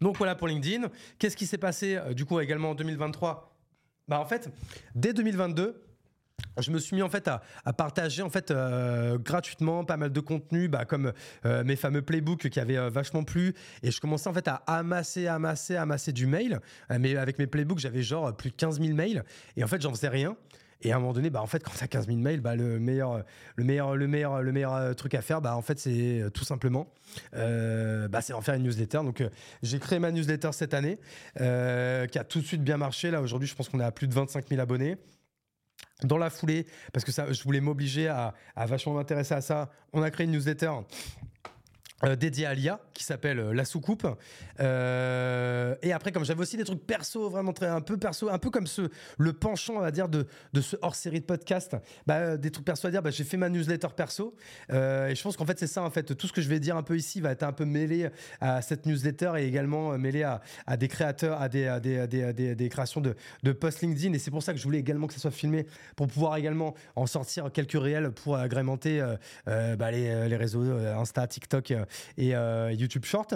Donc 0.00 0.16
voilà 0.16 0.34
pour 0.34 0.48
LinkedIn. 0.48 0.88
Qu'est-ce 1.18 1.36
qui 1.36 1.46
s'est 1.46 1.58
passé 1.58 1.96
euh, 1.96 2.14
du 2.14 2.24
coup 2.24 2.40
également 2.40 2.70
en 2.70 2.74
2023 2.74 3.54
Bah 4.08 4.20
en 4.20 4.24
fait, 4.24 4.50
dès 4.94 5.12
2022, 5.12 5.82
je 6.58 6.70
me 6.70 6.78
suis 6.78 6.96
mis 6.96 7.02
en 7.02 7.08
fait 7.08 7.28
à, 7.28 7.72
partager 7.72 8.22
en 8.22 8.30
fait 8.30 8.50
euh, 8.50 9.18
gratuitement 9.18 9.84
pas 9.84 9.96
mal 9.96 10.12
de 10.12 10.20
contenu, 10.20 10.68
bah, 10.68 10.84
comme 10.84 11.12
euh, 11.44 11.64
mes 11.64 11.76
fameux 11.76 12.02
playbooks 12.02 12.48
qui 12.48 12.60
avaient 12.60 12.90
vachement 12.90 13.24
plu, 13.24 13.54
et 13.82 13.90
je 13.90 14.00
commençais 14.00 14.28
en 14.28 14.34
fait 14.34 14.48
à 14.48 14.62
amasser, 14.66 15.26
amasser, 15.26 15.76
amasser 15.76 16.12
du 16.12 16.26
mail. 16.26 16.60
mais 16.98 17.16
avec 17.16 17.38
mes 17.38 17.46
playbooks, 17.46 17.78
j'avais 17.78 18.02
genre 18.02 18.34
plus 18.36 18.50
de 18.50 18.56
15 18.56 18.80
000 18.80 18.94
mails, 18.94 19.24
et 19.56 19.64
en 19.64 19.66
fait 19.66 19.80
j'en 19.80 19.90
faisais 19.90 20.08
rien. 20.08 20.36
Et 20.82 20.92
à 20.92 20.96
un 20.96 20.98
moment 20.98 21.12
donné, 21.12 21.28
bah, 21.30 21.42
en 21.42 21.46
fait, 21.46 21.62
quand 21.62 21.72
tu 21.76 21.84
as 21.84 21.88
15 21.88 22.06
000 22.06 22.18
mails, 22.18 22.40
bah, 22.40 22.56
le, 22.56 22.78
meilleur, 22.78 23.22
le, 23.56 23.64
meilleur, 23.64 23.96
le, 23.96 24.06
meilleur, 24.06 24.42
le 24.42 24.52
meilleur 24.52 24.74
euh, 24.74 24.94
truc 24.94 25.14
à 25.14 25.20
faire, 25.20 25.40
bah, 25.40 25.56
en 25.56 25.62
fait, 25.62 25.78
c'est 25.78 26.20
euh, 26.20 26.30
tout 26.30 26.44
simplement 26.44 26.92
euh, 27.34 28.08
bah, 28.08 28.20
c'est 28.22 28.32
en 28.32 28.40
faire 28.40 28.54
une 28.54 28.62
newsletter. 28.62 28.98
Donc, 28.98 29.22
j'ai 29.62 29.78
créé 29.78 29.98
ma 29.98 30.10
newsletter 30.10 30.50
cette 30.52 30.74
année, 30.74 30.98
qui 31.36 31.42
a 32.18 32.24
tout 32.24 32.40
de 32.40 32.46
suite 32.46 32.62
bien 32.62 32.76
marché. 32.76 33.10
Là, 33.10 33.20
aujourd'hui, 33.20 33.48
je 33.48 33.54
pense 33.54 33.68
qu'on 33.68 33.80
à 33.80 33.90
plus 33.90 34.08
de 34.08 34.14
25 34.14 34.48
000 34.48 34.60
abonnés. 34.60 34.96
Dans 36.04 36.18
la 36.18 36.30
foulée, 36.30 36.66
parce 36.92 37.04
que 37.04 37.12
ça, 37.12 37.32
je 37.32 37.42
voulais 37.42 37.60
m'obliger 37.60 38.08
à, 38.08 38.34
à 38.56 38.66
vachement 38.66 38.94
m'intéresser 38.94 39.34
à 39.34 39.40
ça, 39.40 39.70
on 39.92 40.02
a 40.02 40.10
créé 40.10 40.26
une 40.26 40.32
newsletter 40.32 40.70
euh, 42.02 42.16
dédié 42.16 42.46
à 42.46 42.54
l'IA 42.54 42.80
qui 42.94 43.04
s'appelle 43.04 43.38
euh, 43.38 43.52
La 43.52 43.66
Soucoupe. 43.66 44.06
Euh, 44.58 45.74
et 45.82 45.92
après, 45.92 46.12
comme 46.12 46.24
j'avais 46.24 46.40
aussi 46.40 46.56
des 46.56 46.64
trucs 46.64 46.86
perso, 46.86 47.28
vraiment 47.28 47.52
très 47.52 47.66
un 47.66 47.82
peu 47.82 47.98
perso, 47.98 48.30
un 48.30 48.38
peu 48.38 48.48
comme 48.48 48.66
ce, 48.66 48.88
le 49.18 49.34
penchant, 49.34 49.74
on 49.76 49.80
va 49.80 49.90
dire, 49.90 50.08
de, 50.08 50.26
de 50.54 50.60
ce 50.62 50.76
hors 50.80 50.94
série 50.94 51.20
de 51.20 51.26
podcast, 51.26 51.76
bah, 52.06 52.38
des 52.38 52.50
trucs 52.50 52.64
perso 52.64 52.88
à 52.88 52.90
dire, 52.90 53.02
bah, 53.02 53.10
j'ai 53.10 53.24
fait 53.24 53.36
ma 53.36 53.50
newsletter 53.50 53.88
perso. 53.94 54.34
et 54.70 55.14
je 55.14 55.22
pense 55.22 55.36
qu'en 55.36 55.44
fait, 55.44 55.58
c'est 55.58 55.66
ça, 55.66 55.82
en 55.82 55.90
fait, 55.90 56.16
tout 56.16 56.26
ce 56.26 56.32
que 56.32 56.40
je 56.40 56.48
vais 56.48 56.58
dire 56.58 56.76
un 56.76 56.82
peu 56.82 56.96
ici 56.96 57.20
va 57.20 57.32
être 57.32 57.42
un 57.42 57.52
peu 57.52 57.66
mêlé 57.66 58.08
à 58.40 58.62
cette 58.62 58.86
newsletter 58.86 59.32
et 59.36 59.46
également 59.46 59.98
mêlé 59.98 60.22
à, 60.22 60.40
à 60.66 60.78
des 60.78 60.88
créateurs, 60.88 61.40
à 61.40 61.50
des, 61.50 61.66
à 61.66 61.80
des, 61.80 61.98
à 61.98 62.06
des, 62.06 62.54
des, 62.54 62.68
créations 62.70 63.02
de, 63.02 63.14
de 63.42 63.52
posts 63.52 63.82
LinkedIn. 63.82 64.14
Et 64.14 64.18
c'est 64.18 64.30
pour 64.30 64.42
ça 64.42 64.52
que 64.52 64.58
je 64.58 64.64
voulais 64.64 64.78
également 64.78 65.06
que 65.06 65.12
ça 65.14 65.20
soit 65.20 65.30
filmé 65.30 65.66
pour 65.96 66.06
pouvoir 66.06 66.36
également 66.36 66.74
en 66.96 67.06
sortir 67.06 67.52
quelques 67.52 67.80
réels 67.80 68.10
pour 68.10 68.36
agrémenter 68.36 69.04
bah, 69.46 69.90
les, 69.90 70.28
les, 70.28 70.36
réseaux 70.36 70.62
Insta, 70.62 71.26
TikTok 71.26 71.74
et 72.16 72.34
euh, 72.34 72.72
YouTube 72.72 73.04
Short. 73.04 73.34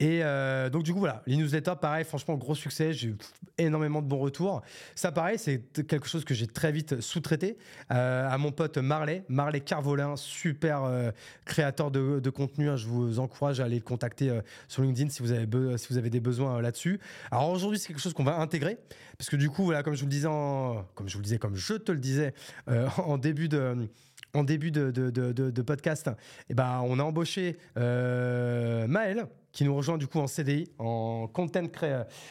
Et 0.00 0.24
euh, 0.24 0.68
donc 0.68 0.82
du 0.82 0.92
coup 0.92 0.98
voilà, 0.98 1.22
les 1.26 1.36
newsletters, 1.36 1.74
pareil, 1.80 2.04
franchement 2.04 2.34
gros 2.34 2.56
succès, 2.56 2.92
j'ai 2.92 3.08
eu 3.08 3.16
énormément 3.56 4.02
de 4.02 4.08
bons 4.08 4.18
retours. 4.18 4.60
Ça 4.96 5.12
pareil, 5.12 5.38
c'est 5.38 5.62
quelque 5.86 6.08
chose 6.08 6.24
que 6.24 6.34
j'ai 6.34 6.48
très 6.48 6.72
vite 6.72 7.00
sous-traité 7.00 7.56
euh, 7.92 8.28
à 8.28 8.36
mon 8.36 8.50
pote 8.50 8.78
Marley, 8.78 9.22
Marley 9.28 9.60
Carvolin, 9.60 10.16
super 10.16 11.12
créateur 11.44 11.92
de, 11.92 12.30
contenu. 12.30 12.68
Hein. 12.68 12.76
je 12.76 12.88
vous 12.88 13.20
encourage 13.20 13.60
à 13.60 13.64
aller 13.64 13.76
le 13.76 13.82
contacter 13.82 14.36
sur 14.66 14.82
LinkedIn 14.82 15.08
si 15.08 15.22
vous 15.22 15.30
avez, 15.30 15.46
si 15.78 15.86
vous 15.90 15.98
avez 15.98 16.10
des 16.10 16.20
besoins 16.20 16.60
là-dessus. 16.60 16.98
Alors 17.30 17.50
aujourd'hui 17.50 17.78
c'est 17.78 17.86
quelque 17.86 18.00
chose 18.00 18.14
qu'on 18.14 18.24
va 18.24 18.38
intégrer, 18.38 18.78
parce 19.18 19.30
que 19.30 19.36
du 19.36 19.50
coup 19.50 19.62
voilà, 19.62 19.84
comme 19.84 19.94
je 19.94 20.02
vous 20.02 20.10
disais, 20.10 20.26
comme 20.26 21.06
je 21.06 21.12
vous 21.12 21.20
le 21.20 21.24
disais, 21.24 21.38
comme 21.38 21.54
je 21.54 21.74
te 21.74 21.92
le 21.92 21.98
disais 21.98 22.34
en 22.96 23.18
début 23.18 23.48
de 23.48 23.88
en 24.34 24.44
début 24.44 24.70
de, 24.70 25.62
podcast, 25.62 26.10
eh 26.48 26.54
ben, 26.54 26.82
on 26.84 26.98
a 26.98 27.02
embauché 27.02 27.58
euh, 27.76 28.86
Maël, 28.86 29.26
qui 29.52 29.64
nous 29.64 29.76
rejoint 29.76 29.98
du 29.98 30.06
coup 30.06 30.18
en 30.18 30.26
CDI, 30.26 30.68
en 30.78 31.28
content, 31.30 31.68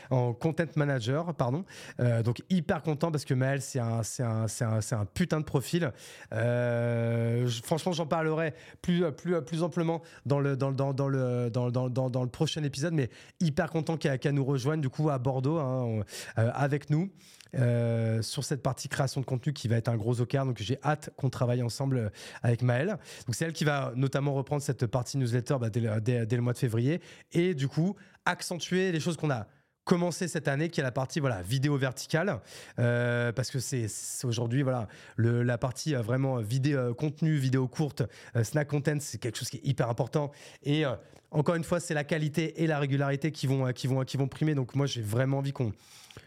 en 0.10 0.34
content 0.34 0.66
manager. 0.76 1.36
Pardon. 1.36 1.64
Euh, 2.00 2.24
donc 2.24 2.42
hyper 2.50 2.82
content 2.82 3.12
parce 3.12 3.26
que 3.26 3.36
Maël, 3.36 3.62
c'est 3.62 3.80
un, 3.80 4.02
un, 4.20 4.46
un, 4.62 4.80
un, 4.92 5.06
putain 5.06 5.40
de 5.40 5.46
profil. 5.46 5.92
Euh, 6.34 7.48
franchement, 7.64 7.92
j'en 7.92 8.08
parlerai 8.08 8.56
plus, 8.82 9.12
plus, 9.12 9.40
plus 9.44 9.62
amplement 9.62 10.02
dans 10.26 10.40
le, 10.40 10.58
dans, 10.58 10.72
dans, 10.72 10.94
dans 10.94 11.08
le, 11.08 11.52
dans, 11.52 11.70
dans, 11.70 11.90
dans, 11.90 12.24
le 12.24 12.30
prochain 12.30 12.64
épisode, 12.64 12.94
mais 12.94 13.12
hyper 13.40 13.70
content 13.70 13.98
qu'elle 13.98 14.34
nous 14.34 14.46
rejoigne 14.46 14.82
du 14.82 14.90
coup 14.90 15.12
à 15.12 15.20
Bordeaux 15.20 15.60
hein, 15.60 16.04
avec 16.36 16.90
nous. 16.90 17.12
Euh, 17.60 18.22
sur 18.22 18.46
cette 18.46 18.64
partie 18.64 18.88
création 18.88 19.20
de 19.20 19.26
contenu 19.26 19.52
qui 19.52 19.68
va 19.68 19.76
être 19.76 19.90
un 19.90 19.98
gros 19.98 20.22
OKR. 20.22 20.46
Donc 20.46 20.58
j'ai 20.60 20.80
hâte 20.84 21.10
qu'on 21.18 21.30
travaille 21.30 21.62
ensemble 21.62 21.98
euh, 21.98 22.10
avec 22.44 22.62
Maëlle. 22.62 22.98
Donc 23.26 23.36
c'est 23.36 23.44
elle 23.44 23.54
qui 23.54 23.66
va 23.66 23.92
notamment 23.96 24.34
reprendre 24.34 24.62
cette 24.62 24.86
partie 24.86 25.18
newsletter 25.18 25.58
bah, 25.60 25.70
dès, 25.70 26.26
le 26.26 26.42
mois 26.42 26.54
de 26.54 26.58
février 26.58 27.02
et 27.34 27.54
du 27.54 27.68
coup 27.68 27.96
accentuer 28.26 28.92
les 28.94 29.02
choses 29.02 29.18
qu'on 29.18 29.32
a 29.32 29.48
commencé 29.84 30.28
cette 30.30 30.48
année 30.48 30.70
qui 30.70 30.80
est 30.80 30.84
la 30.84 30.92
partie 30.92 31.20
voilà 31.20 31.42
vidéo 31.42 31.76
verticale 31.76 32.40
euh, 32.80 33.32
parce 33.32 33.50
que 33.50 33.60
c'est 33.60 33.88
aujourd'hui 34.24 34.62
voilà 34.62 34.88
la 35.18 35.58
partie 35.58 35.96
vraiment 35.96 36.38
vidéo 36.38 36.94
contenu 36.94 37.36
vidéo 37.36 37.68
courte 37.68 38.04
snack 38.44 38.68
content 38.68 38.98
c'est 39.00 39.18
quelque 39.18 39.40
chose 39.40 39.50
qui 39.50 39.58
est 39.58 39.66
hyper 39.66 39.90
important 39.90 40.32
et 40.62 40.84
encore 41.32 41.56
une 41.56 41.64
fois 41.64 41.80
c'est 41.80 41.96
la 41.96 42.04
qualité 42.04 42.62
et 42.62 42.68
la 42.68 42.78
régularité 42.78 43.32
qui 43.32 43.48
vont 43.48 43.74
qui 43.74 43.88
vont 43.88 44.06
qui 44.06 44.18
vont 44.18 44.28
primer 44.28 44.54
donc 44.54 44.76
moi 44.76 44.86
j'ai 44.86 45.02
vraiment 45.02 45.40
envie 45.40 45.52
qu'on 45.52 45.74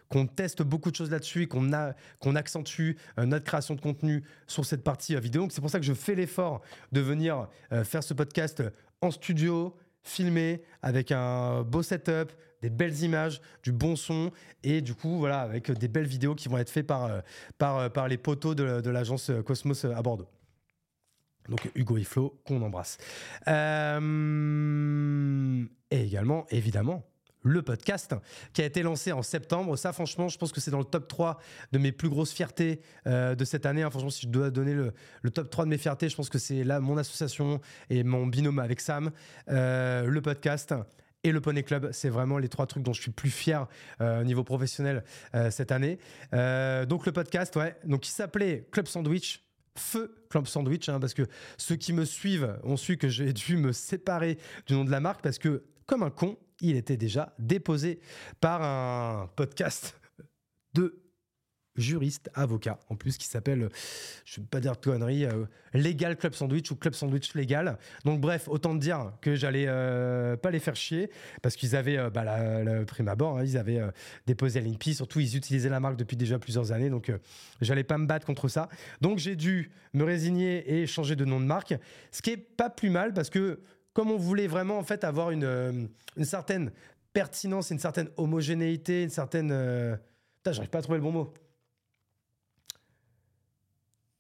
qu'on 0.08 0.26
teste 0.26 0.62
beaucoup 0.62 0.90
de 0.90 0.96
choses 0.96 1.10
là-dessus 1.10 1.42
et 1.42 1.46
qu'on 1.46 1.72
accentue 2.36 2.92
euh, 3.18 3.26
notre 3.26 3.44
création 3.44 3.74
de 3.74 3.80
contenu 3.80 4.24
sur 4.46 4.64
cette 4.64 4.82
partie 4.82 5.16
euh, 5.16 5.20
vidéo. 5.20 5.42
Donc 5.42 5.52
c'est 5.52 5.60
pour 5.60 5.70
ça 5.70 5.78
que 5.78 5.86
je 5.86 5.92
fais 5.94 6.14
l'effort 6.14 6.62
de 6.92 7.00
venir 7.00 7.48
euh, 7.72 7.84
faire 7.84 8.02
ce 8.02 8.14
podcast 8.14 8.62
en 9.00 9.10
studio, 9.10 9.76
filmé 10.02 10.62
avec 10.82 11.12
un 11.12 11.62
beau 11.62 11.82
setup, 11.82 12.32
des 12.62 12.70
belles 12.70 13.02
images, 13.02 13.40
du 13.62 13.72
bon 13.72 13.96
son 13.96 14.30
et 14.62 14.80
du 14.80 14.94
coup 14.94 15.18
voilà 15.18 15.40
avec 15.40 15.70
des 15.70 15.88
belles 15.88 16.06
vidéos 16.06 16.34
qui 16.34 16.48
vont 16.48 16.58
être 16.58 16.70
faites 16.70 16.86
par, 16.86 17.22
par, 17.58 18.08
les 18.08 18.16
poteaux 18.16 18.54
de 18.54 18.90
l'agence 18.90 19.30
Cosmos 19.44 19.84
à 19.84 20.00
Bordeaux. 20.00 20.28
Donc 21.50 21.70
Hugo 21.74 21.98
et 21.98 22.04
Flo 22.04 22.40
qu'on 22.46 22.62
embrasse. 22.62 22.96
et 23.46 23.50
également 25.90 26.46
évidemment 26.48 27.04
le 27.44 27.62
podcast 27.62 28.14
qui 28.52 28.62
a 28.62 28.64
été 28.64 28.82
lancé 28.82 29.12
en 29.12 29.22
septembre. 29.22 29.76
Ça, 29.76 29.92
franchement, 29.92 30.28
je 30.28 30.36
pense 30.36 30.50
que 30.50 30.60
c'est 30.60 30.70
dans 30.70 30.78
le 30.78 30.84
top 30.84 31.06
3 31.06 31.38
de 31.72 31.78
mes 31.78 31.92
plus 31.92 32.08
grosses 32.08 32.32
fiertés 32.32 32.80
euh, 33.06 33.36
de 33.36 33.44
cette 33.44 33.66
année. 33.66 33.82
Hein. 33.82 33.90
Franchement, 33.90 34.10
si 34.10 34.22
je 34.22 34.28
dois 34.28 34.50
donner 34.50 34.74
le, 34.74 35.30
top 35.30 35.50
3 35.50 35.66
de 35.66 35.70
mes 35.70 35.78
fiertés, 35.78 36.08
je 36.08 36.16
pense 36.16 36.30
que 36.30 36.38
c'est 36.38 36.64
là 36.64 36.80
mon 36.80 36.96
association 36.96 37.60
et 37.90 38.02
mon 38.02 38.26
binôme 38.26 38.58
avec 38.58 38.80
Sam, 38.80 39.10
euh, 39.50 40.06
le 40.06 40.22
podcast 40.22 40.74
et 41.22 41.32
le 41.32 41.40
Poney 41.40 41.62
Club. 41.62 41.90
C'est 41.92 42.08
vraiment 42.08 42.38
les 42.38 42.48
trois 42.48 42.66
trucs 42.66 42.82
dont 42.82 42.92
je 42.92 43.02
suis 43.02 43.10
plus 43.10 43.30
fier 43.30 43.66
euh, 44.00 44.22
au 44.22 44.24
niveau 44.24 44.42
professionnel 44.42 45.04
cette 45.50 45.72
année. 45.72 45.98
donc 46.32 47.06
le 47.06 47.12
podcast, 47.12 47.54
ouais, 47.56 47.76
donc 47.84 48.00
qui 48.00 48.10
s'appelait 48.10 48.66
Club 48.72 48.88
Sandwich. 48.88 49.42
Feu 49.76 50.14
Club 50.30 50.46
Sandwich, 50.46 50.88
hein, 50.88 51.00
parce 51.00 51.14
que 51.14 51.24
ceux 51.56 51.74
qui 51.74 51.92
me 51.92 52.04
suivent 52.04 52.56
ont 52.62 52.76
su 52.76 52.96
que 52.96 53.08
j'ai 53.08 53.32
dû 53.32 53.56
me 53.56 53.72
séparer 53.72 54.38
du 54.68 54.74
nom 54.74 54.84
de 54.84 54.90
la 54.90 55.00
marque 55.00 55.20
parce 55.20 55.38
que 55.38 55.64
comme 55.86 56.04
un 56.04 56.10
con, 56.10 56.38
il 56.60 56.76
était 56.76 56.96
déjà 56.96 57.34
déposé 57.38 58.00
par 58.40 58.62
un 58.62 59.28
podcast 59.36 60.00
de 60.74 61.04
juriste, 61.76 62.30
avocat, 62.34 62.78
en 62.88 62.96
plus, 62.96 63.18
qui 63.18 63.26
s'appelle, 63.26 63.68
je 64.24 64.40
ne 64.40 64.44
vais 64.44 64.48
pas 64.48 64.60
dire 64.60 64.72
de 64.72 64.78
conneries, 64.78 65.24
euh, 65.24 65.44
Legal 65.72 66.16
Club 66.16 66.34
Sandwich 66.34 66.70
ou 66.70 66.76
Club 66.76 66.94
Sandwich 66.94 67.34
Légal. 67.34 67.78
Donc 68.04 68.20
bref, 68.20 68.48
autant 68.48 68.74
dire 68.74 69.12
que 69.20 69.34
j'allais 69.34 69.64
euh, 69.66 70.36
pas 70.36 70.50
les 70.50 70.60
faire 70.60 70.76
chier, 70.76 71.10
parce 71.42 71.56
qu'ils 71.56 71.74
avaient, 71.74 71.98
euh, 71.98 72.10
bah, 72.10 72.22
la, 72.22 72.84
prime 72.84 73.08
abord, 73.08 73.38
hein, 73.38 73.44
ils 73.44 73.56
avaient 73.56 73.80
déposé 74.26 74.60
l'INPI, 74.60 74.94
surtout 74.94 75.20
ils 75.20 75.36
utilisaient 75.36 75.68
la 75.68 75.80
marque 75.80 75.96
depuis 75.96 76.16
déjà 76.16 76.38
plusieurs 76.38 76.70
années, 76.70 76.90
donc 76.90 77.12
j'allais 77.60 77.84
pas 77.84 77.98
me 77.98 78.06
battre 78.06 78.26
contre 78.26 78.48
ça. 78.48 78.68
Donc 79.00 79.18
j'ai 79.18 79.36
dû 79.36 79.72
me 79.94 80.04
résigner 80.04 80.72
et 80.72 80.86
changer 80.86 81.16
de 81.16 81.24
nom 81.24 81.40
de 81.40 81.46
marque, 81.46 81.74
ce 82.12 82.22
qui 82.22 82.30
est 82.30 82.36
pas 82.36 82.70
plus 82.70 82.90
mal, 82.90 83.12
parce 83.14 83.30
que 83.30 83.60
comme 83.94 84.10
on 84.10 84.18
voulait 84.18 84.46
vraiment 84.46 84.78
en 84.78 84.84
fait 84.84 85.04
avoir 85.04 85.30
une, 85.30 85.88
une 86.16 86.24
certaine 86.24 86.70
pertinence, 87.12 87.70
une 87.70 87.78
certaine 87.78 88.10
homogénéité, 88.16 89.04
une 89.04 89.10
certaine... 89.10 89.48
Putain, 90.36 90.52
j'arrive 90.52 90.70
pas 90.70 90.80
à 90.80 90.82
trouver 90.82 90.98
le 90.98 91.04
bon 91.04 91.12
mot 91.12 91.32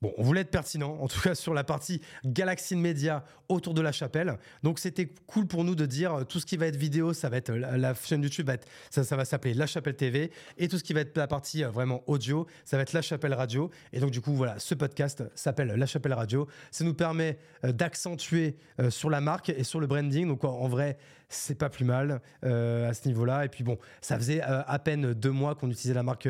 Bon, 0.04 0.12
on 0.18 0.22
voulait 0.22 0.42
être 0.42 0.50
pertinent, 0.50 0.98
en 1.00 1.08
tout 1.08 1.18
cas 1.18 1.34
sur 1.34 1.54
la 1.54 1.64
partie 1.64 2.02
Galaxy 2.26 2.76
Media 2.76 3.24
autour 3.48 3.72
de 3.72 3.80
la 3.80 3.90
chapelle. 3.90 4.36
Donc 4.62 4.78
c'était 4.78 5.06
cool 5.26 5.46
pour 5.46 5.64
nous 5.64 5.74
de 5.74 5.86
dire 5.86 6.12
euh, 6.12 6.24
tout 6.24 6.40
ce 6.40 6.44
qui 6.44 6.58
va 6.58 6.66
être 6.66 6.76
vidéo, 6.76 7.14
ça 7.14 7.30
va 7.30 7.38
être 7.38 7.50
la, 7.50 7.94
chaîne 7.94 8.22
YouTube, 8.22 8.50
ça, 8.90 9.16
va 9.16 9.24
s'appeler 9.24 9.54
La 9.54 9.66
Chapelle 9.66 9.96
TV. 9.96 10.30
Et 10.58 10.68
tout 10.68 10.76
ce 10.76 10.84
qui 10.84 10.92
va 10.92 11.00
être 11.00 11.16
la 11.16 11.26
partie 11.26 11.64
euh, 11.64 11.70
vraiment 11.70 12.02
audio, 12.06 12.46
ça 12.66 12.76
va 12.76 12.82
être 12.82 12.92
La 12.92 13.00
Chapelle 13.00 13.32
Radio. 13.32 13.70
Et 13.94 14.00
donc 14.00 14.10
du 14.10 14.20
coup, 14.20 14.34
voilà, 14.34 14.58
ce 14.58 14.74
podcast 14.74 15.24
s'appelle 15.34 15.68
La 15.68 15.86
Chapelle 15.86 16.12
Radio. 16.12 16.48
Ça 16.70 16.84
nous 16.84 16.92
permet 16.92 17.38
euh, 17.64 17.72
d'accentuer 17.72 18.56
sur 18.90 19.08
la 19.08 19.22
marque 19.22 19.48
et 19.48 19.64
sur 19.64 19.80
le 19.80 19.86
branding. 19.86 20.28
Donc 20.28 20.44
en 20.44 20.68
vrai, 20.68 20.98
c'est 21.30 21.56
pas 21.56 21.70
plus 21.70 21.86
mal 21.86 22.20
à 22.42 22.92
ce 22.92 23.08
niveau-là. 23.08 23.46
Et 23.46 23.48
puis 23.48 23.64
bon, 23.64 23.78
ça 24.02 24.18
faisait 24.18 24.42
à 24.42 24.78
peine 24.78 25.14
deux 25.14 25.30
mois 25.30 25.54
qu'on 25.54 25.70
utilisait 25.70 25.94
la 25.94 26.02
marque 26.02 26.28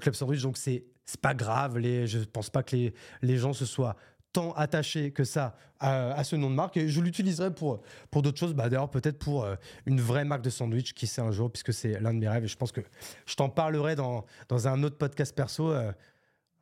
Club 0.00 0.14
Sandwich, 0.14 0.42
donc 0.42 0.56
c'est 0.56 0.84
c'est 1.04 1.20
pas 1.20 1.34
grave. 1.34 1.78
Les, 1.78 2.06
je 2.06 2.18
pense 2.20 2.50
pas 2.50 2.62
que 2.62 2.92
les, 3.22 3.36
gens 3.36 3.52
se 3.52 3.66
soient 3.66 3.96
tant 4.32 4.52
attachés 4.52 5.12
que 5.12 5.24
ça 5.24 5.56
à, 5.78 6.22
ce 6.24 6.36
nom 6.36 6.48
de 6.50 6.54
marque. 6.54 6.78
Je 6.78 7.00
l'utiliserai 7.00 7.52
pour, 7.52 7.82
d'autres 8.12 8.38
choses. 8.38 8.54
Bah, 8.54 8.68
D'ailleurs, 8.68 8.90
peut-être 8.90 9.18
pour 9.18 9.44
euh, 9.44 9.56
une 9.86 10.00
vraie 10.00 10.24
marque 10.24 10.42
de 10.42 10.50
sandwich, 10.50 10.94
qui 10.94 11.06
sait 11.06 11.20
un 11.20 11.32
jour, 11.32 11.50
puisque 11.50 11.72
c'est 11.72 12.00
l'un 12.00 12.14
de 12.14 12.18
mes 12.18 12.28
rêves. 12.28 12.46
Je 12.46 12.56
pense 12.56 12.72
que 12.72 12.80
je 13.26 13.34
t'en 13.34 13.48
parlerai 13.48 13.94
dans, 13.96 14.24
dans 14.48 14.68
un 14.68 14.82
autre 14.82 14.96
podcast 14.96 15.34
perso. 15.34 15.70
Euh, 15.70 15.92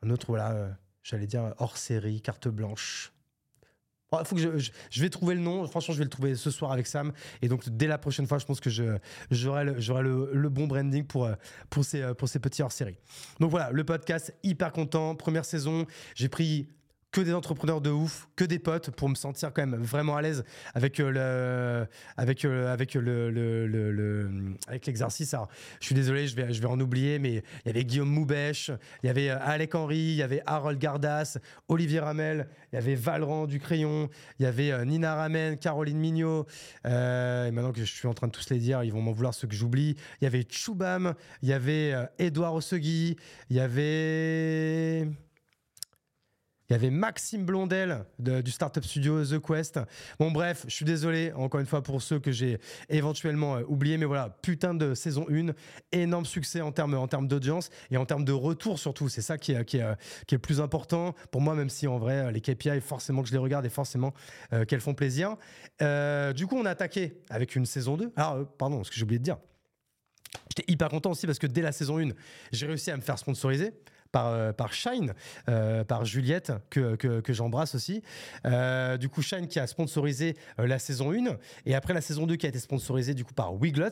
un 0.03 0.09
autre, 0.09 0.25
voilà, 0.27 0.51
euh, 0.51 0.69
j'allais 1.03 1.27
dire 1.27 1.53
hors 1.57 1.77
série, 1.77 2.21
carte 2.21 2.47
blanche. 2.47 3.13
Il 4.19 4.25
faut 4.25 4.35
que 4.35 4.59
je, 4.59 5.01
vais 5.01 5.09
trouver 5.09 5.35
le 5.35 5.41
nom. 5.41 5.65
Franchement, 5.67 5.93
je 5.93 5.99
vais 5.99 6.03
le 6.03 6.09
trouver 6.09 6.35
ce 6.35 6.51
soir 6.51 6.71
avec 6.71 6.85
Sam. 6.85 7.13
Et 7.41 7.47
donc, 7.47 7.69
dès 7.69 7.87
la 7.87 7.97
prochaine 7.97 8.27
fois, 8.27 8.39
je 8.39 8.45
pense 8.45 8.59
que 8.59 8.69
j'aurai 9.29 9.63
le, 9.63 10.49
bon 10.49 10.67
branding 10.67 11.05
pour, 11.05 11.29
pour, 11.69 11.85
ces, 11.85 12.13
pour 12.15 12.27
ces 12.27 12.39
petits 12.39 12.61
hors-série. 12.61 12.97
Donc 13.39 13.51
voilà, 13.51 13.71
le 13.71 13.83
podcast, 13.85 14.33
hyper 14.43 14.73
content. 14.73 15.15
Première 15.15 15.45
saison, 15.45 15.85
j'ai 16.15 16.27
pris 16.27 16.67
que 17.11 17.21
des 17.21 17.33
entrepreneurs 17.33 17.81
de 17.81 17.89
ouf, 17.89 18.27
que 18.35 18.45
des 18.45 18.59
potes 18.59 18.89
pour 18.91 19.09
me 19.09 19.15
sentir 19.15 19.51
quand 19.53 19.65
même 19.65 19.81
vraiment 19.81 20.15
à 20.15 20.21
l'aise 20.21 20.43
avec 20.73 20.99
euh, 20.99 21.11
le 21.11 21.87
avec 22.15 22.45
euh, 22.45 22.71
avec 22.71 22.93
le, 22.93 24.55
avec 24.67 24.85
l'exercice. 24.85 25.35
Je 25.79 25.85
suis 25.85 25.95
désolé, 25.95 26.27
je 26.27 26.35
vais 26.35 26.53
je 26.53 26.61
vais 26.61 26.67
en 26.67 26.79
oublier, 26.79 27.19
mais 27.19 27.43
il 27.65 27.67
y 27.67 27.69
avait 27.69 27.83
Guillaume 27.83 28.09
Moubèche, 28.09 28.71
il 29.03 29.07
y 29.07 29.09
avait 29.09 29.29
euh, 29.29 29.37
Alec 29.41 29.75
Henry, 29.75 29.97
il 29.97 30.15
y 30.15 30.23
avait 30.23 30.41
Harold 30.45 30.79
Gardas, 30.79 31.37
Olivier 31.67 31.99
Ramel, 31.99 32.47
il 32.71 32.75
y 32.75 32.77
avait 32.77 32.95
Valran 32.95 33.45
du 33.45 33.59
Crayon, 33.59 34.09
il 34.39 34.43
y 34.43 34.45
avait 34.45 34.85
Nina 34.85 35.15
Ramen, 35.15 35.57
Caroline 35.57 35.97
Mignot. 35.97 36.45
et 36.85 37.51
maintenant 37.51 37.73
que 37.73 37.81
je 37.81 37.85
suis 37.85 38.07
en 38.07 38.13
train 38.13 38.27
de 38.27 38.31
tous 38.31 38.49
les 38.49 38.59
dire, 38.59 38.83
ils 38.83 38.93
vont 38.93 39.01
m'en 39.01 39.11
vouloir 39.11 39.33
ceux 39.33 39.47
que 39.47 39.55
j'oublie. 39.55 39.95
Il 40.21 40.23
y 40.23 40.27
avait 40.27 40.45
Choubam, 40.49 41.13
il 41.41 41.49
y 41.49 41.53
avait 41.53 41.93
Edouard 42.19 42.55
Ossegui, 42.55 43.17
il 43.49 43.55
y 43.55 43.59
avait 43.59 45.07
il 46.71 46.75
y 46.75 46.75
avait 46.75 46.89
Maxime 46.89 47.43
Blondel 47.43 48.05
du 48.17 48.49
startup 48.49 48.85
studio 48.85 49.25
The 49.25 49.45
Quest. 49.45 49.77
Bon, 50.19 50.31
bref, 50.31 50.63
je 50.69 50.73
suis 50.73 50.85
désolé 50.85 51.33
encore 51.33 51.59
une 51.59 51.65
fois 51.65 51.83
pour 51.83 52.01
ceux 52.01 52.17
que 52.17 52.31
j'ai 52.31 52.59
éventuellement 52.87 53.57
euh, 53.57 53.63
oubliés, 53.67 53.97
mais 53.97 54.05
voilà, 54.05 54.29
putain 54.41 54.73
de 54.73 54.93
saison 54.93 55.25
1, 55.29 55.47
énorme 55.91 56.23
succès 56.23 56.61
en 56.61 56.71
termes 56.71 56.93
en 56.93 57.09
termes 57.09 57.27
d'audience 57.27 57.71
et 57.89 57.97
en 57.97 58.05
termes 58.05 58.23
de 58.23 58.31
retour 58.31 58.79
surtout. 58.79 59.09
C'est 59.09 59.21
ça 59.21 59.37
qui 59.37 59.51
est, 59.51 59.65
qui, 59.65 59.79
est, 59.79 59.97
qui 60.27 60.35
est 60.35 60.37
le 60.37 60.41
plus 60.41 60.61
important 60.61 61.13
pour 61.29 61.41
moi, 61.41 61.55
même 61.55 61.69
si 61.69 61.87
en 61.87 61.97
vrai, 61.97 62.31
les 62.31 62.39
KPI, 62.39 62.79
forcément 62.79 63.21
que 63.21 63.27
je 63.27 63.33
les 63.33 63.39
regarde 63.39 63.65
et 63.65 63.69
forcément 63.69 64.13
euh, 64.53 64.63
qu'elles 64.63 64.79
font 64.79 64.93
plaisir. 64.93 65.35
Euh, 65.81 66.31
du 66.31 66.47
coup, 66.47 66.55
on 66.55 66.63
a 66.63 66.69
attaqué 66.69 67.17
avec 67.29 67.57
une 67.57 67.65
saison 67.65 67.97
2. 67.97 68.13
Alors, 68.15 68.47
pardon, 68.47 68.81
ce 68.85 68.91
que 68.91 68.95
j'ai 68.95 69.03
oublié 69.03 69.19
de 69.19 69.25
dire. 69.25 69.39
J'étais 70.49 70.71
hyper 70.71 70.87
content 70.87 71.11
aussi 71.11 71.25
parce 71.25 71.39
que 71.39 71.47
dès 71.47 71.61
la 71.61 71.73
saison 71.73 71.99
1, 71.99 72.11
j'ai 72.53 72.65
réussi 72.65 72.91
à 72.91 72.95
me 72.95 73.01
faire 73.01 73.19
sponsoriser 73.19 73.73
par, 74.11 74.27
euh, 74.27 74.53
par 74.53 74.73
Shine, 74.73 75.13
euh, 75.49 75.83
par 75.83 76.05
Juliette, 76.05 76.51
que, 76.69 76.95
que, 76.95 77.33
j'embrasse 77.33 77.75
aussi. 77.75 78.03
Euh, 78.45 78.97
du 78.97 79.09
coup, 79.09 79.21
Shine 79.21 79.47
qui 79.47 79.59
a 79.59 79.67
sponsorisé 79.67 80.35
la 80.57 80.79
saison 80.79 81.11
1, 81.11 81.37
et 81.65 81.75
après 81.75 81.93
la 81.93 82.01
saison 82.01 82.27
2 82.27 82.35
qui 82.35 82.45
a 82.45 82.49
été 82.49 82.59
sponsorisée 82.59 83.13
du 83.13 83.23
coup 83.23 83.33
par 83.33 83.53
Wiglot, 83.53 83.87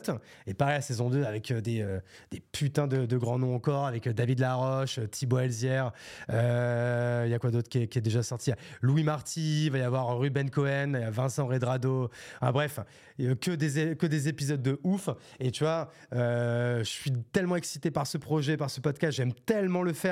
et 0.46 0.54
pareil 0.54 0.76
la 0.76 0.80
saison 0.80 1.08
2 1.08 1.24
avec 1.24 1.52
des, 1.52 1.86
des 2.30 2.40
putains 2.52 2.86
de, 2.86 3.16
grands 3.16 3.38
noms 3.38 3.54
encore, 3.54 3.86
avec 3.86 4.08
David 4.08 4.40
Laroche, 4.40 5.00
Thibaut 5.10 5.38
Elzière, 5.38 5.92
il 6.28 6.34
y 6.34 7.34
a 7.34 7.38
quoi 7.40 7.50
d'autre 7.50 7.68
qui, 7.68 7.78
est 7.78 8.00
déjà 8.00 8.22
sorti? 8.22 8.52
Louis 8.82 9.04
Marty, 9.04 9.66
il 9.66 9.72
va 9.72 9.78
y 9.78 9.82
avoir 9.82 10.18
Ruben 10.18 10.50
Cohen, 10.50 10.92
Vincent 11.10 11.46
Redrado, 11.46 12.10
ah, 12.40 12.52
bref, 12.52 12.80
que 13.18 13.54
des, 13.54 13.96
que 13.96 14.06
des 14.06 14.28
épisodes 14.28 14.62
de 14.62 14.78
ouf, 14.82 15.08
et 15.38 15.50
tu 15.50 15.64
vois, 15.64 15.90
je 16.12 16.82
suis 16.84 17.12
tellement 17.32 17.56
excité 17.56 17.90
par 17.90 18.06
ce 18.06 18.18
projet, 18.18 18.56
par 18.56 18.70
ce 18.70 18.80
podcast, 18.80 19.16
j'aime 19.16 19.32
tellement 19.32 19.82
le 19.82 19.92
faire 19.92 20.09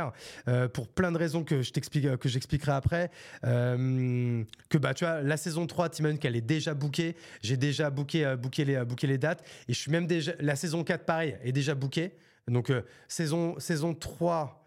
euh, 0.48 0.68
pour 0.68 0.88
plein 0.88 1.12
de 1.12 1.18
raisons 1.18 1.44
que 1.44 1.62
je 1.62 1.72
t'explique, 1.72 2.04
euh, 2.06 2.16
que 2.16 2.28
j'expliquerai 2.28 2.72
après. 2.72 3.10
Euh, 3.44 4.42
que 4.68 4.78
bah 4.78 4.94
tu 4.94 5.04
vois, 5.04 5.22
la 5.22 5.36
saison 5.36 5.66
3, 5.66 5.88
Timon, 5.90 6.16
qu'elle 6.16 6.36
est 6.36 6.40
déjà 6.40 6.74
bookée. 6.74 7.16
J'ai 7.42 7.56
déjà 7.56 7.90
booké, 7.90 8.34
booké 8.36 8.64
les, 8.64 8.84
booké 8.84 9.06
les 9.06 9.18
dates 9.18 9.44
et 9.68 9.72
je 9.72 9.78
suis 9.78 9.90
même 9.90 10.06
déjà 10.06 10.32
la 10.40 10.56
saison 10.56 10.84
4 10.84 11.04
pareil 11.04 11.36
est 11.42 11.52
déjà 11.52 11.74
bookée. 11.74 12.12
Donc 12.46 12.72
saison 13.08 13.58
saison 13.58 13.94
3 13.94 14.64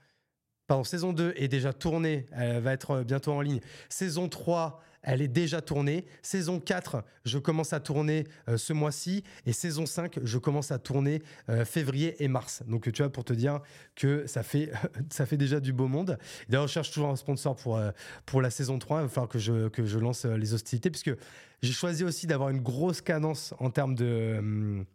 Pardon, 0.67 0.85
saison 0.85 1.11
2 1.11 1.33
est 1.35 1.49
déjà 1.49 1.73
tournée, 1.73 2.27
elle 2.31 2.61
va 2.61 2.71
être 2.71 3.03
bientôt 3.03 3.33
en 3.33 3.41
ligne. 3.41 3.59
Saison 3.89 4.29
3 4.29 4.81
elle 5.03 5.21
est 5.21 5.27
déjà 5.27 5.61
tournée. 5.61 6.05
Saison 6.21 6.59
4, 6.59 7.03
je 7.25 7.37
commence 7.37 7.73
à 7.73 7.79
tourner 7.79 8.25
euh, 8.47 8.57
ce 8.57 8.73
mois-ci. 8.73 9.23
Et 9.45 9.53
saison 9.53 9.85
5, 9.85 10.19
je 10.23 10.37
commence 10.37 10.71
à 10.71 10.79
tourner 10.79 11.21
euh, 11.49 11.65
février 11.65 12.23
et 12.23 12.27
mars. 12.27 12.63
Donc, 12.67 12.91
tu 12.91 13.01
vois, 13.01 13.11
pour 13.11 13.23
te 13.23 13.33
dire 13.33 13.61
que 13.95 14.25
ça 14.27 14.43
fait, 14.43 14.71
déjà 15.31 15.59
du 15.59 15.73
beau 15.73 15.87
monde. 15.87 16.17
D'ailleurs, 16.49 16.67
je 16.67 16.73
cherche 16.73 16.91
toujours 16.91 17.09
un 17.09 17.15
sponsor 17.15 17.55
pour, 17.55 17.77
euh, 17.77 17.91
la 18.41 18.49
saison 18.49 18.79
3. 18.79 18.99
Il 18.99 19.03
va 19.03 19.09
falloir 19.09 19.29
que 19.29 19.39
je, 19.39 19.99
lance 19.99 20.25
les 20.25 20.53
hostilités, 20.53 20.89
puisque 20.89 21.13
j'ai 21.61 21.73
choisi 21.73 22.03
aussi 22.03 22.27
d'avoir 22.27 22.49
une 22.49 22.61
grosse 22.61 23.01
cadence 23.01 23.53
en 23.59 23.69
termes 23.69 23.95
de... 23.95 24.85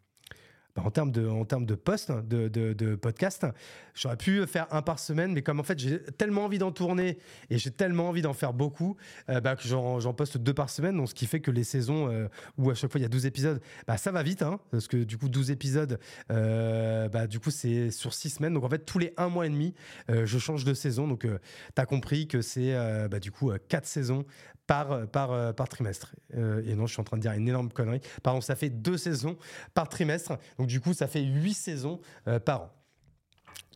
bah, 0.77 0.83
en 0.85 0.91
termes 0.91 1.11
de, 1.11 1.27
en 1.27 1.45
termes 1.45 1.65
de 1.65 1.77
de, 2.23 2.49
de, 2.49 2.73
de 2.75 2.95
podcast, 2.97 3.47
j'aurais 3.95 4.17
pu 4.17 4.47
faire 4.47 4.67
un 4.71 4.83
par 4.83 4.99
semaine, 4.99 5.33
mais 5.33 5.41
comme 5.41 5.59
en 5.59 5.63
fait 5.63 5.79
j'ai 5.79 6.01
tellement 6.03 6.45
envie 6.45 6.59
d'en 6.59 6.71
tourner 6.73 7.19
et 7.49 7.59
j'ai 7.59 7.71
tellement 7.71 8.09
envie 8.09 8.21
d'en 8.23 8.35
faire 8.35 8.53
beaucoup, 8.53 8.97
euh, 9.31 9.41
bah, 9.41 9.57
que 9.57 9.67
j'en 9.67 10.13
poste 10.13 10.37
deux 10.37 10.53
par 10.53 10.69
semaine, 10.69 10.97
donc 10.97 11.09
ce 11.09 11.15
qui 11.15 11.27
fait 11.27 11.41
que 11.41 11.51
les 11.51 11.65
saisons 11.65 12.11
euh, 12.11 12.29
où 12.59 12.71
à 12.71 12.75
chaque 12.75 12.91
fois 12.91 12.99
il 12.99 13.03
y 13.03 13.07
a 13.07 13.09
12 13.09 13.25
épisodes, 13.25 13.61
bah, 13.87 13.97
ça 13.97 14.13
va 14.13 14.23
vite, 14.23 14.43
hein, 14.43 14.61
parce 14.71 14.87
que 14.89 14.99
du 14.99 15.17
coup 15.17 15.29
12 15.29 15.51
épisodes, 15.51 15.99
euh, 16.31 17.09
bah, 17.09 17.27
du 17.27 17.41
coup 17.41 17.51
c'est 17.51 17.91
sur 17.91 18.13
six 18.13 18.31
semaines, 18.31 18.53
donc 18.53 18.65
en 18.65 18.69
fait 18.69 18.85
tous 18.85 18.99
les 18.99 19.15
un 19.17 19.29
mois 19.29 19.47
et 19.47 19.51
demi, 19.51 19.73
je 20.09 20.39
change 20.39 20.65
de 20.65 20.75
saison, 20.75 21.09
donc 21.09 21.23
tu 21.23 21.81
as 21.81 21.87
compris 21.87 22.29
que 22.29 22.43
c'est 22.43 22.75
bah, 23.09 23.19
du 23.19 23.31
coup 23.31 23.51
quatre 23.69 23.87
saisons 23.87 24.27
par, 24.67 25.07
par, 25.09 25.55
par 25.55 25.69
trimestre. 25.69 26.15
et 26.35 26.75
non, 26.75 26.87
je 26.87 26.93
suis 26.93 27.01
en 27.01 27.05
train 27.05 27.17
de 27.17 27.23
dire 27.23 27.33
une 27.33 27.49
énorme 27.49 27.71
connerie. 27.71 28.01
Pardon, 28.23 28.41
ça 28.41 28.57
fait 28.57 28.71
deux 28.71 28.99
saisons 28.99 29.37
par 29.75 29.89
trimestre. 29.89 30.39
Donc 30.59 30.67
du 30.67 30.81
coup, 30.81 30.93
ça 30.93 31.07
fait 31.07 31.23
huit 31.23 31.55
saisons 31.55 32.01
par 32.45 32.63
an. 32.63 32.76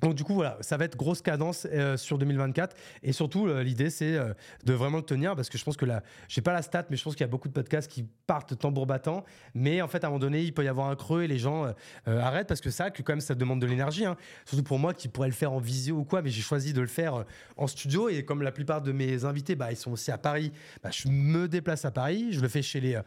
Donc 0.03 0.15
du 0.15 0.25
coup 0.25 0.35
voilà, 0.35 0.57
ça 0.61 0.77
va 0.77 0.87
être 0.87 0.97
grosse 0.97 1.21
cadence 1.21 1.67
euh, 1.71 1.97
sur 1.97 2.19
2024 2.19 2.77
et 3.03 3.13
surtout 3.13 3.47
euh, 3.47 3.63
l'idée 3.63 3.91
c'est 3.91 4.15
euh, 4.15 4.33
de 4.65 4.73
vraiment 4.73 4.99
le 4.99 5.03
tenir 5.03 5.37
parce 5.37 5.49
que 5.49 5.59
je 5.59 5.65
pense 5.65 5.77
que 5.77 5.85
là, 5.85 6.03
j'ai 6.29 6.41
pas 6.41 6.53
la 6.53 6.63
stat 6.63 6.87
mais 6.91 6.97
je 6.97 7.05
pense 7.05 7.15
qu'il 7.15 7.23
y 7.23 7.25
a 7.25 7.29
beaucoup 7.29 7.49
de 7.49 7.53
podcasts 7.53 7.91
qui 7.91 8.07
partent 8.27 8.59
tambour 8.59 8.87
battant. 8.87 9.25
Mais 9.55 9.83
en 9.83 9.89
fait 9.89 10.05
à 10.05 10.07
un 10.07 10.11
moment 10.11 10.21
donné 10.21 10.43
il 10.43 10.55
peut 10.55 10.65
y 10.65 10.69
avoir 10.69 10.89
un 10.89 10.97
creux 10.97 11.23
et 11.23 11.29
les 11.29 11.39
gens 11.39 11.73
arrêtent 12.07 12.49
parce 12.49 12.61
que 12.61 12.71
ça 12.71 12.91
que 12.91 13.03
quand 13.03 13.13
même 13.13 13.21
ça 13.21 13.35
demande 13.35 13.61
de 13.61 13.67
l'énergie 13.67 14.05
hein. 14.05 14.17
surtout 14.47 14.65
pour 14.65 14.79
moi 14.79 14.95
qui 14.95 15.09
pourrais 15.09 15.29
le 15.29 15.35
faire 15.35 15.53
en 15.53 15.59
visio 15.59 15.97
ou 15.97 16.05
quoi 16.05 16.23
mais 16.23 16.31
j'ai 16.31 16.43
choisi 16.43 16.73
de 16.73 16.81
le 16.81 16.87
faire 16.87 17.25
en 17.57 17.67
studio. 17.67 18.09
Et 18.09 18.25
comme 18.25 18.43
la 18.43 18.53
plupart 18.53 18.81
de 18.81 18.93
mes 18.93 19.25
invités 19.25 19.55
bah 19.55 19.71
ils 19.71 19.77
sont 19.77 19.93
aussi 19.93 20.11
à 20.11 20.19
Paris, 20.19 20.53
bah, 20.83 20.91
je 20.91 21.09
me 21.09 21.49
déplace 21.49 21.85
à 21.85 21.91
Paris, 21.91 22.29
je 22.31 22.41
le 22.41 22.49
fais 22.49 22.63
chez 22.63 22.81
les 22.81 23.01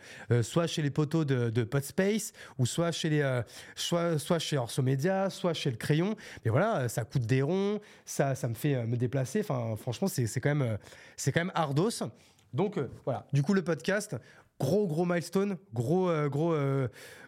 soit 0.43 0.67
chez 0.67 0.81
les 0.81 0.91
poteaux 0.91 1.25
de, 1.25 1.49
de 1.49 1.63
Podspace 1.63 2.33
ou 2.57 2.65
soit 2.65 2.91
chez 2.91 3.09
les 3.09 3.41
soit 3.75 4.19
soit 4.19 4.39
chez 4.39 4.57
Orso 4.57 4.81
Media, 4.81 5.29
soit 5.29 5.53
chez 5.53 5.71
le 5.71 5.77
Crayon. 5.77 6.15
Mais 6.45 6.51
voilà 6.51 6.82
ça 6.87 7.03
coûte 7.03 7.23
des 7.23 7.41
ronds, 7.41 7.79
ça, 8.05 8.35
ça 8.35 8.47
me 8.47 8.53
fait 8.53 8.75
euh, 8.75 8.85
me 8.85 8.97
déplacer. 8.97 9.41
Enfin, 9.41 9.75
franchement, 9.75 10.07
c'est 10.07 10.27
quand 10.39 10.49
même, 10.49 10.61
euh, 10.61 10.77
c'est 11.17 11.31
quand 11.31 11.41
même 11.41 11.51
ardos. 11.55 11.89
Donc 12.53 12.77
euh, 12.77 12.89
voilà, 13.05 13.25
du 13.33 13.41
coup 13.41 13.53
le 13.53 13.63
podcast, 13.63 14.15
gros 14.59 14.87
gros 14.87 15.05
milestone, 15.05 15.57
gros 15.73 16.11
gros 16.29 16.55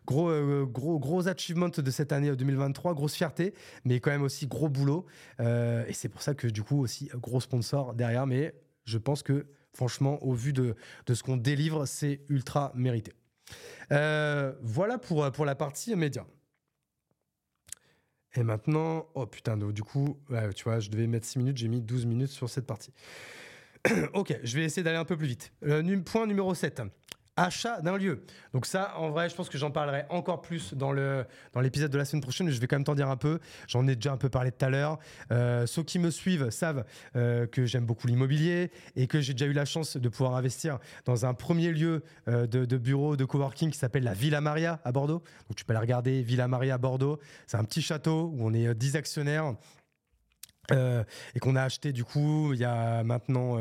gros 0.06 0.66
gros 0.68 1.00
gros 1.00 1.28
achievement 1.28 1.70
de 1.70 1.92
cette 1.92 2.12
année 2.12 2.34
2023, 2.36 2.94
grosse 2.94 3.16
fierté, 3.16 3.56
mais 3.86 4.00
quand 4.00 4.12
même 4.12 4.22
aussi 4.22 4.46
gros 4.46 4.70
boulot. 4.70 5.08
et 5.40 5.94
c'est 5.94 6.10
pour 6.10 6.22
ça 6.22 6.36
que 6.36 6.46
du 6.48 6.62
coup 6.62 6.80
aussi 6.80 7.10
gros 7.16 7.42
sponsor 7.42 7.96
derrière. 7.96 8.28
Mais 8.28 8.54
je 8.86 9.00
pense 9.00 9.24
que 9.24 9.48
franchement, 9.74 10.24
au 10.24 10.34
vu 10.34 10.54
de, 10.54 10.76
de 11.08 11.14
ce 11.16 11.24
qu'on 11.24 11.38
délivre, 11.38 11.88
c'est 11.88 12.22
ultra 12.30 12.72
mérité. 12.76 13.12
voilà 13.90 15.00
pour, 15.02 15.32
pour 15.32 15.46
la 15.46 15.56
partie 15.56 15.96
média. 15.96 16.24
Et 18.36 18.44
maintenant, 18.44 19.08
oh 19.16 19.26
putain, 19.26 19.58
du 19.58 19.84
coup, 19.84 20.18
tu 20.56 20.64
vois, 20.66 20.80
je 20.80 20.90
devais 20.90 21.08
mettre 21.08 21.26
6 21.26 21.40
minutes, 21.40 21.58
j'ai 21.58 21.68
mis 21.68 21.82
12 21.82 22.06
minutes 22.06 22.32
sur 22.32 22.50
cette 22.50 22.66
partie. 22.66 22.92
ok, 24.14 24.40
je 24.44 24.56
vais 24.58 24.64
essayer 24.66 24.84
d'aller 24.84 24.98
un 24.98 25.06
peu 25.06 25.16
plus 25.16 25.28
vite. 25.28 25.52
Euh, 25.64 25.82
point 26.04 26.26
numéro 26.26 26.54
7 26.54 26.82
achat 27.38 27.82
d'un 27.82 27.98
lieu. 27.98 28.24
Donc 28.54 28.66
ça, 28.66 28.94
en 28.98 29.10
vrai, 29.10 29.30
je 29.30 29.36
pense 29.36 29.50
que 29.50 29.58
j'en 29.58 29.72
parlerai 29.72 30.06
encore 30.10 30.42
plus 30.42 30.74
dans 30.74 30.92
le 30.92 31.26
dans 31.54 31.62
l'épisode 31.62 31.92
de 31.92 31.98
la 31.98 32.06
semaine 32.06 32.22
prochaine. 32.22 32.48
Mais 32.48 32.54
je 32.54 32.62
vais 32.62 32.68
quand 32.68 32.76
même 32.76 32.84
t'en 32.84 32.96
dire 32.96 33.10
un 33.10 33.18
peu. 33.18 33.40
J'en 33.68 33.88
ai 33.88 33.96
déjà 33.96 34.14
un 34.14 34.18
peu 34.18 34.30
parlé 34.30 34.52
tout 34.52 34.66
à 34.66 34.70
l'heure. 34.70 35.00
Euh, 35.32 35.66
ceux 35.66 35.84
qui 35.84 36.00
me 36.00 36.12
suivent 36.12 36.50
savent 36.50 36.86
euh, 37.16 37.48
que 37.48 37.66
j'aime 37.66 37.86
beaucoup 37.86 38.08
l'immobilier 38.08 38.72
et 38.96 39.08
que 39.08 39.22
j'ai 39.22 39.34
déjà 39.34 39.46
eu 39.46 39.54
la 39.54 39.66
chance 39.66 39.98
de 39.98 40.10
pouvoir 40.10 40.36
investir 40.36 40.80
dans 41.06 41.26
un 41.26 41.34
premier 41.34 41.72
lieu 41.72 42.04
euh, 42.28 42.48
de, 42.48 42.66
de, 42.66 42.78
bureau 42.78 43.16
de 43.16 43.26
coworking 43.26 43.72
qui 43.72 43.78
s'appelle 43.78 44.04
la 44.04 44.14
Villa 44.14 44.42
Maria 44.42 44.80
à 44.84 44.92
Bordeaux. 44.92 45.22
Donc 45.50 45.56
tu 45.56 45.66
peux 45.66 45.74
la 45.74 45.82
regarder, 45.82 46.22
Villa 46.22 46.48
Maria 46.48 46.76
à 46.76 46.78
Bordeaux. 46.78 47.20
C'est 47.48 47.58
un 47.58 47.64
petit 47.64 47.82
château 47.82 48.32
où 48.36 48.48
on 48.48 48.54
est 48.54 48.74
10 48.74 48.96
actionnaires. 48.96 49.56
Et 50.72 51.40
qu'on 51.40 51.56
a 51.56 51.64
acheté 51.64 51.92
du 51.92 52.04
coup 52.04 52.54
il 52.54 52.60
y 52.60 52.66
a 52.66 53.04
maintenant 53.04 53.60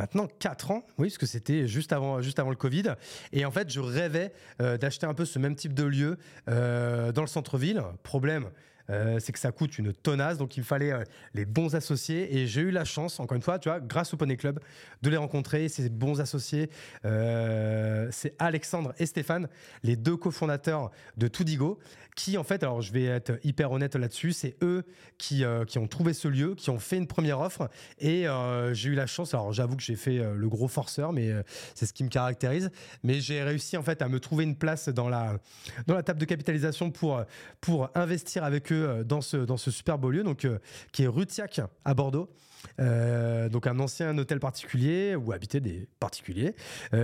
maintenant 0.00 0.26
4 0.38 0.70
ans, 0.70 0.86
oui, 0.98 1.08
parce 1.08 1.18
que 1.18 1.26
c'était 1.26 1.68
juste 1.68 1.92
avant, 1.92 2.22
juste 2.22 2.38
avant 2.38 2.50
le 2.50 2.56
Covid. 2.56 2.94
Et 3.32 3.44
en 3.44 3.50
fait, 3.50 3.70
je 3.70 3.80
rêvais 3.80 4.32
euh, 4.60 4.78
d'acheter 4.78 5.06
un 5.06 5.14
peu 5.14 5.26
ce 5.26 5.38
même 5.38 5.54
type 5.54 5.74
de 5.74 5.84
lieu 5.84 6.16
euh, 6.48 7.12
dans 7.12 7.20
le 7.20 7.28
centre-ville. 7.28 7.82
Problème, 8.02 8.46
euh, 8.90 9.18
c'est 9.20 9.32
que 9.32 9.38
ça 9.38 9.52
coûte 9.52 9.78
une 9.78 9.92
tonnasse, 9.92 10.38
donc 10.38 10.56
il 10.56 10.60
me 10.60 10.64
fallait 10.64 10.92
euh, 10.92 11.04
les 11.34 11.44
bons 11.44 11.74
associés. 11.74 12.36
Et 12.36 12.46
j'ai 12.46 12.62
eu 12.62 12.70
la 12.70 12.84
chance, 12.84 13.20
encore 13.20 13.36
une 13.36 13.42
fois, 13.42 13.58
tu 13.58 13.68
vois, 13.68 13.80
grâce 13.80 14.12
au 14.12 14.16
Poney 14.16 14.36
Club, 14.36 14.58
de 15.02 15.10
les 15.10 15.16
rencontrer. 15.16 15.68
Ces 15.68 15.88
bons 15.88 16.20
associés, 16.20 16.70
euh, 17.04 18.08
c'est 18.10 18.34
Alexandre 18.38 18.92
et 18.98 19.06
Stéphane, 19.06 19.48
les 19.82 19.96
deux 19.96 20.16
cofondateurs 20.16 20.90
de 21.16 21.28
Toudigo, 21.28 21.78
qui 22.16 22.36
en 22.38 22.44
fait, 22.44 22.62
alors 22.62 22.82
je 22.82 22.92
vais 22.92 23.04
être 23.04 23.38
hyper 23.44 23.72
honnête 23.72 23.96
là-dessus, 23.96 24.32
c'est 24.32 24.56
eux 24.62 24.84
qui, 25.18 25.44
qui 25.66 25.78
ont 25.78 25.86
trouvé 25.86 26.12
ce 26.12 26.28
lieu, 26.28 26.54
qui 26.54 26.70
ont 26.70 26.78
fait 26.78 26.96
une 26.96 27.06
première 27.06 27.40
offre. 27.40 27.68
Et 27.98 28.26
j'ai 28.72 28.88
eu 28.88 28.94
la 28.94 29.06
chance, 29.06 29.34
alors 29.34 29.52
j'avoue 29.52 29.76
que 29.76 29.82
j'ai 29.82 29.96
fait 29.96 30.18
le 30.18 30.48
gros 30.48 30.68
forceur, 30.68 31.12
mais 31.12 31.30
c'est 31.74 31.86
ce 31.86 31.92
qui 31.92 32.04
me 32.04 32.08
caractérise. 32.08 32.70
Mais 33.02 33.20
j'ai 33.20 33.42
réussi 33.42 33.76
en 33.76 33.82
fait 33.82 34.02
à 34.02 34.08
me 34.08 34.20
trouver 34.20 34.44
une 34.44 34.56
place 34.56 34.88
dans 34.88 35.08
la, 35.08 35.38
dans 35.86 35.94
la 35.94 36.02
table 36.02 36.18
de 36.18 36.24
capitalisation 36.24 36.90
pour, 36.90 37.22
pour 37.60 37.90
investir 37.94 38.44
avec 38.44 38.72
eux 38.72 38.88
euh, 38.88 39.04
dans 39.04 39.20
ce, 39.20 39.36
dans 39.36 39.56
ce 39.56 39.70
super 39.70 39.98
beau 39.98 40.10
lieu, 40.10 40.22
donc, 40.22 40.44
euh, 40.44 40.58
qui 40.92 41.04
est 41.04 41.06
Rutiac 41.06 41.60
à 41.84 41.94
Bordeaux. 41.94 42.30
Euh, 42.78 43.48
donc 43.48 43.66
un 43.66 43.78
ancien 43.78 44.16
hôtel 44.18 44.38
particulier 44.38 45.14
où 45.16 45.32
habitaient 45.32 45.60
des 45.60 45.88
particuliers, 45.98 46.54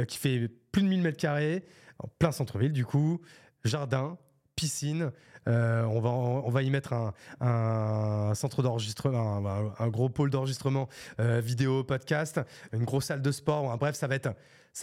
qui 0.06 0.18
fait 0.18 0.48
plus 0.70 0.82
de 0.82 0.88
1000 0.88 1.02
mètres 1.02 1.16
carrés, 1.16 1.64
en 1.98 2.08
plein 2.18 2.30
centre-ville 2.30 2.72
du 2.72 2.84
coup, 2.84 3.22
jardin, 3.64 4.18
piscine. 4.56 5.12
on, 5.46 6.00
va, 6.00 6.10
on 6.10 6.50
va 6.50 6.62
y 6.62 6.70
mettre 6.70 6.92
un, 7.40 8.32
centre 8.34 8.62
d'enregistrement, 8.62 9.36
un, 9.46 9.84
un, 9.84 9.88
gros 9.88 10.08
pôle 10.08 10.30
d'enregistrement 10.30 10.88
vidéo, 11.18 11.84
podcast, 11.84 12.40
une 12.72 12.84
grosse 12.84 13.06
salle 13.06 13.22
de 13.22 13.30
sport. 13.30 13.76
bref, 13.78 13.94
ça 13.96 14.08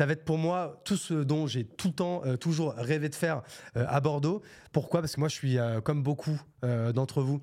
va 0.08 0.14
être 0.14 0.26
pour 0.26 0.40
moi 0.40 0.82
tout 0.86 0.98
ce 0.98 1.14
dont 1.14 1.46
j'ai 1.46 1.66
tout 1.66 1.90
le 1.90 1.94
temps 1.94 2.24
euh, 2.26 2.36
toujours 2.36 2.74
rêvé 2.74 3.10
de 3.10 3.16
faire 3.16 3.44
euh, 3.78 3.86
à 3.88 4.00
Bordeaux. 4.00 4.42
Pourquoi? 4.72 5.02
Parce 5.02 5.14
que 5.14 5.20
moi, 5.20 5.30
je 5.30 5.36
suis 5.36 5.60
euh, 5.60 5.82
comme 5.82 6.02
beaucoup 6.02 6.42
d'entre 6.64 7.22
vous 7.22 7.42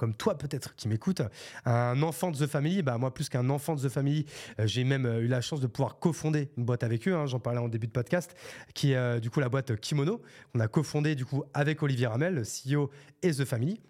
comme 0.00 0.14
toi 0.14 0.36
peut-être 0.36 0.74
qui 0.74 0.88
m'écoute, 0.88 1.20
un 1.66 2.02
enfant 2.02 2.30
de 2.30 2.36
The 2.38 2.46
Family, 2.46 2.82
bah 2.82 2.96
moi 2.98 3.12
plus 3.12 3.28
qu'un 3.28 3.50
enfant 3.50 3.76
de 3.76 3.86
The 3.86 3.90
Family, 3.90 4.24
j'ai 4.64 4.84
même 4.84 5.06
eu 5.20 5.26
la 5.26 5.42
chance 5.42 5.60
de 5.60 5.66
pouvoir 5.66 5.98
cofonder 5.98 6.48
une 6.56 6.64
boîte 6.64 6.82
avec 6.82 7.06
eux, 7.06 7.14
hein, 7.14 7.26
j'en 7.26 7.38
parlais 7.38 7.60
en 7.60 7.68
début 7.68 7.86
de 7.86 7.92
podcast, 7.92 8.34
qui 8.74 8.92
est 8.92 9.20
du 9.20 9.28
coup 9.28 9.40
la 9.40 9.50
boîte 9.50 9.78
Kimono, 9.78 10.22
qu'on 10.52 10.60
a 10.60 10.68
cofondé 10.68 11.14
du 11.14 11.26
coup 11.26 11.44
avec 11.52 11.82
Olivier 11.82 12.06
Ramel, 12.06 12.42
CEO 12.42 12.90
et 13.22 13.32
The 13.32 13.44
Family. 13.44 13.80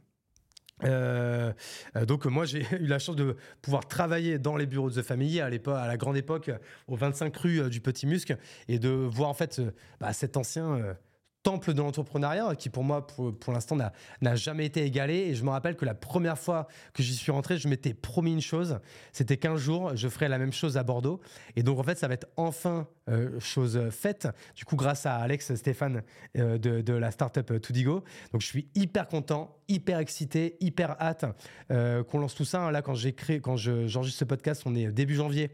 Euh, 0.85 1.53
euh, 1.97 2.07
donc 2.07 2.25
moi 2.27 2.45
j'ai 2.45 2.67
eu 2.81 2.87
la 2.87 2.99
chance 2.99 3.17
de 3.17 3.37
pouvoir 3.63 3.87
travailler 3.87 4.39
dans 4.39 4.57
les 4.57 4.67
bureaux 4.67 4.91
de 4.91 5.01
The 5.01 5.05
Family 5.05 5.41
à 5.41 5.51
l'époque, 5.51 5.77
à 5.79 5.87
la 5.87 5.97
grande 5.97 6.17
époque, 6.17 6.51
au 6.89 6.97
25 6.97 7.37
rue 7.37 7.61
euh, 7.61 7.69
du 7.69 7.81
Petit 7.81 8.07
Musc, 8.07 8.35
et 8.69 8.79
de 8.79 8.89
voir 8.89 9.29
en 9.29 9.35
fait 9.35 9.61
bah, 10.01 10.13
cet 10.13 10.37
ancien 10.37 10.97
temple 11.43 11.73
de 11.73 11.81
l'entrepreneuriat 11.81 12.55
qui 12.57 12.69
pour 12.69 12.85
moi 12.85 13.07
pour, 13.07 13.53
l'instant 13.53 13.77
n'a 13.77 14.35
jamais 14.35 14.67
été 14.67 14.85
égalé. 14.85 15.15
Et 15.15 15.35
je 15.35 15.45
me 15.45 15.51
rappelle 15.51 15.77
que 15.77 15.85
la 15.85 15.95
première 15.95 16.39
fois 16.39 16.69
que 16.93 17.03
j'y 17.03 17.15
suis 17.15 17.33
rentré 17.33 17.57
je 17.59 17.69
m'étais 17.69 17.95
promis 17.95 18.33
une 18.33 18.41
chose. 18.41 18.79
C'était 19.13 19.37
qu'un 19.37 19.57
jour 19.57 19.97
je 19.97 20.09
ferais 20.09 20.29
la 20.29 20.39
même 20.39 20.53
chose 20.53 20.77
à 20.77 20.83
Bordeaux. 20.83 21.21
Et 21.57 21.63
donc 21.63 21.79
en 21.79 21.83
fait 21.83 21.99
ça 21.99 22.09
va 22.09 22.15
être 22.15 22.29
enfin 22.37 22.87
euh, 23.09 23.39
chose 23.41 23.89
faite. 23.91 24.29
Du 24.55 24.65
coup 24.65 24.77
grâce 24.77 25.07
à 25.07 25.17
Alex 25.17 25.55
Stéphane 25.55 26.03
euh, 26.37 26.59
de, 26.59 26.81
de, 26.81 26.93
la 26.93 27.11
startup 27.11 27.61
Tudigo 27.61 28.05
donc 28.33 28.43
je 28.43 28.47
suis 28.47 28.69
hyper 28.75 29.09
content 29.09 29.57
hyper 29.69 29.99
excité 29.99 30.57
hyper 30.61 31.01
hâte 31.01 31.25
euh, 31.71 32.05
qu'on 32.05 32.19
lance 32.19 32.35
tout 32.35 32.45
ça. 32.45 32.71
Là 32.71 32.83
quand 32.83 32.95
j'ai 32.95 33.15
créé 33.15 33.41
quand 33.41 33.57
j'enregistre 33.57 34.19
ce 34.19 34.25
podcast 34.25 34.63
on 34.67 34.75
est 34.75 34.91
début 34.93 35.15
janvier 35.15 35.51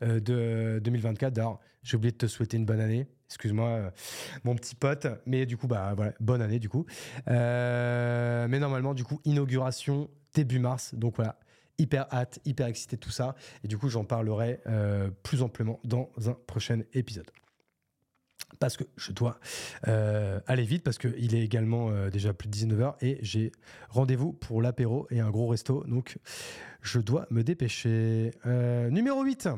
de 0.00 0.80
2024 0.82 1.32
d'ailleurs 1.32 1.60
j'ai 1.82 1.96
oublié 1.96 2.12
de 2.12 2.16
te 2.16 2.26
souhaiter 2.26 2.56
une 2.56 2.64
bonne 2.64 2.80
année 2.80 3.06
excuse-moi, 3.34 3.68
euh, 3.68 3.90
mon 4.44 4.54
petit 4.54 4.74
pote. 4.74 5.06
Mais 5.26 5.44
du 5.44 5.56
coup, 5.56 5.66
bah 5.66 5.92
voilà, 5.96 6.12
bonne 6.20 6.40
année 6.40 6.58
du 6.58 6.68
coup. 6.68 6.86
Euh, 7.28 8.46
mais 8.48 8.58
normalement, 8.58 8.94
du 8.94 9.04
coup, 9.04 9.20
inauguration 9.24 10.08
début 10.34 10.60
mars. 10.60 10.94
Donc 10.94 11.16
voilà, 11.16 11.38
hyper 11.78 12.06
hâte, 12.12 12.38
hyper 12.44 12.68
excité 12.68 12.96
tout 12.96 13.10
ça. 13.10 13.34
Et 13.64 13.68
du 13.68 13.76
coup, 13.76 13.88
j'en 13.88 14.04
parlerai 14.04 14.60
euh, 14.66 15.10
plus 15.22 15.42
amplement 15.42 15.80
dans 15.84 16.10
un 16.26 16.36
prochain 16.46 16.80
épisode. 16.92 17.30
Parce 18.60 18.76
que 18.76 18.84
je 18.96 19.10
dois 19.10 19.40
aller 19.82 20.62
vite, 20.62 20.84
parce 20.84 20.96
qu'il 20.96 21.34
est 21.34 21.42
également 21.42 21.90
déjà 22.08 22.32
plus 22.32 22.48
de 22.48 22.56
19h 22.56 22.94
et 23.00 23.18
j'ai 23.20 23.50
rendez-vous 23.88 24.32
pour 24.32 24.62
l'apéro 24.62 25.08
et 25.10 25.18
un 25.18 25.30
gros 25.30 25.48
resto. 25.48 25.82
Donc, 25.88 26.18
je 26.80 27.00
dois 27.00 27.26
me 27.30 27.42
dépêcher. 27.42 28.30
numéro 28.90 29.24
8. 29.24 29.48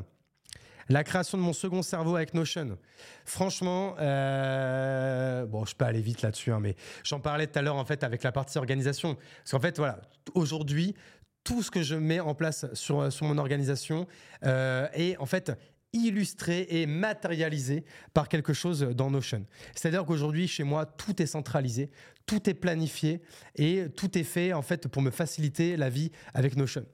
La 0.89 1.03
création 1.03 1.37
de 1.37 1.43
mon 1.43 1.53
second 1.53 1.83
cerveau 1.83 2.15
avec 2.17 2.33
Notion. 2.33 2.79
Franchement, 3.25 3.97
euh, 3.99 5.45
bon, 5.47 5.65
je 5.65 5.75
peux 5.75 5.85
aller 5.85 6.01
vite 6.01 6.23
là-dessus, 6.23 6.53
hein, 6.53 6.61
mais 6.61 6.77
j'en 7.03 7.19
parlais 7.19 7.47
tout 7.47 7.59
à 7.59 7.63
l'heure 7.63 7.77
en 7.77 7.85
fait 7.85 8.05
avec 8.05 8.23
la 8.23 8.31
partie 8.31 8.59
organisation. 8.59 9.17
Parce 9.39 9.51
qu'en 9.51 9.61
fait, 9.61 9.79
voilà, 9.79 10.01
aujourd'hui, 10.35 10.95
tout 11.43 11.63
ce 11.63 11.71
que 11.71 11.83
je 11.83 11.97
mets 11.97 12.21
en 12.21 12.35
place 12.35 12.67
sur, 12.73 13.13
sur 13.13 13.27
mon 13.27 13.39
organisation 13.39 14.07
euh, 14.45 14.89
est 14.93 15.17
en 15.19 15.27
fait 15.27 15.53
illustré 15.93 16.67
et 16.69 16.87
matérialisé 16.87 17.85
par 18.13 18.29
quelque 18.29 18.53
chose 18.53 18.81
dans 18.81 19.11
Notion. 19.11 19.47
C'est-à-dire 19.75 20.05
qu'aujourd'hui, 20.05 20.47
chez 20.47 20.65
moi, 20.65 20.87
tout 20.87 21.21
est 21.23 21.27
centralisé, 21.27 21.91
tout 22.27 22.51
est 22.51 22.55
planifié 22.55 23.23
et 23.55 23.87
tout 23.97 24.19
est 24.19 24.25
fait 24.25 24.53
en 24.53 24.63
fait 24.63 24.89
pour 24.89 25.01
me 25.01 25.11
faciliter 25.11 25.77
la 25.77 25.89
vie 25.89 26.11
avec 26.35 26.57
Notion. 26.57 26.85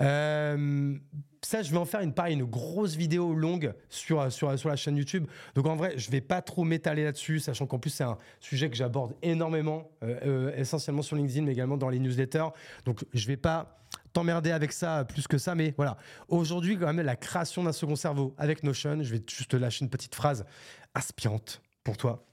Euh, 0.00 0.96
ça, 1.42 1.62
je 1.62 1.70
vais 1.70 1.76
en 1.76 1.84
faire 1.84 2.00
une 2.00 2.12
pareil, 2.12 2.34
une 2.34 2.44
grosse 2.44 2.96
vidéo 2.96 3.32
longue 3.34 3.72
sur, 3.88 4.30
sur, 4.32 4.58
sur 4.58 4.68
la 4.68 4.76
chaîne 4.76 4.96
YouTube. 4.96 5.26
Donc 5.54 5.66
en 5.66 5.76
vrai, 5.76 5.94
je 5.96 6.10
vais 6.10 6.20
pas 6.20 6.42
trop 6.42 6.64
m'étaler 6.64 7.04
là-dessus, 7.04 7.38
sachant 7.38 7.66
qu'en 7.66 7.78
plus 7.78 7.90
c'est 7.90 8.04
un 8.04 8.18
sujet 8.40 8.70
que 8.70 8.76
j'aborde 8.76 9.14
énormément, 9.22 9.90
euh, 10.02 10.18
euh, 10.24 10.56
essentiellement 10.56 11.02
sur 11.02 11.16
LinkedIn, 11.16 11.42
mais 11.42 11.52
également 11.52 11.76
dans 11.76 11.90
les 11.90 11.98
newsletters. 11.98 12.48
Donc 12.84 13.04
je 13.12 13.26
vais 13.26 13.36
pas 13.36 13.78
t'emmerder 14.12 14.50
avec 14.50 14.72
ça 14.72 15.04
plus 15.04 15.28
que 15.28 15.38
ça, 15.38 15.54
mais 15.54 15.74
voilà. 15.76 15.96
Aujourd'hui, 16.28 16.78
quand 16.78 16.92
même, 16.92 17.04
la 17.04 17.16
création 17.16 17.62
d'un 17.62 17.72
second 17.72 17.96
cerveau 17.96 18.34
avec 18.38 18.62
Notion, 18.62 19.02
je 19.02 19.14
vais 19.14 19.22
juste 19.28 19.50
te 19.50 19.56
lâcher 19.56 19.84
une 19.84 19.90
petite 19.90 20.14
phrase 20.14 20.44
inspirante 20.94 21.62
pour 21.84 21.96
toi 21.96 22.24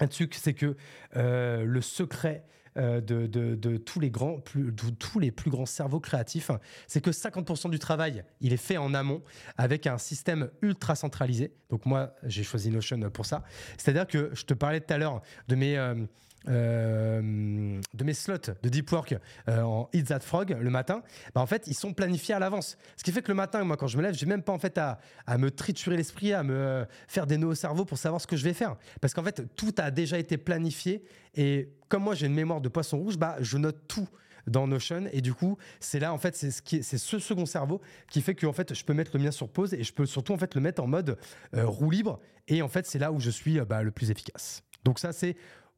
là-dessus, 0.00 0.28
c'est 0.32 0.54
que 0.54 0.76
euh, 1.16 1.64
le 1.64 1.80
secret 1.80 2.44
euh, 2.76 3.00
de, 3.00 3.76
tous 3.78 4.00
les 4.00 4.10
grands, 4.10 4.38
plus, 4.38 4.72
tous 4.98 5.18
les 5.18 5.30
plus 5.30 5.50
grands 5.50 5.66
cerveaux 5.66 6.00
créatifs, 6.00 6.50
c'est 6.86 7.00
que 7.00 7.10
50% 7.10 7.70
du 7.70 7.78
travail, 7.78 8.24
il 8.40 8.52
est 8.52 8.56
fait 8.58 8.76
en 8.76 8.94
amont 8.94 9.22
avec 9.56 9.86
un 9.86 9.98
système 9.98 10.50
ultra 10.62 10.94
centralisé. 10.94 11.52
Donc 11.68 11.84
moi, 11.86 12.14
j'ai 12.22 12.44
choisi 12.44 12.70
Notion 12.70 12.98
pour 13.10 13.26
ça. 13.26 13.44
C'est-à-dire 13.76 14.06
que 14.06 14.30
je 14.34 14.44
te 14.44 14.54
parlais 14.54 14.80
tout 14.80 14.92
à 14.92 14.98
l'heure 14.98 15.20
de 15.48 15.56
mes 15.56 15.76
euh, 16.48 17.20
euh, 17.20 17.80
de 17.94 18.04
mes 18.04 18.14
slots 18.14 18.52
de 18.62 18.68
deep 18.68 18.90
work 18.92 19.14
euh, 19.48 19.62
en 19.62 19.88
Eat 19.92 20.08
That 20.08 20.20
Frog 20.20 20.56
le 20.60 20.70
matin, 20.70 21.02
bah 21.34 21.40
en 21.40 21.46
fait, 21.46 21.66
ils 21.66 21.74
sont 21.74 21.92
planifiés 21.92 22.34
à 22.34 22.38
l'avance. 22.38 22.76
Ce 22.96 23.04
qui 23.04 23.12
fait 23.12 23.22
que 23.22 23.28
le 23.28 23.34
matin, 23.34 23.62
moi, 23.64 23.76
quand 23.76 23.86
je 23.86 23.96
me 23.96 24.02
lève, 24.02 24.14
j'ai 24.14 24.26
même 24.26 24.42
pas 24.42 24.52
en 24.52 24.58
fait 24.58 24.78
à, 24.78 24.98
à 25.26 25.38
me 25.38 25.50
triturer 25.50 25.96
l'esprit, 25.96 26.32
à 26.32 26.42
me 26.42 26.86
faire 27.08 27.26
des 27.26 27.38
nœuds 27.38 27.48
au 27.48 27.54
cerveau 27.54 27.84
pour 27.84 27.98
savoir 27.98 28.20
ce 28.20 28.26
que 28.26 28.36
je 28.36 28.44
vais 28.44 28.54
faire. 28.54 28.76
Parce 29.00 29.14
qu'en 29.14 29.22
fait, 29.22 29.54
tout 29.56 29.74
a 29.78 29.90
déjà 29.90 30.18
été 30.18 30.38
planifié. 30.38 31.04
Et 31.34 31.70
comme 31.88 32.04
moi, 32.04 32.14
j'ai 32.14 32.26
une 32.26 32.34
mémoire 32.34 32.60
de 32.60 32.68
poisson 32.68 32.98
rouge, 32.98 33.18
bah, 33.18 33.36
je 33.40 33.56
note 33.58 33.86
tout 33.88 34.08
dans 34.46 34.66
Notion. 34.66 35.06
Et 35.12 35.20
du 35.20 35.34
coup, 35.34 35.58
c'est 35.80 36.00
là, 36.00 36.12
en 36.12 36.18
fait, 36.18 36.36
c'est 36.36 36.82
ce, 36.82 37.18
second 37.18 37.46
cerveau 37.46 37.80
qui 38.10 38.20
fait 38.20 38.34
que 38.34 38.46
en 38.46 38.52
fait, 38.52 38.74
je 38.74 38.84
peux 38.84 38.94
mettre 38.94 39.12
le 39.14 39.22
mien 39.22 39.30
sur 39.30 39.48
pause 39.48 39.74
et 39.74 39.82
je 39.82 39.92
peux 39.92 40.06
surtout 40.06 40.32
en 40.32 40.38
fait, 40.38 40.54
le 40.54 40.60
mettre 40.60 40.82
en 40.82 40.86
mode 40.86 41.18
euh, 41.54 41.66
roue 41.66 41.90
libre. 41.90 42.20
Et 42.48 42.62
en 42.62 42.68
fait, 42.68 42.86
c'est 42.86 42.98
là 42.98 43.12
où 43.12 43.20
je 43.20 43.30
suis 43.30 43.60
bah, 43.60 43.82
le 43.82 43.90
plus 43.90 44.10
efficace. 44.10 44.62
Donc 44.84 44.98
ça, 44.98 45.12
c'est 45.12 45.36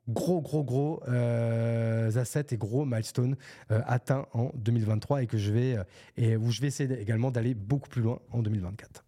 gros, 0.08 0.40
gros, 0.40 0.64
gros 0.64 1.02
euh, 1.08 2.14
assets 2.16 2.46
et 2.50 2.56
gros 2.56 2.84
milestones 2.84 3.36
euh, 3.70 3.80
atteints 3.86 4.26
en 4.32 4.50
2023 4.54 5.22
et 5.22 5.26
que 5.26 5.38
je 5.38 5.52
vais 5.52 5.76
et 6.16 6.36
où 6.36 6.50
je 6.50 6.60
vais 6.60 6.68
essayer 6.68 7.00
également 7.00 7.30
d'aller 7.30 7.54
beaucoup 7.54 7.88
plus 7.88 8.02
loin 8.02 8.20
en 8.30 8.42
2024. 8.42 9.04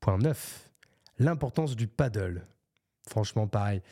Point 0.00 0.18
9. 0.18 0.70
L'importance 1.18 1.76
du 1.76 1.86
paddle. 1.86 2.46
Franchement, 3.08 3.46
pareil. 3.46 3.82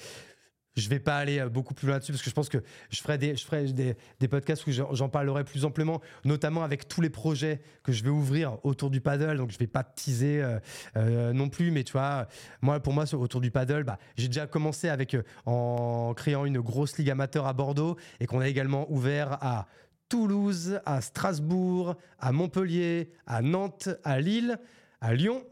Je 0.78 0.88
vais 0.88 0.98
pas 1.00 1.16
aller 1.16 1.40
euh, 1.40 1.48
beaucoup 1.48 1.74
plus 1.74 1.86
loin 1.86 1.96
là-dessus 1.96 2.12
parce 2.12 2.22
que 2.22 2.30
je 2.30 2.34
pense 2.34 2.48
que 2.48 2.58
je 2.90 3.00
ferai 3.00 3.18
des 3.18 4.28
podcasts 4.28 4.66
où 4.66 4.70
j'en 4.70 5.08
parlerai 5.08 5.44
plus 5.44 5.64
amplement, 5.64 6.00
notamment 6.24 6.62
avec 6.62 6.88
tous 6.88 7.00
les 7.00 7.10
projets 7.10 7.60
que 7.82 7.92
je 7.92 8.04
vais 8.04 8.10
ouvrir 8.10 8.58
autour 8.64 8.90
du 8.90 9.00
paddle. 9.00 9.36
Donc 9.36 9.50
je 9.50 9.58
vais 9.58 9.66
pas 9.66 9.82
teaser 9.82 10.42
euh, 10.42 10.58
euh, 10.96 11.32
non 11.32 11.48
plus, 11.48 11.70
mais 11.70 11.84
tu 11.84 11.92
vois, 11.92 12.28
moi 12.62 12.80
pour 12.80 12.92
moi 12.92 13.12
autour 13.14 13.40
du 13.40 13.50
paddle, 13.50 13.84
bah, 13.84 13.98
j'ai 14.16 14.28
déjà 14.28 14.46
commencé 14.46 14.88
avec 14.88 15.16
en 15.46 16.14
créant 16.14 16.44
une 16.44 16.60
grosse 16.60 16.96
ligue 16.98 17.10
amateur 17.10 17.46
à 17.46 17.52
Bordeaux 17.52 17.96
et 18.20 18.26
qu'on 18.26 18.40
a 18.40 18.48
également 18.48 18.90
ouvert 18.90 19.38
à 19.42 19.66
Toulouse, 20.08 20.80
à 20.86 21.00
Strasbourg, 21.00 21.96
à 22.18 22.32
Montpellier, 22.32 23.10
à 23.26 23.42
Nantes, 23.42 23.88
à 24.04 24.20
Lille, 24.20 24.58
à 25.00 25.14
Lyon 25.14 25.44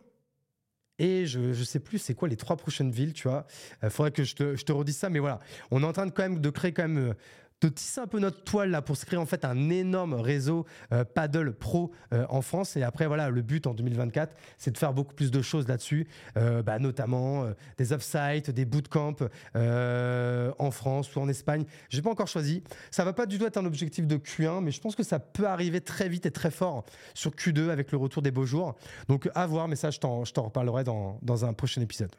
et 0.98 1.26
je 1.26 1.40
ne 1.40 1.54
sais 1.54 1.80
plus 1.80 1.98
c'est 1.98 2.14
quoi 2.14 2.28
les 2.28 2.36
trois 2.36 2.56
prochaines 2.56 2.90
villes, 2.90 3.12
tu 3.12 3.28
vois. 3.28 3.46
Il 3.82 3.90
faudrait 3.90 4.10
que 4.10 4.24
je 4.24 4.34
te, 4.34 4.56
je 4.56 4.72
redise 4.72 4.96
ça, 4.96 5.10
mais 5.10 5.18
voilà. 5.18 5.40
On 5.70 5.82
est 5.82 5.86
en 5.86 5.92
train 5.92 6.06
de 6.06 6.10
quand 6.10 6.22
même 6.22 6.40
de 6.40 6.50
créer 6.50 6.72
quand 6.72 6.88
même 6.88 7.10
euh, 7.10 7.14
de 7.62 7.68
tisser 7.68 8.00
un 8.00 8.06
peu 8.06 8.18
notre 8.18 8.44
toile 8.44 8.70
là 8.70 8.82
pour 8.82 8.96
se 8.96 9.06
créer 9.06 9.18
en 9.18 9.24
fait 9.24 9.44
un 9.44 9.70
énorme 9.70 10.14
réseau 10.14 10.66
euh, 10.92 11.04
paddle 11.04 11.54
pro 11.54 11.90
euh, 12.12 12.26
en 12.28 12.42
France. 12.42 12.76
Et 12.76 12.82
après, 12.82 13.06
voilà, 13.06 13.30
le 13.30 13.42
but 13.42 13.66
en 13.66 13.74
2024, 13.74 14.36
c'est 14.58 14.70
de 14.70 14.78
faire 14.78 14.92
beaucoup 14.92 15.14
plus 15.14 15.30
de 15.30 15.40
choses 15.40 15.66
là-dessus, 15.66 16.06
euh, 16.36 16.62
bah, 16.62 16.78
notamment 16.78 17.46
des 17.78 17.92
off-site, 17.92 18.50
des 18.50 18.64
bootcamps 18.64 19.16
en 19.54 20.70
France 20.70 21.14
ou 21.14 21.20
en 21.20 21.28
Espagne. 21.28 21.64
J'ai 21.88 22.02
pas 22.02 22.10
encore 22.10 22.28
choisi. 22.28 22.62
Ça 22.90 23.04
va 23.04 23.12
pas 23.12 23.26
du 23.26 23.38
tout 23.38 23.46
être 23.46 23.56
un 23.56 23.64
objectif 23.64 24.06
de 24.06 24.16
Q1, 24.16 24.62
mais 24.62 24.70
je 24.70 24.80
pense 24.80 24.94
que 24.94 25.02
ça 25.02 25.18
peut 25.18 25.46
arriver 25.46 25.80
très 25.80 26.08
vite 26.08 26.26
et 26.26 26.30
très 26.30 26.50
fort 26.50 26.84
sur 27.14 27.32
Q2 27.32 27.70
avec 27.70 27.92
le 27.92 27.98
retour 27.98 28.22
des 28.22 28.30
beaux 28.30 28.46
jours. 28.46 28.76
Donc 29.08 29.28
à 29.34 29.46
voir, 29.46 29.68
mais 29.68 29.76
ça, 29.76 29.90
je 29.90 29.98
t'en 29.98 30.22
reparlerai 30.22 30.84
dans, 30.84 31.18
dans 31.22 31.44
un 31.44 31.52
prochain 31.52 31.80
épisode. 31.80 32.14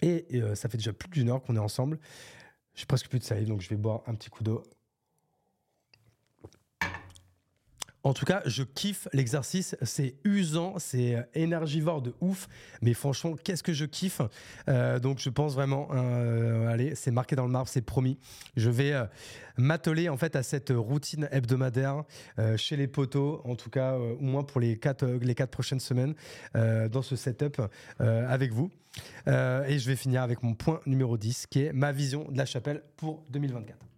Et 0.00 0.26
ça 0.54 0.68
fait 0.68 0.78
déjà 0.78 0.92
plus 0.92 1.08
d'une 1.10 1.30
heure 1.30 1.42
qu'on 1.42 1.54
est 1.54 1.60
ensemble. 1.60 1.98
J'ai 2.74 2.86
presque 2.86 3.08
plus 3.08 3.18
de 3.18 3.24
salive, 3.24 3.48
donc 3.48 3.60
je 3.60 3.68
vais 3.68 3.76
boire 3.76 4.02
un 4.06 4.14
petit 4.14 4.30
coup 4.30 4.42
d'eau. 4.42 4.62
En 8.04 8.14
tout 8.14 8.24
cas, 8.24 8.42
je 8.46 8.62
kiffe 8.64 9.06
l'exercice. 9.12 9.76
C'est 9.82 10.16
usant, 10.24 10.74
c'est 10.78 11.16
euh, 11.16 11.22
énergivore 11.34 12.02
de 12.02 12.14
ouf. 12.20 12.48
Mais 12.80 12.94
franchement, 12.94 13.36
qu'est-ce 13.36 13.62
que 13.62 13.72
je 13.72 13.84
kiffe? 13.84 14.20
Euh, 14.68 14.98
donc, 14.98 15.18
je 15.18 15.30
pense 15.30 15.54
vraiment, 15.54 15.88
euh, 15.92 16.66
allez, 16.66 16.94
c'est 16.94 17.12
marqué 17.12 17.36
dans 17.36 17.46
le 17.46 17.52
marbre, 17.52 17.68
c'est 17.68 17.82
promis. 17.82 18.18
Je 18.56 18.70
vais 18.70 18.92
m'atteler 19.56 20.08
en 20.08 20.16
fait 20.16 20.34
à 20.36 20.42
cette 20.42 20.70
routine 20.70 21.28
hebdomadaire 21.30 22.04
chez 22.56 22.76
les 22.76 22.86
poteaux, 22.86 23.40
en 23.44 23.54
tout 23.54 23.70
cas, 23.70 23.96
au 23.96 24.20
moins 24.20 24.44
pour 24.44 24.60
les 24.60 24.78
quatre, 24.78 25.06
les 25.06 25.34
quatre 25.34 25.50
prochaines 25.50 25.80
semaines, 25.80 26.14
dans 26.54 27.02
ce 27.02 27.16
setup 27.16 27.60
avec 27.98 28.52
vous. 28.52 28.70
et 29.26 29.78
je 29.78 29.86
vais 29.86 29.96
finir 29.96 30.22
avec 30.22 30.42
mon 30.42 30.54
point 30.54 30.80
numéro 30.86 31.16
10, 31.16 31.46
qui 31.46 31.62
est 31.62 31.72
ma 31.72 31.92
vision 31.92 32.30
de 32.30 32.38
la 32.38 32.46
chapelle 32.46 32.82
pour 32.96 33.24
2024. 33.30 33.91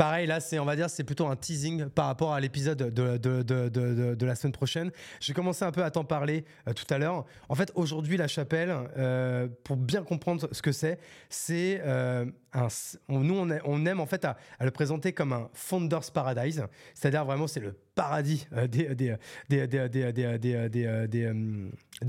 Pareil, 0.00 0.26
là, 0.26 0.40
c'est, 0.40 0.58
on 0.58 0.64
va 0.64 0.76
dire, 0.76 0.88
c'est 0.88 1.04
plutôt 1.04 1.26
un 1.26 1.36
teasing 1.36 1.90
par 1.90 2.06
rapport 2.06 2.32
à 2.32 2.40
l'épisode 2.40 2.78
de, 2.78 3.18
de, 3.18 4.24
la 4.24 4.34
semaine 4.34 4.54
prochaine. 4.54 4.90
J'ai 5.20 5.34
commencé 5.34 5.62
un 5.62 5.72
peu 5.72 5.84
à 5.84 5.90
t'en 5.90 6.04
parler 6.04 6.46
euh, 6.66 6.72
tout 6.72 6.86
à 6.88 6.96
l'heure. 6.96 7.26
En 7.50 7.54
fait, 7.54 7.70
aujourd'hui, 7.74 8.16
la 8.16 8.26
chapelle, 8.26 8.74
euh, 8.96 9.46
pour 9.62 9.76
bien 9.76 10.02
comprendre 10.02 10.48
ce 10.52 10.62
que 10.62 10.72
c'est, 10.72 10.98
c'est 11.28 11.82
euh, 11.84 12.24
un, 12.54 12.68
nous, 13.10 13.46
on, 13.66 13.84
aime 13.84 14.00
en 14.00 14.06
fait 14.06 14.24
à, 14.24 14.38
le 14.62 14.70
présenter 14.70 15.12
comme 15.12 15.34
un 15.34 15.50
founder's 15.52 16.10
paradise, 16.10 16.64
c'est-à-dire 16.94 17.26
vraiment, 17.26 17.46
c'est 17.46 17.60
le 17.60 17.76
paradis 17.94 18.46
des, 18.68 19.16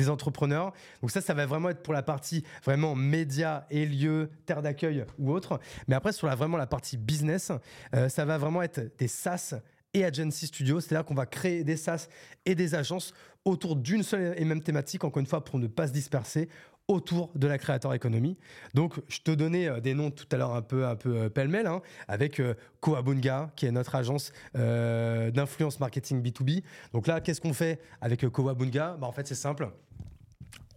entrepreneurs. 0.09 0.73
Donc 1.01 1.11
ça, 1.11 1.21
ça 1.21 1.33
va 1.33 1.45
vraiment 1.45 1.69
être 1.69 1.83
pour 1.83 1.93
la 1.93 2.03
partie 2.03 2.43
vraiment 2.63 2.95
médias 2.95 3.65
et 3.69 3.85
lieux, 3.85 4.29
terre 4.45 4.61
d'accueil 4.61 5.05
ou 5.17 5.31
autre. 5.31 5.59
Mais 5.87 5.95
après, 5.95 6.11
sur 6.11 6.27
la, 6.27 6.35
vraiment 6.35 6.57
la 6.57 6.67
partie 6.67 6.97
business, 6.97 7.51
euh, 7.95 8.09
ça 8.09 8.25
va 8.25 8.37
vraiment 8.37 8.61
être 8.61 8.97
des 8.97 9.07
SaaS 9.07 9.55
et 9.93 10.05
Agency 10.05 10.47
Studio. 10.47 10.79
C'est-à-dire 10.79 11.05
qu'on 11.05 11.15
va 11.15 11.25
créer 11.25 11.63
des 11.63 11.77
SaaS 11.77 12.07
et 12.45 12.55
des 12.55 12.75
agences 12.75 13.13
autour 13.45 13.75
d'une 13.75 14.03
seule 14.03 14.35
et 14.37 14.45
même 14.45 14.61
thématique, 14.61 15.03
encore 15.03 15.19
une 15.19 15.25
fois, 15.25 15.43
pour 15.43 15.59
ne 15.59 15.67
pas 15.67 15.87
se 15.87 15.93
disperser 15.93 16.47
autour 16.87 17.31
de 17.35 17.47
la 17.47 17.57
créateur 17.57 17.93
économie. 17.93 18.37
Donc, 18.73 18.99
je 19.07 19.19
te 19.19 19.31
donnais 19.31 19.67
euh, 19.67 19.79
des 19.79 19.93
noms 19.93 20.11
tout 20.11 20.25
à 20.31 20.37
l'heure 20.37 20.53
un 20.53 20.61
peu, 20.61 20.85
un 20.85 20.95
peu 20.95 21.15
euh, 21.15 21.29
pêle-mêle, 21.29 21.67
hein, 21.67 21.81
avec 22.07 22.41
Koabunga, 22.79 23.51
qui 23.55 23.65
est 23.65 23.71
notre 23.71 23.95
agence 23.95 24.31
d'influence 24.53 25.79
marketing 25.79 26.21
B2B. 26.21 26.63
Donc 26.93 27.07
là, 27.07 27.21
qu'est-ce 27.21 27.41
qu'on 27.41 27.53
fait 27.53 27.79
avec 28.01 28.27
Koabunga 28.27 28.97
bah, 28.99 29.07
En 29.07 29.11
fait, 29.11 29.27
c'est 29.27 29.35
simple. 29.35 29.69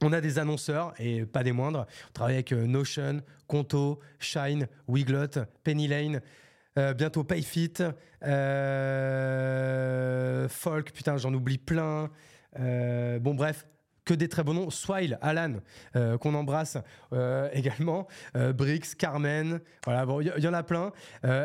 On 0.02 0.12
a 0.12 0.20
des 0.20 0.38
annonceurs 0.38 0.92
et 0.98 1.24
pas 1.24 1.42
des 1.42 1.52
moindres. 1.52 1.86
On 2.10 2.12
travaille 2.12 2.34
avec 2.34 2.52
Notion, 2.52 3.22
Conto, 3.46 4.00
Shine, 4.18 4.68
Wiglot, 4.86 5.46
Penny 5.62 5.88
Lane, 5.88 6.20
euh, 6.76 6.92
bientôt 6.92 7.22
Payfit, 7.22 7.74
euh, 8.24 9.28
Folk, 10.48 10.90
putain, 10.92 11.16
j'en 11.16 11.32
oublie 11.32 11.58
plein. 11.58 12.10
Euh, 12.58 13.20
bon, 13.20 13.34
bref, 13.34 13.64
que 14.04 14.14
des 14.14 14.28
très 14.28 14.42
bons 14.42 14.54
noms. 14.54 14.70
Swile, 14.70 15.18
Alan, 15.22 15.54
qu'on 16.20 16.34
embrasse 16.34 16.78
également. 17.52 18.06
Brix, 18.34 18.94
Carmen, 18.98 19.60
voilà, 19.84 20.06
bon, 20.06 20.20
il 20.20 20.32
y, 20.38 20.48
en 20.48 20.54
a 20.54 20.62
plein. 20.62 20.92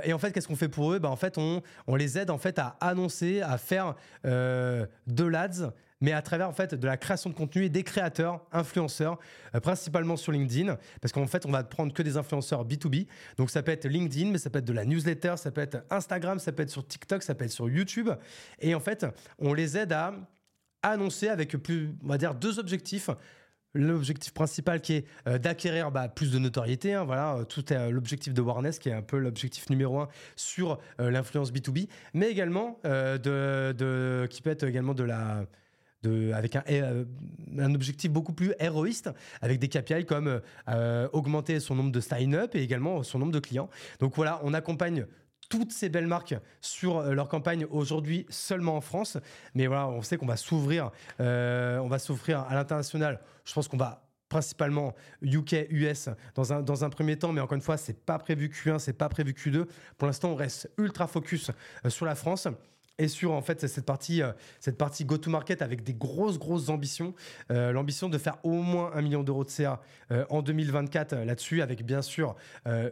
et 0.03 0.13
en 0.13 0.19
fait, 0.19 0.31
qu'est-ce 0.31 0.47
qu'on 0.47 0.55
fait 0.55 0.69
pour 0.69 0.93
eux? 0.93 0.99
Bah, 0.99 1.09
En 1.09 1.15
fait, 1.15 1.37
on, 1.37 1.61
on, 1.87 1.95
les 1.95 2.17
aide 2.17 2.29
en 2.29 2.37
fait 2.37 2.59
à 2.59 2.77
annoncer, 2.81 3.41
à 3.41 3.57
faire 3.57 3.95
de 4.23 5.23
l'ads 5.23 5.71
mais 6.01 6.13
à 6.13 6.21
travers 6.21 6.47
en 6.47 6.53
fait 6.53 6.75
de 6.75 6.87
la 6.87 6.97
création 6.97 7.29
de 7.29 7.35
contenu 7.35 7.65
et 7.65 7.69
des 7.69 7.83
créateurs, 7.83 8.41
influenceurs, 8.51 9.17
euh, 9.55 9.59
principalement 9.59 10.15
sur 10.15 10.31
LinkedIn, 10.31 10.77
parce 11.01 11.11
qu'en 11.11 11.27
fait 11.27 11.45
on 11.45 11.51
va 11.51 11.63
prendre 11.63 11.93
que 11.93 12.01
des 12.01 12.17
influenceurs 12.17 12.65
B2B. 12.65 13.07
Donc 13.37 13.49
ça 13.49 13.63
peut 13.63 13.71
être 13.71 13.87
LinkedIn, 13.87 14.31
mais 14.31 14.37
ça 14.37 14.49
peut 14.49 14.59
être 14.59 14.65
de 14.65 14.73
la 14.73 14.85
newsletter, 14.85 15.35
ça 15.37 15.51
peut 15.51 15.61
être 15.61 15.83
Instagram, 15.89 16.39
ça 16.39 16.51
peut 16.51 16.63
être 16.63 16.69
sur 16.69 16.85
TikTok, 16.85 17.23
ça 17.23 17.35
peut 17.35 17.45
être 17.45 17.51
sur 17.51 17.69
YouTube. 17.69 18.09
Et 18.59 18.75
en 18.75 18.79
fait, 18.79 19.05
on 19.39 19.53
les 19.53 19.77
aide 19.77 19.91
à 19.91 20.13
annoncer 20.83 21.27
avec 21.27 21.51
plus, 21.57 21.95
on 22.03 22.07
va 22.07 22.17
dire, 22.17 22.35
deux 22.35 22.59
objectifs 22.59 23.09
l'objectif 23.75 24.33
principal 24.33 24.81
qui 24.81 24.93
est 24.93 25.05
euh, 25.27 25.37
d'acquérir 25.37 25.91
bah, 25.91 26.07
plus 26.07 26.31
de 26.31 26.39
notoriété. 26.39 26.95
Hein, 26.95 27.03
voilà, 27.03 27.35
euh, 27.35 27.43
tout 27.43 27.71
est 27.71 27.91
l'objectif 27.91 28.33
de 28.33 28.41
Warness 28.41 28.79
qui 28.79 28.89
est 28.89 28.93
un 28.93 29.03
peu 29.03 29.19
l'objectif 29.19 29.69
numéro 29.69 29.99
un 29.99 30.07
sur 30.35 30.79
l'influence 30.97 31.51
B2B, 31.51 31.87
mais 32.15 32.31
également 32.31 32.79
de, 32.83 33.17
de, 33.71 34.27
qui 34.27 34.41
peut 34.41 34.49
être 34.49 34.63
également 34.63 34.95
de 34.95 35.03
la 35.03 35.45
avec 36.33 36.55
euh, 36.55 37.05
un, 37.57 37.75
objectif 37.75 38.11
beaucoup 38.11 38.33
plus 38.33 38.53
héroïste, 38.59 39.09
avec 39.41 39.59
des 39.59 39.67
KPI 39.67 40.05
comme 40.05 40.41
euh, 40.69 41.09
augmenter 41.11 41.59
son 41.59 41.75
nombre 41.75 41.91
de 41.91 41.99
sign-up 41.99 42.55
et 42.55 42.61
également 42.61 43.03
son 43.03 43.19
nombre 43.19 43.31
de 43.31 43.39
clients. 43.39 43.69
Donc 43.99 44.15
voilà, 44.15 44.39
on 44.43 44.53
accompagne 44.53 45.05
toutes 45.49 45.71
ces 45.71 45.89
belles 45.89 46.07
marques 46.07 46.35
sur 46.61 46.97
euh, 46.97 47.13
leur 47.13 47.27
campagne 47.27 47.65
aujourd'hui 47.69 48.25
seulement 48.29 48.77
en 48.77 48.81
France. 48.81 49.17
Mais 49.55 49.67
voilà, 49.67 49.87
on 49.87 50.01
sait 50.01 50.17
qu'on 50.17 50.25
va 50.25 50.37
s'ouvrir, 50.37 50.91
on 51.19 51.87
va 51.89 51.99
s'ouvrir 51.99 52.41
à 52.41 52.53
l'international. 52.53 53.19
Je 53.45 53.53
pense 53.53 53.67
qu'on 53.67 53.77
va 53.77 54.05
principalement 54.29 54.93
UK, 55.23 55.67
US 55.71 56.09
dans 56.35 56.53
un, 56.53 56.61
dans 56.61 56.85
un 56.85 56.89
premier 56.89 57.17
temps, 57.17 57.33
mais 57.33 57.41
encore 57.41 57.55
une 57.55 57.61
fois, 57.61 57.77
c'est 57.77 58.05
pas 58.05 58.19
prévu 58.19 58.47
Q1, 58.49 58.77
c'est 58.77 58.93
pas 58.93 59.09
prévu 59.09 59.33
Q2. 59.33 59.65
Pour 59.97 60.05
l'instant, 60.07 60.29
on 60.29 60.35
reste 60.35 60.69
ultra 60.77 61.07
focus 61.07 61.51
sur 61.87 62.05
la 62.05 62.15
France 62.15 62.47
et 62.99 63.07
sur 63.07 63.31
en 63.31 63.41
fait 63.41 63.65
cette 63.65 63.85
partie, 63.85 64.21
euh, 64.21 64.33
cette 64.59 64.77
partie 64.77 65.05
go-to-market 65.05 65.61
avec 65.61 65.83
des 65.83 65.93
grosses, 65.93 66.37
grosses 66.37 66.69
ambitions. 66.69 67.15
Euh, 67.49 67.71
l'ambition 67.71 68.09
de 68.09 68.17
faire 68.17 68.37
au 68.43 68.51
moins 68.51 68.91
un 68.93 69.01
million 69.01 69.23
d'euros 69.23 69.45
de 69.45 69.49
CA 69.49 69.81
euh, 70.11 70.25
en 70.29 70.41
2024 70.41 71.15
là-dessus, 71.15 71.61
avec 71.61 71.83
bien 71.83 72.01
sûr 72.01 72.35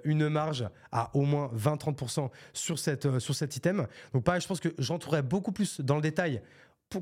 une 0.06 0.30
marge 0.30 0.68
à 0.92 1.12
au 1.14 1.24
moins 1.24 1.52
20-30% 1.56 2.30
sur, 2.54 2.80
cette, 2.80 3.20
sur 3.20 3.36
cet 3.36 3.56
item. 3.56 3.86
Donc 4.14 4.24
pareil, 4.24 4.42
je 4.42 4.48
pense 4.48 4.62
que 4.62 4.70
j'entourerai 4.78 5.22
beaucoup 5.22 5.52
plus 5.52 5.82
dans 5.82 5.96
le 5.96 6.02
détail 6.02 6.42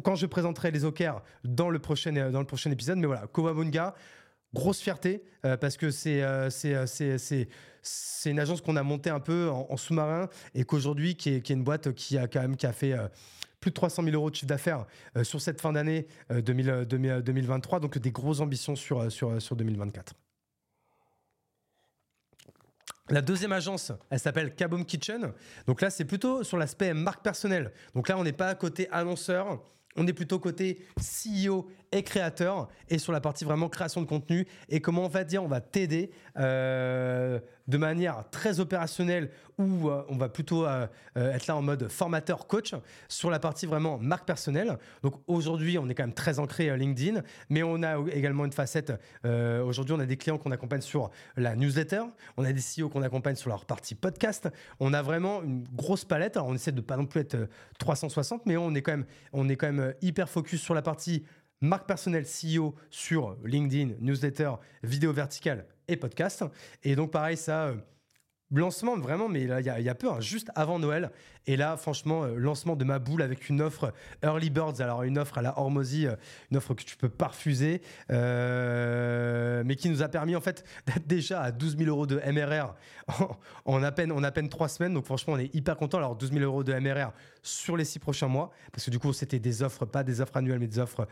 quand 0.03 0.15
je 0.15 0.25
présenterai 0.25 0.71
les 0.71 0.83
OKR 0.83 1.21
dans 1.43 1.69
le 1.69 1.77
prochain, 1.77 2.31
dans 2.31 2.39
le 2.39 2.47
prochain 2.47 2.71
épisode. 2.71 2.97
Mais 2.97 3.05
voilà, 3.05 3.27
Kowabunga, 3.27 3.93
grosse 4.53 4.79
fierté 4.79 5.23
parce 5.41 5.77
que 5.77 5.91
c'est 5.91 6.23
c'est 6.49 7.47
c'est 7.87 8.31
une 8.31 8.39
agence 8.39 8.61
qu'on 8.61 8.75
a 8.75 8.83
montée 8.83 9.09
un 9.09 9.19
peu 9.19 9.49
en, 9.49 9.77
sous-marin 9.77 10.29
et 10.53 10.63
qu'aujourd'hui, 10.63 11.15
qui 11.15 11.29
est, 11.29 11.49
une 11.49 11.63
boîte 11.63 11.93
qui 11.93 12.17
a 12.17 12.27
qui 12.27 12.65
a 12.65 12.73
fait 12.73 12.93
euh, 12.93 13.07
plus 13.59 13.71
de 13.71 13.75
300 13.75 14.03
000 14.03 14.15
euros 14.15 14.29
de 14.29 14.35
chiffre 14.35 14.47
d'affaires 14.47 14.85
euh, 15.15 15.23
sur 15.23 15.41
cette 15.41 15.61
fin 15.61 15.73
d'année 15.73 16.07
2023, 16.29 17.77
euh, 17.77 17.81
donc 17.81 17.97
des 17.97 18.11
grosses 18.11 18.39
ambitions 18.39 18.75
sur, 18.75 19.11
sur, 19.11 19.41
sur 19.41 19.55
2024. 19.55 20.13
La 23.09 23.21
deuxième 23.21 23.51
agence, 23.51 23.91
elle 24.09 24.19
s'appelle 24.19 24.55
Kaboom 24.55 24.83
Kitchen. 24.83 25.31
Donc 25.67 25.81
là, 25.81 25.91
c'est 25.91 26.05
plutôt 26.05 26.43
sur 26.43 26.57
l'aspect 26.57 26.91
marque 26.95 27.23
personnelle. 27.23 27.71
Donc 27.93 28.09
là, 28.09 28.17
on 28.17 28.23
n'est 28.23 28.33
pas 28.33 28.55
côté 28.55 28.89
annonceur. 28.89 29.61
On 29.95 30.07
est 30.07 30.13
plutôt 30.13 30.39
côté 30.39 30.83
CEO 30.97 31.67
créateur 32.03 32.67
et 32.89 32.97
sur 32.97 33.11
la 33.11 33.21
partie 33.21 33.45
vraiment 33.45 33.69
création 33.69 34.01
de 34.01 34.07
contenu 34.07 34.47
et 34.69 34.81
comment 34.81 35.05
on 35.05 35.09
va 35.09 35.23
dire 35.23 35.43
on 35.43 35.47
va 35.47 35.61
t'aider 35.61 36.11
euh, 36.37 37.39
de 37.67 37.77
manière 37.77 38.25
très 38.29 38.59
opérationnelle 38.59 39.31
ou 39.57 39.89
euh, 39.89 40.03
on 40.09 40.17
va 40.17 40.29
plutôt 40.29 40.65
euh, 40.65 40.87
être 41.15 41.47
là 41.47 41.55
en 41.55 41.61
mode 41.61 41.87
formateur 41.89 42.47
coach 42.47 42.75
sur 43.07 43.31
la 43.31 43.39
partie 43.39 43.65
vraiment 43.65 43.97
marque 43.97 44.25
personnelle. 44.25 44.77
Donc 45.01 45.15
aujourd'hui 45.27 45.77
on 45.77 45.89
est 45.89 45.95
quand 45.95 46.03
même 46.03 46.13
très 46.13 46.39
ancré 46.39 46.75
LinkedIn 46.77 47.21
mais 47.49 47.63
on 47.63 47.81
a 47.83 47.97
également 48.11 48.45
une 48.45 48.51
facette 48.51 48.93
aujourd'hui 49.23 49.93
on 49.93 49.99
a 49.99 50.05
des 50.05 50.17
clients 50.17 50.37
qu'on 50.37 50.51
accompagne 50.51 50.81
sur 50.81 51.09
la 51.37 51.55
newsletter, 51.55 52.03
on 52.37 52.45
a 52.45 52.51
des 52.51 52.61
CEO 52.61 52.89
qu'on 52.89 53.01
accompagne 53.01 53.35
sur 53.35 53.49
leur 53.49 53.65
partie 53.65 53.95
podcast, 53.95 54.49
on 54.79 54.93
a 54.93 55.01
vraiment 55.01 55.41
une 55.43 55.63
grosse 55.73 56.05
palette. 56.05 56.37
On 56.37 56.53
essaie 56.53 56.71
de 56.71 56.81
pas 56.81 56.97
non 56.97 57.05
plus 57.05 57.21
être 57.21 57.47
360 57.79 58.45
mais 58.45 58.57
on 58.57 58.73
est 58.75 58.81
quand 58.81 58.91
même 58.91 59.05
on 59.33 59.49
est 59.49 59.55
quand 59.55 59.71
même 59.71 59.93
hyper 60.01 60.29
focus 60.29 60.61
sur 60.61 60.73
la 60.73 60.81
partie 60.81 61.23
marque 61.61 61.87
personnelle 61.87 62.25
CEO 62.25 62.75
sur 62.89 63.37
LinkedIn, 63.43 63.95
newsletter, 63.99 64.53
vidéo 64.83 65.13
verticale 65.13 65.65
et 65.87 65.97
podcast. 65.97 66.43
Et 66.83 66.95
donc 66.95 67.11
pareil, 67.11 67.37
ça, 67.37 67.67
euh, 67.67 67.75
lancement 68.51 68.97
vraiment, 68.97 69.27
mais 69.27 69.41
il 69.41 69.65
y, 69.65 69.89
a 69.89 69.95
peu, 69.95 70.09
hein, 70.09 70.19
juste 70.19 70.51
avant 70.55 70.79
Noël. 70.79 71.11
Et 71.47 71.57
là, 71.57 71.77
franchement, 71.77 72.23
euh, 72.23 72.35
lancement 72.35 72.75
de 72.75 72.83
ma 72.83 72.99
boule 72.99 73.21
avec 73.21 73.49
une 73.49 73.61
offre 73.61 73.93
Early 74.23 74.49
Birds, 74.49 74.81
alors 74.81 75.03
une 75.03 75.17
offre 75.17 75.37
à 75.37 75.41
la 75.41 75.57
Hormozy, 75.59 76.07
euh, 76.07 76.15
une 76.51 76.57
offre 76.57 76.73
que 76.73 76.83
tu 76.83 76.97
peux 76.97 77.09
pas 77.09 77.27
refuser, 77.27 77.81
mais 78.09 79.75
qui 79.75 79.89
nous 79.89 80.01
a 80.01 80.07
permis 80.07 80.35
en 80.35 80.41
fait 80.41 80.63
d'être 80.87 81.07
déjà 81.07 81.41
à 81.41 81.51
12 81.51 81.77
000 81.77 81.89
euros 81.89 82.07
de 82.07 82.17
MRR 82.17 82.75
en, 83.65 83.83
à 83.83 83.91
peine, 83.91 84.11
en 84.11 84.21
peine 84.31 84.49
semaines. 84.67 84.93
Donc 84.93 85.05
franchement, 85.05 85.33
on 85.33 85.39
est 85.39 85.53
hyper 85.53 85.77
content. 85.77 85.97
Alors 85.97 86.15
12 86.15 86.31
000 86.31 86.43
euros 86.43 86.63
de 86.63 86.73
MRR 86.73 87.11
sur 87.41 87.77
les 87.77 87.85
six 87.85 87.99
prochains 87.99 88.27
mois, 88.27 88.51
parce 88.71 88.85
que 88.85 88.91
du 88.91 88.99
coup, 88.99 89.13
c'était 89.13 89.39
des 89.39 89.63
offres, 89.63 89.85
pas 89.85 90.03
des 90.03 90.21
offres 90.21 90.37
annuelles, 90.37 90.59
mais 90.59 90.67
des 90.67 90.79
offres 90.79 91.07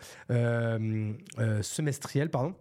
semestrielles, 1.62 2.30
pardon. 2.30 2.56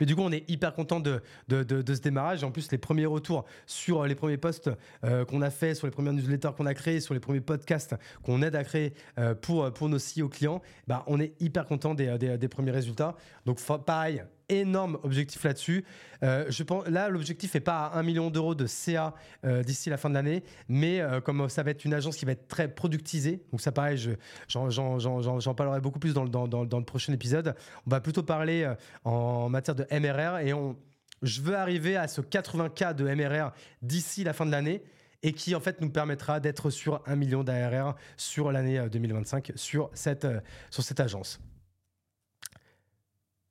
Mais 0.00 0.06
du 0.06 0.14
coup, 0.14 0.22
on 0.22 0.32
est 0.32 0.48
hyper 0.48 0.74
content 0.74 1.00
de, 1.00 1.22
ce 1.48 2.00
démarrage. 2.00 2.44
En 2.44 2.50
plus, 2.50 2.70
les 2.70 2.78
premiers 2.78 3.06
retours 3.06 3.44
sur 3.66 4.04
les 4.04 4.14
premiers 4.14 4.36
posts 4.36 4.70
euh, 5.04 5.24
qu'on 5.24 5.42
a 5.42 5.50
fait, 5.50 5.74
sur 5.74 5.86
les 5.86 5.90
premières 5.90 6.12
newsletters 6.12 6.50
qu'on 6.56 6.66
a 6.66 6.74
créés, 6.74 7.00
sur 7.00 7.14
les 7.14 7.20
premiers 7.20 7.40
podcasts 7.40 7.94
qu'on 8.22 8.42
aide 8.42 8.56
à 8.56 8.64
créer 8.64 8.94
euh, 9.18 9.34
pour, 9.34 9.72
pour 9.72 9.88
nos 9.88 9.98
CEO 9.98 10.28
clients, 10.28 10.62
bah, 10.86 11.04
on 11.06 11.20
est 11.20 11.34
hyper 11.40 11.66
content 11.66 11.94
des, 11.94 12.16
des 12.18 12.48
premiers 12.48 12.70
résultats. 12.70 13.16
Donc, 13.46 13.60
pareil, 13.84 14.22
énorme 14.48 14.98
objectif 15.02 15.42
là-dessus. 15.44 15.84
Euh, 16.22 16.46
je 16.48 16.62
pense, 16.62 16.86
là, 16.88 17.08
l'objectif 17.08 17.54
n'est 17.54 17.60
pas 17.60 17.86
à 17.86 17.98
1 17.98 18.02
million 18.02 18.30
d'euros 18.30 18.54
de 18.54 18.66
CA 18.66 19.14
euh, 19.44 19.62
d'ici 19.62 19.90
la 19.90 19.96
fin 19.96 20.08
de 20.08 20.14
l'année, 20.14 20.42
mais 20.68 21.00
euh, 21.00 21.20
comme 21.20 21.48
ça 21.48 21.62
va 21.62 21.70
être 21.70 21.84
une 21.84 21.94
agence 21.94 22.16
qui 22.16 22.24
va 22.24 22.32
être 22.32 22.48
très 22.48 22.68
productisée, 22.68 23.42
donc 23.50 23.60
ça 23.60 23.72
pareil, 23.72 24.16
j'en 24.48 25.54
parlerai 25.54 25.80
beaucoup 25.80 25.98
plus 25.98 26.14
dans, 26.14 26.24
le 26.24 26.84
prochain 26.84 27.12
épisode. 27.12 27.54
On 27.86 27.90
va 27.90 28.00
plutôt 28.00 28.22
parler 28.22 28.70
en 29.04 29.48
matière 29.48 29.74
de 29.74 29.86
MRR 29.90 30.38
et 30.38 30.52
on, 30.52 30.76
je 31.22 31.40
veux 31.40 31.56
arriver 31.56 31.96
à 31.96 32.08
ce 32.08 32.20
80K 32.20 32.94
de 32.94 33.04
MRR 33.04 33.52
d'ici 33.80 34.24
la 34.24 34.32
fin 34.32 34.46
de 34.46 34.50
l'année 34.50 34.82
et 35.22 35.32
qui 35.32 35.54
en 35.54 35.60
fait 35.60 35.80
nous 35.80 35.90
permettra 35.90 36.40
d'être 36.40 36.70
sur 36.70 37.02
1 37.06 37.16
million 37.16 37.44
d'ARR 37.44 37.94
sur 38.16 38.50
l'année 38.52 38.84
2025 38.90 39.52
sur 39.54 39.90
cette, 39.94 40.26
sur 40.70 40.82
cette 40.82 41.00
agence. 41.00 41.40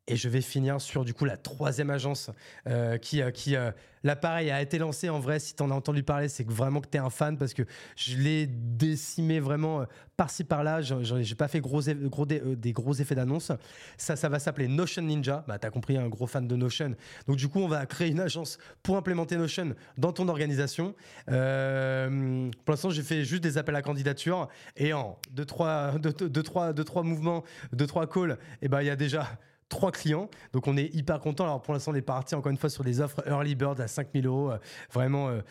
Et 0.08 0.16
je 0.16 0.28
vais 0.30 0.42
finir 0.42 0.82
sur 0.82 1.06
du 1.06 1.14
coup 1.14 1.26
la 1.26 1.38
troisième 1.38 1.92
agence 1.92 2.32
euh, 2.68 2.98
qui, 2.98 3.22
euh, 3.22 3.30
qui 3.30 3.56
euh, 3.56 3.70
l'appareil 4.04 4.50
a 4.50 4.60
été 4.60 4.80
lancé 4.80 5.10
en 5.10 5.20
vrai. 5.20 5.40
Si 5.40 5.56
tu 5.56 5.62
en 5.62 5.70
as 5.70 5.76
entendu 5.76 6.02
parler, 6.02 6.28
c'est 6.28 6.44
que 6.44 6.52
vraiment 6.52 6.82
que 6.82 6.88
tu 6.90 6.98
es 6.98 7.00
un 7.00 7.12
fan 7.12 7.38
parce 7.38 7.54
que 7.54 7.62
je 7.96 8.18
l'ai 8.18 8.48
décimé 8.48 9.40
vraiment 9.40 9.86
par-ci 10.18 10.44
par-là. 10.44 10.82
J'ai 10.82 11.36
pas 11.36 11.48
fait 11.48 11.62
gros, 11.62 11.82
gros 11.84 12.26
des, 12.26 12.74
gros 12.74 12.96
effets 12.96 13.14
d'annonce. 13.14 13.52
Ça, 13.98 14.16
ça 14.16 14.28
va 14.28 14.40
s'appeler 14.40 14.68
Notion 14.68 15.04
Ninja. 15.04 15.46
Bah, 15.48 15.60
tu 15.60 15.68
as 15.68 15.70
compris, 15.70 15.98
un 15.98 16.10
gros 16.10 16.26
fan 16.26 16.48
de 16.48 16.56
Notion. 16.56 16.96
Donc 17.28 17.38
du 17.38 17.48
coup, 17.48 17.60
on 17.60 17.68
va 17.68 17.86
créer 17.86 18.10
une 18.10 18.20
agence 18.20 18.58
pour 18.82 18.98
implémenter 18.98 19.38
Notion 19.38 19.76
dans 20.00 20.14
ton 20.14 20.28
organisation. 20.30 20.96
pour 21.28 21.36
l'instant, 21.36 22.90
j'ai 22.90 23.04
fait 23.04 23.24
juste 23.24 23.44
des 23.44 23.60
appels 23.60 23.76
à 23.76 23.84
candidature 23.84 24.50
et 24.76 24.94
en 24.94 25.20
2 25.30 25.46
trois, 25.46 25.92
deux, 26.00 26.12
deux, 26.12 26.44
trois, 26.44 26.74
deux, 26.74 26.84
trois 26.84 27.04
mouvements, 27.04 27.44
2 27.74 27.86
trois 27.86 28.08
calls, 28.08 28.40
et 28.64 28.68
ben 28.68 28.82
il 28.82 28.88
y 28.88 28.90
a 28.90 28.96
déjà 28.96 29.38
trois 29.72 29.92
clients. 29.92 30.30
Donc 30.54 30.68
on 30.68 30.78
est 30.78 30.94
hyper 30.94 31.20
content. 31.20 31.46
Alors 31.46 31.62
pour 31.64 31.74
l'instant, 31.74 31.94
on 31.94 31.96
est 31.96 32.02
parti 32.02 32.36
encore 32.36 32.52
une 32.52 32.58
fois 32.58 32.70
sur 32.70 32.84
des 32.84 33.00
offres 33.00 33.24
early 33.26 33.56
bird 33.56 33.80
à 33.80 33.88
5000 33.88 34.28
euros. 34.28 34.52
Euh, 34.52 34.58
vraiment, 34.94 35.30
euh, 35.30 35.42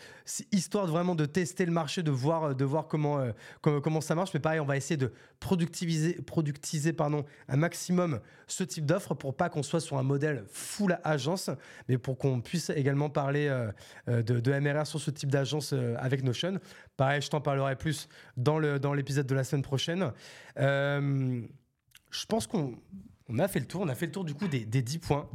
histoire 0.53 0.85
de 0.85 0.91
vraiment 0.91 1.15
de 1.15 1.25
tester 1.25 1.65
le 1.65 1.71
marché, 1.71 2.03
de 2.03 2.11
voir, 2.11 2.43
euh, 2.43 2.53
de 2.53 2.63
voir 2.63 2.87
comment, 2.87 3.19
comment, 3.61 3.99
ça 3.99 4.15
marche. 4.15 4.33
Mais 4.33 4.39
pareil, 4.39 4.59
on 4.61 4.65
va 4.65 4.77
essayer 4.77 4.95
de 4.95 5.11
productiviser, 5.39 6.13
productiser 6.21 6.93
pardon, 6.93 7.25
un 7.49 7.57
maximum 7.57 8.21
ce 8.47 8.63
type 8.63 8.85
d'offre 8.85 9.15
pour 9.15 9.35
pas 9.35 9.49
qu'on 9.49 9.63
soit 9.63 9.79
sur 9.79 9.97
un 9.97 10.03
modèle 10.03 10.43
full 10.47 10.99
agence, 11.03 11.49
mais 11.89 11.97
pour 11.97 12.17
qu'on 12.17 12.41
puisse 12.41 12.69
également 12.69 13.09
parler 13.09 13.49
de, 14.07 14.21
de, 14.21 14.59
MRR 14.59 14.85
sur 14.85 14.99
ce 14.99 15.09
type 15.09 15.31
d'agence 15.31 15.73
avec 15.97 16.23
Notion. 16.23 16.59
Pareil, 16.95 17.21
je 17.21 17.29
t'en 17.29 17.41
parlerai 17.41 17.75
plus 17.75 18.07
dans 18.37 18.59
l'épisode 18.59 19.25
dans 19.25 19.33
de 19.33 19.37
la 19.37 19.43
semaine 19.43 19.63
prochaine. 19.63 20.11
je 20.57 22.25
pense 22.27 22.45
qu'on 22.45 22.77
on 23.31 23.39
a 23.39 23.47
fait 23.47 23.59
le 23.59 23.65
tour. 23.65 23.81
On 23.81 23.87
a 23.87 23.95
fait 23.95 24.05
le 24.05 24.11
tour 24.11 24.25
du 24.25 24.33
coup 24.33 24.47
des, 24.47 24.65
des 24.65 24.81
10 24.81 24.99
points 24.99 25.29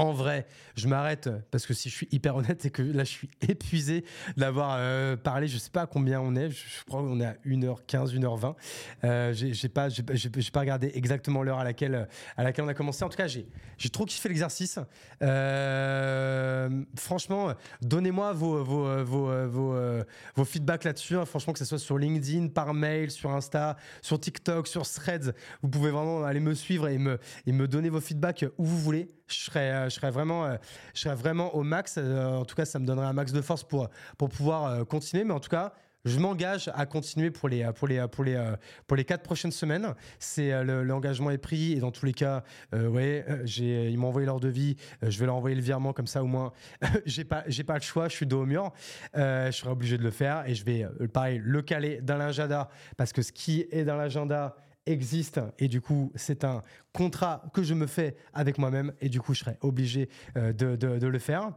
en 0.00 0.12
vrai, 0.12 0.46
je 0.76 0.86
m'arrête 0.86 1.28
parce 1.50 1.66
que 1.66 1.74
si 1.74 1.88
je 1.90 1.94
suis 1.94 2.08
hyper 2.12 2.36
honnête, 2.36 2.62
c'est 2.62 2.70
que 2.70 2.82
là, 2.82 3.02
je 3.02 3.10
suis 3.10 3.28
épuisé 3.48 4.04
d'avoir 4.36 4.76
euh, 4.78 5.16
parlé. 5.16 5.48
Je 5.48 5.58
sais 5.58 5.70
pas 5.70 5.88
combien 5.88 6.20
on 6.20 6.36
est. 6.36 6.50
Je, 6.50 6.84
crois 6.86 7.00
qu'on 7.00 7.18
est 7.20 7.26
à 7.26 7.34
1h15, 7.44 8.14
1h20. 8.16 8.54
Euh, 9.02 9.32
j'ai 9.32 9.68
pas, 9.68 9.88
j'ai 9.88 10.02
pas 10.52 10.60
regardé 10.60 10.92
exactement 10.94 11.42
l'heure 11.42 11.58
à 11.58 11.64
laquelle, 11.64 12.06
à 12.36 12.44
laquelle 12.44 12.64
on 12.64 12.68
a 12.68 12.74
commencé. 12.74 13.02
En 13.04 13.08
tout 13.08 13.16
cas, 13.16 13.26
j'ai 13.26 13.90
trop 13.90 14.04
kiffé 14.04 14.28
l'exercice. 14.28 14.78
Euh, 15.20 16.68
franchement, 16.94 17.52
donnez-moi 17.82 18.32
vos, 18.34 18.62
vos, 18.62 19.04
vos, 19.04 19.48
vos, 19.48 19.76
vos 20.36 20.44
feedbacks 20.44 20.84
là-dessus. 20.84 21.16
Hein. 21.16 21.24
Franchement, 21.24 21.52
que 21.52 21.58
ce 21.58 21.64
soit 21.64 21.78
sur 21.80 21.98
LinkedIn, 21.98 22.48
par 22.48 22.72
mail, 22.72 23.10
sur 23.10 23.32
Insta, 23.32 23.76
sur 24.00 24.20
TikTok, 24.20 24.68
sur 24.68 24.88
Threads. 24.88 25.32
Vous 25.60 25.68
pouvez 25.68 25.90
vraiment 25.90 26.22
aller 26.22 26.38
me 26.38 26.54
suivre 26.54 26.86
et 26.86 26.98
me, 26.98 27.18
et 27.46 27.52
me 27.52 27.66
donner 27.66 27.88
vos 27.88 28.00
feedbacks 28.00 28.44
où 28.58 28.64
vous 28.64 28.78
voulez 28.78 29.08
je 29.28 29.44
serais, 29.44 29.70
euh, 29.70 29.84
je 29.88 29.94
serais, 29.94 30.10
vraiment, 30.10 30.46
euh, 30.46 30.56
je 30.94 31.00
serais 31.00 31.14
vraiment 31.14 31.54
au 31.54 31.62
max. 31.62 31.96
Euh, 31.98 32.36
en 32.36 32.44
tout 32.44 32.54
cas, 32.54 32.64
ça 32.64 32.78
me 32.78 32.86
donnerait 32.86 33.06
un 33.06 33.12
max 33.12 33.32
de 33.32 33.40
force 33.40 33.62
pour, 33.62 33.88
pour 34.16 34.28
pouvoir 34.28 34.86
continuer. 34.86 35.24
Mais 35.24 35.34
en 35.34 35.40
tout 35.40 35.50
cas, 35.50 35.72
je 36.04 36.18
m'engage 36.18 36.70
à 36.74 36.86
continuer 36.86 37.30
pour 37.30 37.48
les, 37.48 37.68
pour 37.74 37.88
les, 37.88 38.06
pour 38.08 38.24
les, 38.24 38.40
pour 38.86 38.96
les 38.96 39.04
quatre 39.04 39.22
prochaines 39.22 39.52
semaines. 39.52 39.94
C'est 40.18 40.64
l'engagement 40.64 41.30
est 41.30 41.38
pris 41.38 41.72
et 41.72 41.80
dans 41.80 41.90
tous 41.90 42.06
les 42.06 42.14
cas, 42.14 42.44
j'ai, 43.44 43.90
ils 43.90 43.98
m'ont 43.98 44.08
envoyé 44.08 44.24
leur 44.24 44.40
devis. 44.40 44.76
je 45.02 45.18
vais 45.18 45.26
leur 45.26 45.34
envoyer 45.34 45.56
le 45.56 45.62
virement 45.62 45.92
comme 45.92 46.06
ça 46.06 46.22
au 46.22 46.26
moins. 46.26 46.52
j'ai 47.04 47.24
pas, 47.24 47.44
pas 47.66 47.74
le 47.74 47.82
choix. 47.82 48.08
Je 48.08 48.14
suis 48.14 48.26
dos 48.26 48.42
au 48.42 48.46
mur. 48.46 48.72
je 49.14 49.50
serai 49.52 49.70
obligé 49.70 49.98
de 49.98 50.04
le 50.04 50.12
faire 50.12 50.44
et 50.46 50.54
je 50.54 50.64
vais, 50.64 50.86
pareil, 51.12 51.42
le 51.44 51.62
caler 51.62 52.00
dans 52.00 52.16
l'agenda 52.16 52.70
parce 52.96 53.12
que 53.12 53.20
ce 53.20 53.32
qui 53.32 53.66
est 53.70 53.84
dans 53.84 53.96
l'agenda 53.96 54.56
existe 54.90 55.40
et 55.58 55.68
du 55.68 55.80
coup 55.80 56.12
c'est 56.14 56.44
un 56.44 56.62
contrat 56.92 57.42
que 57.54 57.62
je 57.62 57.74
me 57.74 57.86
fais 57.86 58.16
avec 58.32 58.58
moi-même 58.58 58.92
et 59.00 59.08
du 59.08 59.20
coup 59.20 59.34
je 59.34 59.40
serai 59.40 59.56
obligé 59.60 60.08
euh, 60.36 60.52
de, 60.52 61.06
le 61.06 61.18
faire. 61.18 61.52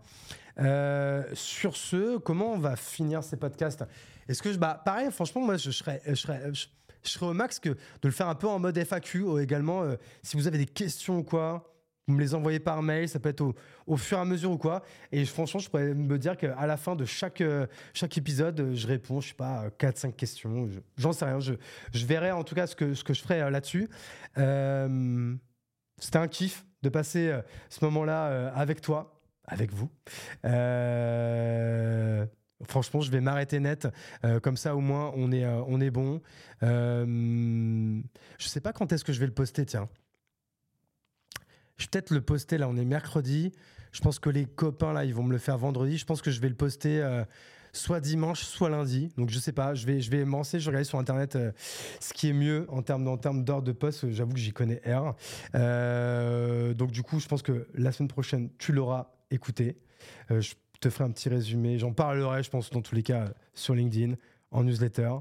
Euh, 0.60 1.24
sur 1.34 1.76
ce, 1.76 2.18
comment 2.18 2.54
on 2.54 2.60
va 2.60 2.76
finir 2.76 3.24
ces 3.24 3.38
podcasts? 3.38 3.84
Est-ce 4.28 4.42
que 4.42 4.52
je, 4.52 4.58
bah 4.58 4.82
pareil, 4.84 5.12
franchement 5.12 5.42
moi 5.42 5.58
je 5.58 5.72
serais, 5.72 6.02
je 6.06 6.16
serais, 6.16 6.52
je, 6.54 6.68
serais 7.04 7.26
au 7.26 7.34
max 7.34 7.60
que 7.60 7.70
de 7.70 7.78
le 8.04 8.12
faire 8.12 8.28
un 8.28 8.36
peu 8.36 8.48
en 8.48 8.60
mode 8.60 8.78
FAQ 8.78 9.40
également. 9.42 9.84
Euh, 9.84 9.96
si 10.24 10.38
vous 10.38 10.48
avez 10.48 10.58
des 10.58 10.66
questions 10.66 11.20
ou 11.20 11.24
quoi, 11.24 11.74
vous 12.08 12.16
me 12.16 12.20
les 12.20 12.34
envoyez 12.34 12.60
par 12.60 12.82
mail, 12.82 13.08
ça 13.08 13.20
peut 13.20 13.30
être 13.30 13.54
au, 13.86 13.98
fur 13.98 14.18
et 14.18 14.22
à 14.22 14.26
mesure 14.26 14.52
ou 14.52 14.58
quoi. 14.58 14.84
Et 15.12 15.24
franchement, 15.26 15.60
je 15.60 15.70
pourrais 15.70 15.94
me 15.94 16.18
dire 16.18 16.36
qu'à 16.36 16.66
la 16.66 16.78
fin 16.78 16.96
de 16.96 17.06
chaque, 17.06 17.42
euh, 17.42 17.68
chaque 17.94 18.18
épisode, 18.18 18.60
euh, 18.60 18.76
je 18.76 18.88
réponds, 18.88 19.22
je 19.22 19.30
sais 19.30 19.34
pas, 19.36 19.70
4-5 19.80 20.14
questions. 20.14 20.68
J'en 20.98 21.14
sais 21.14 21.26
rien. 21.26 21.40
Je, 21.40 21.54
je 21.94 22.06
verrai 22.06 22.32
en 22.32 22.44
tout 22.44 22.56
cas 22.56 22.68
ce 22.68 22.76
que, 22.76 22.94
ce 22.94 23.04
que 23.04 23.14
je 23.14 23.22
ferai 23.22 23.42
euh, 23.42 23.50
là-dessus. 23.50 23.90
C'était 26.00 26.18
un 26.18 26.28
kiff 26.28 26.66
de 26.82 26.90
passer 26.90 27.40
ce 27.70 27.86
moment-là 27.86 28.52
avec 28.56 28.82
toi, 28.82 29.22
avec 29.46 29.72
vous. 29.72 29.88
Franchement, 32.64 33.02
je 33.02 33.12
vais 33.12 33.22
m'arrêter 33.22 33.60
net. 33.60 33.88
comme 34.42 34.58
ça, 34.58 34.76
au 34.76 34.80
moins, 34.80 35.14
on 35.16 35.32
est, 35.32 35.46
on 35.46 35.80
est 35.80 35.92
bon. 35.92 36.22
je 36.64 38.02
sais 38.40 38.62
pas 38.62 38.74
quand 38.74 38.92
est-ce 38.92 39.04
que 39.04 39.14
je 39.14 39.20
vais 39.20 39.28
le 39.28 39.34
poster, 39.34 39.64
tiens. 39.64 39.88
Je 41.82 41.88
vais 41.88 41.90
peut-être 41.90 42.12
le 42.12 42.22
poster 42.22 42.60
là, 42.60 42.70
on 42.70 42.78
est 42.78 42.86
mercredi. 42.86 43.52
Je 43.92 44.02
pense 44.02 44.20
que 44.20 44.30
les 44.30 44.46
copains 44.46 44.94
là, 44.94 45.04
ils 45.04 45.16
vont 45.16 45.24
me 45.24 45.32
le 45.32 45.40
faire 45.40 45.58
vendredi. 45.58 45.98
Je 45.98 46.06
pense 46.06 46.22
que 46.22 46.30
je 46.30 46.40
vais 46.40 46.48
le 46.48 46.56
poster 46.56 47.02
euh, 47.02 47.26
soit 47.74 48.00
dimanche, 48.00 48.44
soit 48.44 48.70
lundi. 48.70 49.12
Donc 49.18 49.32
je 49.32 49.40
sais 49.40 49.52
pas, 49.52 49.74
je 49.74 49.88
vais, 49.88 50.00
je 50.00 50.12
vais 50.12 50.24
je 50.60 50.66
vais 50.66 50.70
regarder 50.70 50.84
sur 50.84 51.00
internet 51.00 51.36
euh, 51.36 51.52
ce 52.00 52.14
qui 52.14 52.30
est 52.30 52.34
mieux 52.34 52.68
en 52.70 52.84
termes, 52.84 53.08
en 53.08 53.18
de 53.64 53.72
poste. 53.72 54.12
J'avoue 54.12 54.34
que 54.34 54.40
j'y 54.40 54.54
connais 54.54 54.80
R. 54.86 55.16
Euh, 55.56 56.76
donc 56.76 56.92
du 56.92 57.02
coup, 57.02 57.20
je 57.20 57.28
pense 57.28 57.42
que 57.42 57.68
la 57.74 57.92
semaine 57.92 58.10
prochaine, 58.10 58.52
tu 58.60 58.74
l'auras 58.74 59.16
écouté. 59.32 59.78
te 60.80 60.90
ferai 60.92 61.06
un 61.06 61.12
petit 61.12 61.30
résumé. 61.30 61.80
J'en 61.80 61.94
parlerai, 61.94 62.44
je 62.44 62.52
pense, 62.52 62.70
dans 62.70 62.82
tous 62.82 62.94
les 62.94 63.04
cas, 63.04 63.34
sur 63.56 63.74
LinkedIn, 63.74 64.18
en 64.52 64.64
newsletter. 64.64 65.14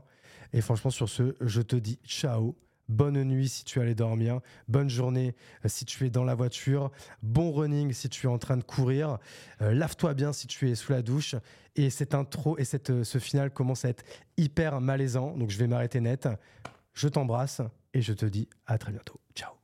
Et 0.53 0.61
franchement, 0.61 0.91
sur 0.91 1.09
ce, 1.09 1.35
je 1.41 1.63
te 1.63 1.77
dis 1.77 1.99
ciao. 2.05 2.55
Bonne 2.91 3.23
nuit 3.23 3.49
si 3.49 3.63
tu 3.63 3.81
allé 3.81 3.95
dormir. 3.95 4.41
Bonne 4.67 4.91
journée 4.91 5.37
euh, 5.65 5.69
si 5.69 5.85
tu 5.85 6.05
es 6.07 6.11
dans 6.11 6.25
la 6.25 6.35
voiture. 6.35 6.91
Bon 7.23 7.53
running 7.53 7.93
si 7.93 8.09
tu 8.09 8.27
es 8.27 8.29
en 8.29 8.39
train 8.39 8.57
de 8.57 8.65
courir. 8.65 9.19
Euh, 9.63 9.73
lave-toi 9.73 10.13
bien 10.13 10.33
si 10.33 10.49
tu 10.49 10.69
es 10.69 10.75
sous 10.75 10.91
la 10.91 11.01
douche. 11.01 11.37
Et 11.77 11.89
cette 11.89 12.15
intro 12.15 12.59
et 12.59 12.65
euh, 12.91 13.05
ce 13.05 13.19
final 13.19 13.53
commence 13.53 13.85
à 13.85 13.91
être 13.91 14.03
hyper 14.37 14.81
malaisant. 14.81 15.37
Donc 15.37 15.51
je 15.51 15.59
vais 15.59 15.69
m'arrêter 15.69 16.01
net. 16.01 16.29
Je 16.93 17.07
t'embrasse 17.07 17.63
et 17.95 18.03
je 18.03 18.13
te 18.13 18.27
dis 18.27 18.49
à 18.67 18.77
très 18.77 18.91
bientôt. 18.91 19.21
Ciao. 19.37 19.60